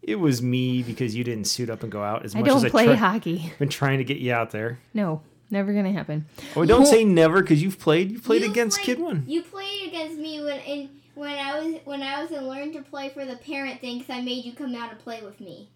it 0.00 0.20
was 0.20 0.42
me 0.42 0.84
because 0.84 1.16
you 1.16 1.24
didn't 1.24 1.46
suit 1.48 1.70
up 1.70 1.82
and 1.82 1.90
go 1.90 2.04
out 2.04 2.24
as 2.24 2.36
I 2.36 2.38
much 2.38 2.48
as 2.50 2.54
don't 2.54 2.66
I 2.66 2.68
play 2.70 2.84
try- 2.86 2.94
hockey. 2.94 3.52
been 3.58 3.68
trying 3.68 3.98
to 3.98 4.04
get 4.04 4.18
you 4.18 4.32
out 4.32 4.52
there. 4.52 4.78
No, 4.94 5.22
never 5.54 5.72
gonna 5.72 5.92
happen. 5.92 6.26
Oh, 6.54 6.66
don't 6.66 6.84
say 6.84 7.02
never 7.04 7.40
because 7.40 7.62
you've 7.62 7.78
played. 7.78 8.10
You've 8.12 8.24
played 8.24 8.42
You 8.42 8.50
against 8.50 8.78
played- 8.82 8.96
Kid 8.96 8.98
One. 9.02 9.24
You 9.26 9.40
played 9.42 9.88
against 9.88 10.18
me 10.18 10.42
when 10.42 10.58
in 10.60 10.90
when 11.14 11.32
I 11.38 11.58
was 11.58 11.80
when 11.84 12.02
I 12.02 12.20
was 12.22 12.30
in 12.32 12.46
learn 12.46 12.72
to 12.74 12.82
play 12.82 13.08
for 13.08 13.24
the 13.24 13.36
parent 13.36 13.80
thing 13.80 13.98
because 14.00 14.14
I 14.14 14.20
made 14.20 14.44
you 14.44 14.52
come 14.52 14.74
out 14.74 14.90
and 14.90 14.98
play 15.00 15.22
with 15.22 15.40
me. 15.40 15.70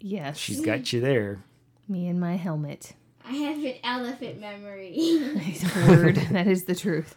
Yes. 0.00 0.36
She's 0.36 0.60
got 0.60 0.92
you 0.92 1.00
there. 1.00 1.38
me 1.88 2.06
and 2.08 2.20
my 2.20 2.36
helmet. 2.36 2.92
I 3.24 3.32
have 3.32 3.62
an 3.62 3.74
elephant 3.84 4.40
memory. 4.40 4.92
Nice 5.34 5.62
word. 5.88 6.16
that 6.32 6.46
is 6.46 6.64
the 6.64 6.74
truth. 6.74 7.14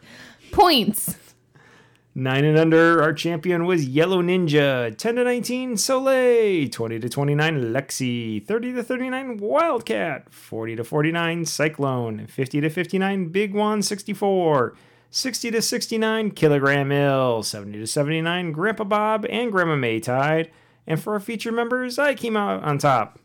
Points. 0.52 1.16
Nine 2.16 2.46
and 2.46 2.60
under, 2.60 3.02
our 3.02 3.12
champion 3.12 3.66
was 3.66 3.88
Yellow 3.88 4.22
Ninja. 4.22 4.96
10 4.96 5.16
to 5.16 5.24
19, 5.24 5.78
Soleil. 5.78 6.70
20 6.70 7.00
to 7.00 7.10
29, 7.10 7.74
Lexi. 7.74 8.46
30 8.46 8.74
to 8.74 8.84
39, 8.84 9.38
Wildcat. 9.38 10.32
40 10.32 10.76
to 10.76 10.84
49, 10.84 11.46
Cyclone. 11.46 12.28
50 12.28 12.62
to 12.62 12.70
59, 12.70 13.30
Big 13.30 13.56
One 13.56 13.82
64. 13.82 14.76
60 15.10 15.52
to 15.52 15.62
69, 15.62 16.32
Kilogram 16.32 16.92
Ill. 16.92 17.42
70 17.42 17.80
to 17.80 17.88
79, 17.88 18.52
Grandpa 18.52 18.84
Bob 18.84 19.26
and 19.28 19.52
Grandma 19.52 19.76
May 19.76 20.00
tied. 20.00 20.52
And 20.86 21.02
for 21.02 21.14
our 21.14 21.20
feature 21.20 21.52
members, 21.52 21.98
I 21.98 22.14
came 22.14 22.38
out 22.38 22.64
on 22.64 22.78
top. 22.78 23.18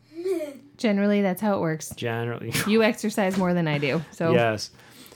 Generally, 0.77 1.21
that's 1.21 1.41
how 1.41 1.57
it 1.57 1.61
works. 1.61 1.89
Generally. 1.95 2.53
You 2.65 2.81
exercise 2.81 3.37
more 3.37 3.53
than 3.53 3.67
I 3.67 3.77
do, 3.77 4.01
so 4.11 4.31
Yes. 4.33 4.71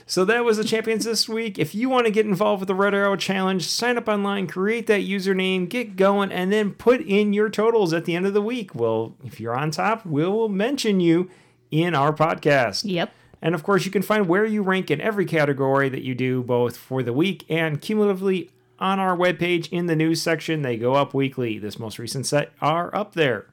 So 0.06 0.24
that 0.26 0.44
was 0.44 0.58
the 0.58 0.64
champions 0.64 1.04
this 1.04 1.28
week. 1.28 1.58
If 1.58 1.74
you 1.74 1.88
want 1.88 2.06
to 2.06 2.12
get 2.12 2.26
involved 2.26 2.60
with 2.60 2.68
the 2.68 2.74
Red 2.74 2.94
Arrow 2.94 3.16
Challenge, 3.16 3.66
sign 3.66 3.96
up 3.96 4.08
online, 4.08 4.46
create 4.46 4.86
that 4.86 5.00
username, 5.00 5.68
get 5.68 5.96
going, 5.96 6.30
and 6.30 6.52
then 6.52 6.72
put 6.72 7.00
in 7.00 7.32
your 7.32 7.48
totals 7.48 7.94
at 7.94 8.04
the 8.04 8.14
end 8.14 8.26
of 8.26 8.34
the 8.34 8.42
week. 8.42 8.74
Well, 8.74 9.16
if 9.24 9.40
you're 9.40 9.56
on 9.56 9.70
top, 9.70 10.04
we'll 10.04 10.48
mention 10.48 11.00
you 11.00 11.30
in 11.70 11.94
our 11.94 12.12
podcast. 12.12 12.82
Yep. 12.84 13.12
And 13.40 13.54
of 13.54 13.62
course, 13.62 13.84
you 13.84 13.90
can 13.90 14.02
find 14.02 14.26
where 14.26 14.44
you 14.44 14.62
rank 14.62 14.90
in 14.90 15.00
every 15.00 15.24
category 15.24 15.88
that 15.88 16.02
you 16.02 16.14
do, 16.14 16.42
both 16.42 16.76
for 16.76 17.02
the 17.02 17.12
week 17.12 17.44
and 17.48 17.80
cumulatively 17.80 18.50
on 18.78 18.98
our 18.98 19.16
webpage 19.16 19.68
in 19.70 19.86
the 19.86 19.96
news 19.96 20.20
section. 20.20 20.62
They 20.62 20.76
go 20.76 20.94
up 20.94 21.14
weekly. 21.14 21.58
This 21.58 21.78
most 21.78 21.98
recent 21.98 22.26
set 22.26 22.52
are 22.60 22.94
up 22.94 23.14
there. 23.14 23.46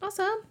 Awesome. 0.00 0.42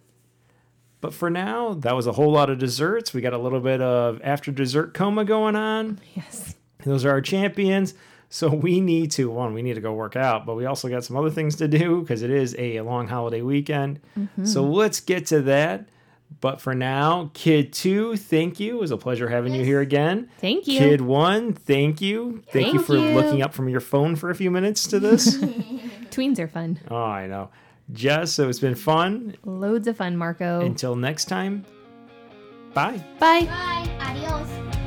But 1.02 1.12
for 1.12 1.28
now, 1.28 1.74
that 1.74 1.96
was 1.96 2.06
a 2.06 2.12
whole 2.12 2.30
lot 2.30 2.48
of 2.48 2.58
desserts. 2.58 3.12
We 3.12 3.20
got 3.20 3.32
a 3.32 3.38
little 3.38 3.60
bit 3.60 3.82
of 3.82 4.20
after 4.22 4.52
dessert 4.52 4.94
coma 4.94 5.24
going 5.24 5.56
on. 5.56 6.00
Yes. 6.14 6.54
Those 6.84 7.04
are 7.04 7.10
our 7.10 7.20
champions. 7.20 7.94
So 8.30 8.48
we 8.48 8.80
need 8.80 9.10
to 9.12 9.28
one, 9.28 9.52
we 9.52 9.62
need 9.62 9.74
to 9.74 9.80
go 9.80 9.92
work 9.92 10.16
out, 10.16 10.46
but 10.46 10.54
we 10.54 10.64
also 10.64 10.88
got 10.88 11.04
some 11.04 11.16
other 11.16 11.28
things 11.28 11.56
to 11.56 11.68
do 11.68 12.00
because 12.00 12.22
it 12.22 12.30
is 12.30 12.56
a 12.56 12.80
long 12.80 13.08
holiday 13.08 13.42
weekend. 13.42 14.00
Mm-hmm. 14.18 14.46
So 14.46 14.62
let's 14.62 15.00
get 15.00 15.26
to 15.26 15.42
that. 15.42 15.88
But 16.40 16.60
for 16.60 16.74
now, 16.74 17.30
Kid 17.34 17.72
Two, 17.72 18.16
thank 18.16 18.58
you. 18.58 18.76
It 18.76 18.80
was 18.80 18.90
a 18.90 18.96
pleasure 18.96 19.28
having 19.28 19.52
you 19.52 19.64
here 19.64 19.80
again. 19.80 20.30
Thank 20.38 20.66
you. 20.66 20.78
Kid 20.78 21.02
One, 21.02 21.52
thank 21.52 22.00
you. 22.00 22.42
Thank, 22.52 22.72
you 22.72 22.80
for 22.80 22.96
you. 22.96 23.10
looking 23.10 23.42
up 23.42 23.52
from 23.52 23.68
your 23.68 23.80
phone 23.80 24.16
for 24.16 24.30
a 24.30 24.34
few 24.34 24.50
minutes 24.50 24.86
to 24.88 25.00
this. 25.00 25.36
Tweens 26.10 26.38
are 26.38 26.48
fun. 26.48 26.80
oh, 26.90 26.96
I 26.96 27.26
know. 27.26 27.50
Jess, 27.92 28.32
so 28.32 28.48
it's 28.48 28.58
been 28.58 28.74
fun. 28.74 29.36
Loads 29.44 29.86
of 29.86 29.96
fun, 29.96 30.16
Marco. 30.16 30.60
Until 30.60 30.96
next 30.96 31.26
time, 31.26 31.64
bye. 32.74 33.02
Bye. 33.18 33.44
Bye. 33.44 33.88
Adios. 34.00 34.81